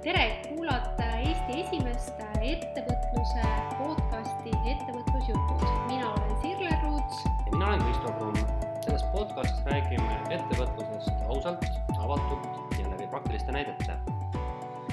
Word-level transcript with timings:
tere, 0.00 0.40
kuulate 0.48 1.04
Eesti 1.20 1.60
esimest 1.60 2.20
ettevõtluse 2.40 3.42
podcasti 3.76 4.52
Ettevõtlusjutud. 4.70 5.64
mina 5.90 6.12
olen 6.12 6.30
Sirle 6.40 6.70
Ruuts. 6.82 7.18
ja 7.24 7.50
mina 7.52 7.66
olen 7.66 7.82
Kristo 7.82 8.12
Kruun. 8.12 8.36
selles 8.84 9.02
podcastis 9.12 9.64
räägime 9.64 10.14
ettevõtlusest 10.36 11.26
ausalt, 11.28 11.64
avatult 11.98 12.78
ja 12.78 12.90
läbi 12.90 13.06
praktiliste 13.10 13.52
näidete. 13.52 13.98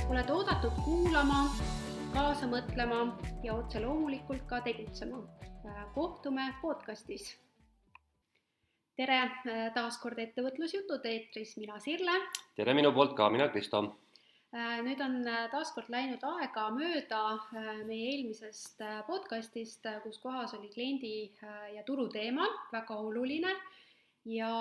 oled 0.10 0.30
oodatud 0.30 0.76
kuulama, 0.86 1.46
kaasa 2.14 2.46
mõtlema 2.48 3.16
ja 3.44 3.54
otse 3.54 3.80
loomulikult 3.80 4.44
ka 4.46 4.62
tegutsema. 4.62 5.24
kohtume 5.94 6.54
podcastis. 6.62 7.38
tere 8.96 9.32
taas 9.74 9.98
kord 10.02 10.20
Ettevõtlusjutud 10.20 11.06
eetris, 11.06 11.58
mina 11.58 11.80
Sirle 11.80 12.12
tere 12.56 12.74
minu 12.74 12.92
poolt 12.92 13.16
ka, 13.16 13.30
mina 13.30 13.48
Kristo 13.48 13.86
Äh, 13.88 14.07
nüüd 14.56 15.02
on 15.04 15.26
äh, 15.28 15.48
taaskord 15.52 15.90
läinud 15.92 16.24
aega 16.24 16.70
mööda 16.72 17.22
äh, 17.36 17.82
meie 17.88 18.14
eelmisest 18.14 18.80
podcastist, 19.08 19.86
kus 20.04 20.20
kohas 20.24 20.54
oli 20.56 20.70
kliendi 20.72 21.32
ja 21.76 21.84
turu 21.84 22.08
teema 22.08 22.48
väga 22.72 22.96
oluline. 22.96 23.52
ja, 24.26 24.52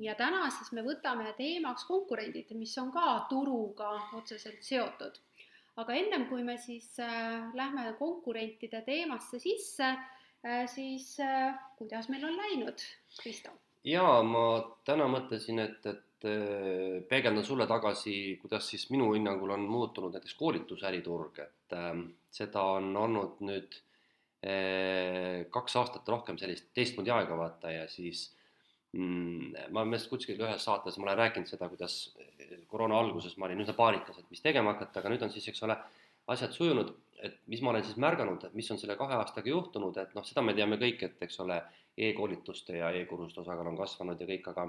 ja 0.00 0.14
täna 0.14 0.48
siis 0.50 0.72
me 0.72 0.82
võtame 0.82 1.32
teemaks 1.36 1.84
konkurendid, 1.84 2.50
mis 2.54 2.76
on 2.78 2.92
ka 2.92 3.26
turuga 3.30 3.90
otseselt 4.14 4.62
seotud. 4.62 5.18
aga 5.76 5.94
ennem 5.94 6.28
kui 6.28 6.42
me 6.42 6.56
siis 6.58 6.96
lähme 7.54 7.94
konkurentide 7.98 8.82
teemasse 8.82 9.38
sisse, 9.38 9.96
siis 10.66 11.16
kuidas 11.78 12.08
meil 12.08 12.24
on 12.24 12.36
läinud, 12.36 12.82
Kristo? 13.20 13.50
jaa, 13.84 14.22
ma 14.22 14.44
täna 14.84 15.06
mõtlesin, 15.10 15.58
et, 15.58 15.86
et 15.86 16.07
Äh, 16.07 16.07
peegeldan 16.22 17.44
sulle 17.44 17.66
tagasi, 17.70 18.38
kuidas 18.42 18.66
siis 18.70 18.88
minu 18.90 19.12
hinnangul 19.14 19.52
on 19.54 19.66
muutunud 19.70 20.16
näiteks 20.16 20.34
koolitusäriturg, 20.38 21.38
et 21.44 21.76
äh, 21.76 21.92
seda 22.34 22.64
on 22.78 22.90
olnud 22.96 23.38
nüüd 23.46 23.78
äh, 24.42 25.46
kaks 25.54 25.78
aastat 25.78 26.08
rohkem 26.08 26.40
sellist 26.40 26.72
teistmoodi 26.74 27.14
aega 27.14 27.38
vaata 27.38 27.72
ja 27.74 27.86
siis 27.90 28.28
mm, 28.92 29.70
ma 29.74 29.84
meelest 29.84 30.10
kuskil 30.10 30.40
ühes 30.42 30.64
saates, 30.64 30.98
ma 30.98 31.10
olen 31.10 31.22
rääkinud 31.24 31.50
seda, 31.50 31.70
kuidas 31.70 32.00
koroona 32.66 32.98
alguses 32.98 33.36
ma 33.36 33.46
olin 33.46 33.62
üsna 33.64 33.76
paanikas, 33.78 34.18
et 34.18 34.30
mis 34.32 34.42
tegema 34.44 34.74
hakata, 34.74 35.00
aga 35.00 35.12
nüüd 35.12 35.24
on 35.26 35.34
siis, 35.34 35.48
eks 35.52 35.62
ole, 35.66 35.76
asjad 36.28 36.52
sujunud, 36.52 36.92
et 37.24 37.38
mis 37.50 37.62
ma 37.64 37.72
olen 37.72 37.84
siis 37.84 37.98
märganud, 38.00 38.44
et 38.44 38.56
mis 38.58 38.68
on 38.70 38.78
selle 38.80 38.96
kahe 38.98 39.16
aastaga 39.16 39.50
juhtunud, 39.50 39.96
et 40.00 40.14
noh, 40.16 40.26
seda 40.26 40.44
me 40.44 40.54
teame 40.56 40.78
kõik, 40.80 41.04
et 41.06 41.22
eks 41.26 41.40
ole 41.44 41.56
e, 41.58 42.10
e-koolituste 42.10 42.76
ja 42.78 42.90
e-kursuste 42.94 43.42
osakaal 43.42 43.70
on 43.70 43.78
kasvanud 43.78 44.20
ja 44.20 44.28
kõik, 44.28 44.50
aga 44.52 44.68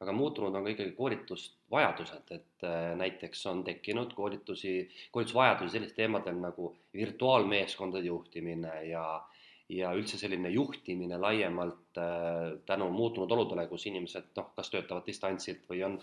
aga 0.00 0.12
muutunud 0.14 0.54
on 0.54 0.64
ka 0.64 0.72
ikkagi 0.74 0.92
koolitusvajadused, 0.98 2.30
et 2.36 2.66
äh, 2.66 2.92
näiteks 2.98 3.46
on 3.50 3.64
tekkinud 3.66 4.12
koolitusi, 4.14 4.74
koolitusvajadusi 5.10 5.74
sellistel 5.74 6.04
teemadel 6.04 6.38
nagu 6.42 6.70
virtuaalmeeskondade 6.94 8.06
juhtimine 8.06 8.84
ja 8.92 9.08
ja 9.68 9.90
üldse 9.92 10.16
selline 10.16 10.48
juhtimine 10.48 11.18
laiemalt 11.20 11.98
äh, 12.00 12.54
tänu 12.66 12.90
muutunud 12.90 13.32
oludele, 13.36 13.66
kus 13.68 13.84
inimesed 13.90 14.30
noh, 14.36 14.52
kas 14.56 14.70
töötavad 14.72 15.04
distantsilt 15.06 15.66
või 15.68 15.82
on 15.84 15.98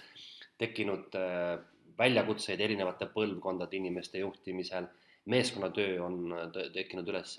tekkinud 0.61 1.17
äh, 1.17 1.55
väljakutseid 1.97 2.61
erinevate 2.61 3.07
põlvkondade 3.15 3.79
inimeste 3.79 4.19
juhtimisel, 4.21 4.85
meeskonnatöö 5.25 6.03
on 6.05 6.33
tekkinud 6.73 7.07
üles, 7.09 7.31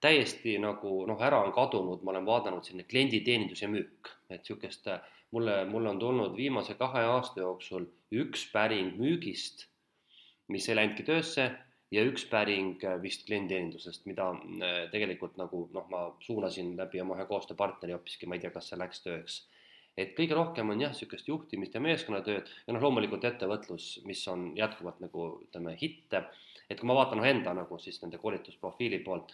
täiesti 0.00 0.54
nagu 0.62 1.02
noh, 1.10 1.20
ära 1.20 1.42
on 1.44 1.52
kadunud, 1.52 2.00
ma 2.00 2.14
olen 2.14 2.24
vaadanud 2.24 2.64
selline 2.64 2.86
klienditeenindus 2.88 3.62
ja 3.62 3.68
müük, 3.68 4.08
et 4.30 4.40
niisugust 4.40 4.88
mulle, 5.34 5.64
mulle 5.68 5.90
on 5.90 5.98
tulnud 5.98 6.36
viimase 6.36 6.76
kahe 6.78 7.02
aasta 7.10 7.42
jooksul 7.42 7.88
üks 8.14 8.46
päring 8.52 8.94
müügist, 9.00 9.66
mis 10.52 10.68
ei 10.68 10.78
läinudki 10.78 11.06
töösse 11.06 11.48
ja 11.94 12.04
üks 12.06 12.26
päring 12.30 12.82
äh, 12.86 12.98
vist 13.02 13.26
klienditeenindusest, 13.28 14.06
mida 14.10 14.30
äh, 14.34 14.78
tegelikult 14.92 15.38
nagu 15.40 15.66
noh, 15.74 15.88
ma 15.90 16.06
suunasin 16.24 16.74
läbi 16.78 17.02
oma 17.02 17.18
ühe 17.18 17.26
koostööpartneri 17.30 17.96
hoopiski, 17.96 18.30
ma 18.30 18.38
ei 18.38 18.44
tea, 18.44 18.54
kas 18.54 18.70
see 18.70 18.80
läks 18.80 19.04
tööks. 19.06 19.42
et 19.94 20.16
kõige 20.18 20.34
rohkem 20.34 20.72
on 20.74 20.80
jah, 20.82 20.90
niisugust 20.90 21.28
juhtimist 21.30 21.76
ja 21.76 21.80
meeskonnatööd 21.82 22.48
ja 22.66 22.74
noh, 22.74 22.82
loomulikult 22.82 23.24
ettevõtlus, 23.28 24.00
mis 24.08 24.24
on 24.30 24.48
jätkuvalt 24.58 24.98
nagu 25.04 25.28
ütleme, 25.44 25.76
hitt, 25.78 26.16
et 26.66 26.80
kui 26.80 26.88
ma 26.90 26.96
vaatan 26.98 27.22
enda 27.28 27.54
nagu 27.54 27.78
siis 27.78 28.00
nende 28.02 28.18
koolitusprofiili 28.18 28.98
poolt, 29.06 29.30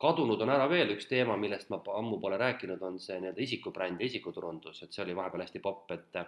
kadunud 0.00 0.40
on 0.44 0.52
ära 0.54 0.68
veel 0.70 0.94
üks 0.94 1.08
teema, 1.10 1.36
millest 1.40 1.70
ma 1.72 1.80
ammu 1.98 2.18
pole 2.22 2.38
rääkinud, 2.40 2.82
on 2.86 2.98
see 3.02 3.18
nii-öelda 3.20 3.42
isikubränd 3.44 4.00
ja 4.00 4.08
isikuturundus, 4.08 4.82
et 4.82 4.94
see 4.94 5.04
oli 5.04 5.16
vahepeal 5.16 5.44
hästi 5.46 5.62
popp, 5.64 5.90
et 5.96 6.22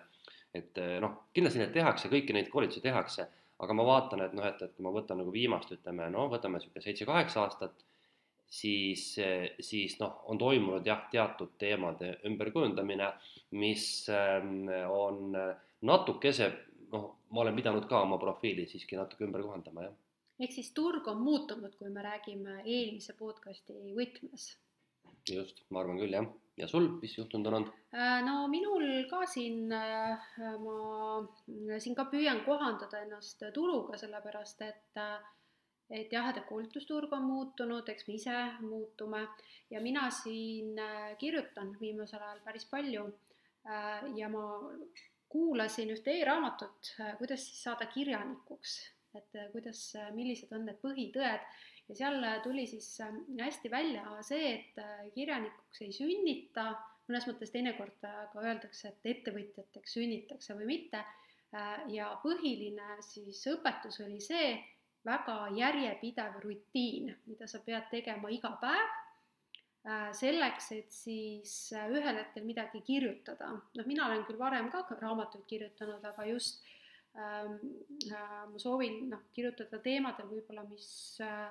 et 0.55 0.79
noh, 1.03 1.17
kindlasti 1.35 1.59
neid 1.59 1.73
tehakse, 1.75 2.09
kõiki 2.13 2.35
neid 2.37 2.47
koolitusi 2.47 2.79
tehakse, 2.85 3.25
aga 3.65 3.75
ma 3.75 3.87
vaatan, 3.89 4.21
et 4.23 4.37
noh, 4.39 4.45
et, 4.47 4.61
et 4.63 4.77
kui 4.77 4.85
ma 4.87 4.93
võtan 4.95 5.19
nagu 5.19 5.33
viimast, 5.35 5.73
ütleme, 5.75 6.07
no 6.15 6.29
võtame 6.31 6.61
niisugune 6.61 6.85
seitse-kaheksa 6.85 7.41
aastat, 7.43 7.83
siis, 8.47 9.09
siis 9.59 9.97
noh, 9.99 10.21
on 10.31 10.39
toimunud 10.39 10.87
jah, 10.87 11.09
teatud 11.11 11.57
teemade 11.59 12.13
ümberkujundamine, 12.31 13.11
mis 13.59 13.89
ähm, 14.15 14.71
on 14.95 15.35
natukese, 15.91 16.53
noh, 16.95 17.11
ma 17.35 17.43
olen 17.43 17.59
pidanud 17.59 17.91
ka 17.91 18.05
oma 18.07 18.21
profiili 18.23 18.69
siiski 18.71 19.01
natuke 19.01 19.27
ümber 19.27 19.43
kohandama, 19.43 19.89
jah 19.89 20.01
ehk 20.45 20.53
siis 20.53 20.71
turg 20.77 21.09
on 21.09 21.23
muutunud, 21.25 21.75
kui 21.79 21.91
me 21.93 22.05
räägime 22.05 22.61
eelmise 22.65 23.17
podcasti 23.19 23.77
võtmes. 23.97 24.55
just, 25.29 25.63
ma 25.73 25.81
arvan 25.81 25.97
küll 25.97 26.13
jah, 26.13 26.27
ja 26.61 26.67
sul, 26.69 26.89
mis 27.01 27.15
juhtunud 27.17 27.49
on 27.49 27.59
olnud? 27.59 27.77
Äh, 27.97 28.19
no 28.27 28.43
minul 28.53 29.07
ka 29.11 29.23
siin, 29.31 29.73
äh, 29.73 30.27
ma 30.61 31.79
siin 31.81 31.97
ka 31.97 32.05
püüan 32.13 32.43
kohandada 32.45 33.01
ennast 33.07 33.47
turuga, 33.55 33.99
sellepärast 34.01 34.67
et 34.69 35.01
et 35.95 36.13
jah, 36.13 36.31
et 36.31 36.41
koolitusturg 36.49 37.13
on 37.13 37.27
muutunud, 37.29 37.89
eks 37.93 38.07
me 38.09 38.15
ise 38.17 38.37
muutume 38.65 39.21
ja 39.71 39.81
mina 39.85 40.09
siin 40.11 40.79
äh, 40.81 41.13
kirjutan 41.21 41.75
viimasel 41.81 42.23
ajal 42.23 42.41
päris 42.45 42.65
palju 42.69 43.05
ja 44.17 44.29
ma 44.29 44.43
kuulasin 45.33 45.89
ühte 45.95 46.13
e-raamatut, 46.19 46.91
kuidas 47.17 47.47
siis 47.47 47.63
saada 47.65 47.87
kirjanikuks 47.89 48.75
et 49.19 49.39
äh, 49.39 49.51
kuidas, 49.53 49.81
äh, 49.99 50.11
millised 50.15 50.53
on 50.55 50.67
need 50.69 50.81
põhitõed 50.83 51.45
ja 51.89 51.97
seal 51.99 52.19
äh, 52.25 52.41
tuli 52.45 52.67
siis 52.71 52.89
hästi 53.39 53.71
välja 53.73 54.05
see, 54.27 54.55
et 54.57 55.13
kirjanikuks 55.15 55.85
ei 55.85 55.93
sünnita, 55.95 56.71
mõnes 57.09 57.29
mõttes 57.29 57.53
teinekord 57.53 57.99
ka 58.01 58.43
öeldakse, 58.43 58.91
et 58.91 59.11
ettevõtjateks 59.17 59.99
sünnitakse 59.99 60.57
või 60.57 60.71
mitte. 60.77 61.05
ja 61.93 62.09
põhiline 62.23 62.97
siis 63.05 63.45
õpetus 63.47 64.01
oli 64.03 64.19
see 64.21 64.57
väga 65.07 65.51
järjepidev 65.55 66.41
rutiin, 66.43 67.13
mida 67.27 67.47
sa 67.47 67.61
pead 67.63 67.85
tegema 67.93 68.33
iga 68.33 68.57
päev 68.63 70.17
selleks, 70.17 70.71
et 70.73 70.97
siis 70.97 71.53
ühel 71.77 72.17
hetkel 72.17 72.47
midagi 72.49 72.81
kirjutada. 72.81 73.53
noh, 73.53 73.87
mina 73.87 74.07
olen 74.07 74.25
küll 74.25 74.41
varem 74.41 74.71
ka 74.73 74.87
raamatuid 74.97 75.45
kirjutanud, 75.47 76.03
aga 76.03 76.25
just 76.33 76.65
ma 77.15 78.59
soovin 78.59 79.05
noh, 79.11 79.27
kirjutada 79.35 79.79
teemadel 79.83 80.27
võib-olla, 80.31 80.65
mis, 80.67 80.89
äh, 81.23 81.51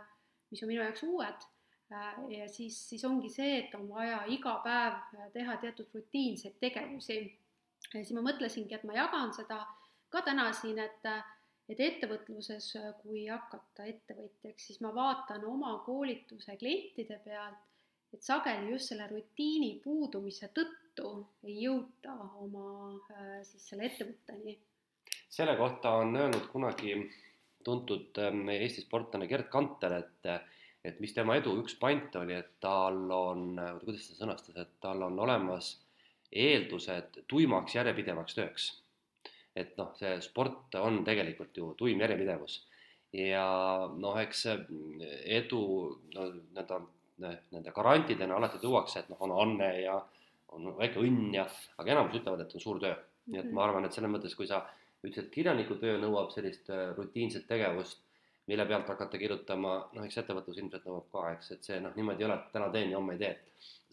mis 0.51 0.63
on 0.63 0.71
minu 0.71 0.83
jaoks 0.83 1.03
uued 1.07 1.45
äh, 1.93 2.17
ja 2.35 2.47
siis, 2.51 2.75
siis 2.89 3.05
ongi 3.07 3.31
see, 3.31 3.61
et 3.61 3.77
on 3.77 3.87
vaja 3.91 4.23
iga 4.27 4.57
päev 4.65 4.99
teha 5.35 5.55
teatud 5.61 5.93
rutiinseid 5.95 6.59
tegevusi. 6.59 7.21
ja 7.93 8.01
siis 8.01 8.11
ma 8.17 8.25
mõtlesingi, 8.25 8.75
et 8.75 8.83
ma 8.83 8.97
jagan 8.97 9.31
seda 9.35 9.61
ka 10.11 10.21
täna 10.27 10.49
siin, 10.53 10.81
et, 10.83 11.07
et 11.71 11.79
ettevõtluses, 11.79 12.67
kui 13.01 13.25
hakata 13.31 13.87
ettevõtjaks, 13.89 14.67
siis 14.67 14.81
ma 14.83 14.91
vaatan 14.93 15.47
oma 15.47 15.77
koolituse 15.85 16.57
klientide 16.59 17.21
pealt, 17.23 17.71
et 18.13 18.21
sageli 18.21 18.69
just 18.69 18.91
selle 18.91 19.07
rutiini 19.09 19.79
puudumise 19.81 20.51
tõttu 20.53 21.15
ei 21.47 21.63
jõuta 21.63 22.13
oma 22.43 22.99
siis 23.47 23.71
selle 23.71 23.87
ettevõtteni 23.87 24.59
selle 25.33 25.55
kohta 25.57 25.95
on 26.01 26.15
öelnud 26.15 26.49
kunagi 26.51 26.97
tuntud 27.65 28.19
ähm, 28.21 28.49
Eesti 28.53 28.83
sportlane 28.85 29.27
Gerd 29.27 29.49
Kanter, 29.49 29.97
et 30.03 30.33
et 30.83 30.99
mis 30.99 31.13
tema 31.15 31.37
edu 31.39 31.53
üks 31.61 31.77
pant 31.79 32.15
oli, 32.19 32.35
et 32.35 32.57
tal 32.59 33.05
on, 33.15 33.55
kuidas 33.85 34.09
ta 34.09 34.17
sõnastas, 34.17 34.57
et 34.59 34.73
tal 34.83 35.05
on 35.05 35.15
olemas 35.25 35.77
eeldused 36.35 37.21
tuimaks 37.31 37.77
järjepidevaks 37.77 38.35
tööks. 38.35 38.65
et 39.55 39.77
noh, 39.77 39.93
see 39.95 40.17
sport 40.25 40.75
on 40.81 41.03
tegelikult 41.05 41.57
ju 41.57 41.71
tuim 41.77 41.99
järjepidevus 42.01 42.55
ja 43.13 43.45
noh, 43.93 44.17
eks 44.17 44.47
edu 44.49 45.63
no 46.15 46.27
nii-öelda 46.33 46.79
nende 47.53 47.71
garantidena 47.71 48.35
alati 48.35 48.59
tuuakse, 48.59 48.99
et 48.99 49.09
noh, 49.13 49.21
on 49.21 49.35
anne 49.43 49.69
ja 49.83 49.99
on 50.53 50.73
väike 50.77 51.01
õnn 51.01 51.33
ja, 51.37 51.45
aga 51.77 51.93
enamus 51.93 52.17
ütlevad, 52.17 52.41
et 52.41 52.55
on 52.57 52.63
suur 52.63 52.81
töö. 52.81 52.95
nii 53.29 53.39
et 53.39 53.45
ma 53.45 53.61
mhm. 53.61 53.63
arvan, 53.63 53.85
et 53.85 53.95
selles 53.95 54.11
mõttes, 54.11 54.33
kui 54.35 54.49
sa 54.49 54.65
ütles, 55.07 55.25
et 55.25 55.31
kirjanikutöö 55.33 55.99
nõuab 56.01 56.33
sellist 56.33 56.69
äh, 56.73 56.91
rutiinset 56.97 57.47
tegevust, 57.49 58.01
mille 58.47 58.65
pealt 58.67 58.89
hakata 58.91 59.19
kirjutama, 59.19 59.75
noh, 59.95 60.05
eks 60.07 60.19
ettevõtlus 60.19 60.59
ilmselt 60.59 60.87
nõuab 60.87 61.07
ka, 61.13 61.25
eks, 61.37 61.53
et 61.55 61.69
see 61.69 61.79
noh, 61.83 61.93
niimoodi 61.95 62.25
ei 62.25 62.29
ole, 62.29 62.39
et 62.39 62.51
täna 62.55 62.69
teen 62.73 62.91
ja 62.91 62.99
homme 62.99 63.15
ei 63.15 63.21
tee, 63.21 63.33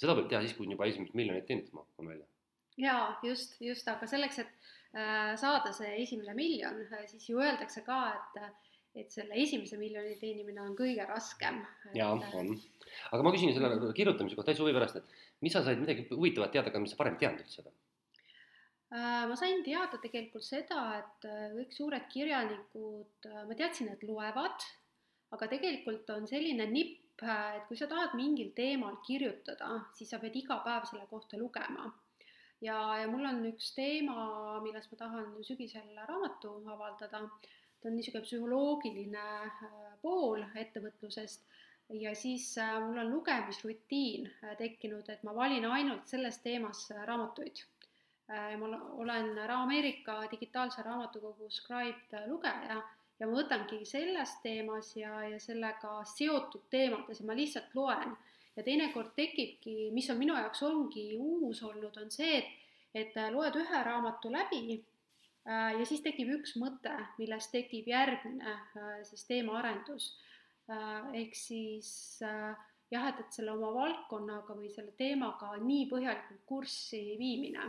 seda 0.01 0.17
võib 0.19 0.31
teha 0.31 0.43
siis, 0.45 0.57
kui 0.59 0.71
juba 0.71 0.89
esimesed 0.91 1.19
miljonid 1.19 1.47
teenitud, 1.47 1.77
ma 1.77 1.87
pakun 1.87 2.11
välja. 2.15 2.27
jaa, 2.81 3.05
just, 3.27 3.61
just, 3.63 3.87
aga 3.93 4.09
selleks, 4.11 4.41
et 4.43 4.73
äh, 4.97 5.37
saada 5.41 5.75
see 5.77 5.93
esimene 6.03 6.35
miljon, 6.39 6.83
siis 7.13 7.31
ju 7.31 7.43
öeldakse 7.43 7.87
ka, 7.87 8.03
et 8.17 8.67
et 8.99 9.13
selle 9.15 9.37
esimese 9.39 9.77
miljoni 9.79 10.17
teenimine 10.19 10.63
on 10.65 10.73
kõige 10.79 11.05
raskem. 11.07 11.61
jaa, 11.95 12.11
on. 12.35 12.49
aga 13.15 13.23
ma 13.23 13.33
küsin 13.35 13.55
selle 13.55 13.93
kirjutamise 13.95 14.35
kohta 14.35 14.51
täitsa 14.51 14.65
huvi 14.65 14.75
pärast, 14.75 14.99
et 14.99 15.45
mis 15.47 15.55
sa 15.55 15.63
said 15.63 15.79
midagi 15.79 16.09
huvitavat 16.11 16.51
teada, 16.57 16.73
aga 16.73 16.83
mis 16.83 16.91
sa 16.91 16.99
varem 16.99 17.15
ei 17.15 17.23
teadnud 17.23 17.45
üldse 17.45 17.61
seda? 17.61 17.71
Äh, 18.91 19.27
ma 19.31 19.37
sain 19.39 19.61
teada 19.63 20.01
tegelikult 20.03 20.43
seda, 20.43 20.81
et 20.99 21.27
äh, 21.31 21.53
kõik 21.55 21.75
suured 21.77 22.07
kirjanikud, 22.11 23.29
äh, 23.29 23.45
ma 23.47 23.55
teadsin, 23.55 23.93
et 23.93 24.03
loevad, 24.03 24.67
aga 25.37 25.49
tegelikult 25.53 26.11
on 26.17 26.27
selline 26.27 26.67
nipp, 26.73 27.23
et 27.23 27.69
kui 27.69 27.79
sa 27.79 27.87
tahad 27.87 28.17
mingil 28.19 28.51
teemal 28.57 28.99
kirjutada, 29.07 29.77
siis 29.95 30.11
sa 30.11 30.19
pead 30.19 30.41
iga 30.41 30.59
päev 30.67 30.89
selle 30.91 31.07
kohta 31.07 31.39
lugema. 31.39 31.87
ja, 32.67 32.81
ja 32.99 33.07
mul 33.13 33.31
on 33.31 33.45
üks 33.53 33.71
teema, 33.77 34.59
millest 34.65 34.91
ma 34.91 35.03
tahan 35.05 35.33
sügisel 35.47 35.95
raamatu 36.11 36.57
avaldada, 36.75 37.23
ta 37.31 37.89
on 37.89 37.95
niisugune 37.95 38.27
psühholoogiline 38.27 39.27
pool 40.03 40.43
ettevõtlusest. 40.65 41.47
Ja 42.01 42.15
siis 42.15 42.57
mul 42.59 42.99
on 43.05 43.15
lugemisrutiin 43.15 44.27
tekkinud, 44.59 45.09
et 45.15 45.23
ma 45.23 45.35
valin 45.37 45.69
ainult 45.77 46.11
selles 46.11 46.43
teemas 46.43 46.89
raamatuid 47.07 47.63
ma 48.31 48.67
olen 49.03 49.39
Ameerika 49.51 50.21
digitaalse 50.31 50.83
raamatukogu 50.87 51.51
Scribed 51.51 52.15
lugeja 52.31 52.77
ja 53.21 53.29
ma 53.29 53.37
võtangi 53.37 53.85
selles 53.89 54.37
teemas 54.45 54.95
ja, 54.97 55.13
ja 55.29 55.39
sellega 55.43 56.01
seotud 56.09 56.69
teemades 56.73 57.21
ja 57.21 57.27
ma 57.29 57.37
lihtsalt 57.37 57.75
loen. 57.77 58.17
ja 58.57 58.65
teinekord 58.67 59.13
tekibki, 59.17 59.91
mis 59.95 60.09
on 60.11 60.19
minu 60.19 60.35
jaoks 60.35 60.63
ongi 60.67 61.05
uus 61.17 61.63
olnud, 61.63 61.95
on 61.97 62.11
see, 62.11 62.41
et, 62.41 62.49
et 62.95 63.19
loed 63.33 63.55
ühe 63.57 63.83
raamatu 63.87 64.33
läbi 64.33 64.75
äh, 64.75 65.77
ja 65.79 65.85
siis 65.87 66.03
tekib 66.03 66.33
üks 66.35 66.57
mõte, 66.61 66.93
millest 67.19 67.53
tekib 67.55 67.89
järgmine 67.89 68.57
äh, 68.57 68.97
siis 69.09 69.25
teemaarendus. 69.29 70.11
ehk 71.19 71.33
siis 71.35 72.21
jah, 72.23 73.07
et, 73.09 73.21
et 73.23 73.33
selle 73.35 73.51
oma 73.57 73.73
valdkonnaga 73.75 74.55
või 74.55 74.69
selle 74.71 74.93
teemaga 74.99 75.57
nii 75.59 75.89
põhjalikult 75.91 76.45
kurssi 76.47 77.01
viimine 77.19 77.65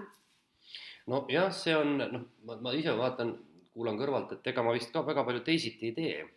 nojah, 1.07 1.49
see 1.53 1.75
on 1.77 1.97
noh, 2.01 2.27
ma, 2.45 2.57
ma 2.61 2.73
ise 2.77 2.93
vaatan, 2.97 3.33
kuulan 3.71 3.97
kõrvalt, 3.99 4.35
et 4.35 4.47
ega 4.51 4.63
ma 4.65 4.73
vist 4.75 4.91
ka 4.93 5.03
väga 5.07 5.23
palju 5.27 5.43
teisiti 5.47 5.89
ei 5.89 5.95
tee. 5.97 6.29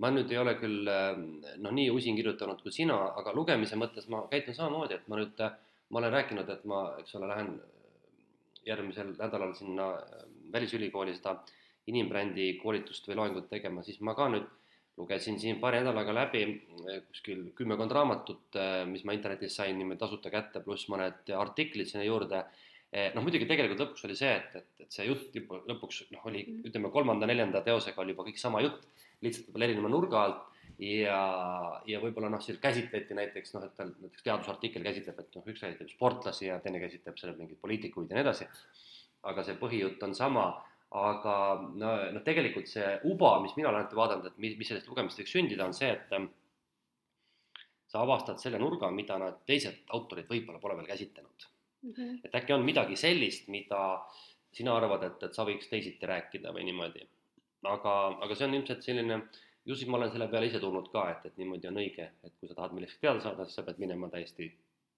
ma 0.00 0.08
nüüd 0.10 0.30
ei 0.32 0.38
ole 0.40 0.54
küll 0.58 0.88
noh, 0.88 1.72
nii 1.76 1.90
usin 1.92 2.16
kirjutanud 2.16 2.62
kui 2.64 2.72
sina, 2.74 2.96
aga 3.20 3.34
lugemise 3.36 3.76
mõttes 3.78 4.08
ma 4.10 4.24
käitun 4.30 4.56
samamoodi, 4.56 4.96
et 4.96 5.08
ma 5.08 5.18
nüüd, 5.20 5.42
ma 5.92 6.00
olen 6.00 6.14
rääkinud, 6.16 6.48
et 6.48 6.64
ma, 6.66 6.80
eks 6.98 7.14
ole, 7.18 7.28
lähen 7.28 7.52
järgmisel 8.66 9.12
nädalal 9.18 9.52
sinna 9.54 9.92
Välisülikooli 10.52 11.14
seda 11.16 11.36
inimbrändi 11.90 12.54
koolitust 12.62 13.06
või 13.08 13.18
loengut 13.20 13.48
tegema, 13.50 13.84
siis 13.84 14.00
ma 14.00 14.16
ka 14.16 14.28
nüüd 14.32 14.48
lugesin 14.96 15.38
siin 15.40 15.60
paari 15.60 15.80
nädalaga 15.80 16.14
läbi 16.14 16.42
kuskil 17.08 17.46
kümmekond 17.56 17.94
raamatut, 17.96 18.58
mis 18.90 19.04
ma 19.08 19.14
internetis 19.16 19.56
sain 19.56 19.78
niimoodi 19.78 20.00
tasuta 20.00 20.30
kätte, 20.32 20.60
pluss 20.64 20.88
mõned 20.92 21.32
artiklid 21.36 21.88
sinna 21.88 22.04
juurde 22.04 22.44
noh, 22.92 23.24
muidugi 23.24 23.48
tegelikult 23.48 23.80
lõpuks 23.80 24.06
oli 24.08 24.16
see, 24.18 24.32
et, 24.36 24.56
et, 24.60 24.84
et 24.84 24.92
see 24.92 25.06
jutt 25.08 25.36
lõpuks 25.70 26.02
noh, 26.12 26.24
oli 26.28 26.42
mm. 26.44 26.64
ütleme, 26.68 26.90
kolmanda-neljanda 26.92 27.62
teosega 27.64 28.02
oli 28.02 28.12
juba 28.12 28.26
kõik 28.26 28.40
sama 28.40 28.60
jutt, 28.64 28.82
lihtsalt 29.24 29.48
võib-olla 29.48 29.68
erineva 29.68 29.92
nurga 29.92 30.24
alt 30.26 30.42
ja, 30.82 31.20
ja 31.88 32.00
võib-olla 32.02 32.28
noh, 32.34 32.42
siis 32.44 32.58
käsitleti 32.60 33.16
näiteks 33.16 33.54
noh, 33.56 33.64
et 33.64 33.78
tal 33.78 33.94
näiteks 33.94 34.26
teadusartikkel 34.26 34.84
käsitleb, 34.84 35.22
et 35.22 35.38
noh, 35.38 35.46
üks 35.48 35.64
käsitleb 35.64 35.92
sportlasi 35.94 36.50
ja 36.50 36.58
teine 36.64 36.82
käsitleb 36.82 37.16
seal 37.20 37.32
mingeid 37.38 37.60
poliitikuid 37.62 38.12
ja 38.12 38.18
nii 38.18 38.26
edasi. 38.26 38.48
aga 39.30 39.44
see 39.46 39.54
põhijutt 39.54 40.02
on 40.02 40.16
sama, 40.18 40.44
aga 40.98 41.36
no, 41.62 41.94
noh, 42.12 42.24
tegelikult 42.26 42.68
see 42.68 42.88
uba, 43.08 43.36
mis 43.40 43.54
mina 43.56 43.70
olen 43.70 43.86
ette 43.86 43.96
vaadanud, 43.96 44.28
et 44.28 44.42
mis, 44.42 44.58
mis 44.58 44.68
sellest 44.68 44.90
lugemist 44.90 45.20
võiks 45.20 45.32
sündida, 45.32 45.64
on 45.64 45.76
see, 45.76 45.92
et 45.94 46.12
sa 47.92 48.02
avastad 48.02 48.40
selle 48.42 48.58
nurga, 48.60 48.90
mida 48.90 49.16
nad 49.20 49.40
teised 49.46 49.84
autorid 49.96 50.28
võib-olla 50.28 50.60
pole 50.60 50.76
veel 50.80 50.92
käsitlenud 50.92 51.51
mm. 51.82 51.92
-hmm. 51.92 52.18
et 52.24 52.34
äkki 52.40 52.52
on 52.56 52.64
midagi 52.64 52.96
sellist, 52.96 53.48
mida 53.48 53.82
sina 54.52 54.76
arvad, 54.76 55.06
et, 55.08 55.22
et 55.22 55.34
sa 55.34 55.46
võiks 55.48 55.70
teisiti 55.70 56.06
rääkida 56.06 56.52
või 56.52 56.64
niimoodi. 56.68 57.06
aga, 57.62 57.94
aga 58.26 58.34
see 58.34 58.46
on 58.46 58.54
ilmselt 58.54 58.82
selline, 58.82 59.20
ju 59.64 59.74
siis 59.74 59.88
ma 59.88 59.96
olen 59.96 60.10
selle 60.10 60.28
peale 60.28 60.46
ise 60.46 60.60
tulnud 60.60 60.88
ka, 60.92 61.10
et, 61.10 61.26
et 61.26 61.36
niimoodi 61.38 61.68
on 61.68 61.78
õige, 61.84 62.08
et 62.24 62.34
kui 62.40 62.48
sa 62.48 62.54
tahad 62.54 62.72
millestki 62.74 63.06
teada 63.06 63.20
saada, 63.20 63.44
siis 63.44 63.54
sa 63.60 63.62
pead 63.62 63.78
minema 63.78 64.10
täiesti 64.10 64.50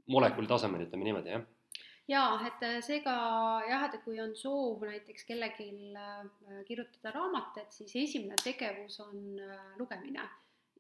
molekuli 0.07 0.47
tasemel, 0.47 0.87
ütleme 0.87 1.05
niimoodi, 1.05 1.37
jah 1.37 1.45
jaa, 2.09 2.39
et 2.47 2.63
äh, 2.67 2.79
seega 2.85 3.15
jah, 3.69 3.87
et 3.89 4.01
kui 4.05 4.21
on 4.23 4.35
soov 4.37 4.85
näiteks 4.89 5.27
kellelgi 5.29 5.69
äh, 5.97 6.63
kirjutada 6.69 7.15
raamat, 7.15 7.61
et 7.63 7.73
siis 7.73 7.95
esimene 8.05 8.37
tegevus 8.43 9.01
on 9.05 9.41
äh, 9.41 9.61
lugemine 9.81 10.27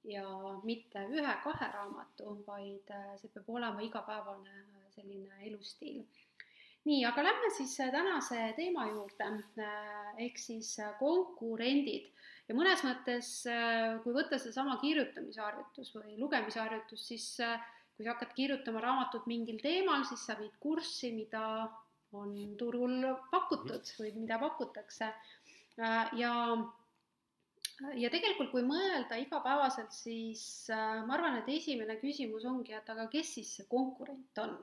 ja 0.04 0.24
mitte 0.68 1.06
ühe-kahe 1.08 1.70
raamatu, 1.72 2.36
vaid 2.46 2.90
see 3.16 3.30
peab 3.32 3.48
olema 3.48 3.80
igapäevane 3.80 4.83
selline 4.94 5.40
elustiil. 5.48 6.02
nii, 6.84 7.00
aga 7.08 7.22
lähme 7.24 7.48
siis 7.56 7.78
äh, 7.80 7.90
tänase 7.92 8.40
teema 8.58 8.84
juurde, 8.90 9.28
äh, 9.64 10.10
ehk 10.26 10.36
siis 10.38 10.74
äh, 10.84 10.90
konkurendid 10.98 12.10
ja 12.44 12.56
mõnes 12.56 12.82
mõttes, 12.84 13.30
kui 14.04 14.12
võtta 14.12 14.36
seesama 14.36 14.76
kirjutamisharjutus 14.82 15.94
või 15.96 16.18
lugemisharjutus, 16.20 17.06
siis 17.08 17.24
kui 17.96 18.04
sa 18.04 18.12
hakkad 18.12 18.34
kirjutama 18.36 18.82
raamatut 18.84 19.24
mingil 19.30 19.62
teemal, 19.62 20.04
siis 20.04 20.26
sa 20.28 20.36
viid 20.36 20.52
kurssi, 20.60 21.14
mida 21.16 21.40
on 22.12 22.34
turul 22.60 23.00
pakutud 23.32 23.88
või 23.96 24.12
mida 24.18 24.36
pakutakse. 24.42 25.08
ja, 26.20 26.34
ja 27.96 28.12
tegelikult, 28.12 28.52
kui 28.52 28.68
mõelda 28.68 29.16
igapäevaselt, 29.24 29.96
siis 29.96 30.68
ma 30.68 31.16
arvan, 31.16 31.40
et 31.40 31.48
esimene 31.48 31.96
küsimus 32.02 32.44
ongi, 32.44 32.76
et 32.76 32.92
aga 32.92 33.08
kes 33.08 33.38
siis 33.38 33.56
see 33.56 33.72
konkurent 33.72 34.44
on 34.44 34.58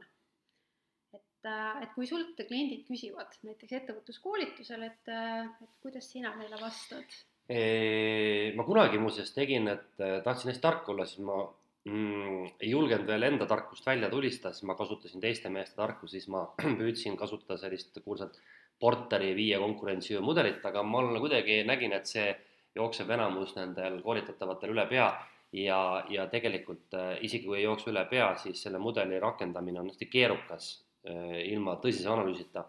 äh, 1.48 1.82
et 1.84 1.92
kui 1.96 2.08
sult 2.10 2.40
kliendid 2.48 2.86
küsivad 2.88 3.34
näiteks 3.48 3.80
ettevõtluskoolitusel, 3.80 4.86
et, 4.88 5.10
äh, 5.12 5.48
et 5.64 5.80
kuidas 5.84 6.10
sina 6.12 6.36
neile 6.38 6.60
vastad? 6.62 7.20
ma 7.52 8.64
kunagi 8.64 8.96
muuseas 9.02 9.34
tegin, 9.36 9.66
et 9.68 10.00
äh, 10.00 10.22
tahtsin 10.24 10.52
hästi 10.52 10.62
tark 10.64 10.86
olla, 10.94 11.04
siis 11.10 11.20
ma 11.28 11.42
mm, 11.90 12.46
ei 12.64 12.70
julgenud 12.70 13.10
veel 13.10 13.26
enda 13.28 13.48
tarkust 13.50 13.84
välja 13.86 14.08
tulistada, 14.14 14.54
siis 14.56 14.70
ma 14.70 14.78
kasutasin 14.80 15.20
teiste 15.20 15.52
meeste 15.52 15.76
tarkusi, 15.76 16.20
siis 16.20 16.30
ma 16.32 16.46
püüdsin 16.80 17.18
kasutada 17.20 17.58
sellist 17.60 18.00
kuulsat 18.06 18.40
Porteri 18.80 19.34
viie 19.36 19.60
konkurentsijõu 19.62 20.24
mudelit, 20.26 20.64
aga 20.66 20.82
ma 20.86 21.04
kuidagi 21.20 21.60
nägin, 21.68 21.92
et 21.98 22.08
see 22.10 22.30
jookseb 22.78 23.12
enamus 23.18 23.52
nendel 23.58 24.00
koolitatavatel 24.06 24.72
üle 24.74 24.86
pea 24.90 25.10
ja, 25.58 25.82
ja 26.10 26.30
tegelikult 26.32 26.96
isegi 27.20 27.50
kui 27.50 27.60
ei 27.60 27.68
jookse 27.68 27.92
üle 27.92 28.06
pea, 28.10 28.32
siis 28.40 28.64
selle 28.64 28.80
mudeli 28.80 29.20
rakendamine 29.20 29.84
on 29.84 29.92
hästi 29.92 30.08
keerukas 30.08 30.72
ilma 31.04 31.78
tõsise 31.82 32.10
analüüsita. 32.10 32.66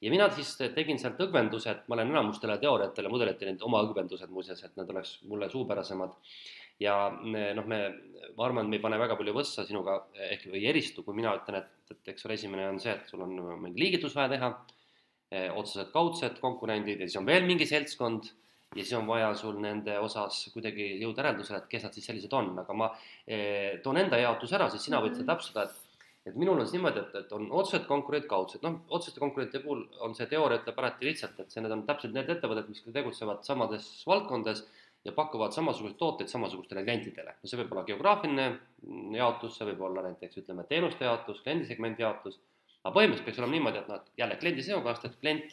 ja 0.00 0.10
mina 0.10 0.28
siis 0.32 0.54
tegin 0.74 0.98
sealt 1.00 1.20
õgvendused, 1.20 1.84
ma 1.88 1.96
olen 1.96 2.10
enamustele 2.12 2.58
teooriatele, 2.60 3.08
mudelitele 3.12 3.56
oma 3.64 3.82
õgvendused 3.84 4.30
muuseas, 4.32 4.62
et 4.64 4.76
nad 4.76 4.90
oleks 4.90 5.18
mulle 5.28 5.48
suupärasemad. 5.50 6.14
ja 6.80 6.94
noh, 7.10 7.66
me, 7.66 7.80
ma 8.36 8.46
arvan, 8.46 8.64
et 8.64 8.70
me 8.70 8.76
ei 8.76 8.82
pane 8.82 8.98
väga 8.98 9.16
palju 9.16 9.34
võssa 9.36 9.66
sinuga 9.66 9.98
ehk 10.30 10.48
ei 10.52 10.64
eristu, 10.66 11.04
kui 11.04 11.14
mina 11.14 11.34
ütlen, 11.36 11.60
et, 11.60 11.70
et 11.90 12.14
eks 12.14 12.26
ole, 12.26 12.34
esimene 12.34 12.68
on 12.68 12.80
see, 12.80 12.92
et 12.92 13.06
sul 13.10 13.22
on 13.22 13.36
mingi 13.62 13.80
liigitus 13.80 14.16
vaja 14.16 14.32
teha, 14.32 14.50
eh, 15.30 15.50
otsesed, 15.52 15.92
kaudsed 15.92 16.40
konkurendid 16.40 17.00
ja 17.00 17.06
siis 17.06 17.20
on 17.20 17.28
veel 17.28 17.46
mingi 17.46 17.68
seltskond 17.68 18.32
ja 18.74 18.82
siis 18.82 18.96
on 18.98 19.06
vaja 19.06 19.30
sul 19.38 19.58
nende 19.62 19.96
osas 20.02 20.40
kuidagi 20.52 20.96
jõuda 20.98 21.22
järeldusele, 21.22 21.60
et 21.62 21.70
kes 21.70 21.86
nad 21.86 21.94
siis 21.94 22.08
sellised 22.10 22.32
on, 22.34 22.50
aga 22.64 22.76
ma 22.76 22.90
toon 23.84 24.00
enda 24.02 24.18
jaotuse 24.18 24.56
ära, 24.58 24.68
siis 24.72 24.88
sina 24.88 25.00
võid 25.04 25.14
seda 25.14 25.24
mhm. 25.24 25.30
täpsustada, 25.30 25.68
et 25.68 25.83
et 26.26 26.36
minul 26.40 26.60
on 26.60 26.66
siis 26.66 26.78
niimoodi, 26.78 27.02
et, 27.02 27.16
et 27.20 27.32
on 27.36 27.50
otsesed 27.60 27.84
konkurendid, 27.88 28.28
kaudsed, 28.30 28.62
noh, 28.64 28.78
otseste 28.96 29.20
konkurentide 29.20 29.60
puhul 29.64 29.82
on 30.06 30.14
see 30.16 30.28
teooria 30.30 30.62
ütleb 30.62 30.78
alati 30.80 31.08
lihtsalt, 31.10 31.40
et 31.42 31.52
see, 31.52 31.64
need 31.64 31.74
on 31.74 31.84
täpselt 31.88 32.14
need 32.16 32.30
ettevõtted, 32.32 32.70
mis 32.72 32.84
tegutsevad 32.96 33.44
samades 33.46 33.88
valdkondades 34.08 34.64
ja 35.04 35.12
pakuvad 35.12 35.52
samasuguseid 35.52 35.98
tooteid 36.00 36.32
samasugustele 36.32 36.84
klientidele. 36.86 37.34
no 37.42 37.50
see 37.50 37.60
võib 37.60 37.74
olla 37.74 37.84
geograafiline 37.90 38.46
jaotus, 39.18 39.58
see 39.58 39.68
võib 39.68 39.82
olla 39.88 40.06
näiteks 40.06 40.40
ütleme, 40.40 40.64
teenuste 40.70 41.04
jaotus, 41.04 41.42
kliendisegmendi 41.44 42.06
jaotus, 42.06 42.40
aga 42.82 42.94
põhimõtteliselt 42.94 43.28
peaks 43.28 43.42
olema 43.42 43.56
niimoodi, 43.58 43.82
et 43.82 43.90
noh, 43.92 44.00
et 44.00 44.24
jälle 44.24 44.38
kliendi 44.40 44.64
seisukohast, 44.64 45.04
et 45.04 45.18
klient 45.20 45.52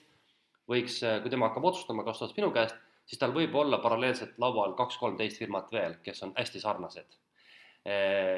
võiks, 0.72 1.02
kui 1.24 1.34
tema 1.34 1.50
hakkab 1.50 1.68
otsustama, 1.68 2.08
kas 2.08 2.22
ta 2.22 2.30
ostab 2.30 2.40
minu 2.40 2.54
käest, 2.56 2.80
siis 3.12 3.20
tal 3.20 3.36
võib 3.36 3.56
olla 3.60 3.82
paralleelselt 3.84 4.40
laual 4.40 4.78
kaks-kolmteist 4.80 5.44
firmat 5.44 5.72
veel, 5.76 6.00
kes 6.06 6.24
on 6.24 6.32
hästi 6.38 6.64
sarnased 6.64 7.20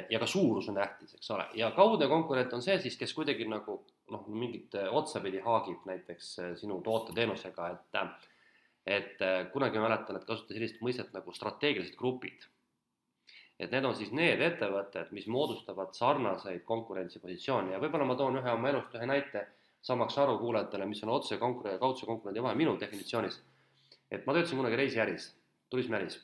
ja 0.09 0.19
ka 0.19 0.27
suurus 0.27 0.69
on 0.71 0.77
tähtis, 0.79 1.17
eks 1.17 1.31
ole, 1.35 1.43
ja 1.59 1.71
kaudne 1.75 2.07
konkurent 2.07 2.53
on 2.55 2.61
see 2.63 2.77
siis, 2.79 2.95
kes 2.95 3.11
kuidagi 3.13 3.43
nagu 3.51 3.81
noh, 4.11 4.27
mingit 4.27 4.75
otsapidi 4.91 5.41
haagib 5.43 5.83
näiteks 5.89 6.29
eh, 6.39 6.53
sinu 6.59 6.79
toote-teenusega, 6.85 7.69
et 7.73 7.99
et 8.83 9.21
eh, 9.23 9.45
kunagi 9.51 9.79
ma 9.79 9.87
mäletan, 9.87 10.19
et 10.19 10.25
kasutasin 10.27 10.57
sellist 10.57 10.81
mõistet 10.83 11.13
nagu 11.15 11.31
strateegilised 11.31 11.95
grupid. 11.99 12.49
et 13.59 13.71
need 13.71 13.85
on 13.85 13.95
siis 13.95 14.09
need 14.11 14.41
ettevõtted, 14.41 15.11
mis 15.15 15.27
moodustavad 15.27 15.93
sarnaseid 15.95 16.63
konkurentsipositsioone 16.67 17.71
ja 17.71 17.79
võib-olla 17.79 18.07
ma 18.09 18.15
toon 18.19 18.39
ühe 18.41 18.51
oma 18.51 18.71
elust 18.71 18.95
ühe 18.97 19.05
näite, 19.07 19.45
saamaks 19.81 20.17
aru 20.17 20.39
kuulajatele, 20.41 20.87
mis 20.89 21.03
on 21.03 21.13
otse 21.13 21.37
konkurendi 21.37 21.77
ja 21.77 21.79
kaudse 21.79 22.05
konkurendi 22.09 22.43
vahe 22.43 22.57
minu 22.59 22.75
definitsioonis. 22.79 23.41
et 24.11 24.25
ma 24.25 24.33
töötasin 24.33 24.57
kunagi 24.57 24.75
reisiäris, 24.75 25.31
turismiäris. 25.69 26.19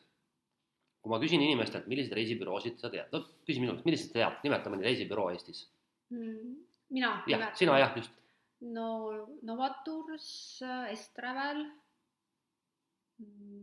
Kui 0.99 1.13
ma 1.13 1.19
küsin 1.21 1.43
inimestelt, 1.43 1.87
milliseid 1.91 2.15
reisibüroosid 2.17 2.79
sa 2.81 2.91
tead, 2.91 3.07
no 3.13 3.23
küsi 3.47 3.61
minu 3.61 3.75
käest, 3.75 3.87
milliseid 3.87 4.11
sa 4.11 4.17
tead, 4.17 4.39
nimeta 4.45 4.71
mõni 4.71 4.87
reisibüroo 4.87 5.29
Eestis. 5.33 5.65
Mm, 6.13 6.55
mina. 6.95 7.13
jah, 7.29 7.49
sina 7.57 7.77
jah, 7.79 7.95
just. 7.95 8.15
no 8.75 8.87
Novatours, 9.47 10.29
Estravel 10.91 11.61
mm, 13.21 13.61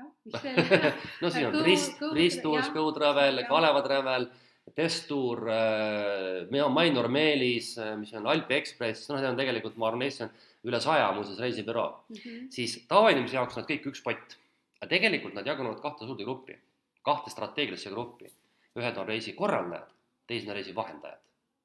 jah, 0.00 0.10
mis 0.26 0.44
veel 0.44 0.60
no 1.22 1.32
siin 1.32 1.48
on 1.48 1.58
Rist, 1.64 2.02
Ristours, 2.16 2.72
Go 2.74 2.88
Travel, 2.96 3.44
Kaleva 3.48 3.84
Travel, 3.86 4.28
Testuur 4.76 5.46
äh,, 5.50 6.68
Mainor 6.70 7.08
Meelis, 7.10 7.72
äh, 7.78 7.94
mis 7.98 8.12
on 8.18 8.28
Alpi 8.30 8.58
Ekspress, 8.60 9.08
noh, 9.10 9.18
need 9.18 9.32
on 9.32 9.40
tegelikult, 9.40 9.78
ma 9.80 9.88
arvan, 9.88 10.04
Eestis 10.06 10.28
on 10.28 10.36
üle 10.68 10.78
saja 10.82 11.08
muuseas 11.16 11.40
reisibüroo 11.42 11.88
mm. 11.88 12.20
-hmm. 12.20 12.46
siis 12.54 12.78
tavainimese 12.88 13.36
jaoks 13.36 13.56
on 13.56 13.64
nad 13.64 13.72
kõik 13.72 13.90
üks 13.90 14.04
pott. 14.04 14.38
Aga 14.82 14.90
tegelikult 14.90 15.38
nad 15.38 15.46
jagunevad 15.46 15.80
kahte 15.80 16.06
suurde 16.08 16.26
gruppi, 16.26 16.58
kahte 17.06 17.30
strateegilisse 17.30 17.90
gruppi. 17.94 18.32
ühed 18.76 18.96
on 18.96 19.06
reisikorraldajad, 19.06 19.88
teised 20.26 20.48
on 20.48 20.56
reisivahendajad 20.56 21.20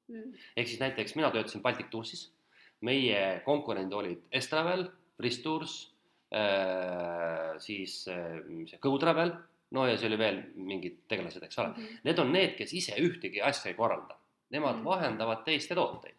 mm. 0.08 0.16
-hmm. 0.16 0.48
ehk 0.56 0.68
siis 0.68 0.80
näiteks 0.80 1.14
mina 1.16 1.30
töötasin 1.30 1.62
Baltic 1.62 1.90
Toursis, 1.90 2.32
meie 2.80 3.42
konkurendid 3.44 3.92
olid 3.92 4.18
Estravel, 4.32 4.90
Ristours 5.18 5.98
Äh, 6.30 7.58
siis 7.58 8.08
äh, 8.08 8.42
see 8.68 8.78
GoTravel, 8.84 9.30
no 9.72 9.86
ja 9.88 9.94
see 9.96 10.10
oli 10.10 10.18
veel 10.20 10.42
mingid 10.60 10.98
tegelased, 11.08 11.40
eks 11.42 11.58
ole 11.58 11.68
mm. 11.70 11.74
-hmm. 11.76 12.00
Need 12.04 12.18
on 12.18 12.32
need, 12.32 12.50
kes 12.58 12.74
ise 12.76 12.98
ühtegi 13.00 13.40
asja 13.40 13.70
ei 13.70 13.74
korralda. 13.74 14.18
Nemad 14.50 14.74
mm 14.74 14.80
-hmm. 14.80 14.84
vahendavad 14.84 15.40
teiste 15.44 15.74
tooteid. 15.74 16.16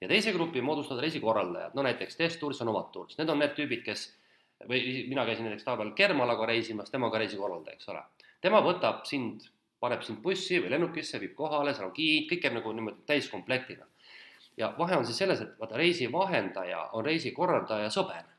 ja 0.00 0.08
teise 0.08 0.32
grupi 0.32 0.60
moodustavad 0.60 1.00
reisikorraldajad, 1.00 1.74
no 1.74 1.82
näiteks 1.82 2.16
Testours 2.16 2.60
ja 2.60 2.66
Novatours, 2.66 3.18
need 3.18 3.28
on 3.28 3.38
need 3.38 3.52
tüübid, 3.52 3.84
kes 3.84 4.18
või 4.68 5.06
mina 5.08 5.24
käisin 5.26 5.48
näiteks 5.48 5.64
talvel 5.64 5.90
Kermalaga 5.96 6.46
reisimas, 6.46 6.90
tema 6.90 7.06
on 7.06 7.12
ka 7.12 7.18
reisikorraldaja, 7.18 7.74
eks 7.74 7.88
ole. 7.88 8.02
tema 8.40 8.60
võtab 8.64 9.04
sind, 9.08 9.48
paneb 9.80 10.02
sind 10.02 10.22
bussi 10.22 10.60
või 10.62 10.70
lennukisse, 10.70 11.20
viib 11.20 11.34
kohale, 11.34 11.74
seal 11.74 11.88
on 11.88 11.96
giid, 11.96 12.28
kõik 12.30 12.42
käib 12.42 12.54
nagu 12.54 12.72
niimoodi 12.72 13.02
täiskomplektina. 13.06 13.86
ja 14.56 14.74
vahe 14.78 14.96
on 14.96 15.06
siis 15.06 15.18
selles, 15.18 15.40
et 15.40 15.58
vaata 15.60 15.76
reisivahendaja 15.76 16.88
on 16.92 17.04
reisikorraldaja 17.04 17.90
sõber 17.90 18.34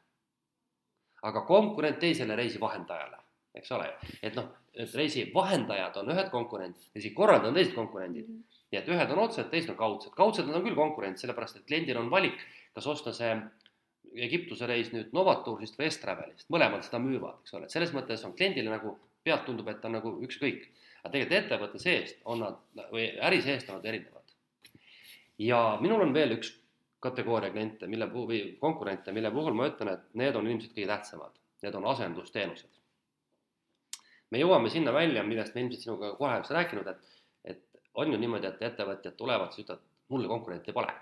aga 1.25 1.41
konkurent 1.48 2.00
teisele 2.01 2.36
reisivahendajale, 2.38 3.17
eks 3.57 3.72
ole 3.75 3.89
et 4.22 4.36
noh, 4.38 4.50
et 4.75 4.93
reisivahendajad 5.00 6.01
on 6.01 6.12
ühed 6.13 6.29
konkurendid, 6.34 6.89
reisikorraldajad 6.98 7.51
on 7.51 7.60
teised 7.60 7.75
konkurendid 7.77 8.27
mm. 8.27 8.36
-hmm. 8.36 8.62
nii 8.72 8.81
et 8.81 8.89
ühed 8.93 9.13
on 9.15 9.24
otsesed, 9.25 9.50
teised 9.51 9.74
on 9.74 9.79
kaudsed, 9.79 10.13
kaudsed 10.17 10.48
nad 10.48 10.60
on 10.60 10.65
küll 10.67 10.77
konkurent, 10.77 11.22
sellepärast 11.22 11.62
et 11.62 11.67
kliendil 11.69 11.98
on 12.01 12.12
valik, 12.12 12.38
kas 12.75 12.88
osta 12.88 13.13
see 13.13 13.31
Egiptuse 14.15 14.67
reis 14.69 14.91
nüüd 14.93 15.12
Novatourist 15.15 15.77
või 15.79 15.89
Estravelist, 15.89 16.48
mõlemad 16.53 16.86
seda 16.86 17.00
müüvad, 17.03 17.41
eks 17.43 17.55
ole, 17.57 17.67
et 17.67 17.75
selles 17.75 17.93
mõttes 17.95 18.24
on 18.27 18.36
kliendile 18.38 18.72
nagu 18.72 18.95
pealt 19.25 19.45
tundub, 19.48 19.67
et 19.72 19.81
ta 19.81 19.89
on 19.89 19.98
nagu 20.00 20.13
ükskõik. 20.25 20.67
aga 21.03 21.12
tegelikult 21.13 21.43
ettevõtte 21.43 21.79
seest 21.79 22.22
on 22.25 22.39
nad 22.41 22.86
või 22.91 23.07
äri 23.22 23.41
seest 23.41 23.69
on 23.69 23.75
nad 23.77 23.86
erinevad. 23.86 24.36
ja 25.38 25.77
minul 25.81 26.01
on 26.01 26.13
veel 26.13 26.38
üks 26.38 26.53
kategooria 27.00 27.51
kliente, 27.51 27.88
mille 27.88 28.07
puhul 28.07 28.27
või 28.27 28.41
konkurente, 28.60 29.12
mille 29.12 29.31
puhul 29.31 29.53
ma 29.53 29.67
ütlen, 29.69 29.91
et 29.93 30.05
need 30.13 30.36
on 30.36 30.48
ilmselt 30.48 30.74
kõige 30.74 30.88
tähtsamad, 30.88 31.36
need 31.62 31.75
on 31.75 31.86
asendusteenused. 31.91 32.72
me 34.31 34.39
jõuame 34.39 34.69
sinna 34.69 34.93
välja, 34.93 35.24
millest 35.24 35.55
me 35.55 35.62
ilmselt 35.62 35.84
sinuga 35.84 36.15
kohe 36.15 36.31
oleks 36.38 36.50
rääkinud, 36.60 36.88
et, 36.88 37.19
et 37.43 37.62
on 37.93 38.12
ju 38.12 38.17
niimoodi, 38.19 38.48
et 38.48 38.65
ettevõtjad 38.72 39.15
tulevad, 39.17 39.53
siis 39.53 39.67
ütlevad, 39.67 39.86
mulle 40.10 40.27
konkurenti 40.27 40.74
pole. 40.74 40.93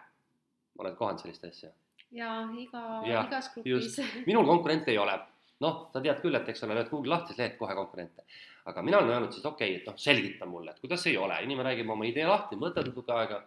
oled 0.80 0.96
kohanud 0.98 1.22
sellist 1.22 1.44
asja? 1.46 1.70
Jaa, 2.14 2.40
iga, 2.60 2.82
igas 3.10 3.52
grupis. 3.56 4.00
minul 4.26 4.46
konkurente 4.48 4.92
ei 4.92 4.98
ole. 5.02 5.20
noh, 5.64 5.88
sa 5.94 6.02
tead 6.04 6.20
küll, 6.20 6.36
et 6.36 6.50
eks 6.52 6.66
ole, 6.66 6.76
lööd 6.76 6.90
Google 6.92 7.14
lahti, 7.14 7.32
siis 7.32 7.40
leiad 7.40 7.58
kohe 7.60 7.76
konkurente. 7.78 8.26
aga 8.66 8.82
mina 8.82 9.00
olen 9.00 9.16
öelnud 9.16 9.34
siis 9.36 9.46
okei 9.46 9.74
okay,, 9.76 9.82
et 9.82 9.90
noh, 9.90 9.98
selgita 9.98 10.46
mulle, 10.50 10.72
et 10.72 10.84
kuidas 10.84 11.08
ei 11.08 11.18
ole, 11.18 11.40
inimene 11.44 11.70
räägib 11.70 11.90
oma 11.90 12.08
idee 12.08 12.28
lahti, 12.28 12.60
mõtled 12.60 12.92
natuke 12.92 13.16
aega 13.16 13.42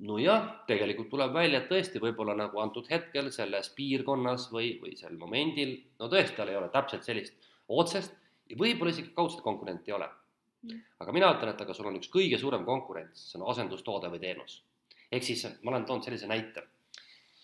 nojah, 0.00 0.48
tegelikult 0.66 1.10
tuleb 1.12 1.34
välja, 1.34 1.60
et 1.60 1.68
tõesti 1.70 2.00
võib-olla 2.02 2.34
nagu 2.38 2.60
antud 2.62 2.88
hetkel 2.90 3.28
selles 3.34 3.68
piirkonnas 3.76 4.48
või, 4.54 4.74
või 4.82 4.96
sel 4.96 5.18
momendil, 5.20 5.76
no 6.00 6.08
tõesti, 6.12 6.36
tal 6.38 6.50
ei 6.50 6.58
ole 6.58 6.70
täpselt 6.72 7.04
sellist 7.06 7.50
otsest 7.68 8.14
ja 8.50 8.58
võib-olla 8.58 8.92
isegi 8.94 9.12
kaudset 9.16 9.44
konkurenti 9.44 9.92
ei 9.92 9.98
ole. 10.00 10.08
Mm. 10.62 10.78
aga 11.02 11.12
mina 11.12 11.28
ütlen, 11.34 11.50
et 11.50 11.62
aga 11.64 11.74
sul 11.74 11.88
on 11.90 11.96
üks 11.98 12.06
kõige 12.12 12.38
suurem 12.38 12.62
konkurent, 12.62 13.16
see 13.18 13.40
on 13.40 13.48
asendustoode 13.50 14.06
või 14.12 14.20
teenus. 14.22 14.60
ehk 15.10 15.24
siis 15.26 15.42
ma 15.62 15.72
olen 15.72 15.84
toonud 15.84 16.06
sellise 16.06 16.28
näite. 16.30 16.62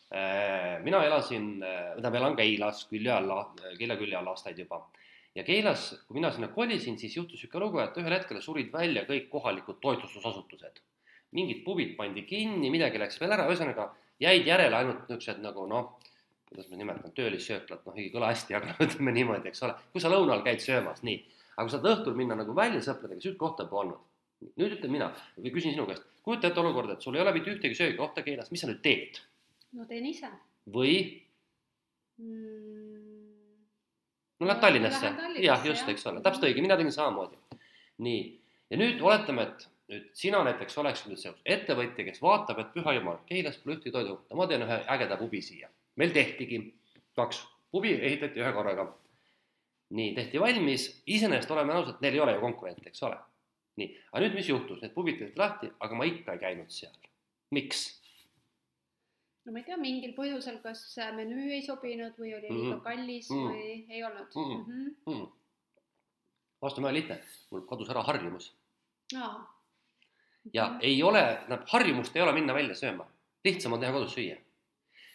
Äh, 0.08 0.78
mina 0.84 1.02
elasin, 1.04 1.58
äh, 1.62 1.90
tähendab, 1.94 2.14
elan 2.20 2.36
Keilas 2.36 2.86
külje 2.88 3.12
alla, 3.12 3.42
Keila 3.76 3.96
külje 4.00 4.16
all 4.16 4.30
aastaid 4.32 4.58
juba 4.58 4.80
ja 5.36 5.44
Keilas, 5.44 5.90
kui 6.06 6.16
mina 6.16 6.30
sinna 6.32 6.48
kolisin, 6.48 6.96
siis 6.98 7.16
juhtus 7.16 7.42
niisugune 7.42 7.66
lugu, 7.66 7.82
et 7.82 7.98
ühel 8.00 8.14
hetkel 8.16 8.40
surid 8.40 8.72
välja 8.72 9.04
kõik 9.10 9.28
kohalikud 9.32 9.82
toitlustusasutused 9.84 10.80
mingid 11.36 11.64
pubid 11.64 11.94
pandi 11.96 12.24
kinni, 12.26 12.70
midagi 12.72 13.00
läks 13.00 13.18
veel 13.20 13.34
ära, 13.36 13.46
ühesõnaga 13.50 13.90
jäid 14.22 14.48
järele 14.48 14.78
ainult 14.80 15.04
niisugused 15.04 15.42
nagu 15.44 15.66
noh, 15.70 15.90
kuidas 16.48 16.68
ma 16.70 16.80
nimetan, 16.80 17.12
töölissööklad, 17.16 17.84
noh 17.84 17.98
ei 18.00 18.08
kõla 18.12 18.32
hästi, 18.32 18.56
aga 18.56 18.76
ütleme 18.86 19.14
niimoodi, 19.16 19.52
eks 19.52 19.64
ole, 19.66 19.76
kui 19.92 20.04
sa 20.04 20.12
lõunal 20.12 20.44
käid 20.46 20.64
söömas, 20.64 21.02
nii. 21.06 21.20
aga 21.56 21.66
kui 21.66 21.74
sa 21.74 21.82
tahad 21.82 21.98
õhtul 21.98 22.16
minna 22.18 22.38
nagu 22.38 22.56
välja 22.56 22.80
sõpradega, 22.84 23.20
sihukest 23.24 23.42
kohta 23.42 23.68
polnud. 23.68 24.00
nüüd 24.54 24.76
ütlen 24.76 24.92
mina 24.94 25.10
või 25.36 25.50
küsin 25.50 25.74
sinu 25.74 25.84
käest, 25.88 26.04
kujuta 26.22 26.48
ette 26.48 26.60
olukorda, 26.62 26.94
et 26.94 27.02
sul 27.02 27.16
ei 27.16 27.24
ole 27.24 27.32
mitte 27.34 27.50
ühtegi 27.50 27.74
söögikohta 27.74 28.22
keeles, 28.22 28.52
mis 28.54 28.62
sa 28.62 28.70
nüüd 28.70 28.80
teed? 28.84 29.18
No 29.76 29.86
teen 29.88 30.06
ise. 30.08 30.30
või 30.72 30.94
mm.? 32.18 33.08
no 34.38 34.46
lähed 34.46 34.60
Tallinnasse, 34.62 35.10
jah, 35.42 35.64
just, 35.66 35.88
eks 35.90 36.06
ole, 36.10 36.22
täpselt 36.24 36.46
õige, 36.48 36.62
mina 36.62 36.76
tegin 36.78 36.94
samamoodi. 36.94 37.40
nii, 38.04 38.22
ja 38.70 38.78
nüüd 38.80 39.02
oletame, 39.02 39.48
et 39.48 39.66
nüüd 39.92 40.08
sina 40.18 40.42
näiteks 40.46 40.78
oleksid 40.78 41.10
nüüd 41.10 41.20
see 41.22 41.34
ettevõtja, 41.56 42.06
kes 42.06 42.22
vaatab, 42.22 42.62
et 42.62 42.72
püha 42.74 42.94
jumal, 42.98 43.20
Keilas 43.28 43.58
pole 43.62 43.78
ühtegi 43.78 43.94
toidukohta, 43.94 44.38
ma 44.38 44.46
teen 44.50 44.64
ühe 44.66 44.80
ägeda 44.94 45.18
pubi 45.20 45.42
siia. 45.42 45.70
meil 45.98 46.12
tehtigi 46.14 46.60
kaks 47.18 47.42
pubi, 47.72 47.94
ehitati 47.96 48.40
ühe 48.40 48.52
korraga. 48.52 48.88
nii, 49.90 50.12
tehti 50.14 50.40
valmis, 50.40 50.90
iseenesest 51.06 51.50
oleme 51.50 51.72
ausad, 51.72 52.02
neil 52.04 52.14
ei 52.14 52.20
ole 52.20 52.34
ju 52.36 52.44
konkurente, 52.44 52.86
eks 52.92 53.02
ole. 53.02 53.18
nii, 53.80 53.94
aga 54.12 54.24
nüüd, 54.26 54.36
mis 54.38 54.50
juhtus, 54.52 54.82
need 54.82 54.94
pubid 54.94 55.18
tehti 55.18 55.40
lahti, 55.40 55.72
aga 55.80 55.94
ma 55.98 56.06
ikka 56.06 56.36
ei 56.36 56.44
käinud 56.44 56.70
seal. 56.70 56.94
miks? 57.50 57.88
No 59.48 59.52
ma 59.56 59.62
ei 59.62 59.66
tea, 59.66 59.80
mingil 59.80 60.14
põhjusel, 60.16 60.60
kas 60.60 60.84
menüü 61.16 61.50
ei 61.56 61.62
sobinud 61.64 62.16
või 62.20 62.34
oli 62.36 62.48
liiga 62.52 62.76
mm 62.76 62.78
-hmm. 62.78 62.84
kallis 62.84 63.30
mm 63.32 63.36
-hmm. 63.36 63.52
või 63.52 63.96
ei 63.96 64.02
olnud 64.04 64.34
mm? 64.34 64.56
-hmm. 64.56 64.88
Mm 65.06 65.14
-hmm. 65.14 65.28
vastus 66.62 66.82
on 66.82 66.90
väga 66.90 66.98
lihtne, 67.00 67.22
mul 67.50 67.68
kadus 67.70 67.90
ära 67.94 68.02
harjumus. 68.02 68.52
aa 69.16 69.58
ja 70.52 70.68
mm. 70.68 70.78
ei 70.80 71.02
ole, 71.02 71.22
tähendab, 71.22 71.64
harjumust 71.66 72.16
ei 72.16 72.22
ole 72.22 72.32
minna 72.32 72.54
välja 72.54 72.74
sööma, 72.74 73.06
lihtsam 73.44 73.72
on 73.76 73.80
teha 73.80 73.92
kodus 73.92 74.14
süüa. 74.16 74.36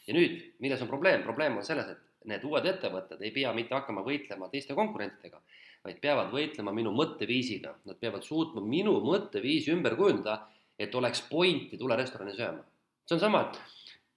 ja 0.07 0.13
nüüd, 0.13 0.39
milles 0.59 0.81
on 0.81 0.87
probleem, 0.87 1.23
probleem 1.23 1.57
on 1.57 1.65
selles, 1.65 1.89
et 1.89 2.27
need 2.29 2.43
uued 2.47 2.65
ettevõtted 2.67 3.21
ei 3.21 3.31
pea 3.35 3.53
mitte 3.55 3.75
hakkama 3.75 4.03
võitlema 4.03 4.49
teiste 4.51 4.75
konkurentidega, 4.75 5.39
vaid 5.83 5.99
peavad 6.03 6.31
võitlema 6.31 6.73
minu 6.75 6.91
mõtteviisiga, 6.95 7.73
nad 7.85 7.99
peavad 7.99 8.23
suutma 8.23 8.61
minu 8.61 8.97
mõtteviisi 9.03 9.73
ümber 9.73 9.95
kujundada, 9.99 10.47
et 10.79 10.95
oleks 10.95 11.21
pointi 11.29 11.77
tulla 11.77 11.95
restorani 11.99 12.35
sööma. 12.35 12.63
see 13.05 13.15
on 13.15 13.19
sama, 13.19 13.41
et 13.41 13.59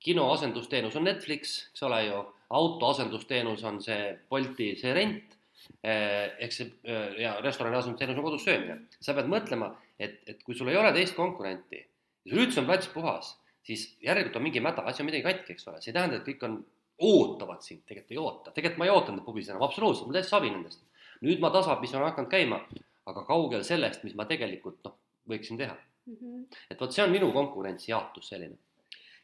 kino 0.01 0.29
asendusteenus 0.33 0.97
on 0.97 1.05
Netflix, 1.09 1.57
eks 1.71 1.83
ole 1.87 2.05
ju, 2.07 2.21
auto 2.57 2.93
asendusteenus 2.93 3.65
on 3.67 3.81
see 3.83 4.13
Bolti 4.31 4.75
see 4.79 4.93
rent, 4.95 5.35
eh, 5.83 6.37
ehk 6.39 6.53
see 6.53 6.71
eh, 6.85 7.19
ja 7.23 7.37
restorani 7.41 7.81
asendusteenus 7.81 8.19
on 8.19 8.29
kodus 8.29 8.47
söömine. 8.47 8.81
sa 9.01 9.15
pead 9.15 9.31
mõtlema 9.31 9.73
et, 9.99 10.21
et 10.27 10.43
kui 10.45 10.57
sul 10.57 10.71
ei 10.71 10.79
ole 10.79 10.93
teist 10.95 11.17
konkurenti 11.17 11.81
ja 11.81 12.31
sul 12.31 12.43
üldse 12.45 12.63
on 12.63 12.69
plats 12.69 12.89
puhas, 12.93 13.33
siis 13.67 13.87
järelikult 14.05 14.39
on 14.41 14.47
mingi 14.47 14.63
mäda, 14.63 14.85
asi 14.87 15.03
on 15.03 15.11
midagi 15.11 15.27
katki, 15.27 15.57
eks 15.57 15.69
ole, 15.71 15.81
see 15.83 15.93
ei 15.93 15.97
tähenda, 15.97 16.21
et 16.21 16.29
kõik 16.29 16.45
on, 16.49 16.59
ootavad 17.07 17.65
sind, 17.65 17.83
tegelikult 17.89 18.15
ei 18.15 18.21
oota, 18.21 18.53
tegelikult 18.57 18.81
ma 18.81 18.89
ei 18.89 18.93
ootanud 18.95 19.25
pubis 19.25 19.51
enam, 19.51 19.65
absoluutselt, 19.67 20.09
mul 20.09 20.17
täiesti 20.17 20.33
savi 20.33 20.53
nendest. 20.53 20.85
nüüd 21.25 21.41
ma 21.41 21.51
tasapisi 21.53 21.97
olen 21.97 22.11
hakanud 22.11 22.31
käima, 22.33 22.61
aga 23.09 23.25
kaugel 23.29 23.65
sellest, 23.65 24.05
mis 24.05 24.17
ma 24.17 24.27
tegelikult 24.29 24.83
noh, 24.85 24.97
võiksin 25.29 25.61
teha 25.61 25.75
mm. 25.75 26.17
-hmm. 26.17 26.47
et 26.71 26.81
vot 26.81 26.93
see 26.93 27.05
on 27.05 27.13
minu 27.13 27.33
konkurentsijaotus 27.33 28.29
selline 28.33 28.59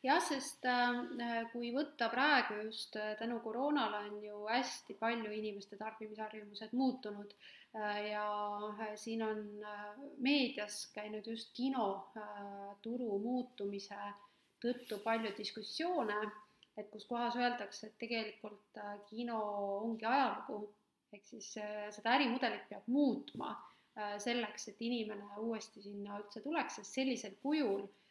jah, 0.03 0.19
sest 0.23 0.67
äh, 0.67 1.45
kui 1.53 1.71
võtta 1.75 2.09
praegu 2.13 2.59
just 2.67 2.97
äh, 2.99 3.15
tänu 3.21 3.39
koroonale 3.45 4.03
on 4.09 4.19
ju 4.25 4.43
hästi 4.51 4.97
palju 4.99 5.31
inimeste 5.31 5.79
tarbimisharjumused 5.79 6.75
muutunud 6.75 7.35
äh, 7.77 8.11
ja 8.11 8.27
äh, 8.73 8.93
siin 8.99 9.23
on 9.27 9.43
äh, 9.63 9.89
meedias 10.19 10.85
käinud 10.95 11.27
just 11.31 11.55
kinoturu 11.57 13.11
äh, 13.15 13.23
muutumise 13.23 14.01
tõttu 14.63 14.99
palju 15.03 15.33
diskussioone, 15.39 16.19
et 16.79 16.91
kus 16.91 17.07
kohas 17.07 17.35
öeldakse, 17.39 17.89
et 17.89 17.99
tegelikult 18.03 18.83
äh, 18.83 18.95
kino 19.11 19.39
ongi 19.83 20.07
ajalugu, 20.07 20.65
ehk 21.15 21.27
siis 21.31 21.55
äh, 21.63 21.89
seda 21.95 22.17
ärimudelit 22.19 22.67
peab 22.71 22.87
muutma 22.91 23.55
äh, 23.55 24.17
selleks, 24.23 24.71
et 24.73 24.83
inimene 24.83 25.43
uuesti 25.43 25.83
sinna 25.83 26.19
üldse 26.19 26.43
tuleks, 26.43 26.81
sest 26.81 26.99
sellisel 26.99 27.35
kujul 27.43 27.85
äh, 27.85 28.02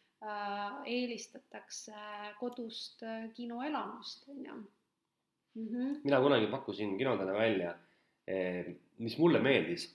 eelistatakse 0.85 1.93
kodust 2.39 3.03
äh, 3.03 3.29
kinoelamust, 3.33 4.27
on 4.29 4.45
ju. 4.45 4.57
-hmm. 5.55 5.99
mina 6.03 6.21
kunagi 6.21 6.47
pakkusin 6.47 6.97
kinodele 6.97 7.33
välja, 7.33 7.75
mis 8.97 9.17
mulle 9.17 9.39
meeldis, 9.39 9.87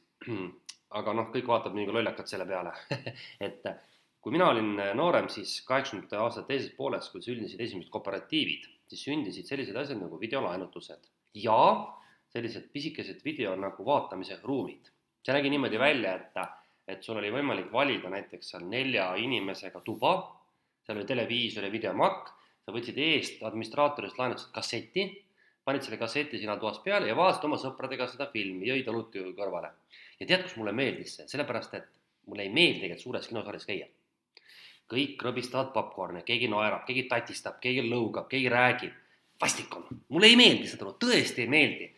aga 0.90 1.12
noh, 1.12 1.30
kõik 1.32 1.46
vaatab 1.46 1.74
nagu 1.74 1.92
lollakad 1.92 2.28
selle 2.28 2.46
peale 2.46 2.72
et 3.46 3.62
kui 4.20 4.32
mina 4.34 4.48
olin 4.50 4.74
noorem, 4.98 5.28
siis 5.28 5.60
kaheksakümnendate 5.68 6.18
aastate 6.18 6.50
teises 6.50 6.72
pooles, 6.76 7.08
kui 7.12 7.22
sündisid 7.22 7.60
esimesed 7.62 7.90
kooperatiivid, 7.94 8.66
siis 8.90 9.04
sündisid 9.06 9.46
sellised 9.46 9.76
asjad 9.76 10.00
nagu 10.02 10.18
videolaenutused 10.20 11.06
ja 11.34 11.60
sellised 12.34 12.68
pisikesed 12.72 13.22
video 13.24 13.54
nagu 13.56 13.86
vaatamise 13.86 14.40
ruumid. 14.42 14.90
see 15.24 15.34
nägi 15.34 15.50
niimoodi 15.50 15.78
välja, 15.78 16.14
et, 16.14 16.36
et 16.88 17.02
sul 17.02 17.18
oli 17.18 17.32
võimalik 17.34 17.72
valida 17.72 18.10
näiteks 18.10 18.52
seal 18.52 18.66
nelja 18.70 19.10
inimesega 19.18 19.80
tuba, 19.84 20.16
seal 20.86 21.00
oli 21.00 21.08
televiisor 21.08 21.66
ja 21.66 21.72
videomakk, 21.72 22.30
sa 22.64 22.74
võtsid 22.74 22.98
eest 23.02 23.42
administraatorist 23.46 24.18
laenutasid 24.18 24.52
kasseti, 24.54 25.06
panid 25.66 25.82
selle 25.82 25.98
kasseti 25.98 26.38
sina 26.38 26.56
toas 26.62 26.78
peale 26.84 27.10
ja 27.10 27.16
vaatasid 27.18 27.48
oma 27.48 27.58
sõpradega 27.58 28.06
seda 28.10 28.28
filmi, 28.30 28.68
jõid 28.70 28.86
õlut 28.92 29.18
kõrvale. 29.38 29.72
ja 30.20 30.26
tead, 30.26 30.44
kus 30.46 30.56
mulle 30.56 30.72
meeldis 30.72 31.16
see, 31.16 31.28
sellepärast 31.28 31.74
et 31.74 31.88
mulle 32.26 32.46
ei 32.46 32.52
meeldi 32.52 32.84
tegelikult 32.84 33.02
suures 33.02 33.28
kinosaalis 33.28 33.66
käia. 33.66 33.86
kõik 34.86 35.22
rõbistavad 35.22 35.72
popkorni, 35.74 36.22
keegi 36.22 36.48
naerab, 36.48 36.86
keegi 36.86 37.08
tatistab, 37.10 37.58
keegi 37.60 37.82
lõugab, 37.90 38.28
keegi 38.30 38.48
räägib. 38.48 38.92
vastik 39.40 39.76
on, 39.76 39.86
mulle 40.08 40.26
ei 40.26 40.36
meeldi 40.36 40.68
seda, 40.70 40.86
tõesti 41.02 41.42
ei 41.42 41.50
meeldi 41.50 41.90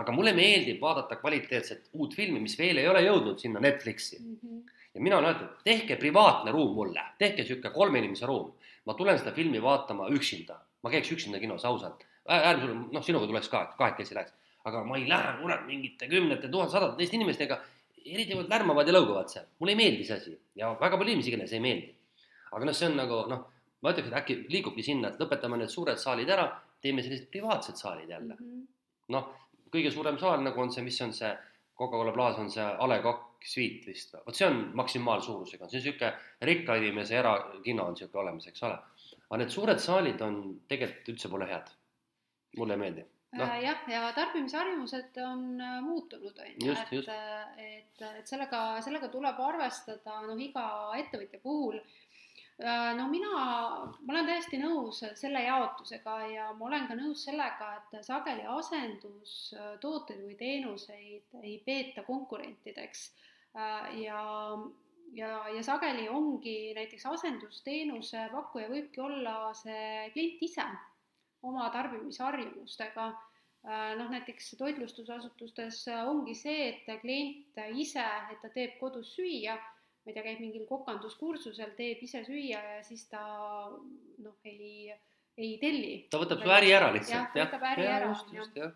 aga 0.00 0.12
mulle 0.12 0.32
meeldib 0.36 0.80
vaadata 0.80 1.16
kvaliteetset 1.20 1.90
uut 1.96 2.14
filmi, 2.16 2.40
mis 2.42 2.56
veel 2.58 2.82
ei 2.82 2.88
ole 2.88 3.02
jõudnud 3.06 3.40
sinna 3.40 3.60
Netflixi. 3.64 4.18
Mm. 4.20 4.38
-hmm. 4.42 4.72
ja 4.94 5.02
mina 5.02 5.18
olen 5.18 5.34
öelnud, 5.34 5.62
tehke 5.64 5.96
privaatne 5.96 6.52
ruum 6.52 6.74
mulle, 6.74 7.02
tehke 7.18 7.42
niisugune 7.42 7.72
kolme 7.74 7.98
inimese 7.98 8.26
ruum. 8.26 8.52
ma 8.86 8.94
tulen 8.94 9.18
seda 9.18 9.32
filmi 9.32 9.62
vaatama 9.62 10.08
üksinda, 10.14 10.60
ma 10.82 10.90
käiks 10.90 11.10
üksinda 11.12 11.40
kinos 11.42 11.64
ausalt, 11.64 12.04
äärmiselt, 12.28 12.92
noh, 12.92 13.02
sinuga 13.02 13.26
tuleks 13.26 13.48
ka, 13.48 13.64
kahekesi 13.78 14.14
läheks, 14.14 14.32
aga 14.64 14.84
ma 14.84 14.96
ei 14.96 15.08
lähe, 15.08 15.32
kurat, 15.40 15.64
mingite 15.66 16.06
kümnete, 16.06 16.48
tuhat, 16.48 16.70
sadade 16.70 16.94
teiste 16.96 17.16
inimestega, 17.16 17.58
eriti 18.04 18.36
lärmavad 18.48 18.86
ja 18.86 18.94
lõugavad 18.94 19.32
seal, 19.32 19.48
mulle 19.58 19.74
ei 19.74 19.80
meeldi 19.80 20.06
see 20.06 20.16
asi. 20.20 20.36
Ja 20.54 20.70
väga 20.78 21.00
palju 21.00 21.16
inimesi, 21.16 21.32
kellele 21.34 21.50
see 21.50 21.58
ei 21.58 21.64
meeldi. 21.64 21.90
aga 22.52 22.68
noh, 22.68 22.76
see 22.78 22.86
on 22.86 22.96
nagu 22.96 23.18
noh, 23.32 23.42
ma 23.82 23.90
ütleks, 23.90 24.12
et 24.12 24.18
äkki 24.20 24.38
liigubki 24.54 24.86
sinna, 24.86 25.10
et 25.10 25.18
lõpetame 25.18 25.58
need 25.58 25.72
suured 25.72 25.98
saalid 25.98 26.30
ära, 26.30 26.46
teeme 26.82 27.02
sellised 27.02 27.26
privaatsed 27.32 27.82
saalid 27.82 28.10
jälle. 28.10 28.38
Mm 28.38 28.46
-hmm.. 28.46 28.64
noh 29.08 29.34
kõige 29.72 29.92
suurem 29.94 30.18
saal 30.20 30.42
nagu 30.44 30.62
on 30.62 30.72
see, 30.72 30.84
mis 30.86 31.00
on 31.04 31.12
see 31.16 31.32
Coca-Cola 31.76 32.12
Plaza 32.12 32.40
on 32.40 32.52
see 32.52 32.64
A 32.64 32.88
Le 32.88 33.00
Coq 33.04 33.24
Suite 33.46 33.86
vist 33.86 34.14
või, 34.14 34.22
vot 34.26 34.38
see 34.38 34.46
on 34.48 34.62
maksimaalsuurusega, 34.80 35.68
see 35.68 35.78
on 35.78 35.84
niisugune 35.84 36.48
rikka 36.50 36.78
inimese 36.80 37.18
erakino 37.20 37.90
on 37.90 37.96
niisugune 37.96 38.22
olemas, 38.22 38.48
eks 38.50 38.64
ole. 38.68 38.78
aga 39.26 39.42
need 39.42 39.52
suured 39.54 39.82
saalid 39.82 40.24
on 40.24 40.40
tegelikult 40.70 41.12
üldse 41.14 41.30
pole 41.32 41.50
head. 41.50 41.70
mulle 42.56 42.74
ei 42.74 42.80
meeldi. 42.80 43.04
No.. 43.36 43.44
Äh, 43.44 43.58
jah, 43.66 43.80
ja 43.90 44.00
tarbimisharjumused 44.16 45.18
on 45.20 45.60
äh, 45.60 45.80
muutunud, 45.84 46.38
on 46.40 46.66
ju, 46.66 46.72
et, 46.72 47.08
et, 47.60 48.04
et 48.06 48.30
sellega, 48.30 48.80
sellega 48.80 49.10
tuleb 49.12 49.40
arvestada 49.44 50.22
noh, 50.24 50.38
iga 50.40 50.66
ettevõtja 50.96 51.42
puhul. 51.42 51.76
Äh, 51.76 52.05
no 52.96 53.08
mina, 53.08 53.32
ma 54.00 54.14
olen 54.14 54.28
täiesti 54.30 54.56
nõus 54.56 55.02
selle 55.20 55.42
jaotusega 55.44 56.14
ja 56.32 56.46
ma 56.56 56.70
olen 56.70 56.86
ka 56.88 56.96
nõus 56.96 57.26
sellega, 57.28 57.68
et 57.76 58.06
sageli 58.06 58.46
asendustooteid 58.48 60.22
või 60.24 60.38
teenuseid 60.40 61.36
ei 61.42 61.58
peeta 61.66 62.06
konkurentideks. 62.06 63.10
Äh, 63.56 64.00
ja, 64.06 64.22
ja, 65.12 65.30
ja 65.52 65.62
sageli 65.62 66.08
ongi 66.08 66.72
näiteks 66.76 67.06
asendusteenuse 67.12 68.26
pakkuja 68.32 68.72
võibki 68.72 69.04
olla 69.04 69.52
see 69.56 70.08
klient 70.16 70.42
ise 70.48 70.66
oma 71.44 71.68
tarbimisharjumustega 71.76 73.06
äh, 73.12 73.94
noh, 74.00 74.08
näiteks 74.16 74.54
toitlustusasutustes 74.56 75.84
ongi 76.08 76.34
see, 76.34 76.72
et 76.72 77.00
klient 77.04 77.64
ise, 77.76 78.08
et 78.32 78.40
ta 78.40 78.48
teeb 78.56 78.80
kodus 78.80 79.12
süüa 79.20 79.60
ma 80.06 80.12
ei 80.12 80.14
tea, 80.14 80.22
käib 80.22 80.38
mingil 80.38 80.66
kokanduskursusel, 80.68 81.72
teeb 81.74 82.02
ise 82.06 82.20
süüa 82.22 82.60
ja 82.62 82.82
siis 82.86 83.08
ta 83.10 83.22
noh, 84.22 84.36
ei, 84.46 84.92
ei 85.34 85.56
telli. 85.58 85.96
ta 86.12 86.20
võtab 86.22 86.44
su 86.44 86.52
äri 86.54 86.70
ära 86.76 86.92
lihtsalt. 86.94 87.34
jah, 87.34 87.48
võtab 87.48 87.66
äri 87.72 87.88
ja, 87.88 87.96
ära, 87.98 88.12
ju. 88.54 88.68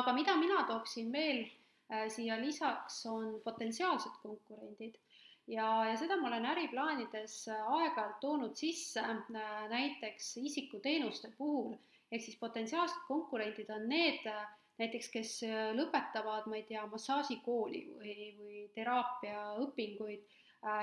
aga 0.00 0.16
mida 0.18 0.34
mina 0.40 0.64
tooksin 0.66 1.14
veel 1.14 1.44
äh, 1.44 2.08
siia 2.10 2.40
lisaks, 2.42 3.04
on 3.06 3.38
potentsiaalsed 3.46 4.18
konkurendid 4.24 4.98
ja, 5.46 5.68
ja 5.92 5.94
seda 6.00 6.18
ma 6.18 6.26
olen 6.32 6.50
äriplaanides 6.56 7.38
aeg-ajalt 7.54 8.18
toonud 8.26 8.58
sisse 8.58 9.06
äh, 9.06 9.56
näiteks 9.70 10.34
isikuteenuste 10.42 11.30
puhul, 11.38 11.78
ehk 12.10 12.26
siis 12.26 12.42
potentsiaalsed 12.42 13.06
konkurendid 13.06 13.70
on 13.70 13.86
need 13.94 14.26
äh, 14.26 14.42
näiteks, 14.82 15.06
kes 15.14 15.36
lõpetavad, 15.78 16.48
ma 16.50 16.58
ei 16.58 16.64
tea, 16.66 16.82
massaažikooli 16.90 17.84
või, 17.94 18.32
või 18.40 18.64
teraapiaõpinguid 18.74 20.34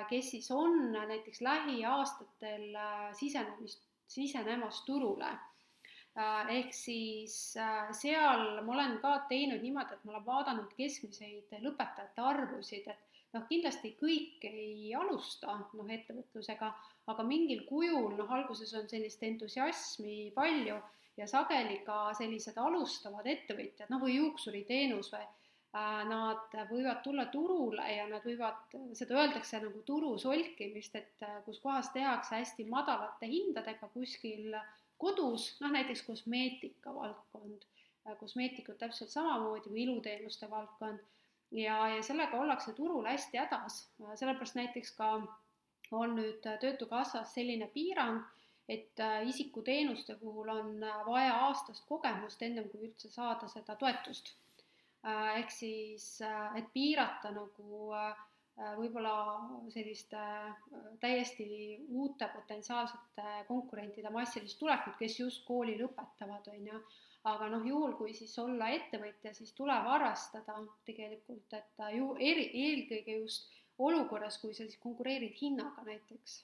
kes 0.09 0.31
siis 0.31 0.51
on 0.51 0.91
näiteks 0.91 1.41
lähiaastatel 1.41 2.75
äh, 2.75 3.07
sisenemist, 3.17 3.87
sisenemas 4.07 4.81
turule. 4.85 5.29
Äh, 6.17 6.49
ehk 6.57 6.73
siis 6.75 7.37
seal 7.97 8.61
ma 8.65 8.73
olen 8.75 8.97
ka 9.01 9.15
teinud 9.29 9.63
niimoodi, 9.63 9.95
et 9.95 10.03
ma 10.05 10.15
olen 10.15 10.25
vaadanud 10.27 10.75
keskmiseid 10.77 11.55
lõpetajate 11.63 12.25
arvusid, 12.33 12.87
et 12.91 13.33
noh, 13.33 13.45
kindlasti 13.49 13.95
kõik 13.99 14.45
ei 14.51 14.93
alusta 14.97 15.57
noh, 15.73 15.91
ettevõtlusega, 15.97 16.71
aga 17.11 17.25
mingil 17.25 17.63
kujul 17.69 18.17
noh, 18.19 18.33
alguses 18.37 18.73
on 18.77 18.89
sellist 18.91 19.23
entusiasmi 19.23 20.31
palju 20.35 20.81
ja 21.17 21.27
sageli 21.27 21.79
ka 21.87 22.11
sellised 22.17 22.57
alustavad 22.59 23.27
ettevõtjad, 23.27 23.89
noh 23.89 24.03
või 24.03 24.19
juuksuriteenus 24.19 25.13
või 25.15 25.25
Äh, 25.25 25.40
nad 25.73 26.55
võivad 26.67 26.99
tulla 27.03 27.25
turule 27.31 27.85
ja 27.95 28.07
nad 28.09 28.25
võivad, 28.27 28.73
seda 28.97 29.15
öeldakse 29.15 29.61
nagu 29.63 29.83
turu 29.87 30.17
solkimist, 30.19 30.95
et 30.99 31.23
äh, 31.23 31.37
kus 31.45 31.61
kohas 31.63 31.93
tehakse 31.95 32.35
hästi 32.35 32.65
madalate 32.67 33.29
hindadega 33.31 33.87
kuskil 33.93 34.57
kodus, 34.99 35.53
noh 35.61 35.71
näiteks 35.71 36.03
kosmeetika 36.03 36.91
valdkond, 36.95 37.63
äh, 38.03 38.17
kosmeetikud 38.19 38.81
täpselt 38.81 39.13
samamoodi 39.15 39.71
või 39.71 39.85
iluteenuste 39.85 40.49
valdkond. 40.51 40.99
Ja, 41.51 41.77
ja 41.91 42.03
sellega 42.03 42.39
ollakse 42.39 42.73
turul 42.75 43.07
hästi 43.07 43.39
hädas, 43.39 43.81
sellepärast 44.15 44.55
näiteks 44.55 44.93
ka 44.95 45.17
on 45.91 46.13
nüüd 46.15 46.39
Töötukassas 46.39 47.33
selline 47.35 47.67
piirang, 47.73 48.21
et 48.71 48.99
isikuteenuste 49.27 50.15
puhul 50.15 50.47
on 50.47 50.85
vaja 51.07 51.33
aastast 51.47 51.83
kogemust, 51.89 52.43
ennem 52.47 52.69
kui 52.71 52.87
üldse 52.87 53.11
saada 53.11 53.49
seda 53.51 53.75
toetust. 53.75 54.31
Äh, 54.31 54.40
ehk 55.03 55.51
siis, 55.53 56.21
äh, 56.21 56.57
et 56.59 56.67
piirata 56.73 57.31
nagu 57.33 57.93
äh, 57.97 58.25
võib-olla 58.77 59.13
selliste 59.73 60.19
täiesti 61.01 61.47
uute 61.89 62.27
potentsiaalsete 62.33 63.45
konkurentide 63.47 64.11
massilist 64.13 64.59
tulekut, 64.59 64.97
kes 64.99 65.19
just 65.19 65.45
kooli 65.47 65.77
lõpetavad, 65.79 66.51
on 66.53 66.67
ju. 66.73 66.83
aga 67.23 67.47
noh, 67.53 67.65
juhul 67.65 67.91
kui 67.97 68.13
siis 68.17 68.31
olla 68.41 68.71
ettevõtja, 68.73 69.33
siis 69.37 69.53
tuleb 69.53 69.87
arvestada 69.95 70.55
tegelikult, 70.85 71.53
et 71.53 71.83
ju 71.93 72.15
eri, 72.17 72.47
eelkõige 72.63 73.17
just 73.19 73.51
olukorras, 73.77 74.39
kui 74.41 74.53
sa 74.53 74.65
siis 74.65 74.79
konkureerid 74.81 75.37
hinnaga 75.41 75.85
näiteks 75.85 76.39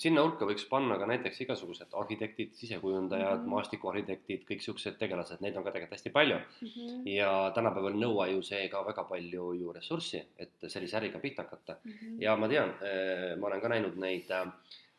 sinna 0.00 0.22
hulka 0.22 0.46
võiks 0.48 0.66
panna 0.70 0.96
ka 1.00 1.08
näiteks 1.10 1.40
igasugused 1.44 1.94
arhitektid, 2.00 2.52
sisekujundajad 2.58 3.40
mm, 3.40 3.42
-hmm. 3.42 3.54
maastikuarhitektid, 3.54 4.44
kõik 4.48 4.62
siuksed 4.62 4.98
tegelased, 5.00 5.42
neid 5.42 5.56
on 5.56 5.66
ka 5.66 5.72
tegelikult 5.74 5.98
hästi 5.98 6.12
palju 6.14 6.38
mm. 6.38 6.68
-hmm. 6.68 7.02
ja 7.10 7.30
tänapäeval 7.54 7.98
nõua 7.98 8.28
ju 8.30 8.42
see 8.46 8.68
ka 8.72 8.84
väga 8.86 9.04
palju 9.10 9.52
ju 9.60 9.72
ressurssi, 9.72 10.22
et 10.38 10.68
sellise 10.68 10.96
äriga 11.00 11.18
pihta 11.18 11.42
hakata 11.42 11.78
mm. 11.82 11.92
-hmm. 11.92 12.22
ja 12.22 12.36
ma 12.36 12.48
tean, 12.48 12.74
eh, 12.82 13.36
ma 13.36 13.46
olen 13.46 13.60
ka 13.60 13.68
näinud 13.68 13.98
neid, 14.06 14.30
eh, 14.30 14.46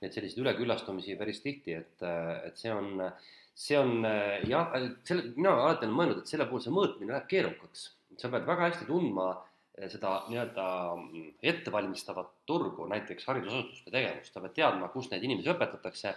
neid 0.01 0.13
selliseid 0.13 0.45
üleküllastumisi 0.45 1.17
päris 1.17 1.41
tihti, 1.41 1.73
et, 1.73 2.03
et 2.45 2.57
see 2.57 2.71
on, 2.71 3.12
see 3.55 3.79
on 3.79 4.05
jah, 4.47 4.73
selle, 5.03 5.31
mina 5.36 5.55
alati 5.55 5.86
olen 5.86 5.97
mõelnud, 5.97 6.19
et 6.19 6.27
selle 6.27 6.45
puhul 6.45 6.62
see 6.62 6.75
mõõtmine 6.75 7.15
läheb 7.15 7.27
keerukaks. 7.27 7.93
sa 8.17 8.29
pead 8.29 8.45
väga 8.45 8.69
hästi 8.69 8.86
tundma 8.86 9.46
seda 9.85 10.13
nii-öelda 10.29 10.65
ettevalmistavat 11.45 12.31
turgu, 12.49 12.87
näiteks 12.89 13.27
haridusasutuste 13.29 13.93
tegevust, 13.93 14.33
sa 14.33 14.41
pead 14.41 14.55
teadma, 14.57 14.89
kus 14.93 15.11
neid 15.11 15.23
inimesi 15.27 15.51
õpetatakse 15.53 16.13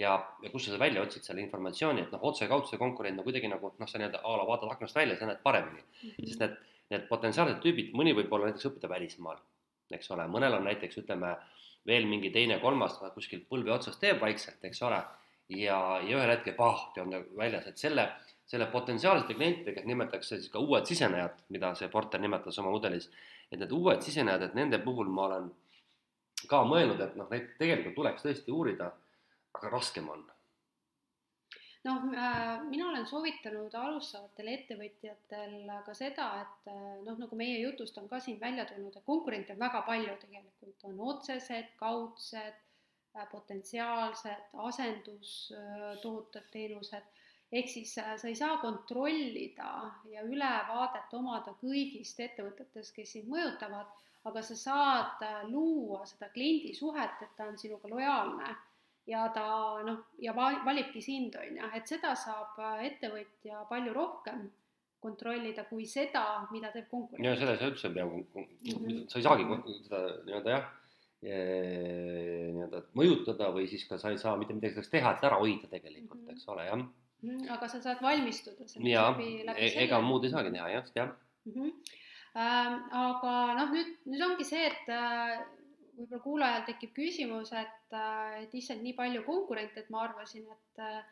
ja, 0.00 0.14
ja 0.42 0.52
kus 0.52 0.66
sa 0.68 0.78
välja 0.80 1.02
otsid 1.04 1.26
selle 1.26 1.44
informatsiooni, 1.44 2.06
et 2.06 2.14
noh, 2.14 2.22
otse-kaudse 2.30 2.78
konkurent 2.80 3.20
on 3.20 3.26
kuidagi 3.26 3.50
nagu 3.52 3.74
noh, 3.76 3.88
sa 3.90 4.00
nii-öelda 4.00 4.22
a 4.24 4.36
la 4.40 4.46
vaatad 4.48 4.72
aknast 4.72 4.96
välja, 4.96 5.18
sa 5.20 5.28
näed 5.28 5.42
paremini 5.44 5.82
mm. 5.82 6.08
-hmm. 6.08 6.28
sest 6.28 6.44
need, 6.44 6.56
need 6.94 7.08
potentsiaalsed 7.10 7.60
tüübid, 7.64 7.92
mõni 7.98 8.16
võib 8.16 8.32
olla 8.32 8.48
näiteks 8.48 8.70
õppida 8.70 8.88
välismaal, 8.88 9.42
eks 9.92 10.10
ole, 10.16 10.28
mõnel 10.32 10.56
on 10.56 10.64
näiteks 10.70 11.02
ütleme 11.04 11.36
veel 11.86 12.06
mingi 12.06 12.30
teine-kolmas 12.30 13.00
kuskil 13.14 13.44
põlve 13.50 13.72
otsas 13.74 13.98
teeb 13.98 14.20
vaikselt, 14.20 14.64
eks 14.64 14.82
ole, 14.88 15.02
ja, 15.48 15.78
ja 16.00 16.16
ühel 16.16 16.30
hetkel 16.30 16.54
pahti 16.56 17.02
on 17.02 17.10
ta 17.10 17.20
väljas, 17.36 17.66
et 17.66 17.78
selle 17.78 18.08
selle 18.52 18.66
potentsiaalsete 18.68 19.34
klientidega 19.38 19.82
nimetatakse 19.88 20.36
siis 20.36 20.50
ka 20.52 20.60
uued 20.60 20.84
sisenejad, 20.88 21.38
mida 21.54 21.72
see 21.78 21.88
Porter 21.92 22.20
nimetas 22.20 22.58
oma 22.60 22.72
mudelis, 22.74 23.08
et 23.48 23.56
need 23.60 23.72
uued 23.72 24.04
sisenejad, 24.04 24.44
et 24.44 24.58
nende 24.58 24.80
puhul 24.84 25.08
ma 25.08 25.24
olen 25.30 25.48
ka 26.50 26.60
mõelnud, 26.68 27.00
et 27.00 27.16
noh, 27.16 27.30
neid 27.32 27.54
tegelikult 27.60 27.96
tuleks 27.96 28.26
tõesti 28.26 28.52
uurida, 28.52 28.90
aga 29.56 29.70
raskem 29.72 30.10
on. 30.12 30.26
Noh 31.82 32.04
äh,, 32.14 32.60
mina 32.68 32.90
olen 32.90 33.06
soovitanud 33.10 33.72
alustavatel 33.74 34.52
ettevõtjatel 34.52 35.56
ka 35.86 35.94
seda, 35.98 36.28
et 36.44 36.68
äh, 36.70 36.82
noh, 37.06 37.16
nagu 37.18 37.38
meie 37.38 37.56
jutust 37.64 37.96
on 37.98 38.06
ka 38.10 38.20
siin 38.22 38.38
välja 38.42 38.68
tulnud, 38.68 38.94
et 38.94 39.06
konkurente 39.08 39.56
on 39.56 39.64
väga 39.64 39.80
palju 39.88 40.14
tegelikult, 40.20 40.84
on 40.90 41.00
otsesed, 41.08 41.72
kaudsed 41.80 42.60
äh,, 43.16 43.26
potentsiaalsed, 43.32 44.46
asendustooted, 44.68 46.46
teenused, 46.52 47.10
ehk 47.52 47.68
siis 47.68 47.92
äh, 48.00 48.14
sa 48.16 48.28
ei 48.28 48.36
saa 48.36 48.56
kontrollida 48.62 49.72
ja 50.10 50.24
ülevaadet 50.24 51.12
omada 51.18 51.54
kõigist 51.60 52.20
ettevõtetest, 52.24 52.94
kes 52.96 53.16
sind 53.16 53.28
mõjutavad, 53.30 53.90
aga 54.28 54.42
sa 54.46 54.56
saad 54.56 55.24
äh, 55.26 55.42
luua 55.50 56.02
seda 56.08 56.30
kliendisuhet, 56.32 57.20
et 57.26 57.34
ta 57.36 57.50
on 57.50 57.58
sinuga 57.60 57.90
lojaalne 57.92 58.54
ja 59.10 59.26
ta 59.34 59.44
noh, 59.84 60.04
ja 60.22 60.34
valibki 60.36 61.02
sind, 61.04 61.36
on 61.36 61.60
ju, 61.60 61.70
et 61.76 61.94
seda 61.94 62.14
saab 62.16 62.58
äh, 62.62 62.86
ettevõtja 62.88 63.66
palju 63.68 63.94
rohkem 63.96 64.48
kontrollida 65.02 65.66
kui 65.66 65.84
seda, 65.90 66.46
mida 66.54 66.70
teeb 66.72 66.86
konkurent. 66.88 67.26
ja 67.26 67.34
seda 67.36 67.58
sa 67.58 67.68
üldse 67.72 67.90
ei 67.90 67.96
pea 67.98 68.06
-hmm. 68.06 69.02
sa 69.10 69.18
ei 69.18 69.26
saagi 69.26 69.44
seda 69.82 70.02
nii-öelda 70.24 70.54
jah, 70.56 70.68
nii-öelda 71.22 72.84
mõjutada 72.98 73.50
või 73.54 73.66
siis 73.68 73.84
ka 73.88 73.98
sa 73.98 74.14
ei 74.14 74.18
saa 74.18 74.36
mitte 74.38 74.54
midagi 74.54 74.78
selleks 74.78 74.94
teha, 74.94 75.12
et 75.12 75.24
ära 75.26 75.40
hoida 75.42 75.68
tegelikult 75.68 76.22
-hmm. 76.22 76.36
eks 76.36 76.48
ole, 76.48 76.66
jah. 76.70 76.86
Aga 77.54 77.68
sa 77.68 77.80
saad 77.80 78.00
valmistuda 78.02 78.66
läbi 78.82 79.28
e-, 79.56 79.74
ega 79.84 80.00
muud 80.02 80.24
ei 80.24 80.32
saagi 80.34 80.54
teha 80.54 80.68
jah, 80.76 80.94
jah 80.96 81.10
mm. 81.44 81.52
-hmm. 81.52 81.98
Ähm, 82.32 82.78
aga 82.96 83.32
noh, 83.58 83.72
nüüd, 83.76 83.88
nüüd 84.08 84.22
ongi 84.24 84.44
see, 84.48 84.62
et 84.64 84.86
äh, 84.88 85.42
võib-olla 85.98 86.20
kuulajal 86.24 86.62
tekib 86.64 86.94
küsimus, 86.96 87.50
et, 87.52 87.90
äh, 87.92 88.38
et 88.44 88.54
issand, 88.56 88.80
nii 88.80 88.94
palju 88.96 89.20
konkurente, 89.26 89.82
et 89.82 89.90
ma 89.92 90.06
arvasin, 90.06 90.46
et 90.48 90.80
äh, 90.80 91.02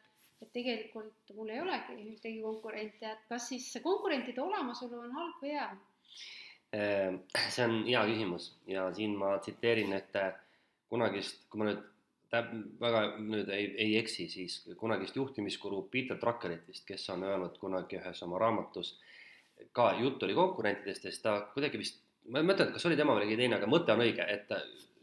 et 0.40 0.49
tegelikult 0.55 1.33
mul 1.37 1.51
ei 1.53 1.61
olegi 1.61 1.96
ühtegi 2.14 2.40
konkurenti, 2.40 3.05
et 3.05 3.25
kas 3.29 3.51
siis 3.51 3.66
konkurentide 3.85 4.40
olemasolu 4.40 5.03
on 5.05 5.16
halb 5.18 5.42
või 5.42 5.53
hea? 5.53 5.66
Ehm, 6.77 7.18
see 7.53 7.66
on 7.66 7.77
hea 7.85 8.05
küsimus 8.09 8.46
ja 8.70 8.87
siin 8.96 9.16
ma 9.20 9.35
tsiteerin 9.42 9.92
ühte 9.99 10.25
kunagist, 10.88 11.44
kui 11.51 11.61
ma 11.61 11.68
nüüd 11.68 11.83
täp-, 12.31 12.53
väga 12.81 13.05
nüüd 13.23 13.49
ei, 13.55 13.71
ei 13.87 13.97
eksi, 14.01 14.29
siis 14.33 14.61
kunagist 14.81 15.16
juhtimiskuru 15.16 15.83
Peter 15.93 16.19
Druckeritist, 16.21 16.87
kes 16.88 17.09
on 17.14 17.27
öelnud 17.29 17.59
kunagi 17.62 17.99
ühes 18.01 18.23
oma 18.27 18.38
raamatus, 18.43 18.95
ka 19.77 19.93
jutt 20.01 20.23
oli 20.25 20.37
konkurentidest 20.37 21.05
ja 21.05 21.12
siis 21.12 21.25
ta 21.25 21.35
kuidagi 21.55 21.81
vist 21.81 22.01
ma 22.29 22.40
ei 22.40 22.47
mõtle, 22.47 22.69
kas 22.75 22.87
oli 22.88 22.99
tema 22.99 23.16
või 23.16 23.27
keegi 23.27 23.43
teine, 23.43 23.59
aga 23.59 23.69
mõte 23.71 23.95
on 23.95 24.03
õige, 24.05 24.25
et 24.29 24.51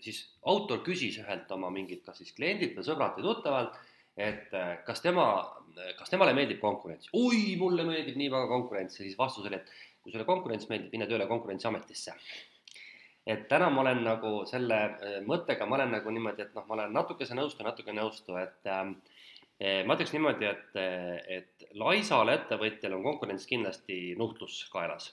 siis 0.04 0.22
autor 0.48 0.84
küsis 0.86 1.18
ühelt 1.22 1.52
oma 1.54 1.70
mingit, 1.74 2.04
kas 2.06 2.22
siis 2.22 2.34
kliendilt 2.38 2.78
või 2.78 2.86
sõbralt 2.86 3.18
või 3.18 3.28
tuttavalt, 3.28 3.80
et 4.18 4.54
äh, 4.58 4.74
kas 4.86 5.02
tema, 5.04 5.28
kas 5.98 6.13
temale 6.13 6.34
meeldib 6.38 6.62
konkurents. 6.62 7.10
oi, 7.13 7.56
mulle 7.60 7.86
meeldib 7.88 8.18
nii 8.20 8.30
väga 8.34 8.50
konkurents 8.52 9.00
ja 9.00 9.06
siis 9.06 9.18
vastus 9.18 9.46
oli, 9.46 9.60
et 9.60 9.74
kui 10.04 10.13
sulle 10.13 10.28
konkurents 10.30 10.70
meeldib, 10.70 10.94
mine 10.94 11.10
tööle 11.10 11.28
Konkurentsiametisse. 11.30 12.13
Et 13.28 13.48
täna 13.52 13.70
ma 13.74 13.84
olen 13.84 14.04
nagu 14.08 14.34
selle 14.50 14.82
äh, 14.88 15.18
mõttega, 15.28 15.68
ma 15.68 15.80
olen 15.80 15.98
nagu 15.98 16.13
niimoodi, 16.16 16.48
et 16.48 16.58
noh, 16.58 16.66
ma 16.68 16.80
olen 16.80 16.96
natukese 16.96 17.36
nõustu, 17.38 17.66
natuke 17.68 17.96
nõustu, 17.96 18.38
et 18.40 18.72
äh, 18.72 18.86
ma 19.86 19.98
ütleks 19.98 20.13
niimoodi, 20.13 20.46
et, 20.48 20.80
et 21.40 21.68
laisal 21.76 22.30
ettevõtjal 22.30 22.94
on 22.98 23.04
konkurents 23.06 23.50
kindlasti 23.50 24.16
nuhtlus 24.20 24.63
kaelas 24.72 25.12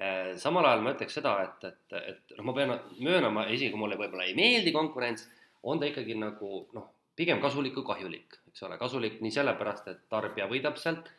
Äh, 0.00 0.32
samal 0.40 0.64
ajal 0.64 0.80
ma 0.80 0.94
ütleks 0.94 1.18
seda, 1.18 1.34
et, 1.44 1.64
et, 1.68 1.94
et 1.98 2.32
noh, 2.38 2.46
ma 2.48 2.54
pean 2.56 2.70
möönama, 3.04 3.42
isegi 3.52 3.74
kui 3.74 3.82
mulle 3.82 3.98
võib-olla 4.00 4.24
ei 4.24 4.32
meeldi 4.38 4.72
konkurents, 4.72 5.26
on 5.68 5.80
ta 5.80 5.90
ikkagi 5.90 6.14
nagu 6.16 6.62
noh, 6.72 6.86
pigem 7.20 7.42
kasulik 7.42 7.74
kui 7.76 7.84
kahjulik, 7.84 8.38
eks 8.48 8.64
ole, 8.64 8.78
kasulik 8.80 9.18
nii 9.20 9.34
sellepärast, 9.34 9.90
et 9.92 10.06
tarbija 10.08 10.46
võidab 10.48 10.80
sealt, 10.80 11.10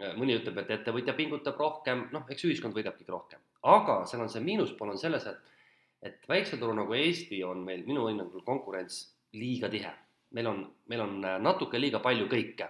äh, 0.00 0.16
mõni 0.18 0.34
ütleb, 0.40 0.58
et 0.58 0.72
ettevõtja 0.74 1.14
pingutab 1.14 1.62
rohkem, 1.62 2.08
noh, 2.16 2.24
eks 2.32 2.48
ühiskond 2.48 2.74
võidabki 2.74 3.06
rohkem. 3.14 3.44
aga 3.76 4.00
seal 4.10 4.24
on 4.26 4.32
see 4.32 4.42
miinuspool 4.42 4.90
on 4.90 4.98
selles, 4.98 5.28
et, 5.30 5.54
et 6.02 6.28
väikse 6.28 6.56
turu 6.56 6.74
nagu 6.76 6.94
Eesti 6.94 7.42
on 7.44 7.64
meil 7.64 7.84
minu 7.86 8.06
hinnangul 8.08 8.44
konkurents 8.44 9.16
liiga 9.32 9.68
tihe. 9.68 9.92
meil 10.30 10.46
on, 10.46 10.64
meil 10.86 11.00
on 11.00 11.24
äh, 11.24 11.38
natuke 11.40 11.80
liiga 11.80 11.98
palju 12.00 12.26
kõike. 12.28 12.68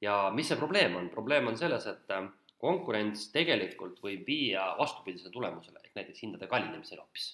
ja 0.00 0.30
mis 0.34 0.48
see 0.48 0.56
probleem 0.56 0.96
on, 0.96 1.08
probleem 1.08 1.46
on 1.48 1.56
selles, 1.56 1.86
et 1.86 2.12
konkurents 2.58 3.30
tegelikult 3.32 4.00
võib 4.02 4.24
viia 4.26 4.70
vastupidisele 4.78 5.32
tulemusele, 5.32 5.80
ehk 5.84 5.98
näiteks 5.98 6.22
hindade 6.24 6.48
kallinemisele 6.50 7.00
hoopis. 7.00 7.28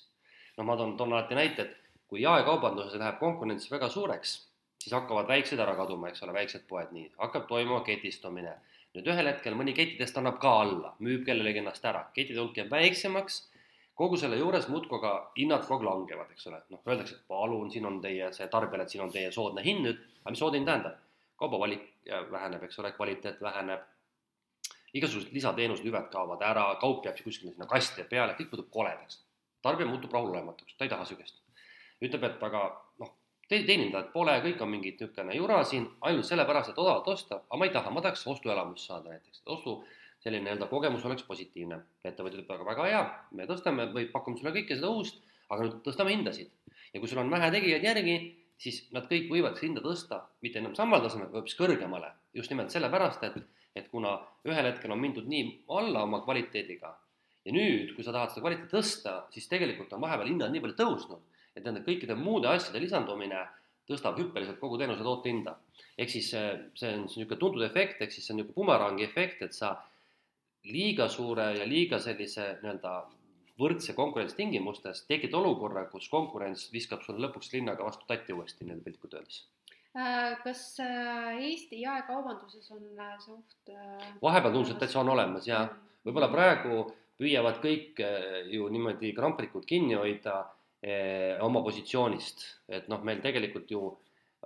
no 0.58 0.64
ma 0.64 0.76
toon, 0.76 0.96
toon 0.96 1.12
alati 1.12 1.38
näite, 1.38 1.62
et 1.62 1.78
kui 2.12 2.22
jaekaubanduses 2.22 2.98
läheb 3.00 3.18
konkurents 3.20 3.70
väga 3.70 3.88
suureks, 3.88 4.34
siis 4.82 4.92
hakkavad 4.92 5.30
väiksed 5.30 5.60
ära 5.62 5.76
kaduma, 5.78 6.10
eks 6.10 6.22
ole, 6.26 6.34
väiksed 6.36 6.66
poed, 6.68 6.90
nii, 6.92 7.12
hakkab 7.18 7.48
toimuma 7.48 7.80
ketistumine. 7.86 8.58
nüüd 8.92 9.06
ühel 9.08 9.24
hetkel 9.30 9.54
mõni 9.56 9.72
kettidest 9.72 10.18
annab 10.20 10.36
ka 10.40 10.50
alla, 10.60 10.90
müüb 11.00 11.22
kellelegi 11.24 11.62
ennast 11.62 11.84
ära, 11.88 12.02
kettide 12.12 12.42
hulk 12.42 12.58
jääb 12.60 12.68
väiksemaks, 12.74 13.38
kogu 13.98 14.16
selle 14.16 14.36
juures 14.40 14.68
muudkui 14.72 14.98
aga 14.98 15.12
hinnad 15.36 15.64
kogu 15.68 15.84
aeg 15.84 15.88
langevad, 15.90 16.30
eks 16.34 16.46
ole, 16.50 16.60
noh, 16.72 16.82
öeldakse, 16.88 17.16
et 17.18 17.28
palun, 17.28 17.70
siin 17.70 17.86
on 17.86 18.00
teie 18.04 18.30
see 18.32 18.48
tarbijale, 18.52 18.86
et 18.86 18.94
siin 18.94 19.04
on 19.04 19.12
teie 19.12 19.32
soodne 19.34 19.64
hind 19.64 19.84
nüüd, 19.86 20.04
aga 20.22 20.34
mis 20.34 20.44
soodne 20.44 20.60
hind 20.60 20.70
tähendab? 20.70 21.00
kaubavalik 21.42 21.88
väheneb, 22.30 22.62
eks 22.62 22.78
ole, 22.78 22.92
kvaliteet 22.94 23.40
väheneb, 23.42 23.80
igasugused 24.94 25.32
lisateenused, 25.34 25.84
hüved 25.86 26.08
kaovad 26.12 26.44
ära, 26.46 26.66
kaup 26.80 27.06
jääb 27.06 27.18
kuskile 27.24 27.50
sinna 27.50 27.66
kasti 27.66 28.04
peale, 28.10 28.36
kõik 28.38 28.52
muutub 28.52 28.68
koledaks. 28.70 29.22
tarbija 29.62 29.88
muutub 29.88 30.12
rahulolematuks, 30.12 30.76
ta 30.76 30.84
ei 30.84 30.90
taha 30.90 31.04
sihukest. 31.04 31.40
ütleb, 32.02 32.24
et 32.28 32.42
aga 32.42 32.62
noh, 32.98 33.10
teenindajad 33.48 34.12
pole, 34.12 34.34
kõik 34.46 34.62
on 34.62 34.70
mingid 34.70 35.00
niisugune 35.00 35.36
jura 35.36 35.64
siin 35.64 35.88
ainult 36.00 36.26
sellepärast, 36.26 36.70
et 36.70 36.78
odavalt 36.78 37.08
osta, 37.08 37.40
aga 37.48 37.58
ma 37.58 37.68
ei 37.68 37.74
taha, 37.74 37.90
ma 37.90 38.02
tahaks 38.02 38.26
ostuelamust 38.26 38.86
saada 38.86 39.10
näiteks, 39.10 39.42
ostu 39.46 39.76
selline 40.22 40.46
nii-öelda 40.46 40.68
kogemus 40.70 41.04
oleks 41.08 41.26
positiivne. 41.26 41.80
ettevõtja 42.04 42.40
ütleb, 42.40 42.54
aga 42.54 42.68
väga 42.68 42.88
hea, 42.90 43.02
me 43.32 43.46
tõstame 43.50 43.88
või 43.94 44.06
pakume 44.12 44.38
sulle 44.38 44.54
kõike 44.54 44.78
seda 44.78 44.90
uust, 44.90 45.18
aga 45.50 45.66
nüüd 45.66 45.82
tõstame 45.86 46.14
hindasid. 46.14 46.50
ja 46.94 47.00
kui 47.00 47.08
sul 47.08 47.22
on 47.22 47.30
vähe 47.30 47.50
tegijaid 47.50 47.84
järgi, 47.84 48.16
siis 48.58 48.84
nad 48.92 49.08
kõik 49.10 49.30
võivad 49.30 49.58
hinda 49.58 49.82
tõsta, 49.82 50.22
mitte 50.42 50.60
enam 50.60 50.74
samal 50.78 51.02
tasemel, 51.02 51.28
vaid 51.30 51.42
hoopis 51.42 51.58
kõrgemale. 51.58 52.12
just 52.34 52.50
nimelt 52.50 52.70
sellepärast, 52.70 53.22
et 53.24 53.42
et 53.74 53.88
kuna 53.88 54.18
ühel 54.44 54.66
hetkel 54.68 54.92
on 54.92 55.00
mindud 55.00 55.28
nii 55.28 55.64
alla 55.72 56.02
oma 56.04 56.20
kvaliteediga 56.26 56.90
ja 57.44 57.54
nüüd, 57.54 57.94
kui 57.96 58.04
sa 58.04 58.14
tahad 58.14 58.32
seda 58.32 58.44
kvaliteeti 58.44 58.72
tõsta, 58.72 59.14
siis 59.34 59.48
tegelikult 59.50 59.92
on 59.96 60.02
vahepeal 60.04 60.30
hinnad 60.30 60.52
nii 60.52 60.62
palju 60.64 60.78
tõusnud, 60.78 61.22
et 61.56 61.64
nende 61.66 61.82
kõikide 61.86 62.16
muude 62.18 62.50
asjade 62.50 62.82
lisandumine 62.82 63.42
tõstab 63.88 64.18
hüppeliselt 64.20 64.60
kogu 64.60 64.78
teenuse 64.78 65.02
toote 65.02 65.30
hinda. 65.30 65.56
ehk 65.98 66.10
siis 66.10 66.30
see, 66.32 66.52
see 66.78 66.92
on 66.94 67.02
niisugune 67.06 67.38
tuntud 67.38 67.64
efekt, 67.66 68.00
ehk 68.00 68.12
siis 68.12 68.26
see 68.26 68.34
on 68.34 68.40
niisugune 68.40 68.56
bumerangi 68.60 69.04
efekt, 69.04 69.42
et 69.42 69.56
sa 69.56 69.74
liiga 70.64 71.08
suure 71.08 71.48
ja 71.58 71.66
liiga 71.66 71.98
sellise 72.02 72.58
nii-öelda 72.62 72.92
võrdse 73.58 73.94
konkurentsitingimustes 73.94 75.04
tekitad 75.08 75.40
olukorra, 75.40 75.84
kus 75.90 76.08
konkurents 76.10 76.68
viskab 76.72 77.02
sulle 77.02 77.26
lõpuks 77.26 77.52
linnaga 77.52 77.84
vastu 77.84 78.06
tatti 78.08 78.32
uuesti, 78.36 78.64
nii-öelda 78.64 78.86
piltlikult 78.86 79.18
öeldes 79.18 79.42
Äh, 79.92 80.38
kas 80.40 80.78
äh, 80.80 81.36
Eesti 81.36 81.82
jaekaubanduses 81.82 82.70
on 82.72 82.84
äh, 82.96 83.16
see 83.20 83.34
oht? 83.34 83.72
vahepeal 84.22 84.54
tundus, 84.54 84.70
et 84.72 84.78
täitsa 84.80 85.02
on 85.02 85.10
olemas 85.12 85.44
ja 85.44 85.66
mm. 85.66 85.90
võib-olla 86.06 86.30
praegu 86.32 86.78
püüavad 87.20 87.58
kõik 87.60 88.00
ju 88.54 88.70
niimoodi 88.72 89.10
kramplikult 89.12 89.66
kinni 89.68 89.98
hoida 90.00 90.38
eh, 90.80 91.36
oma 91.44 91.60
positsioonist, 91.62 92.46
et 92.72 92.88
noh, 92.88 93.04
meil 93.04 93.20
tegelikult 93.22 93.68
ju 93.70 93.82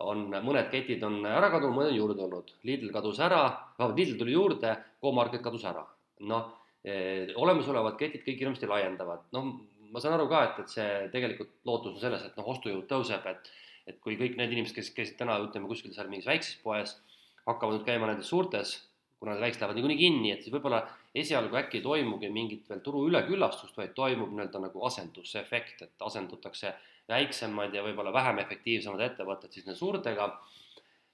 on 0.03 0.27
mõned 0.35 0.67
ketid 0.73 1.07
on 1.07 1.21
ära 1.31 1.47
kadunud, 1.55 1.79
mõned 1.79 1.95
on 1.95 2.01
juurde 2.01 2.19
tulnud. 2.19 2.51
Lidl 2.67 2.91
kadus 2.93 3.23
ära, 3.23 3.47
Lidl 3.95 4.19
tuli 4.19 4.35
juurde, 4.35 4.75
Comarket 5.01 5.47
kadus 5.47 5.65
ära. 5.71 5.87
Noh 6.21 6.53
eh,, 6.85 7.33
olemasolevad 7.35 7.99
ketid 8.01 8.25
kõik 8.27 8.43
hirmsasti 8.43 8.71
laiendavad, 8.71 9.27
noh, 9.37 9.53
ma 9.93 10.03
saan 10.03 10.17
aru 10.17 10.29
ka, 10.31 10.43
et, 10.49 10.65
et 10.65 10.75
see 10.79 10.91
tegelikult 11.13 11.53
lootus 11.69 11.97
on 11.97 12.03
selles, 12.03 12.25
et 12.27 12.37
noh, 12.39 12.51
ostujõud 12.55 12.89
tõuseb, 12.91 13.31
et 13.33 13.55
et 13.87 14.01
kui 14.03 14.17
kõik 14.19 14.35
need 14.35 14.51
inimesed, 14.51 14.75
kes 14.75 14.91
käisid 14.97 15.15
täna, 15.21 15.37
ütleme 15.45 15.69
kuskil 15.71 15.93
seal 15.95 16.09
mingis 16.11 16.27
väikses 16.27 16.57
poes, 16.59 16.97
hakkavad 17.47 17.77
nüüd 17.77 17.85
käima 17.87 18.09
nendes 18.11 18.27
suurtes, 18.27 18.73
kuna 19.21 19.37
need 19.37 19.45
väiksed 19.45 19.63
lähevad 19.63 19.79
niikuinii 19.79 20.01
kinni, 20.01 20.33
et 20.35 20.43
siis 20.43 20.55
võib-olla 20.55 20.81
esialgu 21.17 21.57
äkki 21.61 21.79
ei 21.79 21.85
toimugi 21.85 22.31
mingit 22.33 22.67
veel 22.69 22.83
turu 22.85 23.05
üleküllastust, 23.09 23.77
vaid 23.79 23.95
toimub 23.97 24.35
nii-öelda 24.35 24.61
nagu 24.67 24.83
asendusefekt, 24.89 25.87
et 25.87 26.07
asendutakse 26.09 26.75
väiksemad 27.09 27.75
ja 27.75 27.85
võib-olla 27.87 28.13
vähem 28.13 28.43
efektiivsemad 28.43 29.05
ettevõtted 29.07 29.55
siis 29.55 29.69
nende 29.69 29.79
suurtega. 29.79 30.29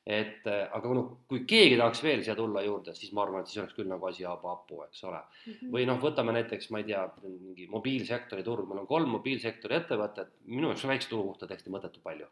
Et 0.06 0.46
aga 0.50 0.94
noh, 0.96 1.10
kui 1.30 1.44
keegi 1.46 1.76
tahaks 1.78 2.00
veel 2.02 2.24
siia 2.26 2.34
tulla 2.34 2.64
juurde, 2.66 2.94
siis 2.98 3.12
ma 3.14 3.22
arvan, 3.22 3.44
et 3.44 3.50
siis 3.50 3.60
oleks 3.62 3.76
küll 3.76 3.86
nagu 3.86 4.08
asi 4.08 4.24
hapu, 4.26 4.80
eks 4.88 5.04
ole 5.04 5.20
mm. 5.20 5.52
-hmm. 5.52 5.72
või 5.76 5.86
noh, 5.86 6.00
võtame 6.02 6.34
näiteks, 6.34 6.70
ma 6.74 6.82
ei 6.82 6.88
tea, 6.90 7.04
mingi 7.22 7.68
mobiilsektori 7.70 8.42
turg, 8.42 8.66
meil 8.68 8.82
on 8.82 8.90
kolm 8.90 9.14
mobiilsektori 9.14 9.78
ettevõtet, 9.78 10.34
minu 10.46 10.72
jaoks 10.72 10.84
on 10.84 10.94
väikse 10.94 11.12
turu 11.12 11.28
kohta 11.30 11.46
täiesti 11.46 11.70
mõttetu 11.70 12.02
palju 12.02 12.26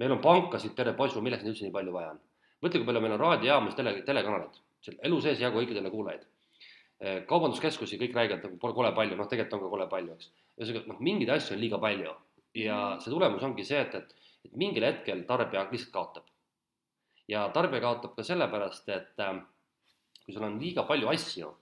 meil 0.00 0.16
on 0.16 0.20
pankasid 0.24 0.74
terve 0.76 0.96
posu, 0.96 1.20
milleks 1.24 1.44
neid 1.44 1.54
üldse 1.54 1.66
nii 1.66 1.76
palju 1.76 1.94
vaja 1.94 2.14
on? 2.14 2.20
mõtle, 2.64 2.80
kui 2.80 2.88
palju 2.88 3.02
meil 3.04 3.16
on 3.16 3.22
raadiojaamas 3.22 3.76
tele, 3.76 3.94
telekanaleid, 4.04 4.56
seal 4.84 4.96
elu 5.08 5.20
sees 5.24 5.40
jagu 5.40 5.60
kõikidele 5.60 5.92
kuulajaid. 5.92 6.26
Eh, 7.00 7.22
kaubanduskeskusi 7.28 7.96
kõik 8.00 8.16
räägivad, 8.16 8.58
pole 8.60 8.76
kole 8.76 8.90
palju, 8.96 9.16
noh, 9.16 9.28
tegelikult 9.28 9.56
on 9.56 9.62
ka 9.62 9.70
kole 9.72 9.86
palju, 9.94 10.16
eks. 10.18 10.28
ühesõnaga, 10.58 10.90
noh, 10.92 10.98
mingeid 11.06 11.32
asju 11.36 11.56
on 11.56 11.62
liiga 11.62 11.78
palju 11.80 12.12
ja 12.60 12.76
see 13.00 13.12
tulemus 13.14 13.46
ongi 13.48 13.64
see, 13.64 13.80
et, 13.80 13.96
et, 13.96 14.34
et 14.44 14.58
mingil 14.60 14.84
hetkel 14.84 15.22
tarbija 15.28 15.64
lihtsalt 15.72 15.94
kaotab. 15.94 16.28
Ja 17.30 17.46
tarbija 17.54 17.84
kaotab 17.84 18.16
ka 18.16 18.24
sellepärast, 18.26 18.88
et 18.90 19.22
äh, 19.22 19.36
kui 20.24 20.34
sul 20.34 20.46
on 20.46 20.58
liiga 20.60 20.84
palju 20.88 21.10
asju 21.12 21.52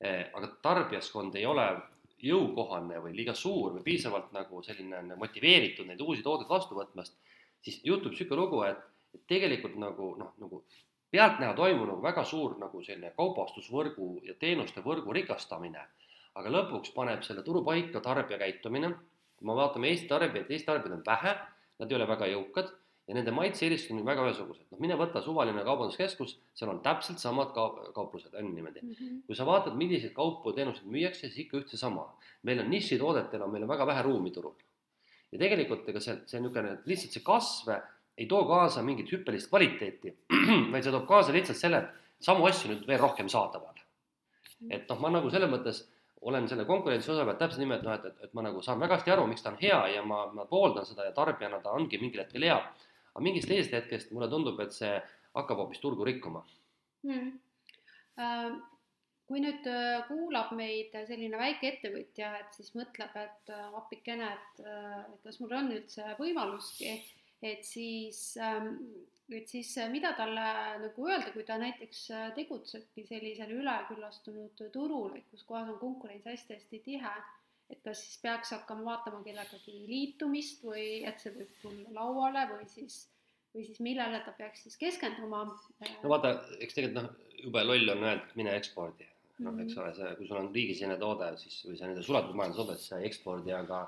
eh,, 0.00 0.30
aga 0.34 0.52
tarbijaskond 0.62 1.36
ei 1.38 1.46
ole 1.46 1.66
jõukohane 2.22 3.00
või 3.02 3.16
liiga 3.16 3.34
suur 3.34 3.74
või 3.76 3.84
piisavalt 3.86 4.30
nagu 4.34 4.62
selline 4.62 5.16
motiveeritud 5.18 5.88
neid 5.88 6.00
uusi 6.00 6.22
tooteid 6.22 6.50
vastu 6.50 6.78
võtmast, 6.78 7.16
siis 7.62 7.80
juhtub 7.86 8.14
niisugune 8.14 8.40
lugu, 8.40 8.62
et, 8.68 8.82
et 9.14 9.24
tegelikult 9.30 9.74
nagu 9.82 10.12
noh, 10.20 10.34
nagu 10.38 10.62
pealtnäha 11.12 11.54
toimub 11.58 11.88
nagu 11.90 12.04
väga 12.04 12.24
suur 12.24 12.54
nagu 12.60 12.82
selline 12.86 13.10
kaubastusvõrgu 13.16 14.12
ja 14.28 14.36
teenuste 14.38 14.84
võrgu 14.86 15.14
rikastamine, 15.18 15.82
aga 16.38 16.54
lõpuks 16.54 16.94
paneb 16.94 17.26
selle 17.26 17.42
turu 17.46 17.64
paika 17.66 18.00
tarbija 18.00 18.38
käitumine. 18.40 18.94
Kui 19.36 19.48
me 19.50 19.58
vaatame 19.58 19.90
Eesti 19.90 20.06
tarbijaid, 20.08 20.50
Eesti 20.50 20.68
tarbijaid 20.68 20.94
on 21.00 21.04
vähe, 21.06 21.34
nad 21.82 21.90
ei 21.90 21.98
ole 21.98 22.06
väga 22.08 22.30
jõukad 22.30 22.70
ja 23.08 23.16
nende 23.16 23.32
maitse-eelistused 23.34 23.96
on 23.98 24.06
väga 24.06 24.24
ühesugused, 24.28 24.66
noh 24.70 24.82
mine 24.82 24.96
võta 24.98 25.22
suvaline 25.24 25.64
kaubanduskeskus, 25.66 26.36
seal 26.54 26.70
on 26.70 26.82
täpselt 26.84 27.22
samad 27.22 27.50
ka-, 27.56 27.92
kauplused, 27.96 28.34
on 28.38 28.52
niimoodi 28.54 28.82
mm. 28.82 28.92
-hmm. 28.92 29.22
kui 29.26 29.38
sa 29.38 29.46
vaatad, 29.46 29.74
milliseid 29.78 30.12
kaupu 30.14 30.52
ja 30.52 30.60
teenuseid 30.60 30.86
müüakse, 30.86 31.26
siis 31.26 31.46
ikka 31.46 31.58
üht 31.58 31.72
seesama. 31.74 32.06
meil 32.42 32.60
on 32.60 32.70
nišitoodetena, 32.70 33.46
meil 33.46 33.66
on 33.66 33.68
väga 33.68 33.86
vähe 33.86 34.02
ruumi 34.02 34.30
turul. 34.30 34.54
ja 35.32 35.38
tegelikult 35.38 35.88
ega 35.88 36.00
see, 36.00 36.16
see 36.26 36.40
niisugune, 36.40 36.78
lihtsalt 36.86 37.12
see 37.12 37.24
kasv 37.26 37.74
ei 38.18 38.26
too 38.26 38.44
kaasa 38.44 38.82
mingit 38.82 39.12
hüppelist 39.12 39.48
kvaliteeti, 39.50 40.16
vaid 40.72 40.84
see 40.84 40.92
toob 40.92 41.06
kaasa 41.08 41.32
lihtsalt 41.32 41.58
selle, 41.58 41.78
et 41.78 42.24
samu 42.26 42.46
asju 42.46 42.70
nüüd 42.70 42.86
veel 42.86 43.00
rohkem 43.00 43.28
saadaval. 43.28 43.74
Mhm. 44.62 44.72
et 44.72 44.88
noh, 44.88 45.00
ma 45.00 45.10
nagu 45.10 45.30
selles 45.30 45.50
mõttes 45.50 45.82
olen 46.22 46.46
selle 46.48 46.64
konkurentsi 46.64 47.10
osa 47.10 47.24
pealt 47.26 47.38
täpselt 47.38 47.58
niimoodi, 47.64 47.86
noh, 47.86 47.94
et, 47.98 48.04
et, 48.04 48.24
et 48.28 48.34
ma 48.34 48.44
nagu 48.46 48.62
saan 48.62 48.78
väga 48.80 49.00
hästi 49.00 49.10
aru, 49.10 49.26
miks 49.26 49.42
ta 49.42 49.50
on 49.50 49.58
hea 49.58 49.80
ja 49.96 50.04
ma, 50.06 50.20
ma 50.36 50.44
pooldan 50.46 50.86
seda 50.86 51.08
ja 51.08 51.14
tarbijana 51.16 51.58
ta 51.64 51.72
ongi 51.74 51.98
mingil 51.98 52.22
hetkel 52.22 52.46
hea. 52.46 52.58
Aga 53.12 53.24
mingist 53.24 53.48
teisest 53.50 53.74
hetkest 53.76 54.12
mulle 54.12 54.28
tundub, 54.32 54.60
et 54.64 54.74
see 54.74 54.92
hakkab 55.36 55.64
hoopis 55.64 55.80
turgu 55.82 56.06
rikkuma. 56.08 56.44
Hmm.. 57.06 57.32
Äh, 58.20 58.50
kui 59.28 59.40
nüüd 59.40 59.64
äh, 59.70 60.02
kuulab 60.08 60.52
meid 60.56 60.92
selline 61.08 61.38
väikeettevõtja, 61.40 62.32
et 62.42 62.58
siis 62.58 62.74
mõtleb, 62.76 63.14
et 63.16 63.52
äh, 63.54 63.70
appikene, 63.78 64.28
et, 64.36 64.64
et 64.66 65.24
kas 65.24 65.40
mul 65.40 65.54
on 65.56 65.72
üldse 65.76 66.16
võimalustki, 66.20 66.98
et 67.42 67.64
siis 67.66 68.36
ähm, 68.40 68.76
et 69.32 69.48
siis 69.48 69.70
mida 69.88 70.10
talle 70.18 70.44
nagu 70.82 71.06
öelda, 71.08 71.30
kui 71.32 71.44
ta 71.48 71.56
näiteks 71.56 72.02
tegutsebki 72.36 73.06
sellisel 73.08 73.54
üleküllastunud 73.54 74.60
turul, 74.74 75.14
et 75.16 75.24
kus 75.30 75.46
kohas 75.48 75.70
on 75.72 75.78
konkurents 75.80 76.26
hästi-hästi 76.28 76.82
tihe, 76.84 77.12
et 77.72 77.80
kas 77.84 78.02
siis 78.04 78.18
peaks 78.22 78.52
hakkama 78.54 78.84
vaatama 78.90 79.22
kellegagi 79.24 79.74
liitumist 79.88 80.64
või 80.66 81.02
et 81.08 81.22
see 81.22 81.32
võib 81.34 81.54
tulla 81.62 81.94
lauale 82.00 82.44
või 82.52 82.68
siis, 82.70 82.98
või 83.54 83.64
siis 83.68 83.80
millele 83.84 84.20
ta 84.26 84.34
peaks 84.36 84.66
siis 84.66 84.76
keskenduma? 84.80 85.44
no 85.48 86.12
vaata, 86.12 86.34
eks 86.60 86.76
tegelikult 86.78 86.98
noh, 87.00 87.32
jube 87.42 87.64
loll 87.66 87.94
on 87.94 88.04
öelda, 88.04 88.20
et 88.20 88.36
mine 88.38 88.54
ekspordi. 88.58 89.08
noh, 89.42 89.56
eks 89.64 89.74
mhm. 89.74 89.80
ole, 89.82 89.94
see, 89.96 90.14
kui 90.18 90.28
sul 90.28 90.42
on 90.42 90.52
riigisisene 90.54 90.98
toode, 91.00 91.32
siis 91.40 91.62
või 91.66 91.78
see 91.78 91.88
nende 91.88 92.04
suletud 92.06 92.36
majandustoode, 92.38 92.78
siis 92.78 92.92
sa 92.92 93.00
ei 93.00 93.08
ekspordi, 93.10 93.54
aga 93.56 93.86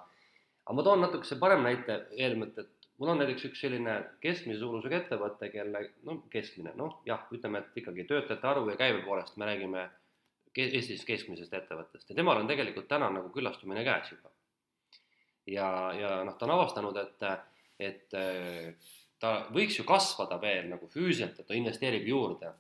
aga 0.65 0.79
ma 0.79 0.87
toon 0.87 1.05
natukese 1.05 1.37
parem 1.41 1.67
näite 1.67 1.99
eelmõtet, 2.17 2.71
et 2.71 2.89
mul 2.99 3.13
on 3.13 3.21
näiteks 3.21 3.51
üks 3.51 3.61
selline 3.61 3.99
keskmise 4.25 4.63
suurusega 4.63 5.03
ettevõte, 5.03 5.51
kelle 5.53 5.83
noh, 6.09 6.23
keskmine, 6.33 6.73
noh 6.79 7.03
jah, 7.09 7.27
ütleme, 7.37 7.61
et 7.61 7.83
ikkagi 7.83 8.07
töötajate 8.09 8.49
arvu 8.49 8.73
ja 8.73 8.81
käibe 8.81 9.05
poolest 9.05 9.37
me 9.37 9.51
räägime 9.51 9.85
Eestis 10.55 11.05
keskmisest 11.09 11.55
ettevõttest 11.57 12.11
ja 12.11 12.17
temal 12.17 12.39
on 12.41 12.51
tegelikult 12.51 12.87
täna 12.89 13.11
nagu 13.11 13.33
küllastumine 13.35 13.83
käes 13.87 14.13
juba. 14.13 14.31
ja, 15.51 15.69
ja 15.99 16.13
noh, 16.25 16.37
ta 16.39 16.47
on 16.47 16.55
avastanud, 16.55 16.97
et, 17.03 17.27
et 17.79 18.17
ta 19.21 19.35
võiks 19.55 19.79
ju 19.79 19.85
kasvada 19.89 20.39
veel 20.41 20.71
nagu 20.71 20.89
füüsiliselt, 20.89 21.41
et 21.41 21.49
ta 21.49 21.59
investeerib 21.59 22.07
juurde, 22.09 22.55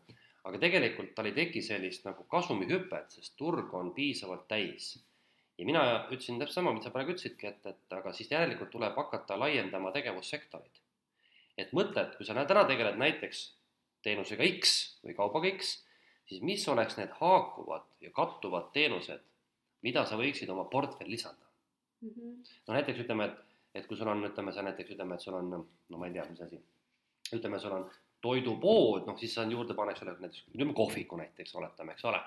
aga 0.45 0.61
tegelikult 0.61 1.15
tal 1.17 1.31
ei 1.31 1.37
teki 1.37 1.63
sellist 1.63 2.05
nagu 2.05 2.27
kasumihüpet, 2.31 3.15
sest 3.17 3.37
turg 3.39 3.73
on 3.75 3.95
piisavalt 3.97 4.49
täis 4.49 4.95
ja 5.59 5.67
mina 5.67 5.83
ütlesin 6.11 6.41
täpselt 6.41 6.59
sama, 6.59 6.73
mida 6.75 6.89
sa 6.89 6.95
praegu 6.95 7.15
ütlesidki, 7.15 7.51
et, 7.51 7.67
et 7.71 7.97
aga 7.97 8.13
siis 8.17 8.31
järelikult 8.33 8.73
tuleb 8.75 8.97
hakata 8.99 9.39
laiendama 9.39 9.93
tegevussektoreid. 9.95 10.81
et 11.59 11.71
mõtle, 11.73 12.03
et 12.03 12.17
kui 12.19 12.27
sa 12.27 12.35
täna 12.35 12.65
tegeled 12.67 12.99
näiteks 12.99 13.45
teenusega 14.03 14.47
X 14.59 14.73
või 15.05 15.15
kaubaga 15.15 15.53
X, 15.55 15.77
siis 16.27 16.43
mis 16.43 16.69
oleks 16.69 16.97
need 16.99 17.13
haakuvad 17.21 17.89
ja 18.01 18.11
kattuvad 18.11 18.71
teenused, 18.73 19.21
mida 19.83 20.05
sa 20.09 20.17
võiksid 20.21 20.51
oma 20.51 20.65
portfelli 20.65 21.17
lisada 21.17 21.51
mm. 22.01 22.09
-hmm. 22.09 22.55
no 22.67 22.75
näiteks 22.79 23.05
ütleme, 23.05 23.25
et, 23.25 23.59
et 23.75 23.87
kui 23.87 23.97
sul 23.97 24.09
on, 24.09 24.25
ütleme 24.25 24.53
sa 24.53 24.63
näiteks 24.63 24.97
ütleme, 24.97 25.15
et 25.15 25.21
sul 25.21 25.35
on, 25.35 25.53
no 25.91 25.99
ma 25.99 26.07
ei 26.07 26.13
tea, 26.13 26.25
mis 26.31 26.41
asi, 26.41 26.63
ütleme, 27.33 27.59
sul 27.59 27.73
on 27.73 27.91
toidupood, 28.25 29.07
noh 29.07 29.19
siis 29.19 29.35
sa 29.35 29.45
juurde 29.45 29.75
pane, 29.75 29.93
eks 29.93 30.03
ole, 30.03 30.17
näiteks 30.21 30.47
ütleme 30.55 30.75
kohviku 30.75 31.17
näiteks, 31.17 31.55
oletame, 31.55 31.93
eks 31.93 32.05
ole 32.05 32.21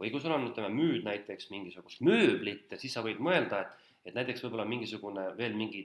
või 0.00 0.10
kui 0.10 0.22
sul 0.22 0.34
on, 0.34 0.48
ütleme, 0.50 0.70
müüd 0.74 1.04
näiteks 1.06 1.50
mingisugust 1.52 2.02
mööblit, 2.06 2.72
siis 2.80 2.94
sa 2.96 3.02
võid 3.04 3.20
mõelda, 3.22 3.60
et, 3.62 3.90
et 4.10 4.16
näiteks 4.16 4.42
võib-olla 4.44 4.66
mingisugune 4.68 5.28
veel 5.38 5.54
mingi 5.58 5.84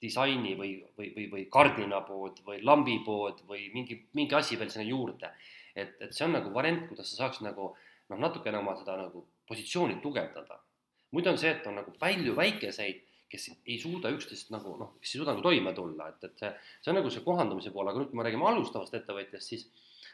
disaini 0.00 0.54
või, 0.56 0.72
või, 0.96 1.10
või, 1.16 1.26
või 1.34 1.46
kardinapood 1.52 2.40
või 2.46 2.62
lambipood 2.64 3.42
või 3.48 3.66
mingi, 3.74 3.98
mingi 4.16 4.36
asi 4.36 4.56
veel 4.58 4.72
sinna 4.72 4.86
juurde. 4.88 5.32
Et, 5.74 5.94
et 6.00 6.14
see 6.14 6.26
on 6.26 6.34
nagu 6.36 6.52
variant, 6.54 6.86
kuidas 6.88 7.12
sa 7.12 7.24
saaks 7.24 7.42
nagu 7.46 7.70
noh, 8.10 8.18
natukene 8.18 8.58
oma 8.58 8.74
seda 8.78 8.96
nagu 8.98 9.24
positsiooni 9.48 10.00
tugevdada. 10.02 10.60
muidu 11.10 11.32
on 11.32 11.38
see, 11.38 11.50
et 11.50 11.66
on 11.66 11.74
nagu 11.80 11.92
palju 11.98 12.34
väikeseid, 12.36 13.06
kes 13.30 13.48
ei 13.66 13.78
suuda 13.78 14.10
üksteist 14.14 14.50
nagu 14.54 14.76
noh, 14.78 14.96
kes 15.02 15.14
ei 15.14 15.20
suuda 15.20 15.34
nagu 15.34 15.42
toime 15.42 15.72
tulla, 15.74 16.08
et, 16.10 16.24
et 16.26 16.42
see, 16.42 16.50
see 16.82 16.92
on 16.92 16.98
nagu 16.98 17.10
see 17.10 17.22
kohandumise 17.24 17.72
pool, 17.74 17.88
aga 17.90 18.02
nüüd, 18.02 18.10
kui 18.10 18.18
me 18.18 18.26
räägime 18.26 18.46
alustavast 18.46 18.94
ettevõtjast, 18.98 19.52
siis 19.52 19.66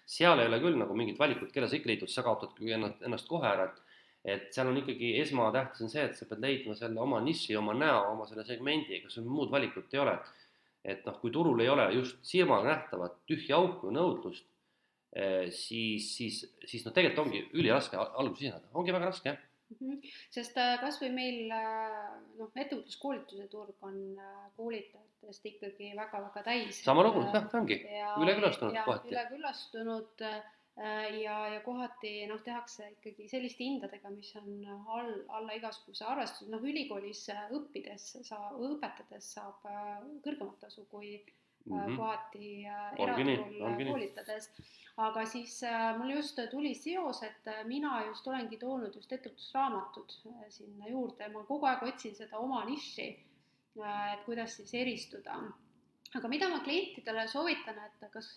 seal 0.07 0.41
ei 0.41 0.49
ole 0.49 0.61
küll 0.63 0.79
nagu 0.81 0.97
mingit 0.97 1.19
valikut, 1.21 1.51
kelle 1.53 1.69
sa 1.69 1.77
ikka 1.79 1.91
liitud, 1.91 2.13
sa 2.13 2.25
kaotad 2.25 2.61
ennast, 2.61 3.03
ennast 3.09 3.29
kohe 3.29 3.49
ära, 3.49 3.71
et 3.71 3.83
et 4.27 4.49
seal 4.51 4.67
on 4.67 4.79
ikkagi 4.81 5.13
esmatähtis 5.21 5.85
on 5.87 5.91
see, 5.93 6.03
et 6.03 6.17
sa 6.19 6.27
pead 6.27 6.41
leidma 6.43 6.75
selle 6.75 6.99
oma 6.99 7.21
niši, 7.23 7.55
oma 7.61 7.77
näo, 7.79 8.01
oma 8.11 8.25
selle 8.27 8.43
segmendi, 8.49 8.97
ega 8.99 9.11
sul 9.11 9.29
muud 9.31 9.53
valikut 9.53 9.95
ei 9.95 10.03
ole. 10.03 10.17
et 10.87 11.03
noh, 11.07 11.17
kui 11.19 11.33
turul 11.35 11.59
ei 11.63 11.67
ole 11.67 11.85
just 11.97 12.19
silmaga 12.23 12.69
nähtavat 12.69 13.15
tühja 13.27 13.57
auku, 13.59 13.91
nõudlust, 13.91 14.45
siis, 15.55 16.11
siis, 16.17 16.43
siis 16.69 16.83
noh, 16.85 16.93
tegelikult 16.93 17.27
ongi 17.27 17.43
üliraske 17.57 17.97
alguses 17.97 18.43
siseneda, 18.43 18.73
ongi 18.77 18.93
väga 18.93 19.13
raske, 19.13 19.33
jah 19.33 19.45
mm. 19.71 19.77
-hmm. 19.93 20.11
sest 20.31 20.59
äh, 20.59 20.79
kas 20.81 20.99
või 21.03 21.13
meil 21.15 21.53
äh, 21.53 22.11
noh, 22.39 22.51
ettevõtluskoolituse 22.55 23.49
turg 23.53 23.87
on 23.89 24.19
äh, 24.19 24.43
koolitajatest 24.57 25.47
ikkagi 25.53 25.93
väga-väga 25.97 26.43
täis. 26.43 26.83
sama 26.85 27.07
lugu, 27.07 27.25
jah, 27.27 27.49
ta 27.51 27.59
ongi 27.59 27.81
üleküllastunud 28.23 28.85
kohati. 28.85 29.15
üleküllastunud 29.15 30.27
ja, 31.23 31.37
ja 31.49 31.61
kohati 31.65 32.27
noh, 32.29 32.43
tehakse 32.45 32.91
ikkagi 32.91 33.29
selliste 33.29 33.65
hindadega, 33.65 34.11
mis 34.13 34.35
on 34.37 34.51
all, 34.69 35.15
alla 35.39 35.57
igasuguse 35.57 36.05
arvestuse, 36.05 36.51
noh 36.53 36.61
ülikoolis 36.61 37.23
õppides 37.59 38.11
sa, 38.29 38.43
õpetades 38.69 39.33
saab 39.39 39.65
kõrgemat 40.25 40.61
tasu 40.67 40.85
kui 40.91 41.17
mm 41.67 41.79
-hmm. 41.79 41.97
kohati 41.97 42.65
eraturul 42.99 43.91
koolitades 43.91 44.51
aga 44.97 45.27
siis 45.29 45.59
äh, 45.63 45.93
mul 45.99 46.15
just 46.17 46.39
tuli 46.51 46.73
seos, 46.75 47.21
et 47.23 47.49
äh, 47.53 47.65
mina 47.69 48.01
just 48.07 48.27
olengi 48.29 48.57
toonud 48.61 48.95
just 48.97 49.13
ettevõtlusraamatud 49.13 50.15
äh, 50.31 50.47
sinna 50.55 50.89
juurde, 50.89 51.29
ma 51.33 51.45
kogu 51.49 51.69
aeg 51.69 51.85
otsin 51.85 52.17
seda 52.17 52.41
oma 52.41 52.63
nišši, 52.69 53.09
et 53.77 54.23
kuidas 54.25 54.55
siis 54.57 54.73
eristuda. 54.75 55.37
aga 56.17 56.29
mida 56.33 56.49
ma 56.49 56.63
klientidele 56.65 57.27
soovitan, 57.29 57.77
et 57.85 58.07
kas 58.13 58.31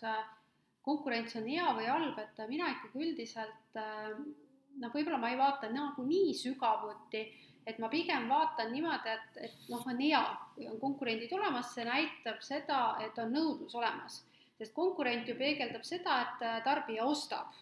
konkurents 0.84 1.36
on 1.40 1.46
hea 1.48 1.68
või 1.78 1.86
halb, 1.88 2.18
et 2.18 2.42
mina 2.48 2.68
ikkagi 2.74 3.06
üldiselt 3.06 3.78
noh, 3.78 4.92
võib-olla 4.92 5.16
ma 5.22 5.30
ei 5.32 5.38
vaata 5.38 5.70
nagu 5.72 6.04
nii 6.04 6.34
sügavuti, 6.36 7.22
et 7.66 7.78
ma 7.78 7.88
pigem 7.88 8.28
vaatan 8.28 8.72
niimoodi, 8.72 9.12
et, 9.12 9.44
et 9.46 9.68
noh, 9.68 9.84
on 9.86 10.00
hea, 10.00 10.22
kui 10.54 10.66
on 10.68 10.80
konkurendid 10.80 11.32
olemas, 11.32 11.74
see 11.74 11.84
näitab 11.84 12.40
seda, 12.42 12.80
et 13.04 13.18
on 13.20 13.32
nõudlus 13.34 13.74
olemas 13.78 14.22
sest 14.60 14.76
konkurent 14.76 15.28
ju 15.28 15.34
peegeldab 15.40 15.84
seda, 15.88 16.20
et 16.26 16.42
äh, 16.44 16.62
tarbija 16.64 17.08
ostab. 17.08 17.56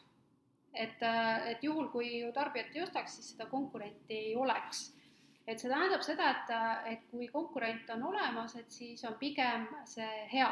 et, 0.74 1.02
äh, 1.02 1.48
et 1.50 1.62
juhul, 1.64 1.88
kui 1.90 2.08
ju 2.20 2.32
tarbijat 2.32 2.74
ei 2.76 2.82
ostaks, 2.84 3.14
siis 3.16 3.30
seda 3.32 3.46
konkurenti 3.50 4.14
ei 4.14 4.34
oleks. 4.36 4.92
et 5.46 5.60
see 5.60 5.70
tähendab 5.70 6.02
seda, 6.04 6.30
et, 6.30 6.50
äh, 6.50 6.92
et 6.92 7.06
kui 7.10 7.28
konkurent 7.28 7.90
on 7.94 8.02
olemas, 8.10 8.56
et 8.56 8.70
siis 8.70 9.04
on 9.04 9.14
pigem 9.20 9.68
see 9.84 10.26
hea 10.32 10.50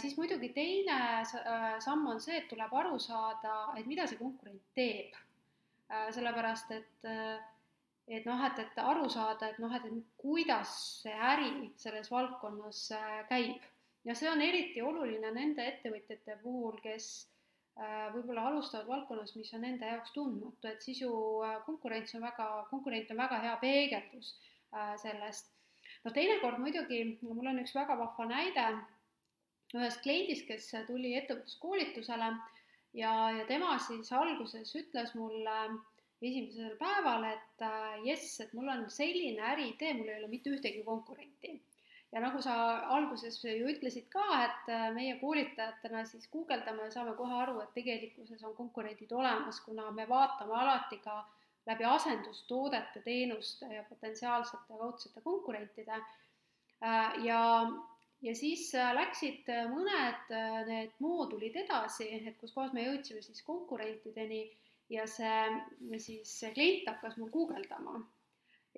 siis 0.00 0.14
muidugi 0.16 0.48
teine 0.56 1.24
samm 1.84 2.06
on 2.08 2.20
see, 2.20 2.38
et 2.38 2.46
tuleb 2.48 2.72
aru 2.72 2.98
saada, 2.98 3.74
et 3.76 3.84
mida 3.86 4.06
see 4.06 4.16
konkurent 4.16 4.62
teeb. 4.74 5.12
sellepärast, 6.10 6.70
et 6.72 7.08
et 8.06 8.26
noh, 8.26 8.42
et, 8.46 8.58
et 8.62 8.78
aru 8.78 9.08
saada, 9.10 9.50
et 9.50 9.58
noh, 9.58 9.72
et, 9.74 9.86
kuidas 10.20 10.74
see 11.02 11.14
äri 11.32 11.72
selles 11.80 12.10
valdkonnas 12.10 12.84
käib. 13.30 13.64
Ja 14.06 14.14
see 14.14 14.28
on 14.30 14.42
eriti 14.42 14.82
oluline 14.86 15.32
nende 15.34 15.64
ettevõtjate 15.66 16.36
puhul, 16.44 16.76
kes 16.82 17.06
äh, 17.80 18.04
võib-olla 18.14 18.44
alustavad 18.52 18.86
valdkonnas, 18.86 19.32
mis 19.34 19.50
on 19.56 19.64
nende 19.66 19.88
jaoks 19.90 20.14
tundmatu, 20.14 20.68
et 20.70 20.84
siis 20.86 21.00
ju 21.02 21.10
äh, 21.42 21.56
konkurents 21.66 22.14
on 22.14 22.22
väga, 22.22 22.46
konkurent 22.70 23.10
on 23.10 23.18
väga 23.24 23.40
hea 23.42 23.56
peegeldus 23.64 24.28
äh, 24.70 24.92
sellest. 25.02 25.50
no 26.04 26.12
teinekord 26.14 26.62
muidugi, 26.62 27.00
mul 27.26 27.50
on 27.50 27.58
üks 27.64 27.74
väga 27.74 27.98
vahva 27.98 28.28
näide. 28.30 28.68
Ühest 29.74 29.98
kliendist, 30.04 30.46
kes 30.46 30.70
tuli 30.86 31.16
ettevõtluskoolitusele 31.18 32.28
ja, 32.94 33.12
ja 33.34 33.44
tema 33.50 33.74
siis 33.82 34.12
alguses 34.14 34.70
ütles 34.78 35.16
mulle 35.18 35.56
esimesel 36.22 36.76
päeval, 36.80 37.24
et 37.28 37.64
äh, 37.64 37.96
jess, 38.06 38.40
et 38.40 38.52
mul 38.56 38.68
on 38.72 38.84
selline 38.92 39.42
äriidee, 39.52 39.94
mul 39.98 40.08
ei 40.08 40.20
ole 40.20 40.28
mitte 40.32 40.52
ühtegi 40.52 40.84
konkurenti. 40.84 41.60
ja 42.12 42.20
nagu 42.22 42.38
sa 42.40 42.52
alguses 42.94 43.36
ju 43.44 43.66
ütlesid 43.68 44.06
ka, 44.08 44.24
et 44.44 44.68
äh, 44.72 44.86
meie 44.94 45.16
koolitajatena 45.20 46.04
siis 46.08 46.28
guugeldame 46.32 46.86
ja 46.86 46.94
saame 46.94 47.16
kohe 47.18 47.34
aru, 47.42 47.58
et 47.60 47.74
tegelikkuses 47.74 48.44
on 48.44 48.54
konkurendid 48.56 49.12
olemas, 49.12 49.60
kuna 49.60 49.90
me 49.90 50.06
vaatame 50.08 50.54
alati 50.54 51.00
ka 51.04 51.18
läbi 51.66 51.84
asendustoodete, 51.84 53.02
teenuste 53.04 53.66
ja 53.74 53.82
potentsiaalsete 53.88 54.78
kaudsete 54.78 55.20
konkurentide 55.20 55.98
äh, 55.98 57.24
ja 57.24 57.42
ja 58.24 58.32
siis 58.34 58.70
läksid 58.72 59.50
mõned 59.68 60.30
need 60.66 60.94
moodulid 61.04 61.56
edasi, 61.60 62.06
et 62.16 62.38
kus 62.40 62.54
kohas 62.54 62.72
me 62.72 62.86
jõudsime 62.86 63.20
siis 63.22 63.42
konkurentideni 63.44 64.46
ja 64.90 65.06
see 65.10 65.98
siis 65.98 66.30
see 66.40 66.52
klient 66.54 66.86
hakkas 66.90 67.16
mul 67.18 67.30
guugeldama. 67.30 68.00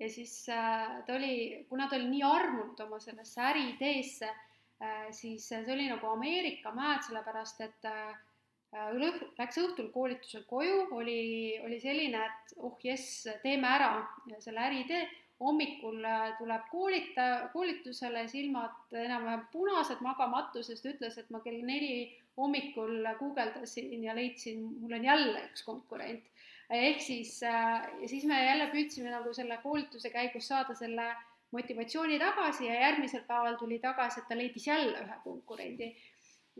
ja 0.00 0.08
siis 0.10 0.44
ta 0.46 1.14
oli, 1.14 1.66
kuna 1.68 1.88
ta 1.88 1.96
oli 1.96 2.08
nii 2.08 2.22
armunud 2.22 2.80
oma 2.80 3.00
sellesse 3.02 3.42
äriideesse, 3.42 4.30
siis 5.10 5.48
see 5.48 5.72
oli 5.74 5.88
nagu 5.90 6.06
Ameerika 6.06 6.70
mäed, 6.72 7.02
sellepärast 7.06 7.60
et 7.66 7.88
läks 9.38 9.58
õhtul 9.58 9.88
koolitusel 9.92 10.44
koju, 10.46 10.86
oli, 10.94 11.58
oli 11.64 11.80
selline, 11.80 12.20
et 12.24 12.54
oh 12.56 12.78
jess, 12.84 13.26
teeme 13.42 13.68
ära 13.68 13.90
selle 14.38 14.60
äriidee 14.68 15.02
hommikul 15.40 16.04
äh, 16.04 16.32
tuleb 16.38 16.64
koolita, 16.70 17.26
koolitusele, 17.52 18.26
silmad 18.28 18.94
enam-vähem 19.04 19.44
punased 19.52 20.02
magamatusest, 20.02 20.86
ütles, 20.92 21.18
et 21.18 21.30
ma 21.30 21.40
kell 21.44 21.60
neli 21.66 22.08
hommikul 22.38 23.06
guugeldasin 23.18 24.04
ja 24.04 24.14
leidsin, 24.16 24.62
mul 24.80 24.96
on 24.98 25.04
jälle 25.04 25.44
üks 25.50 25.64
konkurent. 25.66 26.24
ehk 26.70 27.00
siis, 27.00 27.42
äh, 27.42 27.88
ja 28.00 28.08
siis 28.08 28.24
me 28.28 28.44
jälle 28.44 28.66
püüdsime 28.72 29.10
nagu 29.10 29.32
selle 29.34 29.56
koolituse 29.62 30.10
käigus 30.10 30.48
saada 30.48 30.74
selle 30.74 31.06
motivatsiooni 31.50 32.18
tagasi 32.20 32.66
ja 32.66 32.74
järgmisel 32.80 33.22
päeval 33.28 33.56
tuli 33.56 33.78
tagasi, 33.78 34.20
et 34.20 34.28
ta 34.28 34.36
leidis 34.36 34.66
jälle 34.66 34.98
ühe 35.00 35.16
konkurendi. 35.24 35.88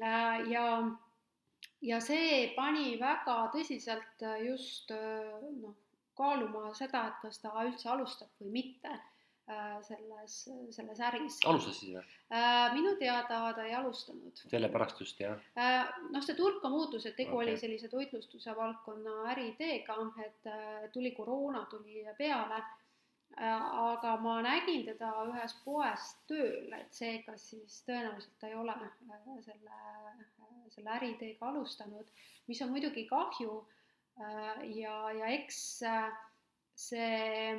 Äh, 0.02 0.48
ja, 0.50 0.64
ja 1.82 2.00
see 2.00 2.48
pani 2.56 2.96
väga 3.00 3.36
tõsiselt 3.52 4.24
just 4.46 4.90
noh, 5.60 5.76
kaaluma 6.16 6.72
seda, 6.74 7.04
et 7.10 7.20
kas 7.22 7.44
ta 7.44 7.52
üldse 7.66 7.92
alustab 7.92 8.32
või 8.40 8.56
mitte 8.56 8.96
äh, 8.96 9.17
selles, 9.86 10.34
selles 10.76 10.98
äris. 11.08 11.38
alustasid 11.48 11.94
või? 11.96 12.02
Äh, 12.34 12.74
minu 12.74 12.94
teada 13.00 13.40
ta 13.56 13.64
ei 13.64 13.74
alustanud. 13.78 14.42
sellepärast 14.50 15.00
just, 15.00 15.20
jah? 15.20 15.38
Äh, 15.58 15.86
noh, 16.12 16.24
see 16.24 16.36
turg 16.38 16.60
ka 16.62 16.70
muutus, 16.72 17.06
et 17.08 17.16
tegu 17.16 17.36
okay. 17.36 17.46
oli 17.46 17.60
sellise 17.60 17.88
toitlustuse 17.92 18.56
valdkonna 18.56 19.22
äriideega, 19.32 19.96
et 20.26 20.52
tuli 20.92 21.14
koroona, 21.16 21.64
tuli 21.70 22.04
peale, 22.18 22.60
aga 23.38 24.16
ma 24.20 24.40
nägin 24.42 24.84
teda 24.86 25.12
ühes 25.30 25.54
poes 25.64 26.10
tööl, 26.26 26.72
et 26.74 26.92
seega 26.96 27.36
siis 27.38 27.82
tõenäoliselt 27.86 28.38
ta 28.40 28.48
ei 28.50 28.56
ole 28.58 28.74
selle, 29.44 29.82
selle 30.74 30.94
äriideega 30.96 31.52
alustanud, 31.52 32.08
mis 32.50 32.62
on 32.64 32.72
muidugi 32.74 33.06
kahju 33.06 33.60
Äh, 34.18 34.70
ja, 34.74 35.12
ja 35.14 35.26
eks 35.30 35.82
äh, 35.86 36.10
see 36.74 37.54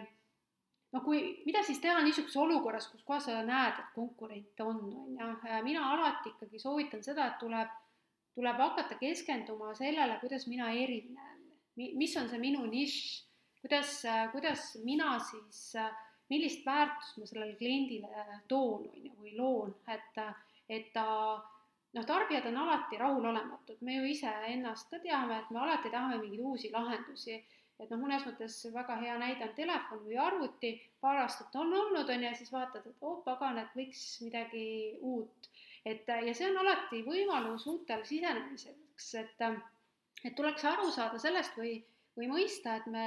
noh, 0.93 1.04
kui, 1.06 1.21
mida 1.45 1.62
siis 1.65 1.82
teha 1.84 2.02
niisuguses 2.04 2.39
olukorras, 2.41 2.89
kus 2.91 3.04
kohas 3.08 3.30
sa 3.30 3.43
näed, 3.45 3.78
et 3.82 3.93
konkurente 3.95 4.65
on, 4.65 4.82
on 4.95 5.15
ju, 5.19 5.30
äh, 5.47 5.62
mina 5.65 5.86
alati 5.93 6.34
ikkagi 6.34 6.62
soovitan 6.62 7.04
seda, 7.06 7.30
et 7.30 7.39
tuleb, 7.41 7.73
tuleb 8.38 8.62
hakata 8.65 8.97
keskenduma 9.02 9.73
sellele, 9.78 10.19
kuidas 10.23 10.47
mina 10.49 10.71
erinen, 10.73 11.41
mis 11.75 12.15
on 12.19 12.28
see 12.32 12.41
minu 12.41 12.65
nišš, 12.67 13.04
kuidas, 13.62 13.99
kuidas 14.34 14.73
mina 14.84 15.13
siis, 15.23 15.62
millist 16.30 16.65
väärtust 16.65 17.17
ma 17.19 17.28
sellele 17.28 17.56
kliendile 17.60 18.25
toon, 18.52 18.89
on 18.89 19.06
ju, 19.06 19.13
või 19.21 19.38
loon, 19.38 19.71
et, 19.89 20.19
et 20.69 20.91
ta 20.93 21.06
noh, 21.93 22.06
tarbijad 22.06 22.45
on 22.52 22.58
alati 22.63 22.97
rahulolematud, 22.97 23.80
me 23.82 23.97
ju 23.97 24.10
iseennast 24.13 24.91
ka 24.91 24.99
teame, 25.04 25.39
et 25.39 25.49
me 25.54 25.62
alati 25.63 25.91
tahame 25.93 26.19
mingeid 26.21 26.43
uusi 26.45 26.71
lahendusi. 26.73 27.39
Et 27.80 27.89
noh, 27.92 28.00
mõnes 28.02 28.26
mõttes 28.28 28.56
väga 28.74 28.98
hea 29.00 29.15
näide 29.22 29.48
on 29.48 29.56
telefon 29.56 30.02
või 30.06 30.18
arvuti, 30.20 30.74
paar 31.02 31.22
aastat 31.24 31.56
on 31.56 31.74
olnud, 31.74 32.10
on 32.10 32.26
ju, 32.26 32.32
siis 32.36 32.52
vaatad, 32.52 32.88
et 32.88 33.06
oh 33.08 33.22
pagan, 33.26 33.60
et 33.62 33.76
võiks 33.78 34.06
midagi 34.26 34.65
uut. 35.00 35.50
et 35.88 36.08
ja 36.08 36.34
see 36.36 36.50
on 36.50 36.60
alati 36.60 37.04
võimalus 37.06 37.65
uutel 37.72 38.04
sisenemiseks, 38.06 39.13
et, 39.22 39.46
et 40.26 40.36
tuleks 40.36 40.65
aru 40.68 40.89
saada 40.92 41.20
sellest 41.20 41.56
või, 41.58 41.78
või 42.18 42.28
mõista, 42.34 42.76
et 42.76 42.89
me, 42.92 43.06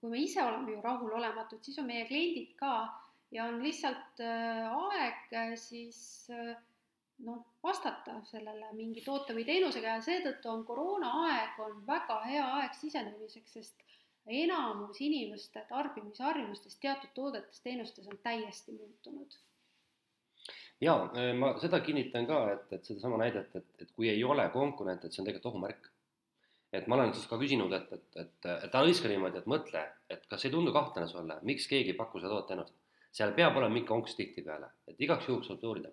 kui 0.00 0.12
me 0.12 0.20
ise 0.20 0.42
oleme 0.44 0.74
ju 0.74 0.82
rahulolematud, 0.84 1.62
siis 1.64 1.78
on 1.80 1.88
meie 1.88 2.04
kliendid 2.10 2.52
ka. 2.60 2.74
Ja 3.32 3.46
on 3.48 3.62
lihtsalt 3.64 4.20
äh, 4.20 4.66
aeg 4.68 5.30
äh, 5.32 5.54
siis 5.56 6.28
äh, 6.28 6.52
noh, 7.24 7.38
vastata 7.64 8.18
sellele 8.28 8.68
mingi 8.76 9.00
toote 9.00 9.32
või 9.32 9.46
teenusega. 9.48 9.96
Ja 9.96 10.04
seetõttu 10.04 10.50
on 10.52 10.66
koroonaaeg 10.68 11.60
on 11.64 11.78
väga 11.86 12.18
hea 12.26 12.44
aeg 12.58 12.76
sisenemiseks, 12.76 13.56
sest 13.56 13.86
enamus 14.26 15.00
inimeste 15.00 15.64
tarbimisharjumustest 15.68 16.80
teatud 16.80 17.10
toodetes, 17.14 17.60
teenustes 17.60 18.06
on 18.08 18.18
täiesti 18.22 18.72
muutunud. 18.72 19.38
ja 20.80 20.94
ma 21.38 21.54
seda 21.62 21.80
kinnitan 21.80 22.26
ka, 22.26 22.42
et, 22.52 22.72
et 22.72 22.84
sedasama 22.84 23.18
näidet, 23.22 23.56
et, 23.56 23.66
et 23.82 23.90
kui 23.90 24.08
ei 24.08 24.24
ole 24.24 24.48
konkurente, 24.54 25.06
et 25.06 25.12
see 25.12 25.22
on 25.22 25.26
tegelikult 25.26 25.52
ohumärk. 25.52 25.90
et 26.72 26.86
ma 26.86 26.96
olen 26.96 27.14
siis 27.14 27.26
ka 27.28 27.38
küsinud, 27.38 27.72
et, 27.76 27.92
et, 27.92 28.08
et, 28.16 28.50
et 28.54 28.74
ära 28.74 28.86
hõiska 28.86 29.10
niimoodi, 29.10 29.42
et 29.42 29.50
mõtle, 29.50 29.84
et 30.10 30.26
kas 30.30 30.46
ei 30.46 30.54
tundu 30.54 30.72
kahtlane 30.72 31.08
sulle, 31.08 31.38
miks 31.42 31.66
keegi 31.70 31.92
ei 31.92 31.98
paku 31.98 32.22
seda 32.22 32.32
toote-teenust. 32.34 32.74
seal 33.12 33.34
peab 33.36 33.56
olema 33.56 33.74
mingi 33.74 33.88
konks 33.88 34.14
tihtipeale, 34.16 34.70
et 34.88 35.00
igaks 35.00 35.28
juhuks 35.28 35.50
tuleb 35.50 35.66
uurida 35.68 35.90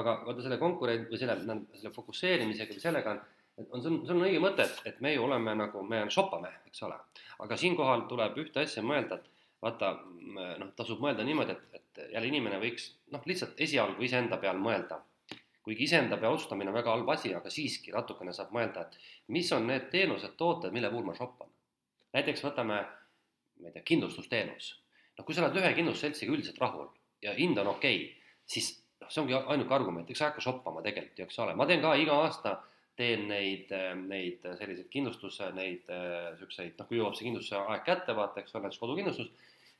aga 0.00 0.14
vaata 0.26 0.44
selle 0.44 0.58
konkurent 0.60 1.10
või 1.10 1.20
selle, 1.20 1.36
selle 1.76 1.92
fokusseerimisega 1.94 2.76
või 2.76 2.84
sellega 2.84 3.14
on, 3.14 3.20
on, 3.58 3.82
see 3.82 3.90
on, 3.90 4.00
see 4.06 4.14
on 4.14 4.24
õige 4.24 4.40
mõte, 4.42 4.64
et, 4.64 4.80
et 4.92 5.00
me 5.04 5.12
ju 5.14 5.24
oleme 5.26 5.54
nagu, 5.58 5.84
me 5.88 6.02
shoppame, 6.10 6.50
eks 6.70 6.82
ole. 6.88 6.96
aga 7.44 7.58
siinkohal 7.58 8.06
tuleb 8.10 8.38
ühte 8.42 8.64
asja 8.64 8.84
mõelda, 8.86 9.18
et 9.20 9.30
vaata, 9.62 9.92
noh, 10.34 10.72
tasub 10.78 11.02
mõelda 11.02 11.24
niimoodi, 11.26 11.54
et, 11.54 11.80
et 11.80 12.02
jälle 12.16 12.30
inimene 12.30 12.58
võiks 12.62 12.88
noh, 13.14 13.22
lihtsalt 13.28 13.60
esialgu 13.62 14.02
iseenda 14.02 14.38
peal 14.42 14.58
mõelda. 14.58 15.02
kuigi 15.62 15.84
iseenda 15.86 16.16
peal 16.18 16.34
otsustamine 16.34 16.72
on 16.72 16.74
väga 16.74 16.90
halb 16.90 17.10
asi, 17.14 17.30
aga 17.38 17.50
siiski 17.50 17.92
natukene 17.94 18.32
saab 18.34 18.50
mõelda, 18.54 18.82
et 18.82 18.96
mis 19.28 19.52
on 19.54 19.68
need 19.70 19.84
teenused, 19.92 20.34
tooted, 20.36 20.72
mille 20.74 20.90
puhul 20.90 21.06
ma 21.06 21.14
shoppan. 21.14 21.48
näiteks 22.12 22.42
võtame, 22.44 22.80
ma 23.60 23.68
ei 23.68 23.72
tea, 23.72 23.82
kindlustusteenus. 23.92 24.72
noh, 25.18 25.24
kui 25.24 25.34
sa 25.34 25.44
oled 25.44 25.60
ühe 25.60 25.74
kindlustusseltsiga 25.76 26.32
üldiselt 26.32 26.58
rahul 26.58 26.88
ja 27.22 27.34
hind 27.36 27.58
on 27.58 27.66
okei 27.76 27.96
okay,, 27.96 28.34
siis 28.46 28.72
noh, 29.00 29.10
see 29.10 29.22
ongi 29.22 29.38
ainuke 29.38 29.74
argument, 29.74 30.10
eks 30.10 30.18
sa 30.18 30.26
ei 30.26 30.32
hakka 30.32 30.42
shoppama 30.42 30.82
tegelikult 30.82 31.18
ju, 31.18 31.28
eks 31.28 31.38
ole, 31.44 31.54
ma 31.54 31.66
teen 31.66 31.82
ka 31.84 31.94
iga 32.00 32.18
aasta, 32.24 32.56
teen 32.98 33.24
neid, 33.30 33.72
neid 34.06 34.44
selliseid 34.58 34.88
kindlustuse, 34.92 35.48
neid 35.56 35.88
niisuguseid, 35.88 36.74
noh, 36.78 36.88
kui 36.88 36.98
jõuab 36.98 37.16
see 37.16 37.28
kindlustuse 37.28 37.60
aeg 37.60 37.86
kätte, 37.86 38.16
vaata, 38.16 38.42
eks 38.42 38.54
ole, 38.54 38.66
näiteks 38.66 38.82
kodukindlustus, 38.82 39.30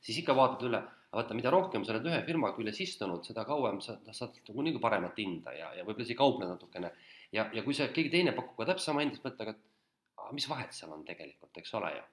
siis 0.03 0.19
ikka 0.23 0.35
vaatad 0.37 0.65
üle, 0.69 0.81
vaata, 1.13 1.37
mida 1.37 1.51
rohkem 1.53 1.85
sa 1.85 1.93
oled 1.93 2.09
ühe 2.09 2.21
firma 2.25 2.51
küljes 2.57 2.81
istunud, 2.83 3.21
seda 3.27 3.45
kauem 3.47 3.79
sa 3.85 3.99
saad 4.11 4.39
nagunii 4.49 4.81
paremat 4.81 5.19
hinda 5.21 5.53
ja, 5.55 5.69
ja 5.77 5.85
võib-olla 5.85 6.07
isegi 6.07 6.19
kaupled 6.19 6.49
natukene. 6.49 6.91
ja, 7.35 7.47
ja 7.53 7.63
kui 7.65 7.77
see 7.77 7.91
keegi 7.93 8.11
teine 8.17 8.33
pakub 8.33 8.57
ka 8.57 8.71
täpselt 8.71 8.89
sama 8.89 9.05
hinda, 9.05 9.19
siis 9.19 9.25
mõtled, 9.27 9.53
et 9.53 10.33
mis 10.33 10.49
vahet 10.49 10.73
seal 10.73 10.93
on 10.95 11.05
tegelikult, 11.05 11.53
eks 11.61 11.73
ole 11.77 11.93
ju. 11.93 12.05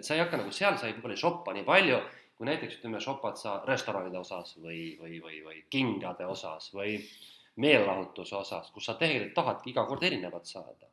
et 0.00 0.04
sa 0.04 0.16
ei 0.16 0.24
hakka 0.24 0.42
nagu 0.42 0.52
seal, 0.52 0.76
sa 0.76 0.90
ei, 0.90 0.98
võib-olla 0.98 1.14
ei 1.14 1.22
shoppa 1.22 1.54
nii 1.54 1.68
palju 1.68 2.02
kui 2.38 2.46
näiteks 2.46 2.78
ütleme, 2.78 3.00
shopad 3.02 3.38
sa 3.38 3.56
restoranide 3.66 4.20
osas 4.20 4.54
või, 4.62 4.94
või, 5.00 5.18
või, 5.22 5.40
või 5.42 5.64
kingade 5.74 6.26
osas 6.30 6.70
või 6.74 6.94
meelelahutuse 7.58 8.36
osas, 8.36 8.70
kus 8.74 8.86
sa 8.88 8.94
tegelikult 9.00 9.34
tahadki 9.34 9.72
iga 9.72 9.84
kord 9.88 10.04
erinevat 10.06 10.46
saada. 10.46 10.90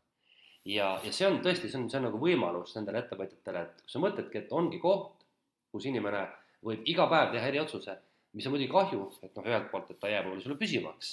ja, 0.65 0.95
ja 1.03 1.11
see 1.13 1.27
on 1.27 1.39
tõesti, 1.45 1.69
see 1.69 1.79
on, 1.79 1.89
see 1.89 1.99
on 1.99 2.07
nagu 2.09 2.19
võimalus 2.21 2.73
nendele 2.77 3.03
ettevõtjatele, 3.03 3.61
et 3.61 3.91
sa 3.91 4.01
mõtledki, 4.01 4.41
et 4.41 4.55
ongi 4.55 4.79
koht, 4.81 5.25
kus 5.71 5.85
inimene 5.85 6.23
võib 6.65 6.87
iga 6.89 7.05
päev 7.11 7.35
teha 7.35 7.51
eriotsuse, 7.51 7.97
mis 8.33 8.47
on 8.47 8.55
muidugi 8.55 8.71
kahju, 8.71 9.03
et 9.21 9.37
noh, 9.37 9.45
ühelt 9.45 9.69
poolt, 9.71 9.91
et 9.91 9.99
ta 10.01 10.09
jääb 10.09 10.25
võib-olla 10.25 10.45
sulle 10.45 10.57
püsivaks, 10.59 11.11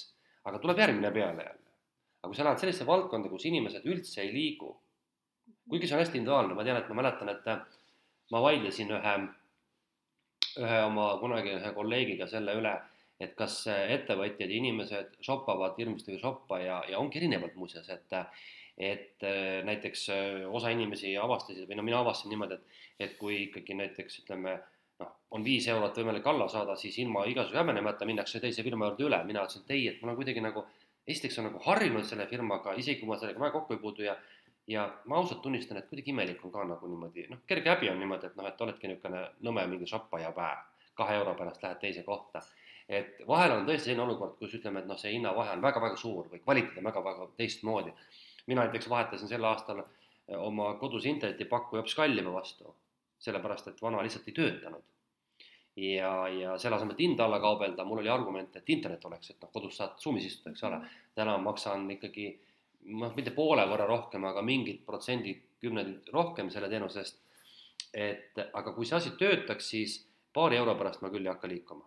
aga 0.49 0.63
tuleb 0.63 0.81
järgmine 0.85 1.13
peale 1.13 1.45
jälle. 1.49 1.69
aga 2.23 2.31
kui 2.31 2.39
sa 2.39 2.45
lähed 2.47 2.63
sellisesse 2.63 2.87
valdkonda, 2.87 3.29
kus 3.29 3.45
inimesed 3.51 3.85
üldse 3.85 4.23
ei 4.23 4.33
liigu, 4.33 4.73
kuigi 5.69 5.89
see 5.89 5.97
on 5.97 6.03
hästi 6.05 6.19
individuaalne, 6.21 6.55
ma 6.55 6.65
tean, 6.65 6.79
et 6.79 6.89
ma 6.89 7.01
mäletan, 7.03 7.29
et 7.29 7.49
ma 8.31 8.43
vaidlesin 8.47 8.93
ühe 8.95 9.15
ühe 10.61 10.79
oma 10.85 11.07
kunagi 11.21 11.55
ühe 11.57 11.71
kolleegiga 11.77 12.27
selle 12.29 12.55
üle, 12.59 12.73
et 13.23 13.37
kas 13.39 13.63
ettevõtjad 13.71 14.51
ja 14.51 14.59
inimesed 14.59 15.17
shoppavad 15.23 15.79
hirmsasti 15.79 16.19
shoppa 16.21 16.59
ja, 16.63 16.83
ja 16.91 16.99
ongi 16.99 17.21
erinevalt 17.23 17.57
muuseas, 17.59 17.89
et 17.93 18.19
et 18.83 19.25
näiteks 19.69 20.07
osa 20.49 20.71
inimesi 20.73 21.11
avastasid 21.21 21.69
või 21.69 21.77
no 21.77 21.83
mina 21.85 21.99
avastasin 22.01 22.33
niimoodi, 22.33 22.57
et, 22.57 22.79
et 23.05 23.19
kui 23.19 23.43
ikkagi 23.45 23.77
näiteks 23.77 24.23
ütleme 24.23 24.55
noh, 25.03 25.11
on 25.37 25.45
viis 25.45 25.67
eurot 25.69 25.99
võimalik 26.01 26.27
alla 26.27 26.49
saada, 26.49 26.77
siis 26.81 26.97
ilma 27.03 27.27
igasuguse 27.29 27.61
häbenemata 27.61 28.09
minnakse 28.09 28.41
teise 28.41 28.65
firma 28.65 28.89
juurde 28.89 29.07
üle, 29.09 29.21
mina 29.29 29.45
ütlesin, 29.45 29.67
et 29.67 29.75
ei, 29.77 29.85
et 29.91 30.01
mul 30.01 30.15
on 30.15 30.19
kuidagi 30.19 30.45
nagu, 30.45 30.65
esiteks 31.07 31.39
on 31.43 31.51
nagu 31.51 31.63
harjunud 31.67 32.09
selle 32.09 32.27
firmaga, 32.31 32.75
isegi 32.81 33.03
kui 33.03 33.11
ma 33.13 33.21
sellega 33.21 33.45
väga 33.45 33.59
kokku 33.59 33.77
ei 33.77 33.83
puutu 33.85 34.09
ja 34.09 34.17
ja 34.71 34.87
ma 35.11 35.17
ausalt 35.19 35.43
tunnistan, 35.43 35.79
et 35.79 35.89
kuidagi 35.91 36.13
imelik 36.13 36.45
on 36.47 36.53
ka 36.55 36.65
nagu 36.65 36.89
niimoodi, 36.89 37.27
noh, 37.31 37.41
kerge 37.51 37.73
häbi 37.73 37.91
on 37.91 37.99
niimoodi, 37.99 38.29
et 38.29 38.37
noh, 38.39 38.47
et 38.47 38.61
oledki 38.61 38.89
niisugune 38.89 39.23
nõme 39.43 39.65
mingi 39.73 39.89
šoppajapäev, 39.91 40.61
kahe 40.99 41.17
euro 41.19 41.35
pärast 41.35 41.65
lähed 41.65 41.81
teise 41.83 42.05
kohta. 42.07 42.45
Et 42.93 43.23
vahel 43.29 43.57
on 43.57 43.67
tõesti 43.67 43.91
selline 43.91 44.05
olukord, 44.05 44.37
kus 44.39 44.55
ütleme, 44.59 44.83
et 44.83 44.89
noh, 44.91 44.99
see 45.01 45.15
hinnavahe 45.15 45.57
on 45.57 45.65
väga-väga 45.65 45.97
suur 45.97 46.29
või 46.33 46.43
kvaliteet 46.45 46.79
on 46.79 46.89
väga-väga 46.91 47.29
teistmoodi. 47.41 47.93
mina 48.47 48.65
näiteks 48.65 48.89
vahetasin 48.91 49.29
sel 49.29 49.45
aastal 49.45 49.85
oma 50.39 50.75
kodus 50.81 51.07
internetipakkuja 51.07 51.81
hoopis 51.81 51.95
kallima 51.95 52.33
vastu, 52.33 52.75
sellepärast 53.19 53.69
et 53.69 53.83
vana 53.83 54.03
lihtsalt 54.03 54.29
ei 54.29 54.35
töötanud 54.35 54.83
ja, 55.77 56.29
ja 56.29 56.59
selle 56.59 56.77
asemel, 56.77 56.95
et 56.97 57.03
hinda 57.05 57.25
alla 57.25 57.41
kaubelda, 57.41 57.85
mul 57.85 58.03
oli 58.03 58.11
argument, 58.13 58.57
et 58.57 58.71
internet 58.75 59.05
oleks, 59.09 59.33
et 59.33 59.43
noh, 59.43 59.51
kodus 59.53 59.77
saad 59.81 59.97
Zoomis 60.01 60.27
istuda, 60.29 60.53
eks 60.53 60.65
ole. 60.69 60.81
täna 61.15 61.37
maksan 61.39 61.89
ikkagi 61.97 62.29
noh, 62.93 63.13
mitte 63.17 63.33
poole 63.37 63.65
võrra 63.69 63.87
rohkem, 63.89 64.25
aga 64.29 64.43
mingid 64.45 64.83
protsendid, 64.87 65.43
kümnendid 65.63 66.09
rohkem 66.13 66.51
selle 66.51 66.69
teenuse 66.69 67.05
eest. 67.05 67.21
et 67.93 68.39
aga 68.53 68.73
kui 68.73 68.87
see 68.89 68.97
asi 68.97 69.11
töötaks, 69.21 69.69
siis 69.69 69.99
paari 70.33 70.57
euro 70.57 70.75
pärast 70.75 71.03
ma 71.03 71.11
küll 71.13 71.27
ei 71.27 71.33
hakka 71.33 71.49
liikuma. 71.49 71.85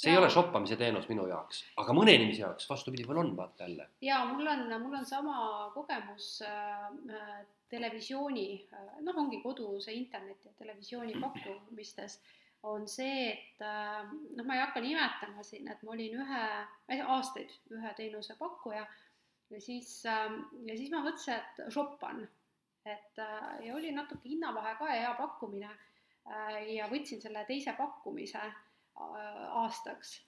See 0.00 0.10
ja. 0.10 0.16
ei 0.16 0.22
ole 0.22 0.30
shoppamise 0.32 0.78
teenus 0.80 1.08
minu 1.10 1.26
jaoks, 1.28 1.62
aga 1.82 1.94
mõne 1.96 2.14
inimese 2.16 2.44
jaoks 2.44 2.68
vastupidi 2.70 3.06
veel 3.08 3.22
on, 3.22 3.32
vaata 3.36 3.66
jälle. 3.66 3.88
ja 4.04 4.22
mul 4.32 4.48
on, 4.54 4.66
mul 4.82 4.98
on 5.00 5.06
sama 5.06 5.36
kogemus 5.74 6.32
äh, 6.46 7.40
televisiooni 7.68 8.48
äh,, 8.72 8.92
noh, 9.06 9.18
ongi 9.24 9.42
koduse 9.44 9.92
interneti 9.92 10.48
ja 10.48 10.54
televisiooni 10.58 11.20
pakkumistes 11.20 12.20
on 12.62 12.88
see, 12.88 13.28
et 13.32 13.62
äh, 13.64 14.08
noh, 14.36 14.44
ma 14.46 14.56
ei 14.56 14.64
hakka 14.64 14.82
nimetama 14.84 15.44
siin, 15.46 15.68
et 15.72 15.84
ma 15.84 15.94
olin 15.94 16.18
ühe, 16.24 16.42
aastaid 17.04 17.54
ühe 17.76 17.94
teenusepakkuja 17.96 18.84
ja 19.50 19.60
siis, 19.60 20.02
ähm, 20.06 20.42
ja 20.66 20.76
siis 20.76 20.90
ma 20.92 21.02
mõtlesin, 21.04 21.38
et 21.40 21.72
shoppan, 21.72 22.24
et 22.84 23.22
äh, 23.22 23.54
ja 23.66 23.76
oli 23.76 23.92
natuke 23.96 24.28
hinnavahe 24.28 24.76
ka 24.78 24.90
ja 24.92 25.06
hea 25.06 25.14
pakkumine 25.18 25.70
äh, 25.70 26.58
ja 26.76 26.88
võtsin 26.92 27.22
selle 27.22 27.44
teise 27.48 27.74
pakkumise 27.78 28.42
aastaks. 29.62 30.18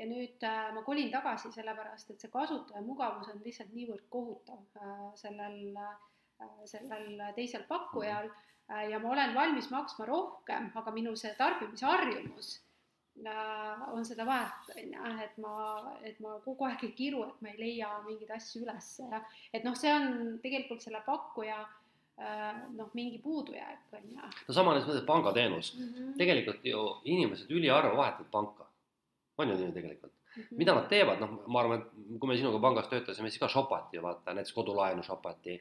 Ja 0.00 0.06
nüüd 0.08 0.44
ma 0.74 0.80
kolin 0.86 1.10
tagasi, 1.12 1.50
sellepärast 1.52 2.10
et 2.10 2.22
see 2.22 2.30
kasutaja 2.32 2.80
mugavus 2.84 3.28
on 3.28 3.42
lihtsalt 3.44 3.74
niivõrd 3.76 4.06
kohutav 4.10 4.62
sellel, 5.20 5.76
sellel 6.64 7.20
teisel 7.36 7.66
pakkujal. 7.68 8.30
Äh, 8.70 8.90
ja 8.90 8.98
ma 8.98 9.10
olen 9.10 9.34
valmis 9.34 9.70
maksma 9.70 10.06
rohkem, 10.06 10.70
aga 10.78 10.92
minu 10.94 11.14
see 11.18 11.32
tarbimisharjumus 11.38 12.52
äh, 13.26 13.82
on 13.92 14.06
seda 14.06 14.26
väärt, 14.28 14.70
on 14.76 14.94
ju, 14.94 15.16
et 15.24 15.38
ma, 15.42 15.54
et 16.08 16.20
ma 16.22 16.38
kogu 16.44 16.68
aeg 16.68 16.84
ei 16.86 16.94
kiru, 16.96 17.24
et 17.26 17.42
ma 17.42 17.50
ei 17.52 17.58
leia 17.60 17.90
mingeid 18.06 18.30
asju 18.38 18.62
üles. 18.64 18.92
Ja 19.02 19.20
et 19.52 19.66
noh, 19.66 19.76
see 19.78 19.92
on 19.92 20.38
tegelikult 20.44 20.84
selle 20.84 21.02
pakkuja 21.06 21.58
äh, 21.58 21.81
noh, 22.76 22.90
mingi 22.94 23.18
puudujääk, 23.18 23.86
on 23.92 24.08
ju. 24.10 24.30
no 24.48 24.54
sama 24.54 24.74
näiteks 24.74 25.06
pangateenus 25.06 25.74
mm, 25.74 25.84
-hmm. 25.84 26.16
tegelikult 26.18 26.64
ju 26.64 26.82
inimesed 27.04 27.50
üliharva 27.50 27.96
vahetavad 27.96 28.30
panka, 28.30 28.66
on 29.38 29.48
ju 29.48 29.56
nii 29.56 29.72
tegelikult 29.72 30.12
mm. 30.12 30.42
-hmm. 30.42 30.56
mida 30.56 30.74
nad 30.74 30.88
teevad, 30.88 31.20
noh, 31.20 31.38
ma 31.46 31.60
arvan, 31.60 31.80
et 31.80 32.18
kui 32.20 32.28
me 32.28 32.36
sinuga 32.36 32.58
pangas 32.58 32.88
töötasime, 32.88 33.30
siis 33.30 33.40
ka 33.40 33.48
shopati 33.48 33.96
ju 33.96 34.02
vaata, 34.02 34.34
näiteks 34.34 34.52
kodulaenu 34.52 35.02
shopati 35.02 35.60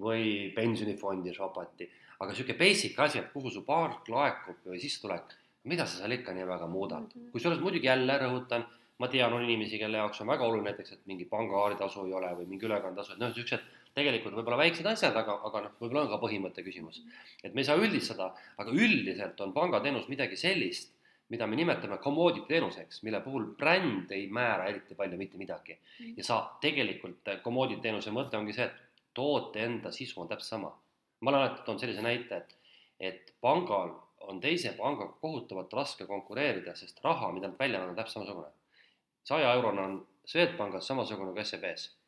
või 0.00 0.54
pensionifondi 0.54 1.34
shopati 1.34 1.90
aga 2.22 2.30
niisugune 2.30 2.58
basic 2.58 2.98
asi, 3.02 3.18
et 3.18 3.32
kuhu 3.34 3.50
su 3.50 3.64
palk 3.66 4.06
laekub 4.12 4.70
või 4.70 4.78
sissetulek, 4.82 5.34
mida 5.70 5.86
sa 5.86 6.02
seal 6.02 6.14
ikka 6.14 6.34
nii 6.36 6.46
väga 6.46 6.68
muudad 6.70 7.02
mm 7.02 7.10
-hmm.. 7.10 7.30
kusjuures 7.34 7.60
muidugi 7.60 7.90
jälle 7.90 8.18
rõhutan, 8.22 8.64
ma 8.98 9.08
tean, 9.08 9.32
on 9.32 9.42
inimesi, 9.42 9.78
kelle 9.78 9.98
jaoks 9.98 10.20
on 10.22 10.30
väga 10.30 10.46
oluline 10.46 10.70
näiteks, 10.70 10.92
et 10.92 11.06
mingi 11.10 11.26
pangakaarditasu 11.32 12.06
ei 12.06 12.14
ole 12.18 12.30
või 12.38 12.46
mingi 12.52 12.68
ülekandetasu, 12.68 13.12
et 13.12 13.18
noh, 13.18 13.32
niisugused 13.32 13.64
tegelikult 13.94 14.34
võib-olla 14.38 14.58
väiksed 14.62 14.86
asjad, 14.88 15.16
aga, 15.16 15.38
aga 15.48 15.64
noh, 15.66 15.76
võib-olla 15.80 16.06
on 16.06 16.10
ka 16.12 16.20
põhimõtte 16.22 16.64
küsimus. 16.64 17.02
et 17.42 17.54
me 17.54 17.60
ei 17.60 17.68
saa 17.68 17.78
üldistada, 17.80 18.32
aga 18.58 18.70
üldiselt 18.70 19.40
on 19.40 19.52
pangateenus 19.52 20.08
midagi 20.08 20.36
sellist, 20.36 20.94
mida 21.28 21.46
me 21.46 21.56
nimetame 21.56 21.98
commodity 21.98 22.46
teenuseks, 22.48 23.02
mille 23.02 23.20
puhul 23.24 23.52
bränd 23.58 24.12
ei 24.12 24.28
määra 24.28 24.68
eriti 24.68 24.94
palju 24.94 25.18
mitte 25.18 25.38
midagi. 25.38 25.78
ja 26.16 26.24
sa 26.24 26.42
tegelikult, 26.60 27.28
commodity 27.44 27.80
teenuse 27.82 28.10
mõte 28.10 28.36
ongi 28.36 28.56
see, 28.56 28.64
et 28.64 29.04
toote 29.14 29.60
enda 29.60 29.92
sisu 29.92 30.20
on 30.20 30.28
täpselt 30.28 30.56
sama 30.56 30.72
ma 31.22 31.30
olen 31.30 31.40
alati 31.40 31.62
toonud 31.64 31.80
sellise 31.80 32.02
näite, 32.02 32.36
et, 32.36 32.54
et 33.00 33.34
pangal 33.40 33.94
on 34.26 34.40
teise 34.42 34.74
pangaga 34.78 35.14
kohutavalt 35.22 35.74
raske 35.78 36.06
konkureerida, 36.06 36.74
sest 36.78 36.98
raha, 37.04 37.30
mida 37.34 37.50
nad 37.50 37.58
välja 37.58 37.78
annavad, 37.78 37.94
on 37.94 38.00
täpselt 38.02 38.24
samasugune. 38.24 38.50
saja 39.24 39.52
eurone 39.54 39.82
on 39.82 39.98
Swedbankis 40.26 40.86
samasugune 40.86 41.32
kui 41.34 41.44
SEB-s 41.44 41.84
ehk 41.86 42.01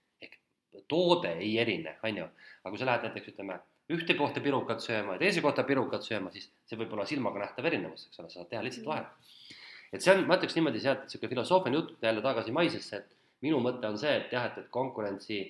toode 0.89 1.33
ei 1.39 1.55
erine, 1.63 1.97
on 2.03 2.21
ju, 2.23 2.27
aga 2.63 2.73
kui 2.73 2.81
sa 2.81 2.89
lähed 2.91 3.09
näiteks 3.09 3.33
ütleme 3.35 3.59
ühte 3.95 4.17
kohta 4.17 4.41
pirukat 4.41 4.81
sööma 4.81 5.17
ja 5.17 5.23
teise 5.27 5.43
kohta 5.45 5.65
pirukat 5.69 6.07
sööma, 6.07 6.31
siis 6.33 6.49
see 6.69 6.79
võib 6.81 6.95
olla 6.97 7.05
silmaga 7.09 7.43
nähtav 7.43 7.67
erinevus, 7.69 8.07
eks 8.09 8.23
ole, 8.23 8.31
sa 8.33 8.41
saad 8.41 8.51
teha 8.53 8.63
lihtsalt 8.65 8.89
vahet. 8.89 9.35
et 9.93 10.03
see 10.03 10.15
on, 10.15 10.25
ma 10.29 10.39
ütleks 10.39 10.57
niimoodi 10.57 10.81
sealt 10.81 11.05
niisugune 11.05 11.35
filosoofiline 11.35 11.81
jutt 11.81 12.09
jälle 12.09 12.25
tagasi 12.25 12.55
maisesse, 12.57 13.03
et 13.03 13.45
minu 13.45 13.61
mõte 13.61 13.85
on 13.89 14.01
see, 14.01 14.15
et 14.23 14.33
jah, 14.33 14.49
et, 14.49 14.59
et 14.65 14.73
konkurentsi 14.73 15.43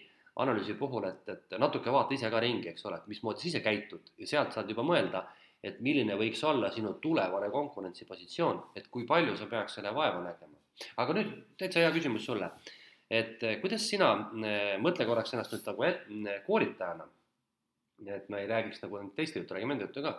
analüüsi 0.42 0.74
puhul, 0.74 1.06
et, 1.06 1.28
et 1.30 1.56
natuke 1.62 1.92
vaata 1.94 2.16
ise 2.16 2.30
ka 2.30 2.42
ringi, 2.42 2.72
eks 2.72 2.86
ole, 2.90 2.98
et 2.98 3.10
mismoodi 3.12 3.44
sa 3.44 3.50
ise 3.52 3.62
käitud 3.62 4.10
ja 4.18 4.26
sealt 4.26 4.56
saad 4.56 4.70
juba 4.70 4.82
mõelda, 4.86 5.22
et 5.64 5.78
milline 5.80 6.16
võiks 6.20 6.42
olla 6.44 6.72
sinu 6.74 6.96
tulevane 7.04 7.48
konkurentsipositsioon, 7.54 8.60
et 8.76 8.90
kui 8.92 9.06
palju 9.08 9.36
sa 9.38 9.46
peaks 9.48 9.78
selle 9.78 9.94
vaeva 9.94 10.20
nägema. 10.24 10.58
aga 10.98 11.14
nüüd 11.14 11.30
täitsa 11.58 11.84
hea 11.84 11.92
küsimus 11.94 12.26
sulle, 12.26 12.50
et 13.11 13.42
eh, 13.42 13.59
kuidas 13.61 13.84
sina, 13.88 14.12
eh, 14.40 14.76
mõtle 14.82 15.07
korraks 15.09 15.34
ennast 15.34 15.52
nüüd 15.52 15.66
nagu 15.68 15.84
et, 15.88 16.07
eh, 16.09 16.38
koolitajana, 16.46 17.09
et 18.07 18.30
me 18.32 18.40
ei 18.42 18.48
räägiks 18.50 18.82
nagu 18.84 19.02
teiste 19.16 19.40
juttu, 19.40 19.55
räägime 19.55 19.76
enda 19.76 19.88
juttu 19.88 20.02
ka, 20.02 20.14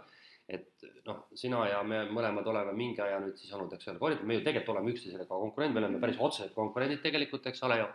et 0.48 0.86
noh, 1.08 1.26
sina 1.36 1.64
ja 1.70 1.82
me 1.84 2.04
mõlemad 2.14 2.46
oleme 2.48 2.76
mingi 2.78 3.02
aja 3.02 3.18
nüüd 3.24 3.38
siis 3.40 3.54
olnud, 3.54 3.74
eks 3.74 3.90
ole, 3.90 4.02
koolitajad, 4.02 4.28
me 4.30 4.38
ju 4.38 4.46
tegelikult 4.46 4.76
oleme 4.76 4.94
üksteisele 4.94 5.26
ka 5.26 5.42
konkurendid, 5.42 5.76
me 5.76 5.84
oleme 5.84 6.04
päris 6.04 6.22
otsesed 6.22 6.54
konkurendid 6.54 7.02
tegelikult, 7.02 7.50
eks 7.50 7.66
ole 7.66 7.80
ju. 7.82 7.90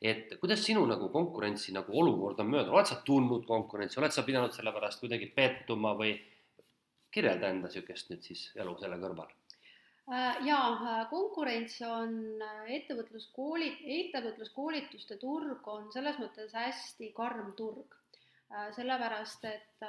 Et 0.00 0.32
kuidas 0.40 0.62
sinu 0.64 0.86
nagu 0.88 1.10
konkurentsi 1.12 1.74
nagu 1.76 1.92
olukord 1.92 2.38
on 2.40 2.48
möödunud, 2.48 2.72
oled 2.72 2.88
sa 2.88 3.02
tundnud 3.04 3.44
konkurentsi, 3.44 4.00
oled 4.00 4.14
sa 4.14 4.24
pidanud 4.24 4.54
selle 4.56 4.72
pärast 4.72 5.02
kuidagi 5.02 5.28
pettuma 5.36 5.92
või 5.98 6.14
kirjelda 7.12 7.52
enda 7.52 7.68
niisugust 7.68 8.08
nüüd 8.08 8.24
siis 8.24 8.46
elu 8.56 8.72
selle 8.80 8.96
kõrval? 9.02 9.28
Äh, 10.08 10.46
jaa, 10.46 10.70
äh, 10.72 11.08
konkurents 11.10 11.76
on 11.86 12.14
äh, 12.42 12.70
ettevõtluskooli, 12.80 13.68
ettevõtluskoolituste 14.00 15.20
turg 15.22 15.68
on 15.70 15.90
selles 15.94 16.16
mõttes 16.18 16.54
hästi 16.56 17.12
karm 17.16 17.52
turg. 17.58 17.96
sellepärast, 18.74 19.44
et 19.46 19.82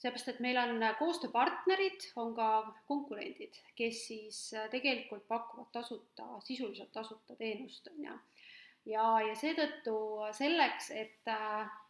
seepärast, 0.00 0.28
et 0.30 0.38
meil 0.40 0.56
on 0.56 0.80
koostööpartnerid, 0.96 2.06
on 2.16 2.30
ka 2.38 2.46
konkurendid, 2.88 3.58
kes 3.76 3.98
siis 4.06 4.38
tegelikult 4.72 5.26
pakuvad 5.28 5.68
tasuta, 5.74 6.30
sisuliselt 6.46 6.94
tasuta 6.96 7.36
teenust, 7.36 7.90
on 7.92 8.06
ju. 8.06 8.16
ja, 8.94 9.04
ja 9.26 9.36
seetõttu 9.36 9.98
selleks, 10.38 10.88
et 10.96 11.28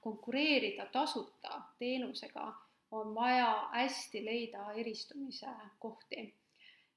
konkureerida 0.02 0.88
tasuta 0.90 1.60
teenusega, 1.78 2.48
on 2.90 3.14
vaja 3.14 3.68
hästi 3.72 4.24
leida 4.24 4.72
eristumise 4.74 5.50
kohti. 5.78 6.34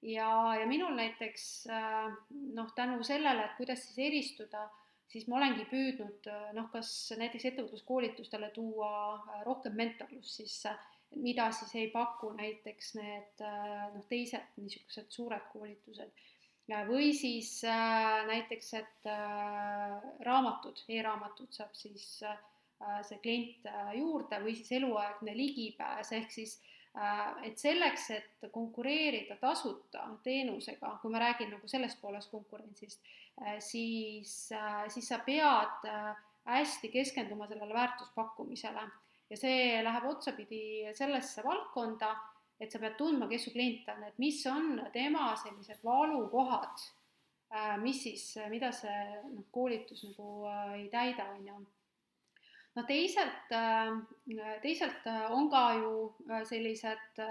ja, 0.01 0.55
ja 0.59 0.67
minul 0.67 0.93
näiteks 0.95 1.67
äh, 1.67 2.11
noh, 2.53 2.71
tänu 2.75 3.03
sellele, 3.03 3.45
et 3.45 3.57
kuidas 3.57 3.87
siis 3.87 3.99
eristuda, 4.07 4.69
siis 5.07 5.27
ma 5.27 5.39
olengi 5.41 5.65
püüdnud 5.71 6.29
noh, 6.53 6.69
kas 6.71 7.13
näiteks 7.17 7.49
ettevõtluskoolitustele 7.51 8.51
tuua 8.55 8.93
rohkem 9.45 9.75
mentorlust 9.75 10.41
sisse 10.41 10.77
mida 11.15 11.51
siis 11.51 11.75
ei 11.75 11.87
paku 11.91 12.31
näiteks 12.37 12.93
need 12.99 13.41
äh, 13.41 13.85
noh, 13.93 14.05
teised 14.09 14.57
niisugused 14.57 15.09
suured 15.13 15.47
koolitused. 15.53 16.25
või 16.87 17.13
siis 17.17 17.63
äh, 17.65 18.25
näiteks, 18.29 18.73
et 18.77 19.09
äh, 19.09 20.09
raamatud 20.25 20.83
e, 20.87 20.99
e-raamatud 20.99 21.51
saab 21.53 21.73
siis 21.73 22.21
see 23.03 23.19
klient 23.23 23.65
juurde 23.97 24.37
või 24.43 24.53
siis 24.55 24.71
eluaegne 24.77 25.33
ligipääs, 25.35 26.13
ehk 26.15 26.31
siis 26.31 26.53
et 27.45 27.59
selleks, 27.59 28.05
et 28.15 28.47
konkureerida 28.51 29.35
tasuta 29.41 30.05
teenusega, 30.23 30.93
kui 31.01 31.11
ma 31.11 31.19
räägin 31.21 31.51
nagu 31.53 31.67
sellest 31.67 31.99
poolest 32.01 32.31
konkurentsist, 32.31 33.03
siis, 33.59 34.31
siis 34.95 35.11
sa 35.11 35.19
pead 35.27 35.85
hästi 36.49 36.89
keskenduma 36.89 37.47
sellele 37.47 37.73
väärtuspakkumisele 37.73 38.87
ja 39.29 39.37
see 39.37 39.81
läheb 39.85 40.05
otsapidi 40.09 40.61
sellesse 40.97 41.43
valdkonda, 41.45 42.13
et 42.59 42.71
sa 42.71 42.81
pead 42.81 42.97
tundma, 42.99 43.29
kes 43.29 43.47
su 43.47 43.53
klient 43.53 43.89
on, 43.93 44.05
et 44.07 44.17
mis 44.21 44.39
on 44.49 44.79
tema 44.93 45.29
sellised 45.39 45.83
valukohad, 45.85 46.85
äh, 47.53 47.75
mis 47.81 48.01
siis, 48.03 48.25
mida 48.51 48.71
see 48.75 48.97
noh, 49.29 49.45
koolitus 49.53 50.03
nagu 50.09 50.47
äh, 50.49 50.73
ei 50.81 50.87
täida, 50.91 51.29
on 51.35 51.45
ju. 51.47 51.59
No 52.79 52.85
teisalt, 52.87 53.53
äh, 53.55 54.55
teisalt 54.63 55.07
on 55.35 55.49
ka 55.53 55.63
ju 55.79 55.93
sellised 56.49 57.23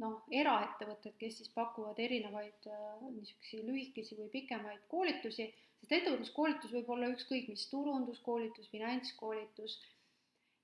noh, 0.00 0.18
eraettevõtted, 0.42 1.14
kes 1.20 1.38
siis 1.40 1.52
pakuvad 1.54 1.98
erinevaid 2.04 2.66
niisuguseid 3.14 3.64
lühikesi 3.64 4.18
või 4.18 4.28
pikemaid 4.34 4.82
koolitusi, 4.92 5.48
sest 5.80 5.94
ettevõtluskoolitus 6.00 6.74
võib 6.76 6.90
olla 6.92 7.08
ükskõik 7.14 7.48
mis 7.52 7.64
turunduskoolitus, 7.72 8.68
finantskoolitus 8.72 9.78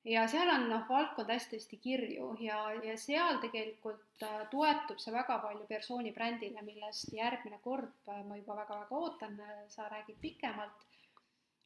ja 0.04 0.24
seal 0.28 0.50
on 0.50 0.68
noh, 0.70 0.84
valdkond 0.88 1.30
hästi-hästi 1.30 1.78
kirju 1.82 2.32
ja, 2.42 2.58
ja 2.82 2.96
seal 2.98 3.38
tegelikult 3.42 4.24
äh, 4.26 4.40
toetub 4.50 4.98
see 5.02 5.14
väga 5.14 5.38
palju 5.44 5.66
persooni 5.68 6.12
brändile, 6.14 6.62
millest 6.66 7.12
järgmine 7.14 7.60
kord 7.62 8.10
äh, 8.10 8.22
ma 8.26 8.38
juba 8.40 8.58
väga-väga 8.62 8.98
ootan, 8.98 9.38
äh, 9.40 9.60
sa 9.68 9.88
räägid 9.92 10.18
pikemalt 10.20 10.88
äh,. 10.88 10.91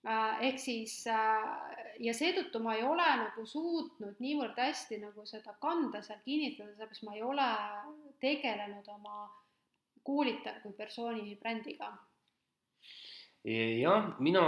Ehk 0.04 0.58
siis 0.60 0.98
äh, 1.10 1.46
ja 2.00 2.14
seetõttu 2.14 2.60
ma 2.62 2.76
ei 2.76 2.84
ole 2.86 3.06
nagu 3.22 3.46
suutnud 3.46 4.20
niivõrd 4.22 4.58
hästi 4.60 5.00
nagu 5.02 5.24
seda 5.26 5.56
kanda 5.62 6.02
seal 6.02 6.20
kinnitada, 6.24 6.74
sellepärast 6.74 7.06
ma 7.08 7.16
ei 7.16 7.24
ole 7.26 7.48
tegelenud 8.22 8.88
oma 8.92 9.24
koolitaja 10.06 10.60
kui 10.62 10.72
persooni 10.72 11.34
brändiga. 11.40 11.90
jah, 13.46 14.14
mina 14.18 14.44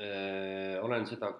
öö, 0.00 0.80
olen 0.80 1.06
seda 1.06 1.32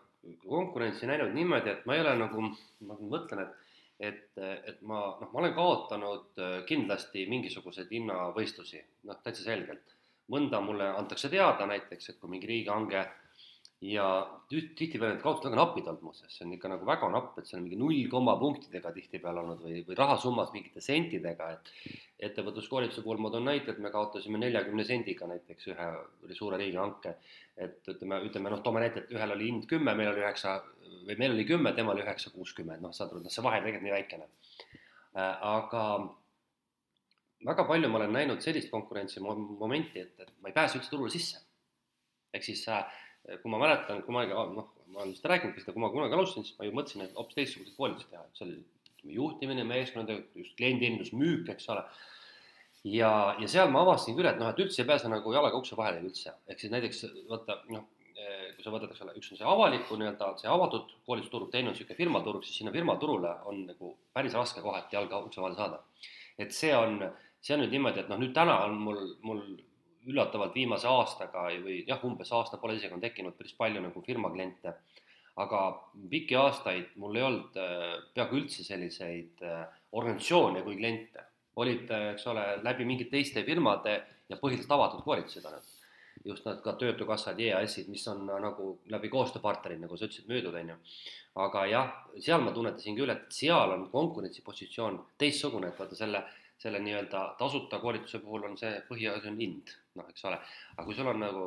konkurentsi 0.49 1.07
näinud 1.07 1.33
niimoodi, 1.37 1.71
et 1.71 1.87
ma 1.87 1.95
ei 1.95 2.01
ole 2.01 2.17
nagu, 2.17 2.49
ma 2.81 2.97
mõtlen, 3.01 3.45
et 3.45 3.61
et, 4.01 4.39
et 4.39 4.81
ma, 4.83 5.01
noh, 5.21 5.29
ma 5.31 5.41
olen 5.41 5.53
kaotanud 5.55 6.41
äh, 6.43 6.55
kindlasti 6.67 7.29
mingisuguseid 7.31 7.93
hinnavõistlusi, 7.95 8.81
noh, 9.09 9.21
täitsa 9.23 9.47
selgelt. 9.47 9.95
mõnda 10.33 10.57
mulle 10.65 10.87
antakse 10.97 11.29
teada 11.29 11.67
näiteks, 11.69 12.09
et 12.09 12.19
kui 12.19 12.31
mingi 12.33 12.49
riigihange 12.49 13.03
ja 13.83 14.07
tihtipeale 14.49 15.15
need 15.15 15.23
kaotused 15.23 15.51
väga 15.51 15.59
napid 15.59 15.89
olnud 15.91 16.05
muuseas, 16.07 16.33
see 16.33 16.47
on 16.47 16.53
ikka 16.57 16.71
nagu 16.73 16.87
väga 16.89 17.09
napp, 17.13 17.39
et 17.39 17.49
see 17.49 17.59
on 17.59 17.65
mingi 17.67 17.79
null 17.81 18.07
koma 18.13 18.37
punktidega 18.41 18.93
tihtipeale 18.95 19.43
olnud 19.43 19.61
või, 19.65 19.83
või 19.89 19.99
rahasummas 19.99 20.53
mingite 20.55 20.81
sentidega, 20.85 21.51
et 21.57 21.73
ettevõtluskoolituse 22.31 23.05
puhul 23.05 23.21
ma 23.21 23.33
toon 23.35 23.45
näite, 23.51 23.75
et 23.75 23.83
me 23.85 23.93
kaotasime 23.93 24.41
neljakümne 24.41 24.87
sendiga 24.89 25.29
näiteks 25.29 25.69
ühe 25.75 25.91
suure 26.39 26.61
riigihanke. 26.61 27.17
et 27.57 27.87
ütleme, 27.87 28.19
ütleme 28.27 28.51
noh, 28.51 28.63
toome 28.63 28.81
näite, 28.83 29.05
et 29.05 29.13
ühel 29.15 29.31
oli 29.31 29.51
hind 29.51 29.69
kümme, 29.71 29.95
meil 29.95 30.11
oli 30.11 30.25
üheksa 30.25 30.57
või 31.05 31.19
meil 31.19 31.37
oli 31.37 31.45
kümme, 31.47 31.73
temal 31.73 31.95
oli 31.95 32.03
üheksa 32.03 32.33
kuuskümmend, 32.35 32.83
noh, 32.83 32.95
saad 32.95 33.13
aru, 33.13 33.23
noh, 33.23 33.31
see 33.31 33.45
vahe 33.45 33.61
tegelikult 33.63 33.85
nii 33.87 33.95
väikene. 33.95 34.27
Äh, 35.15 35.45
aga 35.51 35.85
väga 37.47 37.67
palju 37.69 37.91
ma 37.91 38.01
olen 38.01 38.17
näinud 38.17 38.43
sellist 38.43 38.73
konkurentsi 38.73 39.21
momenti, 39.23 40.01
et, 40.01 40.19
et 40.19 40.33
ma 40.41 40.51
ei 40.51 40.57
pääse 40.57 40.81
üldse 40.81 40.91
turule 40.91 41.13
sisse. 41.13 41.43
ehk 42.35 42.43
siis 42.43 42.65
äh, 42.67 42.83
kui 43.25 43.53
ma 43.53 43.61
mäletan, 43.63 44.03
kui 44.05 44.15
ma 44.15 44.25
noh, 44.29 44.71
ma 44.93 45.03
olen 45.03 45.15
vist 45.15 45.27
rääkinud 45.29 45.59
seda, 45.61 45.75
kui 45.75 45.83
ma 45.83 45.91
kunagi 45.93 46.17
alustasin, 46.17 46.47
siis 46.47 46.59
ma 46.59 46.69
ju 46.69 46.75
mõtlesin, 46.77 47.05
et 47.07 47.17
hoopis 47.19 47.39
teistsuguseid 47.39 47.77
koolitusi 47.79 48.11
teha, 48.11 48.25
et 48.25 48.39
see 48.41 48.47
oli 48.49 49.17
juhtimine, 49.19 49.65
meeskonnad, 49.69 50.13
just 50.39 50.55
klienditeenindus, 50.59 51.13
müük, 51.17 51.49
eks 51.55 51.69
ole. 51.73 51.83
ja, 52.89 53.11
ja 53.41 53.49
seal 53.49 53.73
ma 53.73 53.83
avastasin 53.85 54.17
küll, 54.19 54.29
et 54.29 54.39
noh, 54.41 54.53
et 54.53 54.63
üldse 54.65 54.83
ei 54.83 54.89
pääse 54.89 55.11
nagu 55.13 55.33
jalaga 55.33 55.61
ukse 55.61 55.77
vahele 55.77 56.05
üldse, 56.05 56.35
ehk 56.49 56.61
siis 56.61 56.73
näiteks 56.73 57.05
vaata 57.31 57.59
noh, 57.73 57.89
kui 58.55 58.65
sa 58.65 58.73
võtad, 58.73 58.93
eks 58.93 59.03
ole, 59.05 59.15
üks 59.19 59.33
on 59.33 59.41
see 59.41 59.49
avaliku 59.49 59.99
nii-öelda 59.99 60.31
see 60.41 60.51
avatud 60.51 60.93
koolitusturg, 61.09 61.51
teine 61.53 61.71
on 61.71 61.75
niisugune 61.75 61.99
firmaturg, 61.99 62.45
siis 62.47 62.61
sinna 62.61 62.73
firmaturule 62.75 63.33
on 63.51 63.65
nagu 63.69 63.95
päris 64.17 64.37
raske 64.39 64.63
kohati 64.65 64.97
jalga 64.97 65.21
ukse 65.27 65.43
vahele 65.43 65.59
saada. 65.59 65.83
et 66.39 66.53
see 66.53 66.73
on, 66.77 67.01
see 67.45 67.55
on 67.57 67.65
nüüd 67.65 67.75
niimoodi, 67.75 68.05
et 68.05 68.11
noh, 68.11 68.21
nüüd 68.21 68.35
täna 68.37 68.61
on 68.67 68.79
mul, 68.87 69.01
mul 69.27 69.43
üllatavalt 70.11 70.55
viimase 70.55 70.89
aastaga 70.89 71.47
või 71.65 71.83
jah, 71.89 72.03
umbes 72.05 72.33
aasta 72.33 72.59
pole 72.61 72.77
isegi, 72.79 72.95
on 72.95 73.03
tekkinud 73.03 73.37
päris 73.39 73.55
palju 73.59 73.83
nagu 73.85 74.03
firma 74.07 74.31
kliente. 74.33 74.75
aga 75.37 75.61
pikki 76.11 76.37
aastaid 76.39 76.93
mul 77.03 77.17
ei 77.19 77.23
olnud 77.27 77.57
äh, 77.59 77.95
peaaegu 78.15 78.37
üldse 78.39 78.63
selliseid 78.63 79.43
äh, 79.43 79.65
organisatsioone 79.93 80.63
kui 80.63 80.77
kliente. 80.77 81.25
olid, 81.57 81.91
äh, 81.91 82.13
eks 82.13 82.27
ole, 82.27 82.45
läbi 82.63 82.85
mingite 82.85 83.11
teiste 83.11 83.43
firmade 83.45 83.97
ja 84.29 84.37
põhiliselt 84.37 84.71
avatud 84.71 85.03
koolitused 85.03 85.45
on 85.45 85.57
need. 85.57 85.71
just 86.25 86.45
nad 86.47 86.61
ka 86.63 86.73
Töötukassad, 86.81 87.41
EAS-id, 87.41 87.89
mis 87.93 88.07
on 88.09 88.25
nagu 88.27 88.79
läbi 88.89 89.11
koostööpartnerid, 89.13 89.81
nagu 89.83 89.97
sa 89.97 90.07
ütlesid, 90.07 90.29
müüdud, 90.31 90.55
on 90.55 90.71
ju. 90.73 90.77
aga 91.45 91.67
jah, 91.67 91.91
seal 92.23 92.41
ma 92.41 92.53
tunnetasin 92.55 92.97
küll, 92.97 93.11
et 93.11 93.27
seal 93.35 93.75
on 93.75 93.89
konkurentsipositsioon 93.91 95.01
teistsugune, 95.19 95.69
et 95.69 95.81
vaata 95.81 95.99
selle 95.99 96.23
selle 96.65 96.81
nii-öelda 96.81 97.25
tasuta 97.39 97.79
koolituse 97.83 98.23
puhul 98.25 98.49
on 98.49 98.57
see 98.61 98.79
põhiasi 98.89 99.29
on 99.31 99.37
hind, 99.41 99.75
noh, 100.01 100.09
eks 100.09 100.25
ole, 100.31 100.39
aga 100.75 100.87
kui 100.87 100.97
sul 100.97 101.11
on 101.13 101.21
nagu 101.21 101.45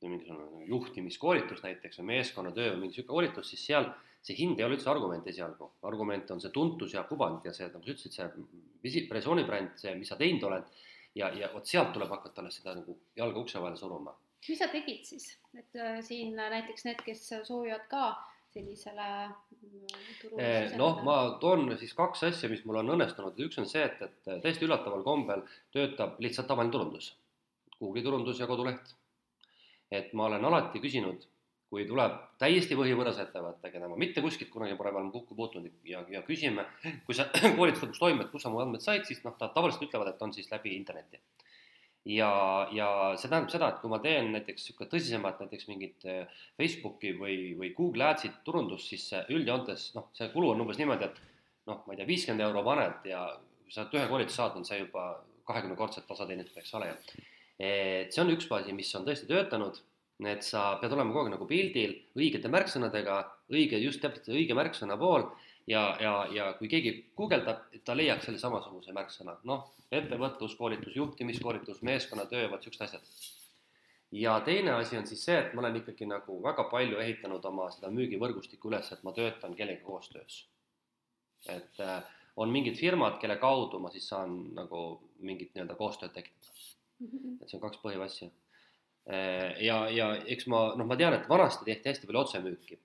mingisugune 0.00 0.68
juhtimiskoolitus 0.68 1.64
näiteks 1.64 2.00
või 2.00 2.12
meeskonnatöö 2.14 2.70
või 2.70 2.84
mingi 2.84 2.94
niisugune 2.94 3.10
koolitus, 3.10 3.50
siis 3.52 3.66
seal 3.68 3.90
see 4.24 4.36
hind 4.38 4.60
ei 4.60 4.66
ole 4.66 4.76
üldse 4.76 4.90
argument 4.92 5.26
esialgu, 5.32 5.70
argument 5.88 6.30
on 6.34 6.40
see 6.42 6.52
tuntus 6.54 6.94
ja 6.94 7.04
kuvand 7.08 7.44
ja 7.44 7.52
see, 7.56 7.68
nagu 7.72 7.84
sa 7.84 7.94
ütlesid, 7.94 8.16
see 8.16 8.64
visi-, 8.84 9.06
persoonibränd, 9.08 9.76
see, 9.80 9.94
mis 9.98 10.10
sa 10.12 10.18
teinud 10.20 10.44
oled, 10.48 10.80
ja, 11.16 11.30
ja 11.36 11.48
vot 11.52 11.68
sealt 11.68 11.92
tuleb 11.96 12.12
hakata 12.12 12.44
alles 12.44 12.60
seda 12.60 12.76
nagu 12.76 12.96
jalga 13.16 13.40
ukse 13.42 13.60
vahele 13.60 13.80
suruma. 13.80 14.14
mis 14.48 14.58
sa 14.60 14.68
tegid 14.72 15.04
siis, 15.08 15.32
et 15.56 15.76
äh, 15.76 16.00
siin 16.04 16.36
näiteks 16.36 16.86
need, 16.88 17.00
kes 17.04 17.26
soovivad 17.48 17.88
ka 17.90 18.04
sellisele 18.50 19.08
mm, 19.28 20.38
eh, 20.38 20.76
noh, 20.78 21.02
ma 21.06 21.16
toon 21.42 21.68
siis 21.78 21.92
kaks 21.98 22.24
asja, 22.30 22.50
mis 22.50 22.62
mul 22.66 22.80
on 22.82 22.94
õnnestunud, 22.96 23.38
üks 23.46 23.60
on 23.62 23.68
see, 23.70 23.82
et, 23.86 24.00
et 24.06 24.30
täiesti 24.44 24.66
üllataval 24.66 25.04
kombel 25.06 25.44
töötab 25.74 26.18
lihtsalt 26.22 26.50
tavaline 26.50 26.74
turundus, 26.74 27.12
Google'i 27.78 28.04
turundus 28.04 28.40
ja 28.42 28.48
koduleht. 28.50 28.96
et 29.90 30.12
ma 30.14 30.28
olen 30.28 30.44
alati 30.46 30.78
küsinud, 30.82 31.24
kui 31.70 31.82
tuleb 31.86 32.12
täiesti 32.38 32.76
põhivõõras 32.78 33.18
ettevõte, 33.22 33.70
keda 33.70 33.88
ma 33.90 33.96
mitte 33.98 34.22
kuskilt 34.22 34.50
kunagi 34.50 34.76
pole 34.78 34.92
veel 34.94 35.10
kokku 35.14 35.34
puutunud 35.38 35.86
ja, 35.86 36.02
ja 36.10 36.22
küsime, 36.26 36.66
kui 37.06 37.14
sa 37.14 37.26
koolitused, 37.58 37.90
kus 37.90 38.02
toimub, 38.02 38.30
kus 38.30 38.46
sa 38.46 38.50
mu 38.50 38.62
andmed 38.62 38.82
said, 38.82 39.06
siis 39.06 39.22
noh, 39.26 39.34
nad 39.38 39.54
tavaliselt 39.54 39.86
ütlevad, 39.86 40.12
et 40.12 40.22
on 40.26 40.34
siis 40.34 40.50
läbi 40.50 40.74
interneti 40.78 41.22
ja, 42.08 42.30
ja 42.72 42.88
see 43.16 43.28
tähendab 43.28 43.50
seda, 43.52 43.70
et 43.70 43.80
kui 43.82 43.90
ma 43.92 44.00
teen 44.04 44.30
näiteks 44.34 44.64
niisugune 44.64 44.90
tõsisemat, 44.92 45.42
näiteks 45.44 45.68
mingit 45.68 46.06
äh, 46.08 46.40
Facebooki 46.60 47.12
või, 47.18 47.38
või 47.58 47.74
Google 47.76 48.08
Adsi 48.10 48.32
turundust, 48.46 48.92
siis 48.92 49.10
üldjoontes 49.28 49.90
noh, 49.96 50.08
see 50.16 50.30
kulu 50.32 50.54
on 50.54 50.64
umbes 50.64 50.80
niimoodi, 50.80 51.10
et 51.10 51.20
noh, 51.70 51.82
ma 51.86 51.94
ei 51.94 52.00
tea, 52.00 52.08
viiskümmend 52.08 52.46
euro 52.46 52.64
paned 52.66 53.10
ja 53.10 53.26
sa 53.70 53.86
ühe 53.86 54.06
koolituse 54.10 54.48
on 54.48 54.66
see 54.66 54.80
juba 54.80 55.12
kahekümnekordselt 55.50 56.08
tasa 56.08 56.26
teenitud, 56.28 56.56
eks 56.58 56.74
ole. 56.78 56.90
et 57.60 58.14
see 58.14 58.22
on 58.22 58.32
üks 58.32 58.48
asi, 58.56 58.74
mis 58.76 58.90
on 58.96 59.06
tõesti 59.06 59.28
töötanud, 59.28 59.78
et 60.30 60.44
sa 60.44 60.74
pead 60.80 60.92
olema 60.94 61.12
kogu 61.12 61.26
aeg 61.26 61.34
nagu 61.34 61.46
pildil 61.48 61.94
õigete 62.18 62.50
märksõnadega, 62.52 63.20
õige, 63.52 63.78
just 63.80 64.02
täpselt 64.02 64.28
õige 64.34 64.56
märksõna 64.56 64.98
pool 65.00 65.26
ja, 65.70 65.96
ja, 66.00 66.14
ja 66.34 66.52
kui 66.58 66.68
keegi 66.68 66.92
guugeldab, 67.16 67.68
ta 67.84 67.94
leiaks 67.96 68.26
selle 68.26 68.40
samasuguse 68.42 68.94
märksõna, 68.96 69.36
noh, 69.48 69.68
ettevõtluskoolitus, 69.94 70.96
juhtimiskoolitus, 70.96 71.82
meeskonnatöö, 71.86 72.48
vot 72.50 72.64
niisugused 72.64 72.86
asjad. 72.86 73.12
ja 74.12 74.40
teine 74.46 74.72
asi 74.74 74.98
on 74.98 75.06
siis 75.06 75.24
see, 75.24 75.38
et 75.38 75.52
ma 75.54 75.62
olen 75.62 75.76
ikkagi 75.82 76.06
nagu 76.10 76.40
väga 76.42 76.64
palju 76.70 76.98
ehitanud 76.98 77.44
oma 77.52 77.68
seda 77.70 77.90
müügivõrgustikku 77.94 78.70
üles, 78.70 78.90
et 78.92 79.04
ma 79.06 79.12
töötan 79.12 79.54
kellegagi 79.54 79.86
koostöös. 79.86 80.46
et 81.48 81.80
äh, 81.80 82.02
on 82.36 82.50
mingid 82.50 82.76
firmad, 82.76 83.18
kelle 83.20 83.36
kaudu 83.36 83.78
ma 83.78 83.90
siis 83.90 84.08
saan 84.08 84.54
nagu 84.54 85.00
mingit 85.18 85.54
nii-öelda 85.54 85.74
koostööd 85.78 86.12
tekitada. 86.12 86.54
et 87.40 87.48
see 87.48 87.58
on 87.58 87.62
kaks 87.68 87.78
põhiasja. 87.84 88.30
Äh, 89.10 89.62
ja, 89.62 89.88
ja 89.90 90.10
eks 90.26 90.46
ma, 90.46 90.74
noh, 90.76 90.86
ma 90.86 90.96
tean, 90.96 91.14
et 91.14 91.28
vanasti 91.28 91.64
tehti 91.64 91.88
hästi 91.88 92.10
palju 92.10 92.26
otsemüüki. 92.26 92.78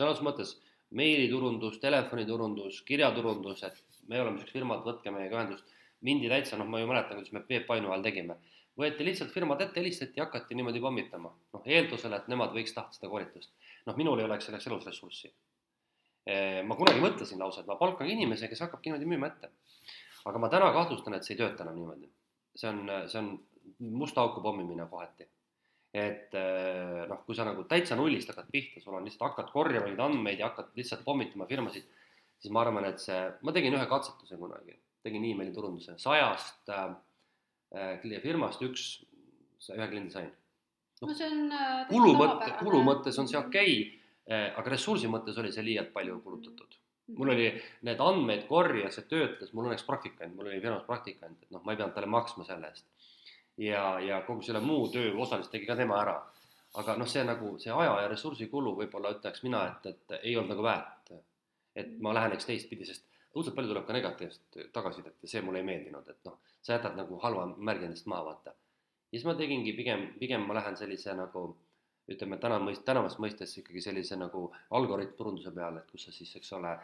otseses 0.00 0.22
mõttes 0.22 0.56
meiliturundus, 0.94 1.78
telefoniturundus, 1.82 2.82
kirjaturundus, 2.86 3.62
et 3.66 3.78
me 4.08 4.20
oleme 4.20 4.38
niisugused 4.38 4.58
firmad, 4.58 4.84
võtke 4.86 5.12
meiega 5.14 5.38
ühendust. 5.40 5.70
mindi 6.04 6.28
täitsa, 6.28 6.58
noh, 6.60 6.68
ma 6.68 6.82
ju 6.82 6.86
mäletan, 6.86 7.16
kuidas 7.16 7.32
me 7.32 7.40
Peep 7.40 7.66
Painu 7.66 7.90
ajal 7.90 8.02
tegime. 8.04 8.36
võeti 8.78 9.04
lihtsalt 9.06 9.30
firmad 9.30 9.60
ette, 9.62 9.80
helistati 9.80 10.20
ja 10.20 10.26
hakati 10.26 10.54
niimoodi 10.54 10.80
pommitama. 10.80 11.32
noh, 11.52 11.62
eeldusel, 11.66 12.12
et 12.12 12.28
nemad 12.28 12.54
võiks 12.54 12.74
tahta 12.74 12.92
seda 12.98 13.10
koolitust. 13.10 13.50
noh, 13.86 13.96
minul 13.96 14.18
ei 14.18 14.24
oleks 14.24 14.46
selleks 14.46 14.66
elus 14.66 14.86
ressurssi. 14.86 15.32
ma 16.64 16.76
kunagi 16.76 17.00
mõtlesin 17.00 17.38
lausa, 17.38 17.60
et 17.60 17.66
ma 17.66 17.76
palkan 17.76 18.08
inimese, 18.08 18.48
kes 18.48 18.60
hakkabki 18.60 18.90
niimoodi 18.90 19.10
müüma 19.10 19.32
ette. 19.32 19.50
aga 20.24 20.38
ma 20.38 20.48
täna 20.48 20.72
kahtlustan, 20.72 21.14
et 21.14 21.24
see 21.24 21.34
ei 21.34 21.42
tööta 21.42 21.64
enam 21.64 21.74
niimoodi. 21.80 22.10
see 22.56 22.68
on, 22.68 22.90
see 23.08 23.18
on 23.18 23.38
musta 23.80 24.20
auku 24.20 24.40
pommimine 24.40 24.86
kohati 24.90 25.26
et 25.94 26.34
eh, 26.34 27.04
noh, 27.06 27.20
kui 27.22 27.36
sa 27.38 27.46
nagu 27.46 27.62
täitsa 27.70 27.94
nullist 27.94 28.32
hakkad 28.32 28.48
pihta, 28.50 28.80
sul 28.82 28.96
on 28.98 29.04
lihtsalt, 29.06 29.28
hakkad 29.30 29.52
korjama 29.54 29.86
neid 29.86 30.00
andmeid 30.02 30.40
ja 30.42 30.48
hakkad 30.50 30.72
lihtsalt 30.74 31.04
pommitama 31.06 31.46
firmasid, 31.46 31.86
siis 32.42 32.54
ma 32.54 32.64
arvan, 32.64 32.88
et 32.88 32.98
see, 33.02 33.20
ma 33.46 33.54
tegin 33.54 33.76
ühe 33.78 33.86
katsetuse 33.90 34.38
kunagi, 34.40 34.74
tegin 35.06 35.26
emailiturunduse, 35.30 35.94
sajast 36.02 36.72
äh, 36.74 38.16
firmast 38.24 38.64
üks, 38.66 38.88
ühe 39.70 39.86
kliendi 39.92 40.10
sain. 40.16 40.32
No,. 40.98 41.12
no 41.12 41.14
see 41.14 41.30
on 41.30 41.54
äh, 41.54 41.84
kulu 41.92 42.16
mõtte, 42.18 42.50
kulu 42.58 42.82
mõttes 42.86 43.20
on 43.22 43.30
see 43.30 43.38
okei 43.38 43.76
okay,, 43.84 44.50
aga 44.56 44.72
ressursi 44.72 45.06
mõttes 45.10 45.38
oli 45.38 45.52
see 45.54 45.62
liialt 45.62 45.94
palju 45.94 46.18
kulutatud. 46.24 46.80
Mul 47.14 47.34
oli 47.34 47.50
need 47.84 48.00
andmeid 48.00 48.46
korjas 48.48 48.96
ja 48.96 49.02
töötles, 49.06 49.50
mul 49.52 49.68
õnneks 49.68 49.84
praktikant, 49.86 50.32
mul 50.34 50.48
oli 50.48 50.62
firmas 50.64 50.86
praktikant, 50.88 51.36
et 51.44 51.50
noh, 51.52 51.60
ma 51.60 51.74
ei 51.74 51.78
pidanud 51.78 51.94
talle 51.94 52.08
maksma 52.10 52.46
selle 52.48 52.70
eest 52.72 52.88
ja, 53.56 54.00
ja 54.00 54.20
kogu 54.26 54.42
selle 54.42 54.60
muu 54.60 54.88
töö 54.92 55.12
osaliselt 55.14 55.52
tegi 55.52 55.66
ka 55.66 55.76
tema 55.76 56.00
ära. 56.02 56.16
aga 56.74 56.96
noh, 56.98 57.06
see 57.06 57.22
nagu 57.22 57.52
see 57.62 57.70
aja 57.70 58.00
ja 58.02 58.08
ressursi 58.10 58.48
kulu 58.50 58.72
võib-olla 58.80 59.12
ütleks 59.14 59.44
mina, 59.46 59.60
et, 59.70 59.86
et 59.92 60.14
ei 60.22 60.36
olnud 60.36 60.50
nagu 60.54 60.62
väärt. 60.62 61.12
et 61.74 61.98
ma 62.00 62.14
lähen 62.14 62.32
eks 62.34 62.46
teistpidi, 62.46 62.86
sest 62.86 63.06
õudselt 63.34 63.54
palju 63.54 63.70
tuleb 63.70 63.86
ka 63.86 63.92
negatiivset 63.92 64.58
tagasisidet 64.72 65.22
ja 65.22 65.28
see 65.28 65.42
mulle 65.42 65.62
ei 65.62 65.66
meeldinud, 65.66 66.08
et 66.08 66.18
noh, 66.26 66.38
sa 66.62 66.76
jätad 66.76 66.96
nagu 66.98 67.18
halva 67.22 67.46
märgi 67.56 67.88
endast 67.88 68.06
maha, 68.10 68.24
vaata. 68.30 68.50
ja 68.50 69.18
siis 69.18 69.26
ma 69.26 69.34
tegingi 69.38 69.72
pigem, 69.72 70.08
pigem 70.18 70.46
ma 70.48 70.58
lähen 70.58 70.76
sellise 70.78 71.14
nagu 71.18 71.46
ütleme, 72.10 72.38
täna 72.38 72.58
mõist-, 72.60 72.84
tänapäevast 72.84 73.22
mõistes 73.22 73.54
ikkagi 73.58 73.80
sellise 73.80 74.18
nagu 74.20 74.48
algoritmturunduse 74.78 75.54
peale, 75.54 75.80
et 75.80 75.90
kus 75.90 76.04
sa 76.08 76.12
siis, 76.12 76.34
eks 76.36 76.52
ole, 76.58 76.74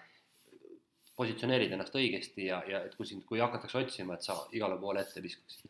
positsioneerid 1.16 1.74
ennast 1.76 1.98
õigesti 1.98 2.46
ja, 2.46 2.62
ja 2.66 2.80
et 2.86 2.94
kui 2.96 3.06
sind, 3.06 3.26
kui 3.28 3.42
hakatakse 3.42 3.82
otsima, 3.82 4.16
et 4.16 4.24
sa 4.24 4.38
igale 4.56 4.78
poole 4.80 5.02
ette 5.04 5.20
viskaksid 5.22 5.68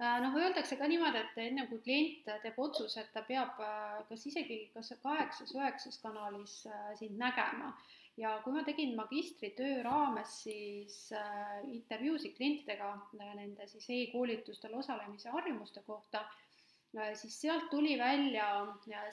noh, 0.00 0.36
öeldakse 0.40 0.78
ka 0.80 0.88
niimoodi, 0.88 1.20
et 1.20 1.38
enne 1.44 1.66
kui 1.68 1.80
klient 1.84 2.28
teeb 2.42 2.58
otsuse, 2.64 3.02
et 3.02 3.10
ta 3.14 3.22
peab 3.26 3.58
äh, 3.64 3.96
kas 4.08 4.26
isegi 4.30 4.60
kas 4.74 4.92
kaheksas-üheksas 5.02 6.00
kanalis 6.02 6.60
äh, 6.66 6.92
sind 7.00 7.18
nägema. 7.20 7.74
Ja 8.20 8.34
kui 8.44 8.52
ma 8.52 8.62
tegin 8.66 8.96
magistritöö 8.98 9.82
raames 9.86 10.42
siis 10.44 10.96
äh, 11.16 11.60
intervjuusid 11.72 12.34
klientidega 12.36 12.90
nende 13.18 13.66
siis 13.70 13.86
e-koolitustel 13.96 14.74
osalemise 14.76 15.32
harjumuste 15.32 15.84
kohta 15.86 16.24
äh,, 16.24 17.12
siis 17.14 17.36
sealt 17.40 17.70
tuli 17.70 17.98
välja 17.98 18.48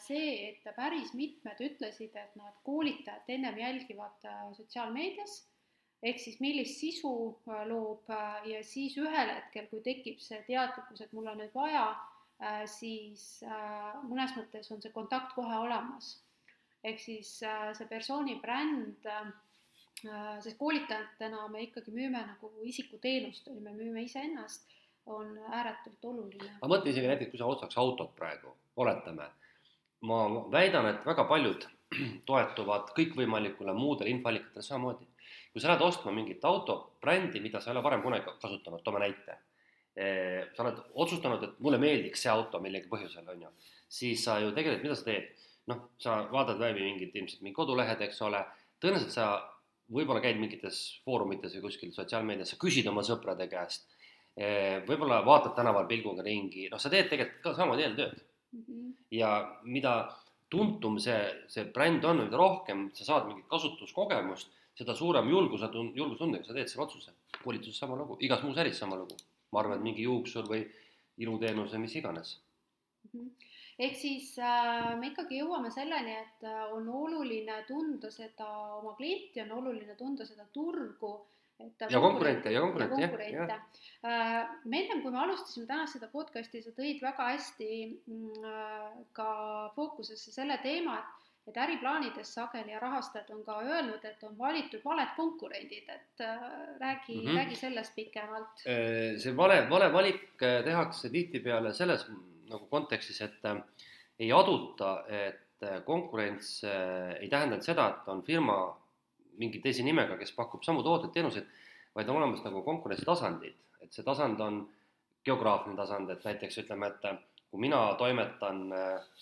see, 0.04 0.50
et 0.50 0.66
päris 0.76 1.14
mitmed 1.14 1.62
ütlesid, 1.70 2.16
et 2.16 2.36
nad 2.40 2.58
koolitajat 2.64 3.30
ennem 3.38 3.60
jälgivad 3.60 4.26
äh, 4.26 4.42
sotsiaalmeedias 4.58 5.38
ehk 6.06 6.20
siis 6.22 6.38
millist 6.44 6.78
sisu 6.82 7.14
äh, 7.50 7.64
loob 7.70 8.10
äh, 8.14 8.46
ja 8.52 8.62
siis 8.66 8.98
ühel 9.02 9.34
hetkel, 9.34 9.68
kui 9.72 9.82
tekib 9.86 10.22
see 10.22 10.40
teadlikkus, 10.48 11.02
et 11.02 11.14
mul 11.18 11.30
on 11.32 11.42
nüüd 11.42 11.54
vaja, 11.56 11.90
äh, 12.42 12.64
siis 12.70 13.44
mõnes 14.06 14.36
mõttes 14.38 14.70
on 14.74 14.84
see 14.84 14.94
kontakt 14.94 15.34
kohe 15.38 15.64
olemas. 15.66 16.18
ehk 16.86 17.00
siis 17.02 17.30
see 17.42 17.88
persooni 17.90 18.38
bränd, 18.40 19.08
sest 20.46 20.60
koolitajatena 20.60 21.48
me 21.52 21.64
ikkagi 21.66 21.92
müüme 21.92 22.22
nagu 22.22 22.52
isikuteenust, 22.64 23.50
me 23.66 23.74
müüme 23.74 24.04
iseennast, 24.06 24.70
on 25.10 25.34
ääretult 25.50 26.06
oluline. 26.06 26.52
aga 26.62 26.70
mõtle 26.70 26.94
isegi 26.94 27.10
näiteks, 27.10 27.32
kui 27.34 27.42
sa 27.42 27.50
ostaks 27.50 27.80
autot 27.82 28.14
praegu, 28.16 28.54
oletame, 28.78 29.26
ma 30.06 30.20
väidan, 30.54 30.92
et 30.94 31.10
väga 31.10 31.26
paljud 31.28 31.66
toetuvad 32.30 32.94
kõikvõimalikule 32.96 33.74
muudele 33.74 34.14
infoallikatele 34.14 34.64
samamoodi 34.64 35.10
kui 35.58 35.64
sa 35.64 35.72
lähed 35.72 35.82
ostma 35.82 36.12
mingit 36.14 36.44
autobrändi, 36.46 37.42
mida 37.42 37.58
sa 37.58 37.72
ei 37.72 37.74
ole 37.74 37.82
varem 37.82 38.04
kunagi 38.06 38.30
kasutanud, 38.38 38.84
toome 38.86 39.02
näite. 39.02 39.40
sa 40.54 40.62
oled 40.62 40.82
otsustanud, 41.02 41.44
et 41.44 41.60
mulle 41.66 41.80
meeldiks 41.82 42.22
see 42.22 42.30
auto 42.30 42.60
millegi 42.62 42.86
põhjusel, 42.92 43.26
on 43.34 43.40
ju, 43.42 43.50
siis 43.90 44.22
sa 44.22 44.36
ju 44.38 44.52
tegelikult, 44.54 44.84
mida 44.86 44.98
sa 45.00 45.08
teed? 45.08 45.32
noh, 45.68 45.80
sa 46.00 46.20
vaatad 46.32 46.62
läbi 46.62 46.84
mingid 46.86 47.16
ilmselt 47.18 47.42
mingi 47.42 47.58
kodulehed, 47.58 48.04
eks 48.06 48.22
ole, 48.24 48.44
tõenäoliselt 48.80 49.16
sa 49.16 49.26
võib-olla 49.92 50.22
käid 50.24 50.38
mingites 50.40 50.78
foorumites 51.04 51.58
või 51.58 51.66
kuskil 51.66 51.92
sotsiaalmeedias, 51.96 52.54
sa 52.54 52.60
küsid 52.62 52.88
oma 52.88 53.02
sõprade 53.04 53.50
käest, 53.52 53.90
võib-olla 54.88 55.24
vaatad 55.26 55.58
tänaval 55.58 55.90
pilguga 55.90 56.24
ringi, 56.24 56.68
noh, 56.70 56.80
sa 56.80 56.94
teed 56.94 57.10
tegelikult 57.10 57.42
ka 57.44 57.56
samamoodi 57.58 57.88
eeltööd 57.88 58.14
mm. 58.14 58.62
-hmm. 58.62 58.94
ja 59.18 59.34
mida 59.66 59.96
tuntum 60.54 61.02
see, 61.02 61.18
see 61.50 61.66
bränd 61.74 62.06
on, 62.06 62.22
mida 62.28 62.38
rohkem 62.38 62.88
sa 62.94 63.10
saad 63.10 63.28
mingit 63.28 63.50
kasutuskogemust, 63.50 64.54
seda 64.78 64.96
suurem 64.96 65.30
julguse 65.30 65.72
tund-, 65.74 65.96
julgustundega 65.98 66.46
sa 66.46 66.54
teed 66.54 66.70
selle 66.72 66.86
otsuse. 66.86 67.14
koolituses 67.44 67.80
sama 67.80 67.96
lugu, 67.96 68.18
igas 68.22 68.44
muus 68.44 68.58
äris 68.58 68.80
sama 68.80 68.96
lugu. 68.96 69.16
ma 69.52 69.60
arvan, 69.60 69.78
et 69.78 69.84
mingi 69.84 70.04
juuksur 70.04 70.48
või 70.50 70.66
iluteenuse, 71.18 71.78
mis 71.78 71.96
iganes 71.96 72.40
mm. 73.14 73.20
-hmm 73.20 73.48
ehk 73.78 73.98
siis 73.98 74.34
äh, 74.42 74.94
me 75.00 75.12
ikkagi 75.12 75.42
jõuame 75.42 75.72
selleni, 75.74 76.16
et 76.18 76.46
äh, 76.50 76.62
on 76.74 76.88
oluline 76.90 77.62
tunda 77.68 78.10
seda 78.14 78.48
oma 78.80 78.96
klienti, 78.98 79.44
on 79.44 79.58
oluline 79.60 79.98
tunda 80.00 80.26
seda 80.26 80.48
turgu. 80.54 81.18
ja 81.58 82.00
konkurente 82.02 82.52
ja 82.54 82.62
konkurente, 82.62 83.02
jah, 83.02 83.48
jah. 83.50 83.62
Äh, 84.06 84.50
me 84.66 84.82
ennem, 84.84 85.02
kui 85.02 85.14
me 85.14 85.22
alustasime 85.22 85.66
tänast 85.70 85.98
seda 85.98 86.10
podcast'i, 86.12 86.62
sa 86.62 86.74
tõid 86.78 87.02
väga 87.02 87.32
hästi 87.34 87.70
mm, 88.06 88.44
äh, 88.46 88.92
ka 89.18 89.30
fookusesse 89.76 90.34
selle 90.34 90.58
teema, 90.66 91.00
et 91.02 91.27
et 91.48 91.58
äriplaanides 91.58 92.34
sageli 92.34 92.74
ja 92.74 92.80
rahastajad 92.80 93.30
on 93.32 93.44
ka 93.46 93.58
öelnud, 93.64 94.04
et 94.06 94.24
on 94.28 94.38
valitud 94.38 94.82
valed 94.86 95.14
konkurendid, 95.16 95.90
et 95.90 96.22
äh, 96.22 96.42
räägi 96.80 97.16
mm, 97.16 97.28
-hmm. 97.28 97.36
räägi 97.36 97.56
sellest 97.56 97.96
pikemalt. 97.96 98.64
Äh, 98.68 99.18
see 99.18 99.38
vale, 99.38 99.70
vale 99.70 99.94
valik 99.94 100.44
äh, 100.44 100.64
tehakse 100.64 101.10
tihtipeale 101.10 101.74
selles 101.74 102.08
nagu 102.50 102.66
kontekstis, 102.66 103.22
et 103.22 103.40
ei 104.20 104.32
aduta, 104.32 105.04
et 105.08 105.44
konkurents 105.86 106.64
ei 107.20 107.30
tähenda 107.30 107.62
seda, 107.62 107.90
et 107.90 108.08
on 108.08 108.24
firma 108.24 108.78
mingi 109.38 109.60
teise 109.60 109.84
nimega, 109.84 110.18
kes 110.18 110.32
pakub 110.32 110.64
samu 110.64 110.84
tooteid, 110.84 111.12
teenuseid, 111.14 111.46
vaid 111.96 112.10
on 112.10 112.16
olemas 112.16 112.44
nagu 112.44 112.62
konkurentsitasandid, 112.62 113.56
et 113.82 113.94
see 113.94 114.04
tasand 114.04 114.40
on 114.40 114.70
geograafiline 115.26 115.76
tasand, 115.76 116.10
et 116.10 116.24
näiteks 116.24 116.58
ütleme, 116.58 116.88
et 116.88 117.20
kui 117.52 117.60
mina 117.60 117.94
toimetan, 117.98 118.68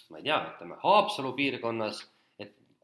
ma 0.09 0.17
ei 0.17 0.23
tea, 0.23 0.37
ütleme 0.53 0.77
Haapsalu 0.83 1.33
piirkonnas 1.33 2.03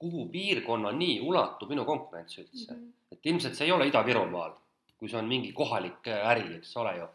kuhu 0.01 0.27
piirkonnani 0.33 1.19
ulatub 1.21 1.69
minu 1.69 1.85
konkurents 1.85 2.39
üldse 2.41 2.73
mm. 2.73 2.79
-hmm. 2.79 3.15
et 3.15 3.31
ilmselt 3.31 3.57
see 3.57 3.67
ei 3.69 3.75
ole 3.75 3.87
Ida-Virumaal, 3.89 4.55
kui 4.97 5.09
see 5.09 5.19
on 5.19 5.29
mingi 5.29 5.53
kohalik 5.53 6.07
äh, 6.07 6.29
äri, 6.33 6.47
eks 6.57 6.77
ole 6.81 6.95
ju, 6.97 7.09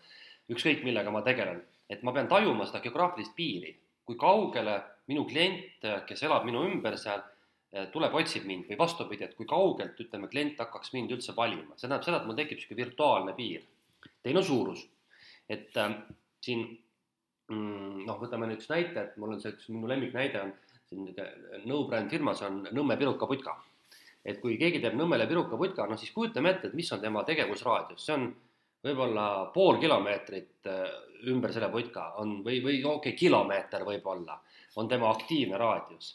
ükskõik 0.55 0.85
millega 0.87 1.11
ma 1.11 1.23
tegelen, 1.27 1.63
et 1.91 2.03
ma 2.03 2.13
pean 2.13 2.29
tajuma 2.31 2.67
seda 2.67 2.83
geograafilist 2.85 3.35
piiri, 3.37 3.73
kui 4.07 4.19
kaugele 4.19 4.77
minu 5.11 5.25
klient, 5.27 5.85
äh, 5.85 6.03
kes 6.07 6.23
elab 6.29 6.47
minu 6.47 6.65
ümber 6.67 6.99
seal, 6.99 7.23
äh, 7.75 7.89
tuleb, 7.95 8.15
otsib 8.15 8.47
mind 8.47 8.71
või 8.71 8.79
vastupidi, 8.79 9.27
et 9.27 9.37
kui 9.39 9.47
kaugelt, 9.51 9.99
ütleme, 10.03 10.31
klient 10.33 10.59
hakkaks 10.63 10.93
mind 10.95 11.15
üldse 11.17 11.35
valima, 11.37 11.75
see 11.75 11.87
tähendab 11.87 12.07
seda, 12.07 12.21
et 12.21 12.29
mul 12.31 12.39
tekib 12.39 12.61
niisugune 12.61 12.85
virtuaalne 12.85 13.35
piir. 13.39 13.67
teine 14.23 14.43
suurus, 14.43 14.81
et 15.49 15.77
äh, 15.79 15.95
siin 16.43 16.63
mm, 17.51 18.07
noh, 18.07 18.19
võtame 18.23 18.49
nüüd 18.51 18.61
üks 18.61 18.71
näite, 18.71 19.03
et 19.03 19.19
mul 19.21 19.35
on 19.35 19.43
see 19.43 19.55
üks 19.55 19.69
minu 19.71 19.91
lemmiknäide 19.91 20.43
on 20.43 20.55
siin 20.89 21.09
no-brand 21.67 22.11
firmas 22.11 22.43
on 22.47 22.67
Nõmme 22.73 22.97
pirukaputka. 22.97 23.57
et 24.25 24.41
kui 24.43 24.57
keegi 24.59 24.81
teeb 24.83 24.95
Nõmmele 24.99 25.27
pirukaputka, 25.31 25.87
noh 25.87 25.99
siis 25.99 26.11
kujutame 26.15 26.51
ette, 26.51 26.69
et 26.69 26.75
mis 26.75 26.93
on 26.93 27.01
tema 27.01 27.23
tegevusraadius, 27.25 28.07
see 28.07 28.15
on 28.15 28.27
võib-olla 28.87 29.27
pool 29.55 29.79
kilomeetrit 29.83 30.67
äh, 30.71 30.85
ümber 31.31 31.53
selle 31.55 31.71
putka 31.73 32.13
on 32.23 32.41
või, 32.45 32.61
või 32.63 32.81
okei 32.83 33.13
okay,, 33.13 33.19
kilomeeter 33.19 33.85
võib-olla 33.87 34.39
on 34.77 34.89
tema 34.89 35.11
aktiivne 35.11 35.59
raadius. 35.59 36.11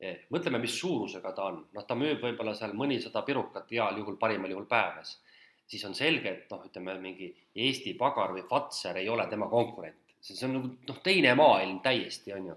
Eh, 0.00 0.24
mõtleme, 0.34 0.58
mis 0.60 0.74
suurusega 0.74 1.32
ta 1.32 1.44
on, 1.52 1.60
noh, 1.72 1.84
ta 1.86 1.94
müüb 1.96 2.20
võib-olla 2.24 2.54
seal 2.58 2.74
mõnisada 2.76 3.22
pirukat 3.24 3.70
heal 3.70 4.00
juhul, 4.00 4.18
parimal 4.20 4.50
juhul 4.50 4.66
päevas. 4.68 5.20
siis 5.66 5.84
on 5.84 5.94
selge, 5.96 6.28
et 6.28 6.50
noh, 6.50 6.64
ütleme 6.66 6.98
mingi 7.00 7.30
Eesti 7.56 7.94
Pagar 7.96 8.34
või 8.34 8.42
Fazer 8.48 8.98
ei 9.00 9.08
ole 9.08 9.24
tema 9.30 9.46
konkurent, 9.48 10.16
see 10.20 10.36
on 10.46 10.52
nagu 10.58 10.68
noh, 10.88 10.98
teine 11.02 11.32
maailm 11.34 11.78
täiesti, 11.80 12.34
on 12.36 12.50
ju 12.50 12.56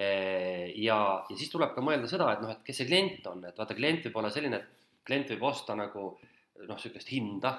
ja, 0.00 0.98
ja 1.28 1.36
siis 1.36 1.50
tuleb 1.52 1.74
ka 1.74 1.84
mõelda 1.84 2.08
seda, 2.10 2.30
et 2.32 2.44
noh, 2.44 2.52
et 2.54 2.62
kes 2.64 2.80
see 2.80 2.88
klient 2.88 3.26
on, 3.28 3.42
et 3.48 3.58
vaata, 3.58 3.76
klient 3.76 4.06
võib 4.08 4.20
olla 4.22 4.30
selline, 4.32 4.60
et 4.60 5.04
klient 5.06 5.32
võib 5.34 5.48
osta 5.50 5.76
nagu 5.78 6.06
noh, 6.14 6.76
niisugust 6.76 7.10
hinda, 7.12 7.54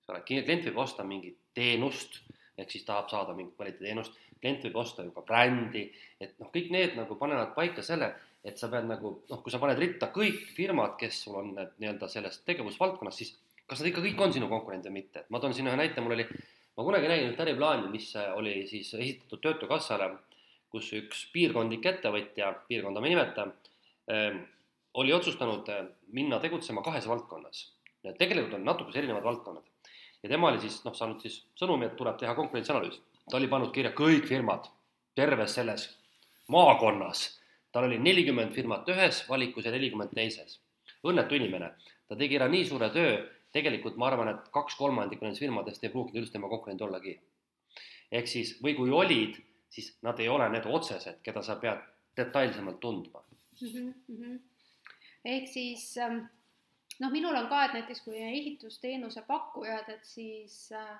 eks 0.00 0.12
ole, 0.12 0.22
klient 0.26 0.68
võib 0.70 0.80
osta 0.82 1.06
mingit 1.06 1.38
teenust, 1.54 2.22
ehk 2.58 2.72
siis 2.74 2.86
tahab 2.86 3.10
saada 3.12 3.36
mingit 3.36 3.54
kvaliteediteenust, 3.58 4.16
klient 4.40 4.64
võib 4.66 4.80
osta 4.82 5.06
ju 5.06 5.12
ka 5.14 5.24
brändi, 5.26 5.84
et 6.20 6.34
noh, 6.40 6.50
kõik 6.54 6.72
need 6.74 6.96
nagu 6.98 7.18
panevad 7.20 7.54
paika 7.56 7.84
selle, 7.86 8.12
et 8.46 8.58
sa 8.58 8.70
pead 8.72 8.86
nagu 8.88 9.18
noh, 9.28 9.42
kui 9.42 9.52
sa 9.52 9.60
paned 9.62 9.78
ritta 9.78 10.10
kõik 10.14 10.48
firmad, 10.56 10.96
kes 10.98 11.24
sul 11.26 11.38
on 11.40 11.52
nii-öelda 11.58 12.08
selles 12.10 12.40
tegevusvaldkonnas, 12.46 13.18
siis 13.18 13.34
kas 13.68 13.82
nad 13.82 13.90
ikka 13.90 14.04
kõik 14.04 14.22
on 14.24 14.34
sinu 14.34 14.48
konkurendid 14.50 14.90
või 14.90 15.02
mitte, 15.02 15.24
et 15.24 15.34
ma 15.34 15.42
toon 15.42 15.54
siin 15.54 15.68
ühe 15.68 15.78
näite, 15.78 16.02
mul 16.02 16.16
oli, 16.16 16.26
ma 16.78 16.86
kunagi 16.86 17.10
nägin 17.10 17.32
ühte 17.32 17.44
äriplaani, 17.44 17.90
mis 17.92 18.12
oli 18.34 18.62
siis 18.70 18.94
esitatud 18.94 19.42
Töötukassale 19.44 20.08
kus 20.70 20.92
üks 20.92 21.24
piirkondlik 21.32 21.86
ettevõtja, 21.86 22.52
piirkonda 22.68 23.00
ma 23.00 23.08
ei 23.08 23.14
nimeta, 23.14 23.46
ehm, 24.12 24.42
oli 25.00 25.12
otsustanud 25.12 25.68
eh, 25.72 25.84
minna 26.12 26.40
tegutsema 26.40 26.82
kahes 26.82 27.08
valdkonnas. 27.08 27.66
tegelikult 28.18 28.54
on 28.54 28.64
natukese 28.64 28.98
erinevad 28.98 29.24
valdkonnad 29.24 29.64
ja 30.22 30.28
tema 30.28 30.48
oli 30.48 30.60
siis 30.60 30.80
noh, 30.84 30.94
saanud 30.94 31.22
siis 31.22 31.40
sõnumi, 31.58 31.86
et 31.86 31.96
tuleb 31.96 32.18
teha 32.18 32.34
konkurentsianalüüs. 32.34 33.00
ta 33.30 33.36
oli 33.36 33.48
pannud 33.48 33.72
kirja 33.72 33.92
kõik 33.92 34.26
firmad 34.26 34.68
terves 35.14 35.54
selles 35.54 35.88
maakonnas. 36.48 37.40
tal 37.72 37.84
oli 37.84 37.98
nelikümmend 37.98 38.52
firmat 38.52 38.88
ühes 38.88 39.24
valikus 39.28 39.64
ja 39.64 39.70
nelikümmend 39.70 40.14
teises. 40.14 40.60
õnnetu 41.04 41.34
inimene, 41.34 41.72
ta 42.08 42.16
tegi 42.16 42.36
ära 42.36 42.48
nii 42.48 42.64
suure 42.64 42.90
töö, 42.90 43.18
tegelikult 43.52 43.96
ma 43.96 44.06
arvan, 44.06 44.28
et 44.28 44.48
kaks 44.52 44.74
kolmandikku 44.76 45.24
nendest 45.24 45.40
firmadest 45.44 45.84
ei 45.84 45.90
pruukinud 45.90 46.22
üldse 46.22 46.32
tema 46.32 46.48
konkurent 46.48 46.82
ollagi. 46.82 47.18
ehk 48.12 48.26
siis, 48.26 48.56
või 48.62 48.74
kui 48.76 48.90
olid, 48.90 49.36
siis 49.70 49.92
nad 50.02 50.20
ei 50.20 50.28
ole 50.28 50.48
need 50.48 50.66
otsesed, 50.66 51.20
keda 51.22 51.42
sa 51.42 51.56
pead 51.56 51.82
detailsemalt 52.16 52.80
tundma 52.80 53.22
mm. 53.60 53.94
-hmm. 54.08 54.38
ehk 55.24 55.48
siis 55.48 55.96
ähm, 55.98 56.24
noh, 56.98 57.12
minul 57.12 57.36
on 57.36 57.48
ka, 57.50 57.64
et 57.64 57.76
näiteks 57.78 58.02
kui 58.06 58.18
ehitusteenuse 58.22 59.22
pakkujad, 59.28 59.88
et 59.92 60.04
siis 60.06 60.56
äh, 60.72 60.94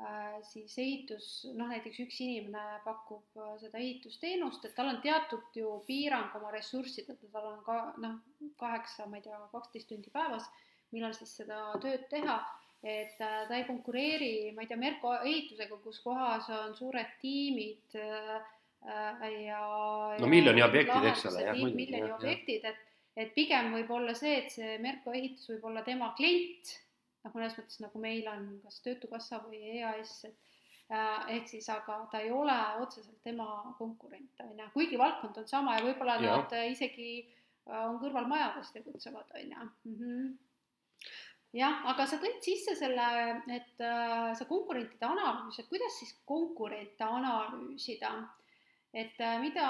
äh, 0.00 0.36
siis 0.50 0.78
ehitus, 0.78 1.30
noh 1.54 1.70
näiteks 1.72 2.00
üks 2.06 2.20
inimene 2.24 2.80
pakub 2.84 3.40
äh, 3.40 3.54
seda 3.62 3.80
ehitusteenust, 3.82 4.64
et 4.64 4.76
tal 4.78 4.92
on 4.92 5.00
teatud 5.04 5.58
ju 5.58 5.78
piirang 5.88 6.34
oma 6.38 6.52
ressurssidel, 6.54 7.18
tal 7.32 7.50
on 7.52 7.64
ka 7.66 7.78
noh, 8.02 8.20
kaheksa, 8.60 9.08
ma 9.10 9.20
ei 9.20 9.26
tea, 9.26 9.40
kaksteist 9.52 9.90
tundi 9.90 10.12
päevas, 10.14 10.50
millal 10.94 11.16
siis 11.16 11.34
seda 11.40 11.64
tööd 11.82 12.06
teha, 12.10 12.38
et 12.84 13.20
äh, 13.24 13.36
ta 13.48 13.56
ei 13.56 13.64
konkureeri, 13.68 14.52
ma 14.54 14.64
ei 14.64 14.70
tea, 14.70 14.78
Merko 14.80 15.14
ehitusega, 15.16 15.78
kus 15.84 16.00
kohas 16.04 16.50
on 16.52 16.74
suured 16.76 17.16
tiimid 17.22 17.96
äh, 17.96 18.48
ja 19.46 19.60
no 20.20 20.28
miljoni 20.28 20.62
objektid, 20.62 21.10
eks 21.10 21.26
ole, 21.30 21.44
jah, 21.46 21.60
miljoni 21.64 22.02
jah, 22.04 22.16
objektid, 22.18 22.66
et 22.72 22.90
et 23.14 23.30
pigem 23.30 23.70
võib 23.70 23.92
olla 23.94 24.10
see, 24.18 24.40
et 24.42 24.50
see 24.50 24.74
Merko 24.82 25.12
ehitus 25.14 25.46
võib 25.52 25.68
olla 25.70 25.84
tema 25.86 26.10
klient, 26.18 26.72
noh, 27.22 27.32
mõnes 27.36 27.54
mõttes 27.56 27.78
nagu 27.80 28.00
meil 28.02 28.26
on 28.28 28.48
kas 28.64 28.80
Töötukassa 28.82 29.38
või 29.46 29.60
EAS, 29.78 30.16
et 30.26 30.54
Äh, 30.92 31.36
ehk 31.36 31.46
siis, 31.48 31.64
aga 31.72 32.02
ta 32.12 32.20
ei 32.20 32.30
ole 32.30 32.54
otseselt 32.82 33.22
tema 33.24 33.46
konkurent, 33.78 34.40
on 34.44 34.58
ju, 34.58 34.66
kuigi 34.74 34.98
valdkond 35.00 35.38
on 35.40 35.46
sama 35.48 35.78
ja 35.78 35.84
võib-olla 35.86 36.18
nad 36.20 36.52
äh, 36.52 36.66
isegi 36.74 37.06
äh, 37.22 37.78
on 37.78 37.96
kõrvalmajades 38.02 38.68
tegutsevad, 38.74 39.32
on 39.32 39.54
ju. 39.54 39.68
Jah, 41.54 41.82
aga 41.86 42.06
sa 42.10 42.18
tõid 42.18 42.40
sisse 42.42 42.74
selle, 42.74 43.08
et 43.54 43.82
äh, 43.82 44.30
see 44.34 44.46
konkurentide 44.48 45.06
analüüs, 45.06 45.60
et 45.60 45.68
kuidas 45.70 46.00
siis 46.00 46.16
konkurente 46.26 47.06
analüüsida? 47.06 48.14
Et 48.94 49.22
mida, 49.42 49.68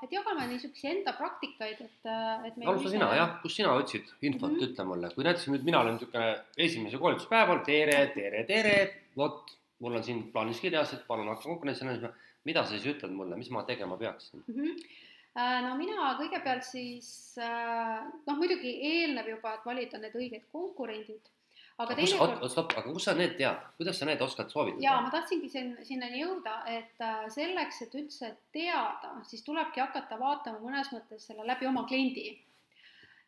et 0.00 0.12
jagame 0.16 0.46
niisuguseid 0.48 0.94
enda 0.94 1.12
praktikaid, 1.12 1.80
et, 1.84 2.06
et 2.08 2.54
alusta 2.62 2.86
ise... 2.86 2.94
sina 2.94 3.10
jah, 3.18 3.34
kus 3.42 3.58
sina 3.58 3.74
otsid 3.76 4.06
infot 4.24 4.48
mm, 4.48 4.54
-hmm. 4.54 4.70
ütle 4.70 4.86
mulle, 4.88 5.10
kui 5.12 5.26
näiteks 5.26 5.50
nüüd 5.52 5.66
mina 5.68 5.82
olen 5.84 5.98
niisugune 5.98 6.30
esimese 6.56 7.00
koolituspäeval, 7.02 7.60
tere, 7.66 7.98
tere, 8.14 8.46
tere, 8.48 8.76
vot 9.16 9.52
mul 9.84 9.98
on 9.98 10.06
siin 10.06 10.24
plaanis 10.32 10.60
kirjas, 10.64 10.94
et 10.96 11.04
palun 11.04 11.28
hakka 11.28 11.50
konkurentsi 11.50 11.84
analüüsima, 11.84 12.14
mida 12.48 12.64
sa 12.64 12.72
siis 12.72 12.88
ütled 12.94 13.12
mulle, 13.12 13.36
mis 13.36 13.52
ma 13.52 13.66
tegema 13.68 14.00
peaksin? 14.00 14.44
Mm? 14.48 14.56
-hmm 14.56 15.00
no 15.34 15.76
mina 15.78 16.14
kõigepealt 16.18 16.66
siis 16.66 17.38
äh, 17.40 18.02
noh, 18.26 18.36
muidugi 18.40 18.74
eelneb 18.88 19.30
juba, 19.34 19.54
et 19.56 19.68
valida 19.68 20.00
need 20.02 20.18
õiged 20.18 20.44
konkurendid. 20.52 21.30
aga 21.78 21.96
teinekord. 21.96 22.36
Kus, 22.42 22.52
stopp, 22.52 22.76
aga 22.76 22.92
kust 22.92 23.08
sa 23.08 23.16
need 23.16 23.34
tead, 23.38 23.64
kuidas 23.78 23.98
sa 23.98 24.06
need 24.08 24.20
oskad 24.22 24.52
soovitada? 24.52 24.84
jaa, 24.84 25.00
ma 25.00 25.10
tahtsingi 25.14 25.48
siin, 25.48 25.74
sinnani 25.88 26.22
jõuda, 26.22 26.60
et 26.68 27.00
äh, 27.00 27.26
selleks, 27.32 27.82
et 27.86 27.98
üldse 27.98 28.32
teada, 28.52 29.16
siis 29.28 29.44
tulebki 29.46 29.80
hakata 29.82 30.20
vaatama 30.20 30.60
mõnes 30.62 30.92
mõttes 30.94 31.26
selle 31.26 31.48
läbi 31.48 31.68
oma 31.70 31.86
kliendi. 31.88 32.38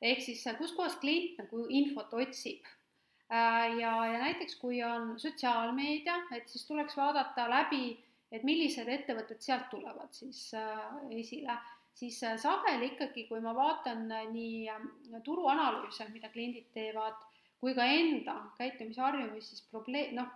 ehk 0.04 0.20
siis 0.20 0.44
kuskohast 0.58 1.00
klient 1.00 1.38
nagu 1.40 1.66
infot 1.72 2.12
otsib 2.12 2.74
Äh, 3.32 3.78
ja, 3.80 3.92
ja 4.06 4.18
näiteks 4.18 4.56
kui 4.60 4.82
on 4.84 5.14
sotsiaalmeedia, 5.20 6.16
et 6.36 6.48
siis 6.48 6.66
tuleks 6.68 6.96
vaadata 6.96 7.46
läbi, 7.48 7.96
et 8.32 8.44
millised 8.44 8.88
ettevõtted 8.88 9.40
sealt 9.40 9.70
tulevad 9.72 10.12
siis 10.12 10.50
äh, 10.58 10.82
esile, 11.16 11.56
siis 11.94 12.22
äh, 12.26 12.38
sageli 12.40 12.92
ikkagi, 12.92 13.26
kui 13.28 13.40
ma 13.44 13.54
vaatan 13.56 14.08
nii 14.32 15.20
turuanalüüse, 15.24 16.08
mida 16.12 16.30
kliendid 16.32 16.70
teevad, 16.74 17.20
kui 17.60 17.74
ka 17.74 17.84
enda 17.88 18.38
käitumisharjumusi, 18.58 19.54
siis 19.54 19.68
probleem, 19.70 20.14
noh, 20.18 20.32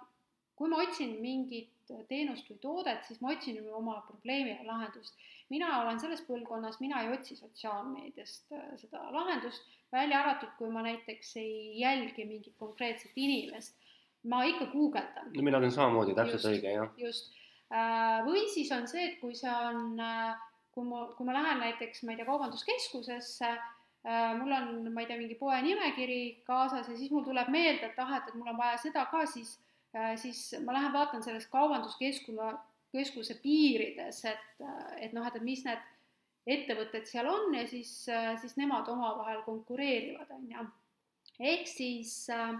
kui 0.58 0.70
ma 0.70 0.80
otsin 0.82 1.18
mingit 1.22 1.74
teenust 2.08 2.48
või 2.50 2.60
toodet, 2.62 3.04
siis 3.06 3.20
ma 3.24 3.32
otsin 3.32 3.58
ju 3.60 3.74
oma 3.74 4.00
probleemile 4.06 4.64
lahendust. 4.66 5.14
mina 5.48 5.68
olen 5.80 6.00
selles 6.00 6.20
põlvkonnas, 6.26 6.80
mina 6.80 7.02
ei 7.02 7.12
otsi 7.14 7.36
sotsiaalmeediast 7.36 8.50
seda 8.82 9.04
lahendust 9.14 9.62
välja 9.92 10.20
arvatud, 10.20 10.50
kui 10.58 10.70
ma 10.72 10.82
näiteks 10.84 11.36
ei 11.40 11.78
jälgi 11.80 12.26
mingit 12.28 12.56
konkreetset 12.58 13.12
inimest, 13.16 13.76
ma 14.24 14.42
ikka 14.44 14.66
guugeldan. 14.72 15.32
no 15.36 15.42
mina 15.42 15.60
teen 15.60 15.72
samamoodi, 15.72 16.14
täpselt 16.18 16.48
õige, 16.52 16.74
jah. 16.74 16.92
just, 17.00 17.32
äh, 17.72 18.20
või 18.26 18.44
siis 18.52 18.72
on 18.76 18.88
see, 18.90 19.06
et 19.12 19.20
kui 19.22 19.34
see 19.38 19.54
on, 19.70 19.94
äh, 20.00 20.47
kui 20.78 20.86
ma, 20.86 21.02
kui 21.18 21.26
ma 21.26 21.34
lähen 21.34 21.58
näiteks, 21.64 22.04
ma 22.06 22.14
ei 22.14 22.20
tea, 22.20 22.28
kaubanduskeskusesse, 22.28 23.50
äh, 24.06 24.30
mul 24.38 24.54
on, 24.54 24.70
ma 24.94 25.02
ei 25.02 25.10
tea, 25.10 25.18
mingi 25.18 25.34
poe 25.40 25.58
nimekiri 25.64 26.20
kaasas 26.46 26.86
ja 26.86 26.96
siis 26.96 27.10
mul 27.10 27.26
tuleb 27.26 27.50
meelde, 27.50 27.90
et 27.90 27.98
ah, 28.04 28.14
et, 28.20 28.30
et 28.30 28.38
mul 28.38 28.54
on 28.54 28.60
vaja 28.60 28.78
seda 28.84 29.08
ka, 29.10 29.24
siis, 29.26 29.56
siis 30.22 30.42
ma 30.62 30.76
lähen 30.76 30.94
vaatan 30.94 31.24
selles 31.26 31.48
kaubanduskeskuse, 31.50 32.54
keskuse 32.94 33.36
piirides, 33.42 34.22
et, 34.30 34.50
et 35.02 35.12
noh, 35.16 35.26
et, 35.26 35.36
et 35.36 35.44
mis 35.44 35.64
need 35.66 35.86
ettevõtted 36.48 37.04
seal 37.08 37.28
on 37.28 37.52
ja 37.58 37.66
siis, 37.68 37.92
äh, 38.12 38.32
siis 38.40 38.56
nemad 38.56 38.88
omavahel 38.88 39.42
konkureerivad, 39.44 40.30
on 40.32 40.46
ju. 40.52 40.64
ehk 41.50 41.68
siis 41.68 42.14
äh, 42.32 42.54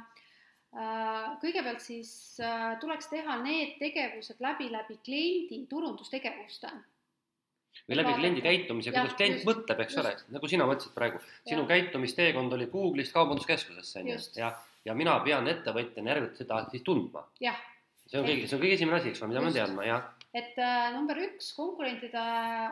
äh, 0.75 1.31
kõigepealt 1.41 1.81
siis 1.85 2.11
äh, 2.45 2.75
tuleks 2.83 3.09
teha 3.15 3.39
need 3.47 3.79
tegevused 3.81 4.43
läbi, 4.45 4.69
läbi 4.75 4.99
kliendi 5.07 5.65
turundustegevuste. 5.71 6.75
Või 7.87 7.99
läbi 8.01 8.15
kliendi 8.19 8.45
käitumise, 8.45 8.93
kuidas 8.95 9.17
klient 9.19 9.41
just, 9.41 9.49
mõtleb, 9.49 9.83
eks 9.85 9.97
just. 9.97 10.05
ole, 10.05 10.37
nagu 10.37 10.51
sina 10.51 10.69
mõtlesid 10.69 10.95
praegu, 10.97 11.23
sinu 11.47 11.65
ja. 11.65 11.71
käitumisteekond 11.73 12.59
oli 12.59 12.69
Google'ist 12.73 13.17
kaubanduskeskusesse, 13.17 14.03
on 14.03 14.13
ju, 14.13 14.21
ja, 14.41 14.53
ja 14.89 14.97
mina 14.99 15.19
pean 15.25 15.49
ettevõtjana 15.51 16.15
järelikult 16.15 16.43
seda 16.43 16.63
siis 16.73 16.85
tundma. 16.87 17.27
see 17.39 18.21
on 18.21 18.29
kõige, 18.29 18.47
see 18.47 18.57
on 18.57 18.63
kõige 18.65 18.79
esimene 18.79 19.01
asi, 19.01 19.13
eks 19.13 19.23
ole, 19.23 19.33
mida 19.33 19.43
ma 19.45 19.51
pean 19.51 19.61
teadma, 19.61 19.89
jah. 19.89 20.07
Et 20.37 20.59
äh, 20.61 20.91
number 20.93 21.17
üks 21.25 21.55
konkurentide 21.57 22.21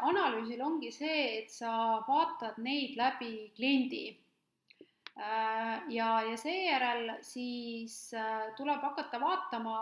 analüüsil 0.04 0.60
ongi 0.62 0.92
see, 0.92 1.40
et 1.40 1.52
sa 1.52 2.02
vaatad 2.06 2.58
neid 2.62 2.96
läbi 3.00 3.50
kliendi. 3.56 4.06
Äh,. 5.16 5.86
ja, 5.88 6.10
ja 6.28 6.36
seejärel 6.36 7.14
siis 7.24 8.12
äh, 8.12 8.50
tuleb 8.58 8.82
hakata 8.84 9.20
vaatama, 9.20 9.78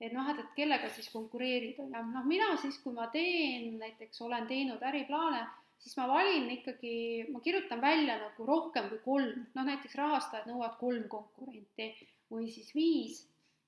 et 0.00 0.12
noh, 0.12 0.28
et, 0.30 0.40
et 0.42 0.56
kellega 0.56 0.90
siis 0.92 1.08
konkureerida. 1.12 1.86
Ja 1.92 2.02
noh, 2.04 2.26
mina 2.28 2.50
siis, 2.60 2.78
kui 2.82 2.94
ma 2.96 3.08
teen, 3.12 3.76
näiteks 3.80 4.20
olen 4.26 4.48
teinud 4.50 4.82
äriplaane, 4.84 5.44
siis 5.80 5.96
ma 5.96 6.08
valin 6.10 6.50
ikkagi, 6.56 6.96
ma 7.32 7.40
kirjutan 7.44 7.80
välja 7.80 8.18
nagu 8.20 8.46
rohkem 8.48 8.90
kui 8.92 9.00
kolm, 9.04 9.46
noh 9.54 9.66
näiteks 9.68 9.96
rahastajad 9.98 10.48
nõuavad 10.50 10.78
kolm 10.80 11.08
konkurenti 11.12 11.90
või 12.32 12.48
siis 12.52 12.72
viis, 12.74 13.20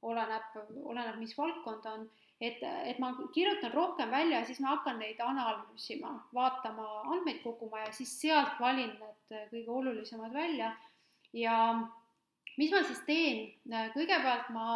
oleneb, 0.02 0.56
oleneb, 0.84 1.18
mis 1.20 1.36
valdkond 1.38 1.86
on. 1.90 2.08
Et, 2.38 2.60
et 2.62 3.00
ma 3.02 3.10
kirjutan 3.34 3.72
rohkem 3.74 4.12
välja 4.14 4.38
ja 4.38 4.46
siis 4.46 4.60
ma 4.62 4.76
hakkan 4.76 5.00
neid 5.02 5.18
analüüsima, 5.18 6.12
vaatama, 6.34 6.84
andmeid 7.16 7.40
koguma 7.42 7.80
ja 7.82 7.88
siis 7.96 8.12
sealt 8.20 8.60
valin 8.62 8.92
need 8.94 9.48
kõige 9.50 9.72
olulisemad 9.74 10.36
välja. 10.36 10.70
ja 11.34 11.56
mis 12.56 12.70
ma 12.70 12.84
siis 12.86 13.00
teen, 13.06 13.42
kõigepealt 13.94 14.52
ma 14.54 14.68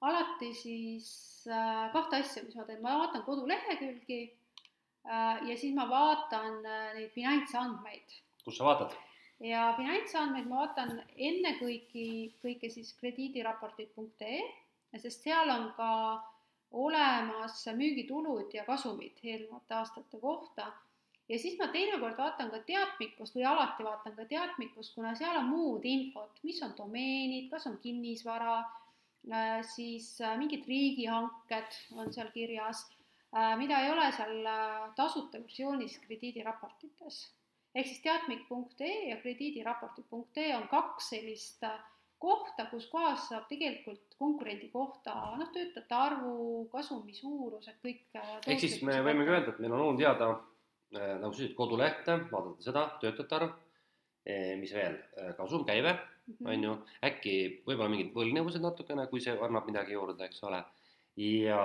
alati 0.00 0.52
siis 0.54 1.08
äh, 1.48 1.88
kahte 1.92 2.20
asja, 2.20 2.44
mis 2.44 2.56
ma 2.58 2.66
teen, 2.68 2.82
ma 2.84 2.98
vaatan 3.00 3.24
kodulehekülgi 3.26 4.20
äh, 4.26 5.42
ja 5.48 5.56
siis 5.56 5.74
ma 5.74 5.88
vaatan 5.90 6.62
äh, 6.64 6.94
neid 6.98 7.10
finantsandmeid. 7.14 8.20
kus 8.44 8.58
sa 8.58 8.68
vaatad? 8.68 8.96
ja 9.40 9.72
finantsandmeid 9.76 10.48
ma 10.50 10.62
vaatan 10.64 10.96
ennekõike, 11.16 12.06
kõike 12.42 12.70
siis 12.72 12.92
krediidiraportid.ee, 13.00 14.40
sest 15.00 15.26
seal 15.26 15.52
on 15.52 15.70
ka 15.76 15.92
olemas 16.76 17.60
müügitulud 17.76 18.52
ja 18.54 18.64
kasumid 18.64 19.20
eelnevate 19.22 19.74
aastate 19.74 20.20
kohta. 20.20 20.72
ja 21.28 21.38
siis 21.38 21.58
ma 21.58 21.68
teinekord 21.72 22.18
vaatan 22.18 22.50
ka 22.52 22.60
teatmikust 22.68 23.36
või 23.36 23.44
alati 23.48 23.84
vaatan 23.84 24.16
ka 24.16 24.24
teatmikust, 24.28 24.94
kuna 24.94 25.14
seal 25.16 25.40
on 25.40 25.48
muud 25.50 25.84
infot, 25.84 26.42
mis 26.42 26.60
on 26.62 26.74
domeenid, 26.78 27.48
kas 27.50 27.66
on 27.66 27.78
kinnisvara, 27.82 28.60
siis 29.66 30.20
äh, 30.20 30.36
mingid 30.38 30.66
riigihanked 30.68 31.80
on 31.96 32.12
seal 32.14 32.28
kirjas, 32.34 32.84
äh, 33.34 33.56
mida 33.58 33.80
ei 33.82 33.90
ole 33.90 34.10
seal 34.14 34.46
tasuta 34.96 35.42
versioonis 35.42 35.98
krediidiraportites. 36.06 37.24
ehk 37.74 37.86
siis 37.86 38.00
teatmik.ee 38.02 39.10
ja 39.10 39.16
krediidiraportid.ee 39.20 40.56
on 40.56 40.68
kaks 40.68 41.10
sellist 41.12 41.66
kohta, 42.18 42.66
kus 42.70 42.86
kohas 42.92 43.28
saab 43.28 43.46
tegelikult 43.50 44.16
konkurendi 44.18 44.68
kohta 44.72 45.14
noh, 45.36 45.50
töötajate 45.54 45.96
arvu, 45.96 46.64
kasumi 46.72 47.14
suurused, 47.16 47.78
kõik. 47.84 48.04
Äh, 48.16 48.34
ehk 48.46 48.62
siis 48.64 48.80
me 48.86 48.98
võimegi 49.04 49.34
öelda, 49.34 49.52
et 49.52 49.62
meil 49.62 49.76
on 49.76 49.84
olnud 49.84 50.02
teada 50.02 50.30
äh, 50.32 51.16
nagu 51.20 51.32
sa 51.32 51.42
ütlesid, 51.42 51.56
kodulehte, 51.58 52.18
vaadata 52.32 52.68
seda, 52.68 52.84
töötajate 53.02 53.38
arv, 53.40 53.56
eh, 54.24 54.54
mis 54.60 54.72
veel, 54.76 54.98
äh, 55.20 55.34
kasum, 55.38 55.66
käive. 55.68 55.96
On 56.44 56.66
ju, 56.68 56.72
äkki 57.06 57.34
võib-olla 57.66 57.92
mingid 57.92 58.10
võlgnevused 58.16 58.62
natukene, 58.64 59.02
kui 59.10 59.20
see 59.22 59.34
annab 59.48 59.64
midagi 59.70 59.96
juurde, 59.96 60.22
eks 60.26 60.40
ole. 60.48 60.60
ja, 61.16 61.60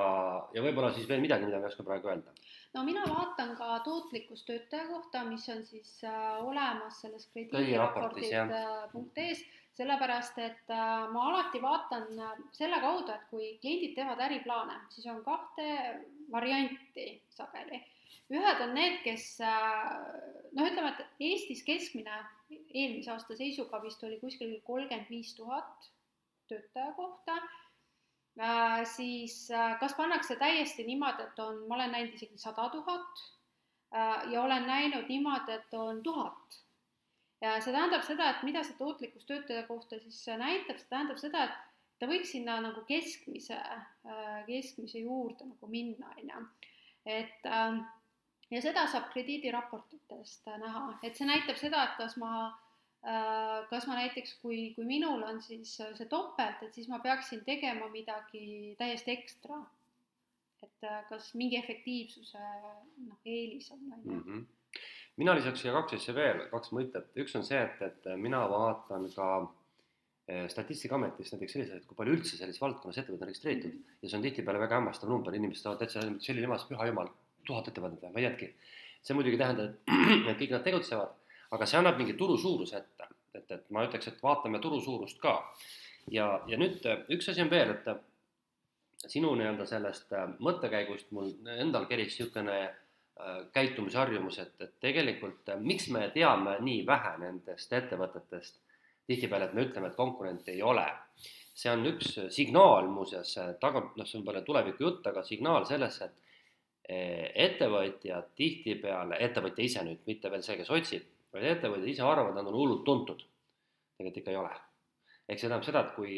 ja 0.55 0.59
võib-olla 0.63 0.91
siis 0.95 1.07
veel 1.09 1.23
midagi, 1.23 1.47
mida 1.47 1.57
ma 1.59 1.65
ei 1.67 1.73
oska 1.73 1.87
praegu 1.87 2.05
öelda. 2.11 2.29
No 2.75 2.79
mina 2.87 3.03
vaatan 3.03 3.49
ka 3.59 3.67
tootlikkust 3.83 4.45
töötaja 4.47 4.85
kohta, 4.87 5.17
mis 5.27 5.45
on 5.51 5.59
siis 5.67 5.89
äh, 6.07 6.45
olemas 6.45 7.01
selles 7.03 7.25
krediidiraportid.ee-s 7.33 9.41
sellepärast 9.77 10.39
et 10.43 10.73
äh, 10.73 11.07
ma 11.13 11.27
alati 11.29 11.61
vaatan 11.63 12.19
äh, 12.19 12.35
selle 12.55 12.81
kaudu, 12.83 13.13
et 13.13 13.23
kui 13.31 13.53
kliendid 13.63 13.95
teevad 13.95 14.19
äriplaane, 14.27 14.77
siis 14.91 15.07
on 15.11 15.21
kahte 15.25 15.67
varianti 16.31 17.07
sageli. 17.31 17.81
ühed 18.31 18.61
on 18.63 18.75
need, 18.75 18.99
kes 19.05 19.25
äh, 19.43 19.87
noh, 20.55 20.67
ütleme, 20.67 20.93
et 20.93 21.25
Eestis 21.31 21.63
keskmine 21.67 22.21
eelmise 22.73 23.11
aasta 23.11 23.35
seisuga 23.37 23.81
vist 23.83 24.03
oli 24.03 24.19
kuskil 24.19 24.55
kolmkümmend 24.67 25.09
viis 25.09 25.35
tuhat 25.35 25.91
töötaja 26.51 26.93
kohta 26.97 27.37
äh,, 28.39 28.81
siis 28.85 29.51
äh, 29.51 29.77
kas 29.79 29.95
pannakse 29.99 30.35
täiesti 30.35 30.87
niimoodi, 30.87 31.27
et 31.27 31.39
on, 31.39 31.63
ma 31.67 31.75
olen 31.79 31.95
näinud 31.97 32.17
isegi 32.17 32.37
sada 32.37 32.69
tuhat 32.69 33.23
äh, 33.95 34.31
ja 34.33 34.41
olen 34.41 34.67
näinud 34.67 35.07
niimoodi, 35.07 35.59
et 35.59 35.79
on 35.79 36.03
tuhat 36.03 36.61
ja 37.41 37.57
see 37.61 37.73
tähendab 37.73 38.05
seda, 38.05 38.29
et 38.31 38.43
mida 38.47 38.63
see 38.65 38.77
tootlikkus 38.79 39.25
töötaja 39.29 39.65
kohta 39.67 39.99
siis 40.03 40.21
näitab, 40.39 40.77
see 40.79 40.89
tähendab 40.91 41.21
seda, 41.21 41.47
et 41.47 41.71
ta 42.01 42.09
võiks 42.09 42.33
sinna 42.33 42.57
nagu 42.63 42.83
keskmise, 42.87 43.57
keskmise 44.47 45.01
juurde 45.03 45.45
nagu 45.45 45.69
minna, 45.69 46.13
on 46.17 46.31
ju. 46.31 46.43
et 47.05 47.49
ähm, 47.49 47.83
ja 48.51 48.61
seda 48.61 48.87
saab 48.87 49.11
krediidiraportitest 49.13 50.45
näha, 50.59 50.99
et 51.03 51.15
see 51.15 51.27
näitab 51.27 51.57
seda, 51.57 51.83
et 51.83 51.97
kas 51.97 52.17
ma 52.17 52.51
Äh, 53.01 53.63
kas 53.71 53.87
ma 53.89 53.95
näiteks, 53.97 54.35
kui, 54.43 54.75
kui 54.75 54.85
minul 54.85 55.23
on 55.25 55.39
siis 55.41 55.73
äh, 55.81 55.89
see 55.97 56.05
topelt, 56.09 56.59
et 56.61 56.75
siis 56.77 56.85
ma 56.91 56.99
peaksin 57.01 57.39
tegema 57.47 57.87
midagi 57.89 58.75
täiesti 58.77 59.15
ekstra. 59.15 59.57
et 60.61 60.85
äh, 60.85 60.99
kas 61.09 61.31
mingi 61.33 61.57
efektiivsuse 61.57 62.41
noh, 63.07 63.15
eelis 63.25 63.71
on, 63.73 63.79
on 63.95 64.03
ju. 64.05 64.17
Mhm. 64.19 64.43
mina 65.17 65.33
lisaks 65.33 65.63
siia 65.63 65.73
kaks 65.73 65.95
asja 65.97 66.13
veel, 66.13 66.43
kaks 66.51 66.69
mõtet, 66.77 67.09
üks 67.23 67.33
on 67.39 67.47
see, 67.47 67.57
et, 67.57 67.81
et 67.81 68.05
mina 68.21 68.43
vaatan 68.49 69.09
ka 69.15 69.31
Statistikaametis 70.53 71.33
näiteks 71.33 71.55
selliseid, 71.57 71.87
kui 71.89 71.97
palju 71.97 72.13
üldse 72.15 72.37
selles 72.37 72.61
valdkonnas 72.61 72.99
ettevõtteid 73.01 73.25
on 73.25 73.31
registreeritud 73.31 73.73
mm 73.73 73.79
-hmm. 73.79 73.97
ja 74.01 74.09
see 74.09 74.17
on 74.19 74.27
tihtipeale 74.27 74.61
väga 74.61 74.77
hämmastav 74.77 75.09
number, 75.09 75.33
inimesed 75.35 75.65
saavad 75.65 75.81
täitsa 75.81 76.05
selline 76.05 76.45
ilmas, 76.45 76.67
püha 76.69 76.85
jumal, 76.87 77.09
tuhat 77.47 77.67
ettevõtet 77.71 78.03
ma 78.03 78.19
ei 78.19 78.27
teadki. 78.27 78.53
see 79.01 79.17
muidugi 79.17 79.37
tähendab, 79.37 79.79
et 80.29 80.37
kõik 80.37 80.53
nad 80.53 80.63
tegutsevad 80.65 81.17
aga 81.55 81.67
see 81.67 81.79
annab 81.79 81.99
mingi 81.99 82.15
turu 82.19 82.37
suuruse 82.39 82.77
ette, 82.79 83.07
et, 83.35 83.49
et 83.51 83.65
ma 83.75 83.83
ütleks, 83.87 84.07
et 84.07 84.23
vaatame 84.23 84.61
turu 84.63 84.79
suurust 84.83 85.19
ka. 85.23 85.35
ja, 86.11 86.27
ja 86.47 86.59
nüüd 86.59 86.85
äh, 86.87 87.03
üks 87.15 87.29
asi 87.31 87.43
on 87.43 87.51
veel, 87.51 87.75
et 87.75 87.89
äh, 87.91 87.99
sinu 89.07 89.33
nii-öelda 89.37 89.67
sellest 89.69 90.13
äh, 90.15 90.29
mõttekäigust 90.39 91.11
mul 91.15 91.33
endal 91.57 91.89
keris 91.89 92.15
niisugune 92.15 92.61
käitumisharjumus, 93.53 94.37
et, 94.41 94.53
et 94.63 94.71
tegelikult 94.81 95.49
miks 95.61 95.89
me 95.93 96.07
teame 96.13 96.55
nii 96.63 96.79
vähe 96.87 97.11
nendest 97.21 97.73
ettevõtetest 97.77 98.55
tihtipeale, 99.05 99.49
et 99.49 99.53
me 99.53 99.65
ütleme, 99.67 99.91
et 99.91 99.97
konkurente 99.99 100.55
ei 100.55 100.63
ole. 100.65 100.87
see 101.53 101.69
on 101.69 101.85
üks 101.85 102.15
signaal 102.33 102.87
muuseas, 102.89 103.35
taga, 103.61 103.83
noh, 103.93 104.07
see 104.07 104.17
on 104.17 104.25
palju 104.25 104.41
tuleviku 104.47 104.87
jutt, 104.87 105.05
aga 105.11 105.21
signaal 105.27 105.67
sellesse, 105.69 106.07
et 106.07 106.30
ettevõtjad 106.89 108.31
tihtipeale, 108.35 109.17
ettevõtja 109.19 109.63
ise 109.63 109.83
nüüd, 109.85 110.01
mitte 110.07 110.31
veel 110.31 110.43
see, 110.43 110.57
kes 110.59 110.71
otsib, 110.73 111.07
vaid 111.33 111.47
ettevõtjad 111.55 111.87
ise 111.87 112.03
arvavad, 112.03 112.35
nad 112.35 112.47
on 112.47 112.57
hullult 112.57 112.83
tuntud. 112.85 113.23
tegelikult 113.97 114.17
ikka 114.17 114.31
ei 114.31 114.37
ole. 114.37 114.53
ehk 115.29 115.39
see 115.39 115.47
tähendab 115.47 115.65
seda, 115.65 115.81
et 115.85 115.95
kui 115.95 116.15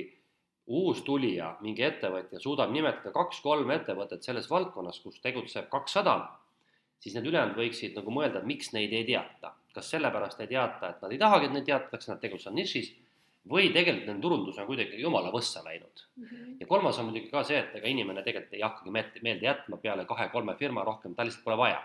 uus 0.67 1.01
tulija, 1.03 1.57
mingi 1.61 1.83
ettevõtja 1.83 2.39
suudab 2.39 2.71
nimetada 2.71 3.11
kaks-kolm 3.11 3.71
ettevõtet 3.75 4.23
selles 4.23 4.49
valdkonnas, 4.49 4.99
kus 5.03 5.19
tegutseb 5.21 5.67
kakssada, 5.69 6.15
siis 7.03 7.15
need 7.15 7.27
ülejäänud 7.27 7.59
võiksid 7.59 7.97
nagu 7.99 8.11
mõelda, 8.15 8.39
et 8.39 8.47
miks 8.47 8.71
neid 8.73 8.93
ei 8.93 9.05
teata. 9.05 9.55
kas 9.73 9.87
sellepärast 9.89 10.41
ei 10.41 10.47
teata, 10.47 10.89
et 10.89 10.99
nad 11.01 11.11
ei 11.11 11.17
tahagi, 11.17 11.47
et 11.47 11.53
neid 11.55 11.63
teatakse, 11.65 12.11
nad 12.11 12.19
tegutsevad 12.21 12.53
nišis, 12.55 12.91
või 13.49 13.73
tegelikult 13.75 14.07
nende 14.07 14.23
turundus 14.23 14.59
on 14.59 14.67
kuidagi 14.69 15.01
jumala 15.01 15.31
võssa 15.33 15.63
läinud 15.65 16.05
mm. 16.15 16.25
-hmm. 16.25 16.53
ja 16.59 16.67
kolmas 16.67 16.99
on 16.99 17.09
muidugi 17.09 17.31
ka 17.31 17.43
see, 17.43 17.59
et 17.59 17.75
ega 17.75 17.87
inimene 17.91 18.23
tegelikult 18.23 18.53
ei 18.53 18.63
hakkagi 18.63 18.93
meelde 19.21 19.45
jätma 19.45 19.77
peale 19.77 20.05
kahe-kolme 20.05 20.55
firma 20.55 20.83
rohkem, 20.83 21.15
tal 21.15 21.27
lihtsalt 21.27 21.43
pole 21.43 21.57
vaja 21.59 21.81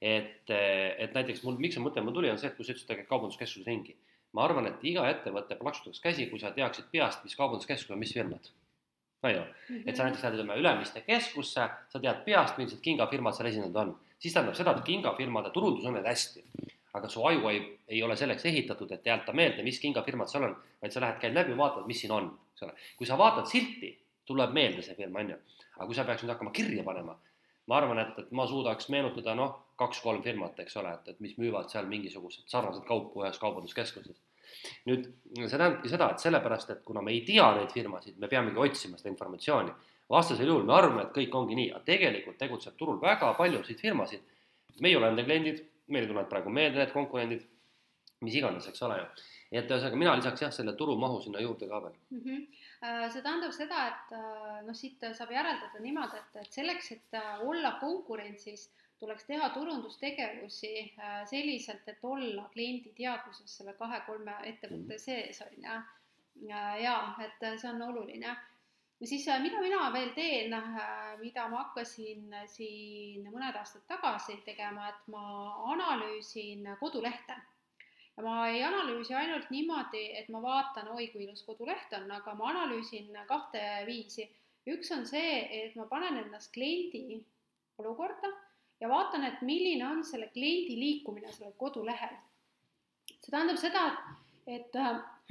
et, 0.00 0.50
et 0.50 1.14
näiteks 1.14 1.42
mul, 1.44 1.58
miks 1.60 1.76
see 1.76 1.82
mõte 1.82 2.02
mul 2.04 2.14
tuli, 2.14 2.30
on 2.30 2.38
see, 2.38 2.50
et 2.50 2.56
kui 2.56 2.66
sa 2.66 2.74
ütlesid, 2.74 2.94
et 2.94 3.10
kaubanduskeskuses 3.10 3.66
ringi. 3.66 3.96
ma 4.36 4.44
arvan, 4.44 4.66
et 4.68 4.82
iga 4.84 5.06
ettevõte 5.08 5.56
plaksutaks 5.56 6.02
käsi, 6.04 6.26
kui 6.28 6.38
sa 6.38 6.50
teaksid 6.52 6.90
peast, 6.92 7.22
mis 7.24 7.36
kaubanduskeskus 7.36 7.94
on, 7.94 7.98
mis 7.98 8.12
firmad. 8.14 8.50
on 9.22 9.32
ju, 9.34 9.44
et 9.84 9.96
sa 9.96 10.04
näiteks 10.04 10.22
lähed 10.22 10.36
ütleme 10.38 10.58
Ülemiste 10.60 11.00
keskusse, 11.06 11.68
sa 11.90 12.00
tead 12.00 12.24
peast, 12.26 12.58
millised 12.58 12.82
kingafirmad 12.84 13.34
seal 13.34 13.48
esindatud 13.50 13.80
on, 13.82 13.94
siis 14.18 14.34
tähendab 14.34 14.58
seda, 14.58 14.76
et 14.76 14.84
kingafirmade 14.86 15.50
turundus 15.54 15.86
on 15.88 15.96
meil 15.96 16.06
hästi. 16.06 16.44
Aga 16.98 17.08
su 17.12 17.22
aju 17.26 17.48
ei, 17.52 17.62
ei 17.88 18.02
ole 18.02 18.16
selleks 18.16 18.44
ehitatud, 18.50 18.90
et 18.92 19.06
jätta 19.06 19.32
meelde, 19.36 19.62
mis 19.66 19.78
kingafirmad 19.82 20.30
seal 20.30 20.48
on, 20.48 20.56
vaid 20.82 20.94
sa 20.94 21.02
lähed, 21.04 21.20
käid 21.22 21.36
läbi, 21.36 21.56
vaatad, 21.58 21.86
mis 21.88 22.02
siin 22.02 22.12
on, 22.14 22.28
eks 22.54 22.66
ole. 22.66 22.74
kui 22.98 23.08
sa 23.08 23.18
vaatad 23.18 23.48
silti, 23.50 23.94
tuleb 24.28 24.52
meelde 24.54 24.84
see 24.84 24.98
firma, 24.98 25.22
on 25.24 25.32
ju. 25.34 25.40
aga 25.78 25.86
kui 25.86 25.96
sa 25.96 26.04
peaks 26.04 26.24
nüüd 26.24 26.34
hakkama 26.34 26.52
kirja 26.54 26.84
panema, 26.84 27.16
ma 27.68 27.76
arvan, 27.76 28.00
et, 28.02 28.16
et 28.22 28.30
ma 28.36 28.46
suudaks 28.48 28.88
meenutada 28.92 29.34
noh, 29.38 29.56
kaks-kolm 29.78 30.22
firmat, 30.24 30.58
eks 30.62 30.78
ole, 30.80 30.94
et, 30.96 31.12
et 31.12 31.20
mis 31.22 31.36
müüvad 31.38 31.70
seal 31.72 31.86
mingisugused 31.90 32.48
sarnased 32.50 32.86
kaupu 32.88 33.22
ühes 33.22 33.38
kaubanduskeskuses. 33.42 34.18
nüüd 34.88 35.04
see 35.36 35.52
tähendabki 35.52 35.90
seda, 35.92 36.08
et 36.14 36.24
sellepärast, 36.24 36.72
et 36.72 36.82
kuna 36.84 37.02
me 37.04 37.12
ei 37.12 37.20
tea 37.26 37.46
neid 37.58 37.72
firmasid, 37.74 38.16
me 38.18 38.30
peamegi 38.32 38.58
otsima 38.64 38.98
seda 38.98 39.12
informatsiooni. 39.12 39.74
vastasel 40.10 40.48
juhul 40.48 40.64
me 40.64 40.74
arvame, 40.74 41.02
et 41.04 41.12
kõik 41.14 41.34
ongi 41.36 41.58
nii, 41.58 41.70
aga 41.76 41.84
tegelikult 41.84 42.38
tegutseb 42.40 42.76
turul 42.80 43.00
väga 43.00 43.34
paljusid 43.38 43.80
firmasid. 43.80 44.24
meie 44.80 44.96
oleme 44.96 45.16
nende 45.16 45.24
kliendid, 45.28 45.62
meile 45.88 46.06
tulevad 46.10 46.30
praegu 46.30 46.52
meelde 46.52 46.82
need 46.82 46.94
konkurendid, 46.94 47.44
mis 48.24 48.38
iganes, 48.38 48.68
eks 48.68 48.82
ole 48.86 48.98
ju. 49.00 49.08
et 49.58 49.70
ühesõnaga 49.70 49.96
mina 49.96 50.16
lisaks 50.18 50.42
jah, 50.44 50.52
selle 50.54 50.74
turumahu 50.76 51.20
sinna 51.24 51.40
juurde 51.40 51.68
ka 51.68 51.82
veel 51.84 51.98
mm. 52.10 52.24
-hmm 52.24 52.46
see 53.12 53.22
tähendab 53.22 53.52
seda, 53.52 53.86
et 53.90 54.12
äh, 54.14 54.58
noh, 54.66 54.76
siit 54.76 55.02
saab 55.18 55.32
järeldada 55.34 55.80
niimoodi, 55.82 56.20
et, 56.20 56.36
et 56.44 56.52
selleks, 56.52 56.92
et 56.94 57.16
äh, 57.18 57.40
olla 57.42 57.72
konkurentsis, 57.80 58.68
tuleks 58.98 59.26
teha 59.26 59.48
turundustegevusi 59.54 60.72
selliselt, 61.30 61.86
et 61.86 61.98
olla 62.02 62.48
kliendi 62.52 62.90
teadvuses 62.96 63.56
selle 63.60 63.74
kahe-kolme 63.78 64.34
ettevõtte 64.50 64.96
mhm. 64.96 65.02
sees, 65.02 65.42
on 65.42 65.66
ju. 65.66 65.78
ja 66.82 66.94
et 67.24 67.44
see 67.60 67.70
on 67.70 67.82
oluline. 67.82 68.36
Ja 69.00 69.06
siis, 69.06 69.28
äh, 69.28 69.42
mida 69.42 69.60
mina 69.60 69.92
veel 69.92 70.10
teen, 70.14 70.52
äh, 70.52 71.18
mida 71.20 71.48
ma 71.48 71.62
hakkasin 71.64 72.34
siin 72.46 73.28
mõned 73.30 73.56
aastad 73.56 73.84
tagasi 73.86 74.40
tegema, 74.46 74.88
et 74.88 75.06
ma 75.12 75.22
analüüsin 75.74 76.66
kodulehte 76.80 77.36
ja 78.16 78.24
ma 78.24 78.48
ei 78.50 78.62
analüüsi 78.66 79.14
ainult 79.14 79.50
niimoodi, 79.54 80.02
et 80.18 80.28
ma 80.34 80.42
vaatan, 80.42 80.90
oi 80.96 81.06
kui 81.12 81.22
ilus 81.24 81.44
koduleht 81.46 81.92
on, 81.94 82.10
aga 82.10 82.34
ma 82.34 82.50
analüüsin 82.50 83.14
kahte 83.28 83.62
viisi. 83.86 84.26
üks 84.68 84.90
on 84.92 85.06
see, 85.06 85.36
et 85.62 85.76
ma 85.76 85.86
panen 85.88 86.18
ennast 86.24 86.50
kliendi 86.52 87.20
olukorda 87.78 88.28
ja 88.80 88.88
vaatan, 88.90 89.24
et 89.24 89.40
milline 89.42 89.86
on 89.86 90.02
selle 90.04 90.28
kliendi 90.34 90.74
liikumine 90.80 91.30
sellel 91.32 91.54
kodulehel. 91.56 92.18
see 93.20 93.30
tähendab 93.30 93.62
seda, 93.62 93.84
et, 94.46 94.74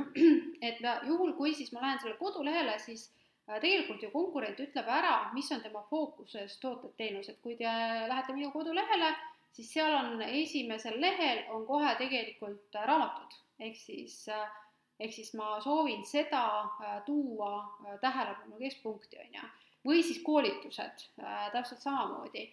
et, 0.70 0.80
et 0.82 1.08
juhul, 1.12 1.36
kui 1.36 1.54
siis 1.54 1.74
ma 1.74 1.84
lähen 1.84 2.00
sellele 2.00 2.18
kodulehele, 2.24 2.80
siis 2.80 3.10
äh, 3.12 3.17
tegelikult 3.48 4.04
ju 4.04 4.12
konkurent 4.12 4.60
ütleb 4.60 4.88
ära, 4.92 5.16
mis 5.34 5.50
on 5.56 5.64
tema 5.64 5.84
fookuses 5.90 6.58
tooted-teenused, 6.64 7.40
kui 7.44 7.56
te 7.60 7.72
lähete 8.12 8.36
minu 8.36 8.52
kodulehele, 8.52 9.14
siis 9.56 9.72
seal 9.74 9.96
on 9.96 10.22
esimesel 10.22 11.00
lehel 11.02 11.46
on 11.56 11.66
kohe 11.66 11.94
tegelikult 12.00 12.76
raamatud, 12.90 13.40
ehk 13.60 13.80
siis 13.80 14.20
äh, 14.34 14.46
ehk 15.00 15.14
siis 15.14 15.34
ma 15.38 15.58
soovin 15.62 16.04
seda 16.06 16.44
äh, 16.66 17.00
tuua 17.06 17.54
tähelepanu 18.02 18.60
keskpunkti, 18.60 19.20
on 19.24 19.40
ju, 19.40 19.50
või 19.88 20.04
siis 20.04 20.22
koolitused 20.26 21.10
täpselt 21.54 21.84
samamoodi. 21.84 22.48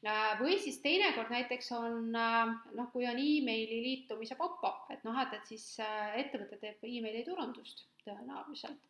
Äh, 0.00 0.38
või 0.40 0.56
siis 0.56 0.78
teinekord 0.80 1.28
näiteks 1.28 1.66
on 1.76 2.14
äh, 2.16 2.52
noh, 2.72 2.86
kui 2.92 3.04
on 3.04 3.18
emaili 3.20 3.82
liitumise 3.84 4.36
pop-up, 4.38 4.86
et 4.94 5.02
noh, 5.04 5.18
et, 5.20 5.34
et 5.36 5.50
siis 5.50 5.64
äh, 5.84 6.14
ettevõte 6.22 6.56
teeb 6.62 6.86
emaili 6.88 7.20
turundust 7.26 7.84
tõenäoliselt. 8.06 8.80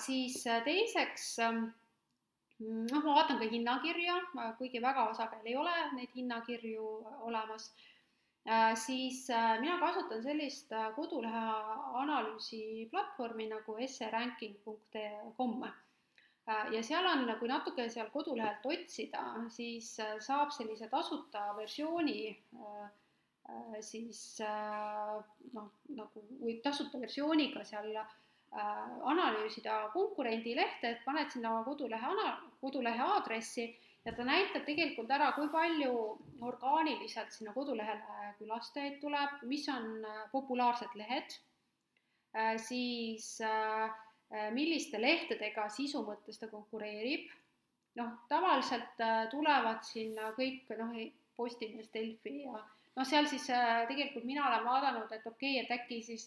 Siis 0.00 0.38
teiseks 0.64 1.26
noh, 1.42 3.02
ma 3.04 3.14
vaatan 3.18 3.40
ka 3.42 3.48
hinnakirja, 3.50 4.16
kuigi 4.58 4.80
väga 4.82 5.08
sageli 5.18 5.52
ei 5.52 5.56
ole 5.60 5.74
neid 5.96 6.14
hinnakirju 6.16 6.86
olemas, 7.28 7.68
siis 8.86 9.26
mina 9.60 9.76
kasutan 9.82 10.22
sellist 10.24 10.72
kodulehe 10.96 11.44
analüüsi 12.02 12.88
platvormi 12.90 13.50
nagu 13.52 13.76
seranking.com 13.98 15.64
Äh, 16.48 16.72
ja 16.74 16.82
seal 16.82 17.06
on, 17.06 17.28
kui 17.38 17.46
natuke 17.48 17.84
seal 17.90 18.08
kodulehelt 18.10 18.64
otsida, 18.66 19.22
siis 19.54 19.92
äh, 20.02 20.16
saab 20.18 20.50
sellise 20.50 20.88
tasuta 20.90 21.52
versiooni 21.54 22.32
äh, 22.32 22.88
siis 23.82 24.40
noh, 25.52 25.68
nagu 25.94 26.22
või 26.40 26.56
tasuta 26.64 26.98
versiooniga 27.02 27.62
seal 27.66 27.90
analüüsida 28.52 29.78
konkurendi 29.94 30.52
lehte, 30.56 30.90
et 30.90 31.04
paned 31.06 31.30
sinna 31.32 31.62
kodulehe 31.64 32.04
ana-, 32.04 32.34
kodulehe 32.60 33.00
aadressi 33.00 33.64
ja 34.04 34.12
ta 34.12 34.26
näitab 34.28 34.66
tegelikult 34.66 35.10
ära, 35.10 35.30
kui 35.32 35.48
palju 35.48 35.94
orgaaniliselt 36.44 37.32
sinna 37.32 37.54
kodulehele 37.56 38.34
külastajaid 38.38 39.00
tuleb, 39.00 39.40
mis 39.48 39.64
on 39.72 40.04
populaarsed 40.34 40.92
lehed, 41.00 41.38
siis 42.66 43.38
äh, 43.40 43.88
Äh, 44.32 44.48
milliste 44.56 44.96
lehtedega 44.96 45.66
sisu 45.68 46.00
mõttes 46.06 46.38
ta 46.40 46.48
konkureerib. 46.48 47.28
noh, 48.00 48.12
tavaliselt 48.28 49.00
äh, 49.04 49.26
tulevad 49.28 49.82
sinna 49.84 50.30
kõik 50.32 50.70
noh, 50.78 50.94
Postimees, 51.36 51.90
Delfi 51.92 52.38
ja 52.46 52.54
noh, 52.56 53.04
seal 53.04 53.28
siis 53.28 53.50
äh, 53.52 53.82
tegelikult 53.90 54.24
mina 54.24 54.46
olen 54.46 54.64
vaadanud, 54.64 55.12
et 55.12 55.26
okei 55.28 55.58
okay,, 55.58 55.64
et 55.66 55.74
äkki 55.76 55.98
siis 56.06 56.24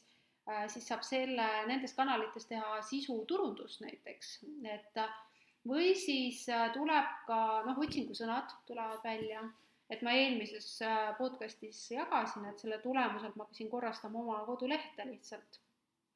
siis 0.67 0.87
saab 0.87 1.01
selle, 1.03 1.45
nendes 1.67 1.93
kanalites 1.97 2.45
teha 2.45 2.81
sisuturundust 2.85 3.81
näiteks, 3.81 4.39
et 4.63 4.99
või 5.65 5.95
siis 5.97 6.45
tuleb 6.73 7.13
ka 7.27 7.63
noh, 7.65 7.77
otsingusõnad 7.81 8.51
tulevad 8.67 9.01
välja 9.03 9.41
et 9.89 10.01
ma 10.01 10.13
eelmises 10.17 10.67
äh, 10.81 11.11
podcastis 11.17 11.91
jagasin, 11.91 12.45
et 12.49 12.59
selle 12.61 12.77
tulemusel 12.81 13.33
ma 13.35 13.45
hakkasin 13.45 13.69
korrastama 13.69 14.19
oma 14.19 14.39
kodulehte 14.47 15.05
lihtsalt. 15.05 15.59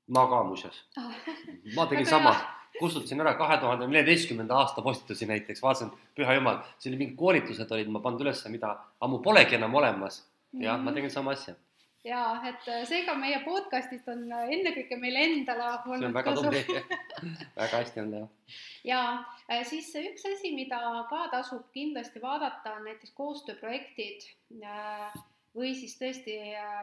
ma 0.08 0.24
ka 0.30 0.44
muuseas 0.44 0.80
Ah. 0.98 1.14
ma 1.78 1.86
tegin 1.86 2.06
sama 2.06 2.34
kustutasin 2.80 3.22
ära 3.22 3.34
kahe 3.38 3.58
tuhande 3.62 3.88
neljateistkümnenda 3.88 4.56
aasta 4.58 4.82
postitusi 4.82 5.26
näiteks, 5.30 5.62
vaatasin, 5.62 5.92
püha 6.16 6.34
jumal, 6.38 6.62
siin 6.80 6.98
mingid 6.98 7.16
koolitused 7.18 7.72
olid, 7.72 7.90
ma 7.94 8.00
pannud 8.00 8.22
ülesse, 8.26 8.50
mida 8.50 8.76
ammu 9.02 9.20
polegi 9.26 9.56
enam 9.58 9.76
olemas. 9.76 10.24
jah, 10.54 10.78
Mhm. 10.78 10.86
ma 10.86 10.92
tegin 10.92 11.10
sama 11.12 11.32
asja, 11.32 11.54
ja 12.08 12.22
et 12.48 12.68
äh, 12.72 12.84
seega 12.88 13.16
meie 13.20 13.42
podcastist 13.44 14.08
on 14.12 14.24
äh, 14.32 14.52
ennekõike 14.56 14.98
meile 15.02 15.26
endale 15.28 15.68
see 15.74 15.92
on 15.92 15.96
olnud 15.98 16.16
väga 16.16 16.36
tubli, 16.38 16.62
väga 17.60 17.82
hästi 17.82 18.04
on 18.04 18.14
teha. 18.16 18.28
ja 18.88 19.02
äh, 19.50 19.64
siis 19.68 19.92
üks 20.00 20.28
asi, 20.32 20.54
mida 20.56 20.80
ka 21.10 21.26
tasub 21.34 21.68
kindlasti 21.76 22.22
vaadata, 22.24 22.78
on 22.80 22.88
näiteks 22.88 23.16
koostööprojektid 23.18 24.30
või 25.58 25.74
siis 25.76 25.98
tõesti 26.00 26.38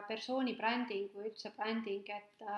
persooni 0.09 0.53
bränding 0.57 1.09
või 1.15 1.31
üldse 1.31 1.53
bränding, 1.55 2.09
et 2.11 2.49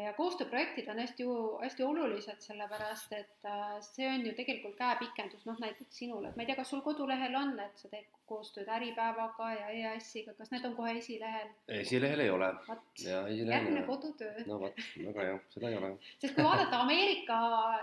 ja 0.00 0.12
koostööprojektid 0.16 0.88
on 0.88 0.98
hästi, 1.02 1.24
hästi 1.62 1.84
olulised, 1.84 2.40
sellepärast 2.40 3.12
et 3.12 3.48
äh, 3.48 3.76
see 3.84 4.08
on 4.08 4.24
ju 4.26 4.32
tegelikult 4.36 4.76
käepikendus, 4.78 5.44
noh 5.48 5.58
näiteks 5.60 5.98
sinule, 6.04 6.30
et 6.30 6.36
ma 6.36 6.44
ei 6.44 6.48
tea, 6.50 6.56
kas 6.56 6.72
sul 6.72 6.80
kodulehel 6.84 7.34
on, 7.36 7.54
et 7.60 7.76
sa 7.82 7.90
teed 7.92 8.08
koostööd 8.32 8.68
Äripäevaga 8.72 9.50
ja 9.52 9.66
EAS-iga, 9.76 10.32
kas 10.38 10.52
need 10.54 10.64
on 10.64 10.76
kohe 10.78 10.94
esilehel? 10.98 11.50
esilehel 11.82 12.22
ei 12.24 12.30
ole 12.32 12.48
järgmine 13.02 13.82
kodutöö 13.86 14.46
no 14.46 14.60
vot, 14.62 14.80
väga 14.96 15.26
hea, 15.28 15.38
seda 15.52 15.68
ei 15.72 15.76
ole. 15.80 15.90
sest 16.22 16.36
kui 16.38 16.46
vaadata 16.46 16.80
Ameerika 16.86 17.40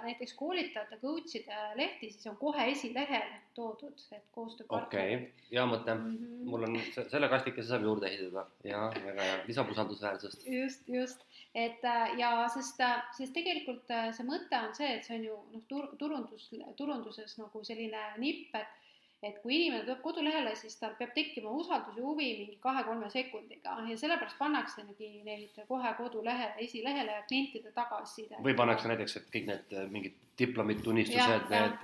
näiteks 0.07 0.33
koolitajate, 0.39 0.97
coach'ide 1.03 1.59
lehti, 1.77 2.09
siis 2.15 2.27
on 2.31 2.39
kohe 2.41 2.65
esilehel 2.71 3.29
toodud, 3.53 3.93
et 3.93 4.17
okei 4.17 4.33
koostööpartnerid 4.39 5.27
okay., 5.27 5.47
hea 5.51 5.65
mõte. 5.69 5.95
Mhm. 5.99 6.49
mul 6.49 6.65
on 6.69 6.79
se- 6.95 7.05
selle 7.11 7.29
kastikese 7.29 7.67
saab 7.69 7.85
juurde 7.85 8.09
ehitada 8.09 8.47
ja 8.63 8.87
väga 9.05 9.29
hea, 9.29 9.39
lisab 9.47 9.69
usaldusväärsust. 9.75 10.47
just, 10.47 10.87
just, 10.87 11.25
et 11.55 11.85
äh, 11.85 12.17
ja 12.19 12.33
sest, 12.53 12.81
sest 13.17 13.33
tegelikult 13.33 13.89
äh, 13.93 14.11
see 14.15 14.27
mõte 14.27 14.59
on 14.59 14.75
see, 14.77 14.91
et 14.97 15.07
see 15.07 15.17
on 15.17 15.29
ju 15.29 15.37
noh, 15.53 15.63
tur-, 15.71 15.89
turundus, 16.01 16.49
turunduses 16.77 17.37
nagu 17.41 17.63
selline 17.65 18.03
nipp, 18.21 18.53
et 18.55 18.75
et 19.19 19.41
kui 19.43 19.51
inimene 19.57 19.83
tuleb 19.83 19.99
kodulehele, 19.99 20.53
siis 20.55 20.77
tal 20.79 20.93
peab 20.95 21.11
tekkima 21.11 21.51
usaldus 21.51 21.97
ja 21.99 22.03
huvi 22.05 22.27
mingi 22.39 22.55
kahe-kolme 22.63 23.09
sekundiga 23.11 23.73
ja 23.89 23.97
sellepärast 23.99 24.37
pannaksegi 24.39 25.09
neid 25.25 25.59
kohe 25.67 25.91
kodulehele, 25.97 26.55
esilehele 26.63 27.17
ja 27.17 27.25
klientide 27.27 27.73
tagasiside. 27.75 28.39
või 28.45 28.55
pannakse 28.55 28.87
näiteks, 28.87 29.17
et 29.19 29.29
kõik 29.33 29.49
need 29.51 29.75
äh, 29.75 29.89
mingid 29.91 30.15
diplomid, 30.39 30.79
tunnistused, 30.85 31.51
need, 31.51 31.83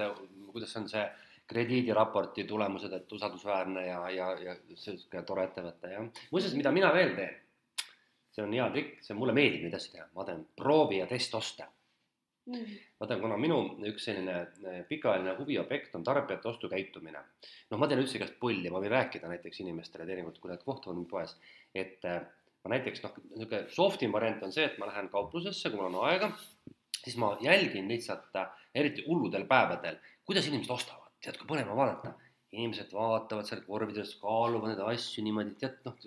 kuidas 0.53 0.75
on 0.79 0.87
see 0.87 1.03
krediidiraporti 1.47 2.45
tulemused, 2.47 2.93
et 2.93 3.11
usaldusväärne 3.11 3.83
ja, 3.85 3.99
ja, 4.09 4.29
ja 4.41 4.55
sihuke 4.79 5.21
tore 5.27 5.43
ettevõte 5.49 5.91
jah. 5.91 6.07
muuseas, 6.31 6.55
mida 6.57 6.71
mina 6.73 6.93
veel 6.95 7.13
teen, 7.19 7.35
see 8.35 8.43
on 8.43 8.53
hea 8.53 8.67
trikk, 8.73 8.99
see 9.05 9.15
mulle 9.17 9.33
meeldib 9.35 9.65
neid 9.65 9.77
asju 9.77 9.95
teha, 9.95 10.05
ma 10.17 10.27
teen 10.27 10.43
proovi 10.59 10.99
ja 10.99 11.07
testoste. 11.09 11.67
mm.. 12.51 12.73
vaata, 13.01 13.17
kuna 13.21 13.37
minu 13.41 13.59
üks 13.89 14.07
selline 14.09 14.35
eh, 14.43 14.81
pikaajaline 14.89 15.35
huviobjekt 15.39 15.95
on 15.97 16.03
tarbijate 16.03 16.49
ostukäitumine. 16.51 17.21
noh, 17.71 17.79
ma 17.81 17.87
teen 17.87 18.03
üldse 18.03 18.19
igast 18.19 18.39
pulli, 18.41 18.69
ma 18.69 18.81
võin 18.83 18.93
rääkida 18.93 19.31
näiteks 19.31 19.63
inimestele 19.63 20.07
teinekord, 20.09 20.41
kui 20.41 20.51
nad 20.51 20.63
kohtuvad 20.63 20.99
mind 20.99 21.09
poes, 21.11 21.37
et 21.73 22.05
eh, 22.11 22.21
ma 22.65 22.75
näiteks 22.75 23.05
noh, 23.05 23.17
niisugune 23.31 23.63
softim 23.71 24.13
variant 24.15 24.43
on 24.43 24.53
see, 24.53 24.67
et 24.67 24.77
ma 24.81 24.91
lähen 24.91 25.09
kauplusesse, 25.13 25.71
kui 25.71 25.79
mul 25.79 25.93
on 25.93 26.09
aega, 26.09 26.33
siis 27.05 27.17
ma 27.21 27.35
jälgin 27.41 27.87
lihtsalt, 27.89 28.35
eriti 28.75 29.05
hulludel 29.07 29.45
päevadel, 29.49 29.99
kuidas 30.25 30.47
inimesed 30.49 30.73
ostavad, 30.73 31.13
tead, 31.23 31.37
kui 31.39 31.49
põnev 31.53 31.71
on 31.71 31.79
vaadata. 31.79 32.15
Inimesed 32.55 32.93
vaatavad 32.95 33.47
seal 33.47 33.61
korvides, 33.67 34.13
kaaluvad 34.21 34.71
neid 34.71 34.81
asju 34.85 35.23
niimoodi, 35.25 35.53
tead 35.61 35.77
noh, 35.85 35.97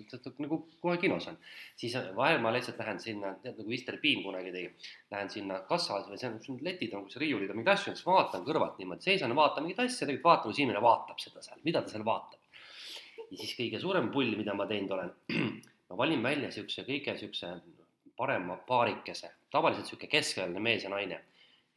nagu 0.42 0.58
kohe 0.82 0.96
kinos 1.02 1.28
on. 1.30 1.38
siis 1.78 1.94
vahel 2.16 2.40
ma 2.44 2.52
lihtsalt 2.54 2.80
lähen 2.82 3.00
sinna, 3.02 3.34
tead 3.42 3.60
nagu 3.60 3.68
Mr 3.68 4.00
Bean 4.02 4.24
kunagi 4.24 4.52
tegi, 4.54 4.90
lähen 5.14 5.32
sinna 5.34 5.60
kassas 5.70 6.08
või 6.10 6.20
seal, 6.20 6.36
kus 6.38 6.50
need 6.52 6.66
letid 6.66 6.96
on, 6.98 7.06
kus 7.06 7.20
riiulid 7.22 7.52
on, 7.52 7.60
mingeid 7.60 7.74
asju, 7.74 7.94
siis 7.94 8.06
vaatan 8.08 8.46
kõrvalt 8.48 8.80
niimoodi, 8.82 9.06
seisan 9.10 9.34
ja 9.34 9.38
vaatan 9.38 9.66
mingeid 9.66 9.84
asju, 9.84 10.00
tegelikult 10.04 10.30
vaatan, 10.30 10.44
kuidas 10.48 10.62
inimene 10.64 10.84
vaatab 10.84 11.24
seda 11.24 11.44
seal, 11.44 11.64
mida 11.68 11.84
ta 11.84 11.94
seal 11.94 12.06
vaatab. 12.08 12.62
ja 13.28 13.36
siis 13.36 13.56
kõige 13.58 13.80
suurem 13.82 14.12
pull, 14.14 14.36
mida 14.40 14.54
ma 14.56 14.66
teinud 14.70 14.96
olen, 14.96 15.12
ma 15.90 16.00
valin 16.02 16.24
välja 16.24 16.52
siukse 16.54 16.86
kõige 16.88 17.16
siukse 17.20 17.52
parema 18.18 18.56
paarikese, 18.68 19.30
tavaliselt 19.52 19.86
sihuke 19.86 20.08
keskealine 20.10 20.60
mees 20.60 20.86
ja 20.86 20.90
naine 20.90 21.20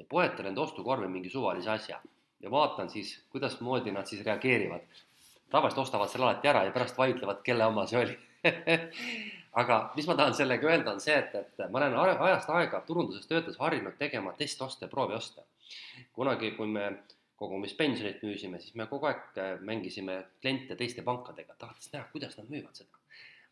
ja 0.02 0.08
poetan 0.10 0.50
enda 0.50 0.64
ostukorvi 0.64 1.08
mingi 1.12 1.30
suvalise 1.30 1.70
asja 1.70 2.00
ja 2.44 2.52
vaatan 2.52 2.90
siis, 2.90 3.16
kuidasmoodi 3.30 3.92
nad 3.92 4.06
siis 4.06 4.26
reageerivad. 4.26 4.82
tavaliselt 5.50 5.86
ostavad 5.86 6.10
selle 6.10 6.26
alati 6.26 6.48
ära 6.48 6.64
ja 6.64 6.72
pärast 6.72 6.98
vaidlevad, 6.98 7.42
kelle 7.44 7.66
oma 7.66 7.86
see 7.88 8.00
oli 8.00 8.20
aga 9.62 9.80
mis 9.96 10.08
ma 10.08 10.16
tahan 10.16 10.36
sellega 10.36 10.68
öelda, 10.68 10.94
on 10.96 11.02
see, 11.04 11.16
et, 11.18 11.36
et 11.36 11.64
ma 11.72 11.82
olen 11.82 11.98
aja- 12.04 12.20
ajast 12.28 12.54
aega 12.56 12.82
turunduses 12.88 13.28
töötades 13.28 13.60
harjunud 13.60 13.98
tegema 14.00 14.34
testoste, 14.38 14.88
proovioste. 14.92 15.44
kunagi, 16.14 16.52
kui 16.56 16.68
me 16.68 16.88
kogumispensionit 17.42 18.24
müüsime, 18.24 18.60
siis 18.62 18.76
me 18.78 18.86
kogu 18.88 19.10
aeg 19.10 19.40
äh, 19.42 19.54
mängisime 19.66 20.18
kliente 20.42 20.76
teiste 20.78 21.02
pankadega, 21.02 21.56
tahtis 21.58 21.90
näha, 21.94 22.06
kuidas 22.14 22.38
nad 22.38 22.50
müüvad 22.54 22.78
seda. 22.78 23.01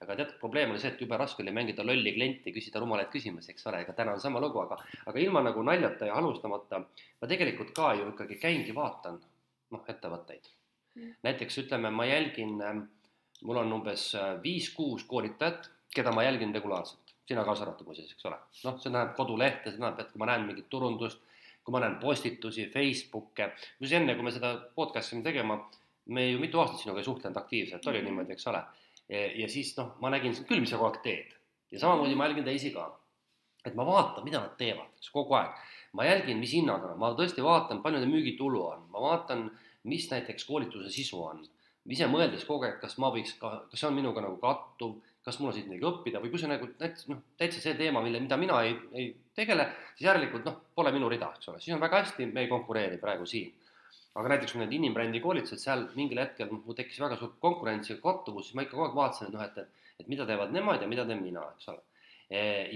Aga 0.02 0.16
tead, 0.16 0.30
probleem 0.40 0.72
oli 0.72 0.80
see, 0.80 0.92
et 0.94 1.02
jube 1.02 1.18
raske 1.20 1.44
oli 1.44 1.52
mängida 1.52 1.84
lolli 1.84 2.14
klienti, 2.16 2.54
küsida 2.56 2.80
rumalaid 2.80 3.10
küsimusi, 3.12 3.52
eks 3.52 3.66
ole, 3.68 3.82
ega 3.84 3.94
täna 3.94 4.14
on 4.16 4.22
sama 4.24 4.40
lugu, 4.40 4.62
aga 4.64 4.78
aga 5.12 5.20
ilma 5.20 5.42
nagu 5.44 5.64
naljata 5.64 6.08
ja 6.08 6.16
halvustamata, 6.16 6.80
ma 7.22 7.28
tegelikult 7.28 7.74
ka 7.76 7.94
ju 8.00 8.08
ikkagi 8.14 8.38
käingi, 8.40 8.76
vaatan 8.76 9.20
noh, 9.72 9.84
ettevõtteid 9.88 10.50
Mm.. 10.96 11.12
näiteks 11.24 11.58
ütleme, 11.62 11.92
ma 11.94 12.06
jälgin, 12.10 12.56
mul 13.46 13.58
on 13.62 13.74
umbes 13.74 14.08
äh, 14.18 14.32
viis-kuus 14.44 15.04
koolitajat, 15.08 15.70
keda 15.96 16.12
ma 16.12 16.24
jälgin 16.26 16.52
regulaarselt, 16.56 17.14
sina 17.30 17.44
kaasa 17.46 17.62
arvatud 17.64 17.86
muuseas, 17.88 18.10
eks 18.12 18.26
ole. 18.26 18.36
noh, 18.64 18.80
see 18.82 18.90
tähendab 18.90 19.14
kodulehte, 19.16 19.70
see 19.70 19.78
tähendab, 19.78 20.00
et 20.02 20.10
kui 20.12 20.20
ma 20.20 20.26
näen 20.32 20.48
mingit 20.48 20.66
turundust, 20.70 21.22
kui 21.64 21.72
ma 21.76 21.80
näen 21.84 22.00
postitusi, 22.02 22.66
Facebooke, 22.74 23.52
mis 23.80 23.94
enne, 23.94 24.16
kui 24.18 24.24
me 24.26 24.32
seda 24.34 24.56
podcast'i 24.76 25.22
tegema, 25.24 25.60
me 26.10 26.26
ju 26.32 26.40
mitu 26.42 26.60
aastat 26.60 26.82
sinuga 26.82 27.00
ei 27.04 27.08
suhtlenud 27.12 27.38
aktiivselt, 27.38 27.86
oli 27.88 28.02
Mhm. 28.02 28.06
niimoodi, 28.10 28.34
eks 28.34 28.48
ole. 28.48 28.64
Ja 29.10 29.50
siis 29.50 29.74
noh, 29.78 29.96
ma 30.02 30.12
nägin 30.14 30.36
küll, 30.46 30.62
mis 30.62 30.70
sa 30.74 30.78
kogu 30.78 30.92
aeg 30.92 31.04
teed 31.06 31.36
ja 31.72 31.80
samamoodi 31.80 32.16
ma 32.16 32.28
jälgin 32.28 32.44
teisi 32.44 32.72
ka. 32.72 32.96
et 33.66 33.76
ma 33.76 33.86
vaatan, 33.86 34.24
mida 34.24 34.40
nad 34.40 34.56
teevad, 34.58 34.88
kogu 35.14 35.34
aeg. 35.34 35.50
ma 35.94 36.06
jälgin, 36.06 36.38
mis 36.38 36.54
hinnaga, 36.54 36.94
ma 36.96 37.12
tõesti 37.18 37.44
vaatan, 37.44 37.82
palju 37.82 38.00
nende 38.00 38.14
müügitulu 38.14 38.62
on, 38.66 38.86
ma 38.94 39.02
vaatan, 39.02 39.50
mis 39.84 40.06
näiteks 40.12 40.46
koolituse 40.46 40.90
sisu 40.94 41.24
on. 41.24 41.44
ise 41.90 42.08
mõeldes 42.08 42.46
kogu 42.46 42.68
aeg, 42.68 42.80
kas 42.82 42.98
ma 43.02 43.10
võiks 43.14 43.34
ka, 43.42 43.66
kas 43.72 43.82
see 43.82 43.88
on 43.90 43.96
minuga 43.98 44.22
nagu 44.22 44.38
kattuv, 44.38 45.00
kas 45.26 45.40
mul 45.40 45.50
on 45.50 45.56
siit 45.56 45.68
midagi 45.68 45.88
õppida 45.90 46.22
või 46.22 46.30
kui 46.32 46.40
see 46.40 46.50
nagu 46.50 46.68
näiteks 46.70 47.08
noh, 47.10 47.24
täitsa 47.38 47.62
see 47.64 47.74
teema, 47.80 48.02
mille, 48.06 48.22
mida 48.22 48.38
mina 48.38 48.62
ei, 48.66 48.76
ei 48.94 49.08
tegele, 49.36 49.66
siis 49.96 50.06
järelikult 50.08 50.46
noh, 50.46 50.60
pole 50.76 50.94
minu 50.96 51.10
rida, 51.10 51.32
eks 51.36 51.50
ole, 51.50 51.62
siis 51.64 51.76
on 51.76 51.82
väga 51.82 52.04
hästi, 52.04 52.30
me 52.30 52.46
ei 52.46 52.52
konkureeri 52.52 53.02
praegu 53.02 53.26
siin. 53.30 53.52
Aga 54.20 54.34
näiteks 54.34 54.54
kui 54.56 54.62
need 54.64 54.74
inimbrändi 54.76 55.22
koolitused, 55.24 55.62
seal 55.62 55.86
mingil 55.96 56.20
hetkel 56.20 56.50
mul 56.52 56.76
tekkis 56.78 57.00
väga 57.00 57.18
suur 57.20 57.36
konkurents 57.44 57.92
ja 57.92 57.96
kattuvus, 58.04 58.50
siis 58.50 58.58
ma 58.58 58.66
ikka 58.66 58.76
kogu 58.76 58.88
aeg 58.90 58.98
vaatasin, 58.98 59.30
et 59.30 59.38
noh, 59.38 59.46
et, 59.46 59.62
et, 59.64 59.94
et 60.04 60.10
mida 60.12 60.26
teevad 60.28 60.52
nemad 60.56 60.82
ja 60.84 60.90
mida 60.92 61.06
teen 61.08 61.22
mina, 61.24 61.46
eks 61.56 61.70
ole. 61.72 61.82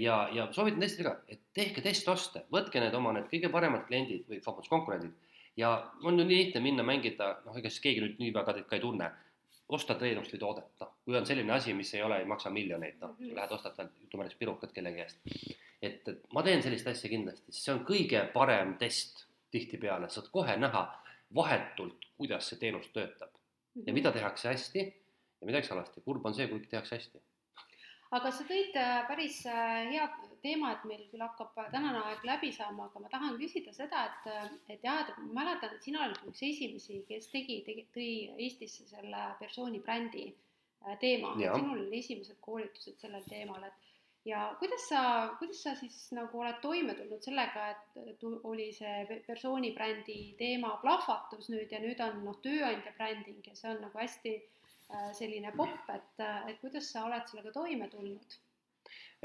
ja, 0.02 0.16
ja 0.34 0.48
soovitan 0.52 0.80
teistele 0.82 1.10
ka, 1.10 1.18
et 1.30 1.42
tehke 1.54 1.84
testoste, 1.84 2.42
võtke 2.54 2.80
need 2.82 2.94
oma 2.98 3.12
need 3.14 3.28
kõige 3.30 3.50
paremad 3.52 3.84
kliendid 3.86 4.24
või 4.30 4.40
vabandust, 4.40 4.72
konkurendid 4.72 5.12
ja 5.60 5.74
on 6.02 6.18
ju 6.18 6.24
nii 6.26 6.40
lihtne 6.40 6.62
minna 6.64 6.82
mängida, 6.86 7.36
noh, 7.44 7.58
ega 7.60 7.70
siis 7.70 7.84
keegi 7.84 8.02
nüüd 8.02 8.16
nii 8.18 8.32
väga 8.34 8.56
teid 8.56 8.66
ka 8.70 8.78
ei 8.78 8.82
tunne, 8.82 9.10
osta 9.74 9.94
teenust 10.00 10.32
või 10.34 10.40
toodet, 10.42 10.66
noh, 10.80 10.90
kui 11.04 11.16
on 11.16 11.26
selline 11.28 11.54
asi, 11.54 11.72
mis 11.76 11.92
ei 11.94 12.02
ole, 12.02 12.18
ei 12.20 12.26
maksa 12.28 12.50
miljoneid, 12.50 12.98
noh, 13.00 13.14
Mhm. 13.18 13.36
lähed 13.36 13.52
ostad 13.54 13.76
veel 13.78 13.88
jutumärkis 14.02 14.36
pirukat 14.40 14.72
kellegi 14.72 15.00
eest. 15.00 15.18
et, 15.82 16.08
et 16.08 16.26
ma 16.32 16.42
teen 16.42 16.62
sellist 16.62 16.86
asja 16.88 17.08
kindlasti, 17.10 17.52
see 17.52 17.72
on 17.72 17.84
kõige 17.84 18.26
parem 18.32 18.74
test 18.80 19.26
tihtipeale, 19.52 20.08
saad 20.10 20.28
kohe 20.32 20.56
näha 20.56 20.84
vahetult, 21.34 22.04
kuidas 22.18 22.48
see 22.50 22.60
teenus 22.60 22.90
töötab 22.94 23.32
ja 23.86 23.92
mida 23.92 24.12
tehakse 24.12 24.48
hästi 24.48 24.84
ja 25.40 25.46
midagi 25.46 25.68
halvasti, 25.68 26.02
kurb 26.04 26.26
on 26.26 26.34
see, 26.34 26.46
kui 26.48 26.62
tehakse 26.70 26.96
hästi. 26.96 27.22
aga 28.14 28.30
sa 28.30 28.44
tõid 28.46 28.76
äh, 28.78 29.00
päris 29.08 29.40
äh, 29.50 29.88
hea 29.90 30.04
teema, 30.44 30.74
et 30.76 30.84
meil 30.86 31.02
küll 31.10 31.24
hakkab 31.24 31.56
äh, 31.58 31.70
tänane 31.72 32.02
aeg 32.10 32.22
läbi 32.28 32.52
saama, 32.54 32.86
aga 32.86 33.02
ma 33.02 33.10
tahan 33.10 33.38
küsida 33.40 33.74
seda, 33.74 34.04
et, 34.06 34.52
et 34.76 34.86
jah, 34.86 35.02
et 35.02 35.18
ma 35.18 35.40
mäletan, 35.40 35.74
et 35.74 35.82
sina 35.82 36.04
olid 36.06 36.20
üks 36.30 36.44
esimesi, 36.46 37.00
kes 37.08 37.26
tegi, 37.32 37.62
tegi, 37.66 37.88
tõi 37.96 38.10
Eestisse 38.46 38.86
selle 38.86 39.24
persooni 39.40 39.82
brändi 39.82 40.28
teema, 41.00 41.32
sinul 41.40 41.80
olid 41.80 41.98
esimesed 41.98 42.38
koolitused 42.44 43.00
sellel 43.00 43.24
teemal, 43.26 43.64
et 43.66 43.92
ja 44.24 44.56
kuidas 44.58 44.88
sa, 44.88 45.00
kuidas 45.38 45.62
sa 45.62 45.74
siis 45.78 46.08
nagu 46.16 46.40
oled 46.40 46.60
toime 46.62 46.94
tulnud 46.96 47.22
sellega, 47.24 47.68
et 47.72 48.24
oli 48.48 48.70
see 48.72 49.04
pe- 49.08 49.20
persooni 49.26 49.74
brändi 49.76 50.18
teema 50.38 50.76
plahvatus 50.82 51.50
nüüd 51.52 51.72
ja 51.72 51.80
nüüd 51.82 52.00
on 52.04 52.22
noh, 52.24 52.40
tööandja 52.44 52.94
bränding 52.96 53.44
ja 53.46 53.56
see 53.58 53.70
on 53.74 53.82
nagu 53.84 54.00
hästi 54.00 54.34
äh, 54.40 55.10
selline 55.12 55.52
popp, 55.56 55.90
et, 55.92 56.26
et 56.48 56.60
kuidas 56.62 56.88
sa 56.92 57.06
oled 57.08 57.28
sellega 57.30 57.52
toime 57.52 57.90
tulnud? 57.92 58.40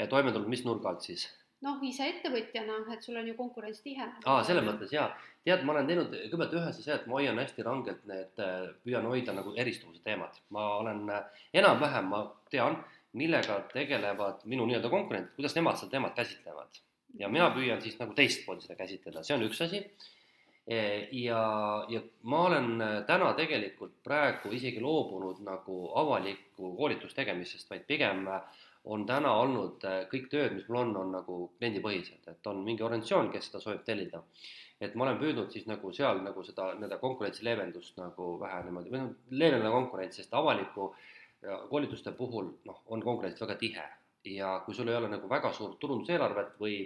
toime 0.10 0.32
tulnud, 0.32 0.48
mis 0.52 0.66
nurga 0.68 0.94
alt 0.94 1.08
siis? 1.08 1.30
noh, 1.64 1.80
ise 1.84 2.06
ettevõtjana, 2.08 2.84
et 2.94 3.04
sul 3.04 3.20
on 3.20 3.28
ju 3.28 3.36
konkurents 3.40 3.82
tihe. 3.84 4.06
aa, 4.26 4.44
selles 4.48 4.64
mõttes 4.68 4.94
jaa, 4.96 5.10
tead, 5.48 5.66
ma 5.68 5.74
olen 5.74 5.90
teinud 5.90 6.14
kõigepealt 6.14 6.56
ühe 6.56 6.70
asja 6.70 6.86
see, 6.86 6.96
et 6.96 7.08
ma 7.08 7.20
hoian 7.20 7.40
hästi 7.42 7.66
rangelt 7.68 8.06
need, 8.08 8.40
püüan 8.86 9.08
hoida 9.12 9.36
nagu 9.36 9.56
eristuvuse 9.60 10.04
teemad, 10.06 10.40
ma 10.56 10.70
olen 10.80 11.04
enam-vähem, 11.56 12.08
ma 12.14 12.24
tean, 12.54 12.80
millega 13.18 13.60
tegelevad 13.74 14.46
minu 14.46 14.68
nii-öelda 14.70 14.92
konkurendid, 14.92 15.34
kuidas 15.36 15.56
nemad 15.58 15.80
seda 15.80 15.96
teemat 15.96 16.16
käsitlevad. 16.16 16.82
ja 17.18 17.28
mina 17.28 17.50
püüan 17.56 17.82
siis 17.82 17.98
nagu 18.00 18.14
teistmoodi 18.14 18.62
seda 18.62 18.76
käsitleda, 18.78 19.24
see 19.26 19.34
on 19.36 19.46
üks 19.48 19.62
asi 19.66 19.80
e, 20.68 21.08
ja, 21.24 21.42
ja 21.90 22.02
ma 22.24 22.44
olen 22.46 22.84
täna 23.08 23.32
tegelikult 23.34 23.96
praegu 24.06 24.52
isegi 24.54 24.82
loobunud 24.82 25.42
nagu 25.42 25.80
avaliku 25.98 26.76
koolituse 26.78 27.18
tegemisest, 27.18 27.70
vaid 27.70 27.88
pigem 27.90 28.28
äh, 28.30 28.44
on 28.86 29.06
täna 29.06 29.34
olnud 29.42 29.84
äh, 29.86 30.02
kõik 30.12 30.30
tööd, 30.32 30.56
mis 30.56 30.68
mul 30.70 30.82
on, 30.84 30.96
on 31.04 31.14
nagu 31.18 31.38
kliendipõhised, 31.60 32.24
et 32.32 32.50
on 32.50 32.64
mingi 32.66 32.86
organisatsioon, 32.86 33.32
kes 33.34 33.50
seda 33.50 33.62
soovib 33.64 33.86
tellida. 33.88 34.24
et 34.80 34.94
ma 34.96 35.04
olen 35.04 35.18
püüdnud 35.20 35.52
siis 35.52 35.66
nagu 35.68 35.90
seal 35.92 36.22
nagu 36.24 36.44
seda 36.48 36.70
nii-öelda 36.78 36.98
konkurentsi 37.02 37.44
leevendust 37.44 37.98
nagu 38.00 38.30
vähe 38.40 38.62
niimoodi, 38.64 38.92
või 38.94 39.02
noh, 39.02 39.10
leevendada 39.42 39.74
konkurentsi, 39.74 40.22
sest 40.22 40.34
avaliku 40.40 40.94
koolituste 41.70 42.12
puhul 42.12 42.52
noh, 42.66 42.82
on 42.88 43.02
konkurents 43.02 43.42
väga 43.42 43.56
tihe 43.60 43.86
ja 44.28 44.60
kui 44.66 44.76
sul 44.76 44.90
ei 44.92 44.98
ole 45.00 45.08
nagu 45.12 45.30
väga 45.30 45.54
suurt 45.56 45.80
turunduseelarvet 45.80 46.58
või, 46.60 46.82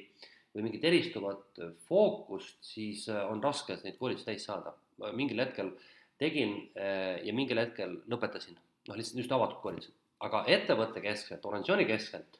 või 0.53 0.67
mingit 0.67 0.85
eristuvat 0.85 1.61
fookust, 1.87 2.59
siis 2.61 3.07
äh, 3.09 3.23
on 3.29 3.41
raske 3.43 3.79
neid 3.83 3.97
koolitusi 3.97 4.29
täis 4.29 4.45
saada. 4.45 4.75
mingil 5.13 5.39
hetkel 5.39 5.73
tegin 6.17 6.69
äh, 6.77 7.25
ja 7.25 7.33
mingil 7.33 7.57
hetkel 7.57 7.97
lõpetasin, 8.07 8.57
noh 8.87 8.97
lihtsalt 8.97 9.23
just 9.23 9.31
avatud 9.31 9.61
koolitused 9.61 9.99
aga 10.23 10.43
ettevõtte 10.55 11.03
keskselt, 11.03 11.45
organisatsiooni 11.45 11.85
keskselt 11.89 12.39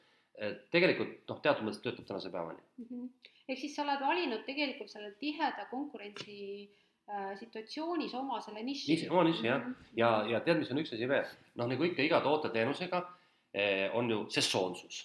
tegelikult 0.74 1.28
noh, 1.30 1.40
teatud 1.42 1.66
mõttes 1.66 1.82
töötab 1.82 2.08
tänase 2.08 2.30
päevani 2.32 2.62
mm. 2.62 2.86
-hmm. 2.88 3.10
ehk 3.48 3.60
siis 3.60 3.76
sa 3.76 3.84
oled 3.84 4.00
valinud 4.02 4.42
tegelikult 4.46 4.90
selle 4.90 5.12
tiheda 5.20 5.66
konkurentsi 5.70 6.38
äh, 6.64 6.83
situatsioonis 7.38 8.14
oma 8.16 8.40
selle 8.40 8.62
niši. 8.64 8.96
oma 9.10 9.24
niši 9.28 9.46
jah, 9.46 9.60
mhm. 9.60 9.90
ja, 9.96 10.10
ja 10.30 10.40
tead, 10.40 10.62
mis 10.62 10.70
on 10.72 10.80
üks 10.80 10.94
asi 10.96 11.08
veel, 11.08 11.26
noh, 11.60 11.68
nagu 11.68 11.84
ikka 11.84 12.02
iga 12.02 12.20
toote-teenusega 12.24 13.00
eh, 13.52 13.90
on 13.94 14.10
ju 14.10 14.20
sessoonsus 14.32 15.04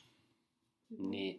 mm. 0.90 0.98
-hmm. 0.98 1.10
nii, 1.12 1.32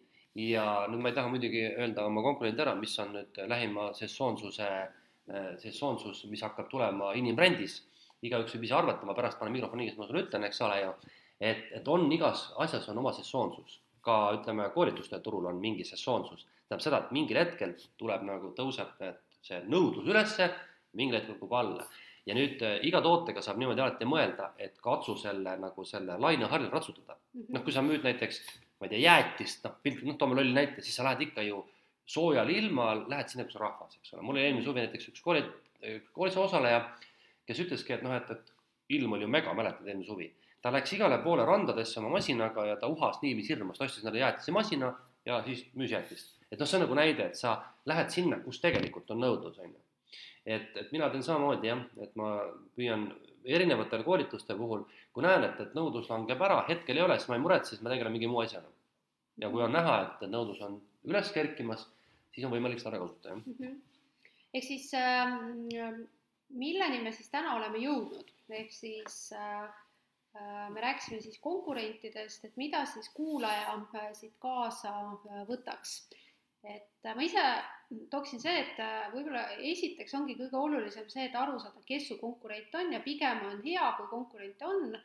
ja 0.52 0.64
nüüd 0.88 1.00
ma 1.00 1.08
ei 1.08 1.16
taha 1.16 1.32
muidugi 1.32 1.64
öelda 1.70 2.04
oma 2.06 2.22
konkurendi 2.22 2.62
ära, 2.62 2.74
mis 2.74 2.98
on 2.98 3.14
nüüd 3.16 3.40
lähima 3.48 3.92
sessoonsuse 3.94 4.68
eh,, 4.68 5.54
sessoonsus, 5.58 6.26
mis 6.30 6.42
hakkab 6.42 6.68
tulema 6.68 7.14
inimbrändis. 7.14 7.86
igaüks 8.22 8.52
võib 8.52 8.64
ise 8.66 8.74
arvata, 8.76 9.06
ma 9.08 9.14
pärast 9.16 9.38
panen 9.40 9.54
mikrofoni, 9.56 9.86
kes 9.88 9.96
ma 9.96 10.06
sulle 10.06 10.20
ütlen, 10.26 10.44
eks 10.44 10.60
ole 10.60 10.80
ju 10.82 10.92
et, 11.40 11.64
et 11.72 11.88
on 11.88 12.04
igas 12.12 12.50
asjas 12.60 12.88
on 12.92 12.98
oma 13.00 13.12
sessoonsus, 13.16 13.80
ka 14.04 14.16
ütleme, 14.36 14.68
koolituste 14.74 15.20
turul 15.24 15.46
on 15.48 15.60
mingi 15.60 15.84
sessoonsus, 15.88 16.44
tähendab 16.68 16.84
seda, 16.84 17.00
et 17.00 17.14
mingil 17.16 17.40
hetkel 17.40 17.74
tuleb 18.00 18.26
nagu, 18.28 18.52
tõuseb 18.56 19.02
see 19.46 19.60
nõudlus 19.72 20.08
ülesse, 20.08 20.50
mingil 20.98 21.20
hetkel 21.20 21.36
kukub 21.38 21.58
alla. 21.58 21.86
ja 22.28 22.34
nüüd 22.36 22.60
äh, 22.62 22.76
iga 22.84 23.00
tootega 23.00 23.40
saab 23.42 23.56
niimoodi 23.58 23.80
alati 23.80 24.06
mõelda, 24.06 24.50
et 24.60 24.76
katsu 24.84 25.14
selle 25.18 25.54
nagu 25.58 25.84
selle 25.88 26.18
laineharjal 26.20 26.70
ratsutada 26.70 27.16
mm 27.16 27.40
-hmm.. 27.40 27.54
noh, 27.54 27.62
kui 27.64 27.72
sa 27.72 27.82
müüd 27.82 28.04
näiteks, 28.04 28.40
ma 28.80 28.86
ei 28.86 28.90
tea, 28.90 29.00
jäätist, 29.06 29.64
noh, 29.64 29.78
noh, 30.04 30.16
toome 30.18 30.36
lolli 30.36 30.52
näite, 30.52 30.82
siis 30.82 30.96
sa 30.96 31.04
lähed 31.04 31.24
ikka 31.28 31.42
ju 31.42 31.62
soojal 32.06 32.50
ilmal, 32.50 33.06
lähed 33.08 33.28
sinna, 33.28 33.44
kus 33.44 33.56
on 33.56 33.64
rahvas, 33.64 33.96
eks 33.96 34.12
ole, 34.14 34.22
mul 34.22 34.36
oli 34.36 34.44
eelmine 34.44 34.64
suvi 34.64 34.84
näiteks 34.84 35.08
üks 35.08 35.22
kooli, 35.24 35.42
koolituse 36.12 36.40
osaleja, 36.40 36.84
kes 37.46 37.64
ütleski, 37.64 37.96
et 37.96 38.02
noh, 38.02 38.14
et, 38.14 38.30
et 38.30 38.52
ilm 38.98 39.12
oli 39.12 39.24
ju 39.24 39.28
mega, 39.28 39.54
mäletad, 39.54 39.86
eelmine 39.86 40.06
suvi 40.06 40.28
ta 40.62 40.72
läks 40.72 40.92
igale 40.96 41.18
poole 41.24 41.44
randadesse 41.48 42.00
oma 42.00 42.12
masinaga 42.16 42.66
ja 42.68 42.76
ta 42.80 42.88
uhas 42.92 43.20
niiviisi 43.22 43.54
hirmus, 43.54 43.78
ta 43.78 43.86
ostis 43.88 44.04
endale 44.04 44.20
jäätisemasina 44.24 44.92
ja 45.26 45.42
siis 45.46 45.64
müüs 45.74 45.94
jäätist. 45.94 46.39
Et 46.50 46.58
noh, 46.58 46.66
see 46.66 46.78
on 46.78 46.84
nagu 46.86 46.98
näide, 46.98 47.30
et 47.30 47.38
sa 47.38 47.56
lähed 47.90 48.12
sinna, 48.12 48.40
kus 48.44 48.60
tegelikult 48.62 49.10
on 49.14 49.22
nõudlus, 49.24 49.58
on 49.62 49.72
ju. 49.72 49.80
et, 50.44 50.70
et 50.82 50.92
mina 50.92 51.10
teen 51.10 51.24
samamoodi 51.26 51.70
jah, 51.70 51.82
et 52.02 52.16
ma 52.18 52.32
püüan 52.76 53.08
erinevatel 53.44 54.04
koolituste 54.04 54.56
puhul, 54.58 54.84
kui 55.14 55.24
näen, 55.24 55.44
et, 55.46 55.60
et 55.62 55.76
nõudlus 55.78 56.10
langeb 56.10 56.42
ära, 56.46 56.62
hetkel 56.68 56.98
ei 56.98 57.06
ole, 57.06 57.18
siis 57.18 57.30
ma 57.30 57.38
ei 57.38 57.44
muretse, 57.44 57.74
siis 57.74 57.84
ma 57.84 57.92
tegelen 57.92 58.14
mingi 58.14 58.30
muu 58.30 58.42
asjaga. 58.44 58.68
ja 59.40 59.50
kui 59.50 59.62
on 59.64 59.72
näha, 59.72 59.96
et 60.06 60.26
nõudlus 60.28 60.60
on 60.66 60.80
üles 61.08 61.30
kerkimas, 61.32 61.86
siis 62.34 62.46
on 62.46 62.52
võimalik 62.52 62.82
seda 62.82 62.94
ära 62.94 63.04
kasutada, 63.04 63.34
jah 63.34 63.44
mm 63.44 63.54
-hmm.. 63.58 63.76
ehk 64.54 64.64
siis 64.64 64.90
äh, 64.94 66.02
milleni 66.50 67.00
me 67.02 67.12
siis 67.12 67.30
täna 67.30 67.54
oleme 67.56 67.78
jõudnud, 67.78 68.34
ehk 68.50 68.72
siis 68.72 69.32
äh, 69.32 69.70
Äh, 70.36 70.70
me 70.70 70.80
rääkisime 70.80 71.20
siis 71.20 71.38
konkurentidest, 71.38 72.44
et 72.44 72.56
mida 72.56 72.84
siis 72.86 73.08
kuulaja 73.08 73.72
äh, 73.94 74.12
siit 74.14 74.36
kaasa 74.38 74.92
äh, 75.10 75.40
võtaks. 75.48 75.94
Et 76.64 77.08
ma 77.16 77.22
ise 77.24 77.44
tooksin 78.10 78.42
see, 78.42 78.56
et 78.62 78.80
võib-olla 79.14 79.44
esiteks 79.72 80.14
ongi 80.18 80.36
kõige 80.38 80.58
olulisem 80.58 81.08
see, 81.10 81.26
et 81.28 81.36
aru 81.38 81.58
saada, 81.60 81.82
kes 81.86 82.08
su 82.10 82.18
konkurent 82.20 82.74
on 82.80 82.92
ja 82.94 83.00
pigem 83.04 83.40
on 83.48 83.62
hea, 83.64 83.86
kui 83.98 84.10
konkurente 84.12 84.66
on. 84.66 84.98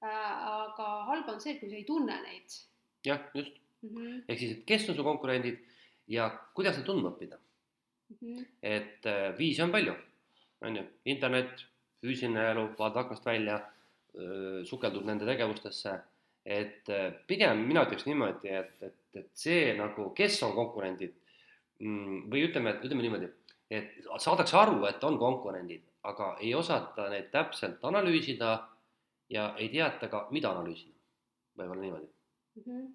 aga 0.00 0.88
halb 1.08 1.30
on 1.32 1.40
see, 1.42 1.56
kui 1.58 1.70
sa 1.70 1.74
ei 1.74 1.86
tunne 1.86 2.14
neid. 2.22 2.58
jah, 3.04 3.24
just 3.34 3.56
mm 3.82 3.88
-hmm.. 3.96 4.20
ehk 4.28 4.38
siis, 4.38 4.52
et 4.52 4.64
kes 4.66 4.88
on 4.88 4.94
su 4.94 5.04
konkurendid 5.04 5.58
ja 6.06 6.28
kuidas 6.54 6.76
neid 6.76 6.86
tundma 6.86 7.10
õppida 7.10 7.38
mm. 8.08 8.16
-hmm. 8.20 8.46
et 8.62 9.08
viise 9.38 9.64
on 9.64 9.72
palju, 9.72 9.94
on 10.60 10.76
ju, 10.76 10.84
internet, 11.04 11.64
füüsiline 12.00 12.50
elu, 12.50 12.68
vaatad 12.78 13.04
aknast 13.04 13.26
välja 13.26 13.58
sukeldub 14.64 15.04
nende 15.04 15.26
tegevustesse, 15.26 15.98
et 16.48 16.90
pigem 17.28 17.60
mina 17.68 17.84
ütleks 17.84 18.06
niimoodi, 18.08 18.52
et, 18.60 18.70
et, 18.82 18.98
et 19.20 19.28
see 19.36 19.72
nagu, 19.76 20.08
kes 20.16 20.38
on 20.46 20.54
konkurendid 20.56 21.12
mm, 21.82 22.22
või 22.32 22.46
ütleme, 22.46 22.72
et 22.72 22.86
ütleme 22.88 23.04
niimoodi, 23.04 23.28
et 23.74 23.98
saadakse 24.24 24.56
aru, 24.56 24.80
et 24.88 25.04
on 25.04 25.18
konkurendid, 25.20 25.84
aga 26.08 26.30
ei 26.40 26.54
osata 26.56 27.10
neid 27.12 27.28
täpselt 27.34 27.84
analüüsida 27.84 28.54
ja 29.32 29.50
ei 29.60 29.68
teata 29.74 30.08
ka, 30.08 30.24
mida 30.32 30.54
analüüsida, 30.54 30.96
võib-olla 31.60 31.84
niimoodi 31.84 32.08
mm. 32.08 32.64
-hmm 32.64 32.88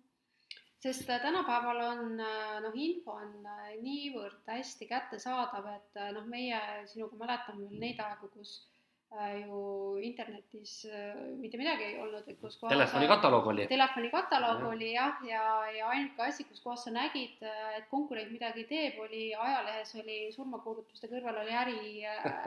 sest 0.84 1.06
tänapäeval 1.08 1.78
on 1.80 2.18
noh, 2.18 2.74
info 2.76 3.14
on 3.16 3.46
niivõrd 3.80 4.50
hästi 4.52 4.84
kättesaadav, 4.90 5.70
et 5.78 6.00
noh, 6.12 6.26
meie 6.28 6.58
sinuga 6.92 7.16
mäletame 7.22 7.70
veel 7.70 7.78
neid 7.80 8.02
aegu, 8.04 8.28
kus 8.34 8.58
Äh, 8.58 8.73
ju 9.14 9.98
internetis 10.02 10.86
äh, 10.86 11.16
mitte 11.38 11.58
midagi 11.58 11.86
ei 11.86 12.00
olnud, 12.02 12.26
et 12.28 12.40
kus 12.42 12.58
kohas 12.58 12.74
telefonikataloog 12.74 13.48
oli. 13.52 13.68
telefonikataloog 13.70 14.64
ja. 14.64 14.70
oli 14.70 14.90
jah, 14.94 15.22
ja, 15.28 15.44
ja 15.78 15.92
ainuke 15.94 16.26
asi, 16.26 16.46
kus 16.50 16.64
kohas 16.64 16.88
sa 16.88 16.94
nägid, 16.96 17.38
äh, 17.46 17.78
et 17.78 17.88
konkurent 17.92 18.32
midagi 18.34 18.66
teeb, 18.70 18.98
oli 19.04 19.30
ajalehes 19.36 19.94
oli 20.02 20.18
surmakuulutuste 20.34 21.12
kõrval 21.12 21.44
oli 21.44 21.54
äri, 21.62 21.80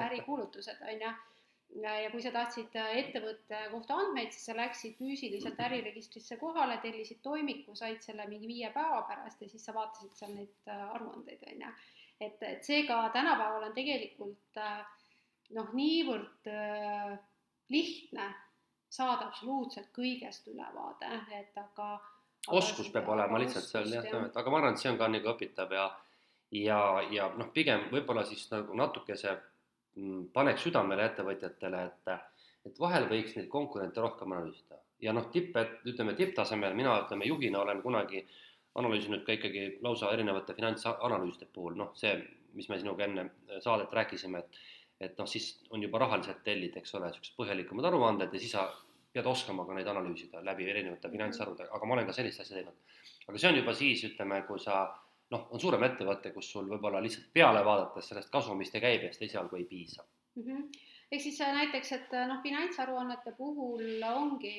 ärikuulutused, 0.09 0.83
on 0.83 1.07
ju. 1.07 1.15
ja 1.83 2.11
kui 2.11 2.23
sa 2.25 2.33
tahtsid 2.35 2.75
ettevõtte 2.83 3.63
kohta 3.71 4.01
andmeid, 4.03 4.35
siis 4.35 4.51
sa 4.51 4.59
läksid 4.59 4.99
füüsiliselt 4.99 5.61
äriregistrisse 5.61 6.39
kohale, 6.41 6.81
tellisid 6.83 7.23
toimiku, 7.23 7.75
said 7.79 8.03
selle 8.03 8.27
mingi 8.31 8.51
viie 8.51 8.71
päeva 8.75 9.03
pärast 9.07 9.43
ja 9.43 9.49
siis 9.51 9.67
sa 9.67 9.75
vaatasid 9.77 10.19
seal 10.19 10.35
neid 10.35 10.75
aruandeid, 10.75 11.47
on 11.53 11.67
ju. 11.67 11.73
et, 12.21 12.43
et 12.43 12.65
seega 12.65 13.05
tänapäeval 13.15 13.69
on 13.71 13.75
tegelikult 13.77 14.63
äh, 14.63 14.87
noh, 15.55 15.71
niivõrd 15.77 16.51
äh, 16.51 17.15
lihtne 17.73 18.27
saada 18.89 19.29
absoluutselt 19.29 19.91
kõigest 19.95 20.49
ülevaade, 20.49 21.11
et 21.37 21.57
aga, 21.61 21.97
oskus 22.55 22.89
peab 22.95 23.09
olema 23.13 23.39
lihtsalt 23.43 23.67
seal 23.67 23.91
jah, 23.93 24.07
aga 24.33 24.51
ma 24.51 24.61
arvan, 24.61 24.75
et 24.75 24.83
see 24.83 24.91
on 24.93 24.99
ka 25.01 25.09
nagu 25.11 25.33
õpitav 25.35 25.75
ja 25.75 25.87
ja, 26.55 26.81
ja 27.11 27.29
noh, 27.37 27.51
pigem 27.55 27.89
võib-olla 27.91 28.25
siis 28.27 28.47
nagu 28.53 28.77
natukese 28.79 29.35
mm, 29.97 30.29
paneks 30.35 30.67
südamele 30.67 31.09
ettevõtjatele, 31.11 31.85
et 31.91 32.17
et 32.67 32.81
vahel 32.83 33.07
võiks 33.07 33.37
neid 33.37 33.47
konkurente 33.47 34.03
rohkem 34.03 34.33
analüüsida. 34.35 34.81
Ja 34.99 35.13
noh, 35.15 35.29
tipp, 35.31 35.55
et 35.61 35.85
ütleme 35.87 36.17
tipptasemel, 36.19 36.75
mina 36.75 36.97
ütleme 37.05 37.29
juhina 37.29 37.61
olen 37.63 37.83
kunagi 37.83 38.25
analüüsinud 38.75 39.23
ka 39.27 39.37
ikkagi 39.37 39.79
lausa 39.85 40.11
erinevate 40.13 40.55
finantsanalüüside 40.57 41.47
puhul, 41.53 41.77
noh, 41.79 41.93
see, 41.95 42.17
mis 42.59 42.67
me 42.69 42.79
sinuga 42.81 43.05
enne 43.07 43.29
saadet 43.63 43.93
rääkisime, 43.95 44.43
et 44.43 44.59
et 45.01 45.19
noh, 45.19 45.29
siis 45.29 45.51
on 45.71 45.83
juba 45.83 46.01
rahaliselt 46.03 46.43
tellid, 46.45 46.77
eks 46.77 46.95
ole, 46.97 47.11
niisugused 47.11 47.37
põhjalikumad 47.37 47.89
aruanded 47.91 48.33
ja 48.33 48.41
siis 48.41 48.55
sa 48.57 48.67
pead 49.13 49.27
oskama 49.27 49.65
ka 49.67 49.75
neid 49.77 49.89
analüüsida 49.89 50.43
läbi 50.45 50.69
erinevate 50.71 51.11
finantsarvude, 51.13 51.69
aga 51.73 51.89
ma 51.89 51.97
olen 51.97 52.09
ka 52.09 52.15
sellist 52.17 52.43
asja 52.45 52.59
teinud. 52.59 52.97
aga 53.29 53.39
see 53.39 53.51
on 53.51 53.61
juba 53.61 53.75
siis, 53.75 54.05
ütleme, 54.09 54.43
kui 54.49 54.61
sa 54.63 54.81
noh, 55.35 55.47
on 55.51 55.63
suurem 55.63 55.85
ettevõte, 55.89 56.33
kus 56.35 56.51
sul 56.53 56.69
võib-olla 56.71 57.01
lihtsalt 57.05 57.31
peale 57.35 57.63
vaadates 57.67 58.11
sellest 58.13 58.33
kasumist 58.33 58.77
ja 58.77 58.83
käibest 58.85 59.23
esialgu 59.23 59.57
ei 59.61 59.65
piisa 59.71 60.05
mm. 60.05 60.43
-hmm. 60.43 60.67
ehk 61.13 61.23
siis 61.23 61.41
äh, 61.41 61.55
näiteks, 61.61 61.93
et 61.93 62.15
äh, 62.15 62.29
noh, 62.29 62.43
finantsaruannete 62.43 63.33
puhul 63.39 64.05
ongi 64.11 64.59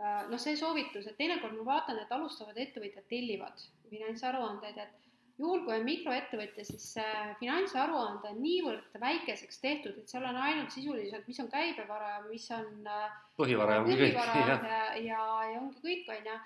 äh, 0.00 0.28
noh, 0.30 0.38
see 0.38 0.56
soovitus, 0.56 1.06
et 1.06 1.18
teinekord 1.18 1.58
ma 1.58 1.66
vaatan, 1.74 1.98
et 2.02 2.12
alustavad 2.12 2.56
ettevõtjad 2.56 3.06
tellivad 3.10 3.66
finantsaruandeid, 3.90 4.78
et 4.78 5.07
juhul, 5.38 5.64
kui 5.64 5.74
on 5.76 5.86
mikroettevõtja, 5.86 6.64
siis 6.66 6.86
finantsaruande 7.40 8.32
on 8.32 8.38
niivõrd 8.42 9.00
väikeseks 9.00 9.60
tehtud, 9.62 9.98
et 10.00 10.10
seal 10.10 10.26
on 10.26 10.38
ainult 10.42 10.74
sisuliselt, 10.74 11.26
mis 11.30 11.40
on 11.44 11.50
käibevara 11.52 12.14
mis 12.28 12.46
on 12.54 12.88
põhivara 13.38 13.80
ja 13.80 13.84
põhivara 13.86 14.38
ja, 14.40 14.56
ja, 14.56 14.80
ja, 15.08 15.26
ja 15.52 15.60
ongi 15.60 15.84
kõik, 15.84 16.08
on 16.16 16.32
ju. 16.32 16.38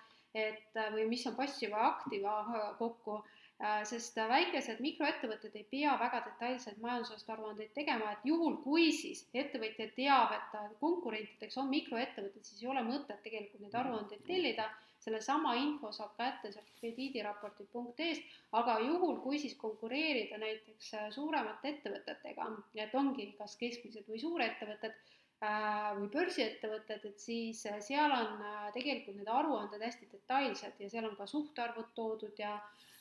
et 0.44 0.82
või 0.96 1.06
mis 1.08 1.24
on 1.28 1.38
passiva 1.38 1.80
ja 1.80 1.92
aktiva 1.94 2.36
kokku. 2.78 3.22
Äh, 3.62 3.84
sest 3.86 4.16
väikesed 4.16 4.80
mikroettevõtted 4.82 5.54
ei 5.54 5.62
pea 5.70 5.92
väga 6.00 6.18
detailseid 6.24 6.80
majandusaasta 6.82 7.36
aruandeid 7.36 7.70
tegema, 7.76 8.08
et 8.16 8.24
juhul, 8.26 8.56
kui 8.64 8.88
siis 8.96 9.20
ettevõtja 9.38 9.86
teab, 9.94 10.32
et 10.34 10.56
konkurentideks 10.80 11.60
on 11.62 11.68
mikroettevõtted, 11.70 12.42
siis 12.42 12.64
ei 12.64 12.70
ole 12.72 12.82
mõtet 12.88 13.20
tegelikult 13.22 13.62
neid 13.62 13.76
aruandeid 13.78 14.24
tellida, 14.26 14.66
sellesama 15.02 15.54
info 15.60 15.92
saab 15.92 16.12
kätte 16.18 16.52
sealt 16.54 16.68
krediidiraportid.ee-st, 16.80 18.36
aga 18.58 18.78
juhul, 18.84 19.18
kui 19.24 19.40
siis 19.42 19.56
konkureerida 19.60 20.38
näiteks 20.42 20.92
äh, 20.98 21.08
suuremate 21.14 21.74
ettevõtetega, 21.74 22.50
et 22.84 22.94
ongi 22.94 23.32
kas 23.38 23.56
keskmised 23.60 24.06
või 24.08 24.22
suurettevõtted, 24.22 24.94
äh, 25.42 25.90
või 25.98 26.08
börsiettevõtted, 26.14 27.10
et 27.10 27.26
siis 27.26 27.64
seal 27.88 28.16
on 28.18 28.46
tegelikult 28.78 29.18
need 29.18 29.34
aruanded 29.40 29.82
hästi 29.82 30.08
detailsed 30.14 30.80
ja 30.80 30.94
seal 30.94 31.10
on 31.10 31.18
ka 31.18 31.28
suhtarvud 31.36 31.92
toodud 31.98 32.38
ja 32.38 32.56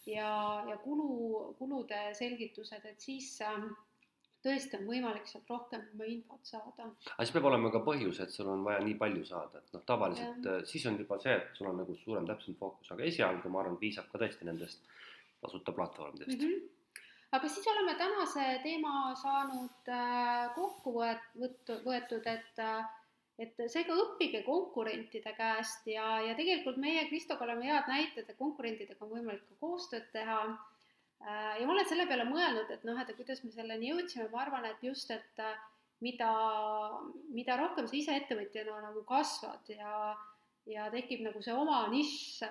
ja, 0.05 0.63
ja 0.69 0.77
kulu, 0.77 1.53
kulude 1.59 1.99
selgitused, 2.17 2.85
et 2.85 3.01
siis 3.01 3.35
äh, 3.45 3.57
tõesti 4.45 4.77
on 4.79 4.87
võimalik 4.89 5.27
sealt 5.29 5.49
rohkem 5.49 6.03
infot 6.07 6.45
saada. 6.47 6.87
aga 6.87 7.25
siis 7.25 7.33
peab 7.35 7.49
olema 7.51 7.71
ka 7.73 7.83
põhjus, 7.85 8.21
et 8.23 8.33
sul 8.33 8.49
on 8.51 8.63
vaja 8.67 8.83
nii 8.85 8.97
palju 9.01 9.25
saada, 9.29 9.61
et 9.61 9.73
noh, 9.77 9.85
tavaliselt 9.87 10.45
ja. 10.45 10.57
Äh, 10.59 10.67
siis 10.69 10.85
on 10.89 10.99
juba 11.01 11.19
see, 11.23 11.37
et 11.37 11.57
sul 11.57 11.71
on 11.71 11.81
nagu 11.83 11.95
suurem 12.03 12.27
täpsem 12.29 12.57
fookus, 12.59 12.91
aga 12.95 13.07
esialgu 13.09 13.53
ma 13.53 13.63
arvan, 13.63 13.79
piisab 13.81 14.09
ka 14.11 14.21
tõesti 14.23 14.47
nendest 14.49 14.87
tasuta 15.41 15.73
platvormidest 15.77 16.37
mm. 16.37 16.45
-hmm 16.47 16.77
aga 17.31 17.47
siis 17.47 17.67
oleme 17.71 17.93
tänase 17.95 18.59
teema 18.63 19.13
saanud 19.15 19.87
äh, 19.87 20.49
kokku 20.55 20.97
võetud, 20.97 21.77
võetud, 21.85 22.25
et 22.27 22.59
äh, 22.59 22.81
et 23.41 23.61
seega 23.73 23.95
õppige 23.97 24.43
konkurentide 24.45 25.33
käest 25.37 25.87
ja, 25.89 26.19
ja 26.21 26.35
tegelikult 26.37 26.77
meie 26.81 27.07
Kristoga 27.09 27.47
oleme 27.47 27.69
head 27.69 27.87
näited, 27.89 28.27
et 28.27 28.37
konkurentidega 28.37 29.05
on 29.05 29.15
võimalik 29.15 29.47
ka 29.47 29.57
koostööd 29.63 30.11
teha. 30.13 30.41
Äh, 31.21 31.61
ja 31.61 31.67
ma 31.67 31.75
olen 31.75 31.89
selle 31.89 32.07
peale 32.09 32.25
mõelnud, 32.25 32.69
et 32.73 32.83
noh, 32.87 32.97
et 32.97 33.13
kuidas 33.17 33.43
me 33.45 33.51
selleni 33.53 33.91
jõudsime, 33.91 34.27
ma 34.31 34.41
arvan, 34.41 34.65
et 34.65 34.83
just, 34.85 35.11
et 35.13 35.41
äh, 35.43 35.57
mida, 36.01 36.31
mida 37.29 37.57
rohkem 37.59 37.87
sa 37.87 37.97
ise 37.97 38.15
ettevõtjana 38.17 38.79
nagu 38.87 39.03
kasvad 39.07 39.69
ja, 39.69 40.15
ja 40.69 40.89
tekib 40.93 41.21
nagu 41.27 41.41
see 41.45 41.53
oma 41.53 41.83
nišš 41.93 42.41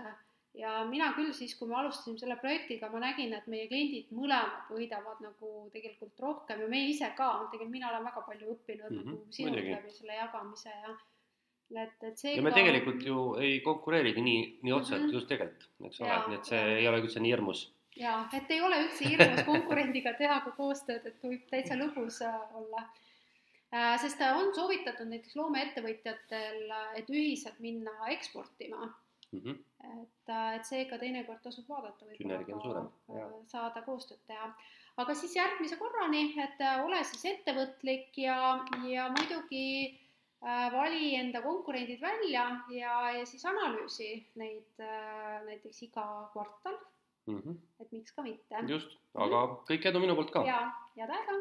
ja 0.58 0.80
mina 0.86 1.12
küll 1.14 1.32
siis, 1.34 1.54
kui 1.58 1.68
me 1.70 1.76
alustasime 1.78 2.18
selle 2.18 2.36
projektiga, 2.40 2.90
ma 2.90 3.02
nägin, 3.04 3.34
et 3.36 3.46
meie 3.50 3.68
kliendid 3.70 4.10
mõlemad 4.14 4.70
võidavad 4.74 5.20
nagu 5.22 5.52
tegelikult 5.74 6.22
rohkem 6.22 6.64
ja 6.64 6.70
meie 6.70 6.90
ise 6.90 7.10
ka, 7.18 7.30
tegelikult 7.52 7.74
mina 7.74 7.90
olen 7.90 8.06
väga 8.06 8.24
palju 8.26 8.54
õppinud 8.56 8.90
mm 8.90 9.02
-hmm, 9.02 9.18
nagu 9.18 9.36
sinult 9.38 9.70
läbi 9.70 9.94
selle 9.94 10.18
jagamise 10.18 10.74
ja 10.74 10.94
et, 11.84 12.02
et 12.02 12.18
see 12.18 12.34
ja 12.36 12.42
me 12.42 12.50
ka... 12.50 12.58
tegelikult 12.58 13.02
ju 13.06 13.26
ei 13.42 13.60
konkureerigi 13.66 14.22
nii, 14.26 14.40
nii 14.62 14.72
otseselt 14.72 15.02
mm 15.02 15.08
-hmm. 15.08 15.14
just 15.14 15.28
tegelikult, 15.28 15.70
eks 15.86 16.00
ole, 16.00 16.16
nii 16.28 16.38
et 16.38 16.50
see 16.54 16.62
ja. 16.62 16.78
ei 16.78 16.88
ole 16.88 17.02
üldse 17.02 17.20
nii 17.20 17.34
hirmus. 17.34 17.66
Jaa, 17.96 18.28
et 18.36 18.50
ei 18.50 18.60
ole 18.60 18.80
üldse 18.84 19.08
hirmus 19.08 19.44
konkurendiga 19.46 20.14
teha 20.18 20.40
ka 20.44 20.54
koostööd, 20.56 21.06
et 21.06 21.22
võib 21.24 21.46
täitsa 21.50 21.78
lõbus 21.78 22.20
äh, 22.26 22.40
olla 22.60 22.84
äh, 22.86 23.94
sest 24.02 24.22
on 24.30 24.54
soovitatud 24.54 25.10
näiteks 25.10 25.36
loomeettevõtjatel, 25.36 26.74
et 26.96 27.10
ühiselt 27.10 27.58
minna 27.60 27.94
eksportima 28.14 28.84
mm. 29.32 29.40
-hmm. 29.40 29.56
et, 30.02 30.28
äh, 30.28 30.54
et 30.56 30.66
seega 30.66 30.98
teinekord 30.98 31.42
tasub 31.42 31.68
vaadata, 31.68 32.04
võib-olla 32.04 32.84
saada 33.46 33.82
koostööd 33.86 34.20
teha. 34.26 34.52
aga 34.96 35.14
siis 35.14 35.36
järgmise 35.36 35.76
korrani, 35.76 36.34
et 36.44 36.60
äh, 36.60 36.84
ole 36.84 37.02
siis 37.04 37.24
ettevõtlik 37.34 38.18
ja, 38.18 38.36
ja 38.88 39.08
muidugi 39.16 39.66
äh, 39.88 40.72
vali 40.72 41.14
enda 41.16 41.42
konkurendid 41.42 42.00
välja 42.00 42.46
ja, 42.70 42.94
ja 43.18 43.26
siis 43.26 43.44
analüüsi 43.44 44.12
neid 44.34 44.80
äh, 44.80 45.42
näiteks 45.46 45.82
iga 45.88 46.06
kvartal 46.32 46.78
mm. 47.30 47.42
-hmm. 47.44 47.82
et 47.84 47.92
miks 47.92 48.12
ka 48.16 48.22
mitte. 48.26 48.66
just, 48.68 48.98
aga 49.14 49.46
kõik 49.70 49.88
edu 49.92 50.02
minu 50.02 50.18
poolt 50.18 50.30
ka. 50.36 50.44
ja, 50.46 50.60
head 50.96 51.10
aega 51.18 51.40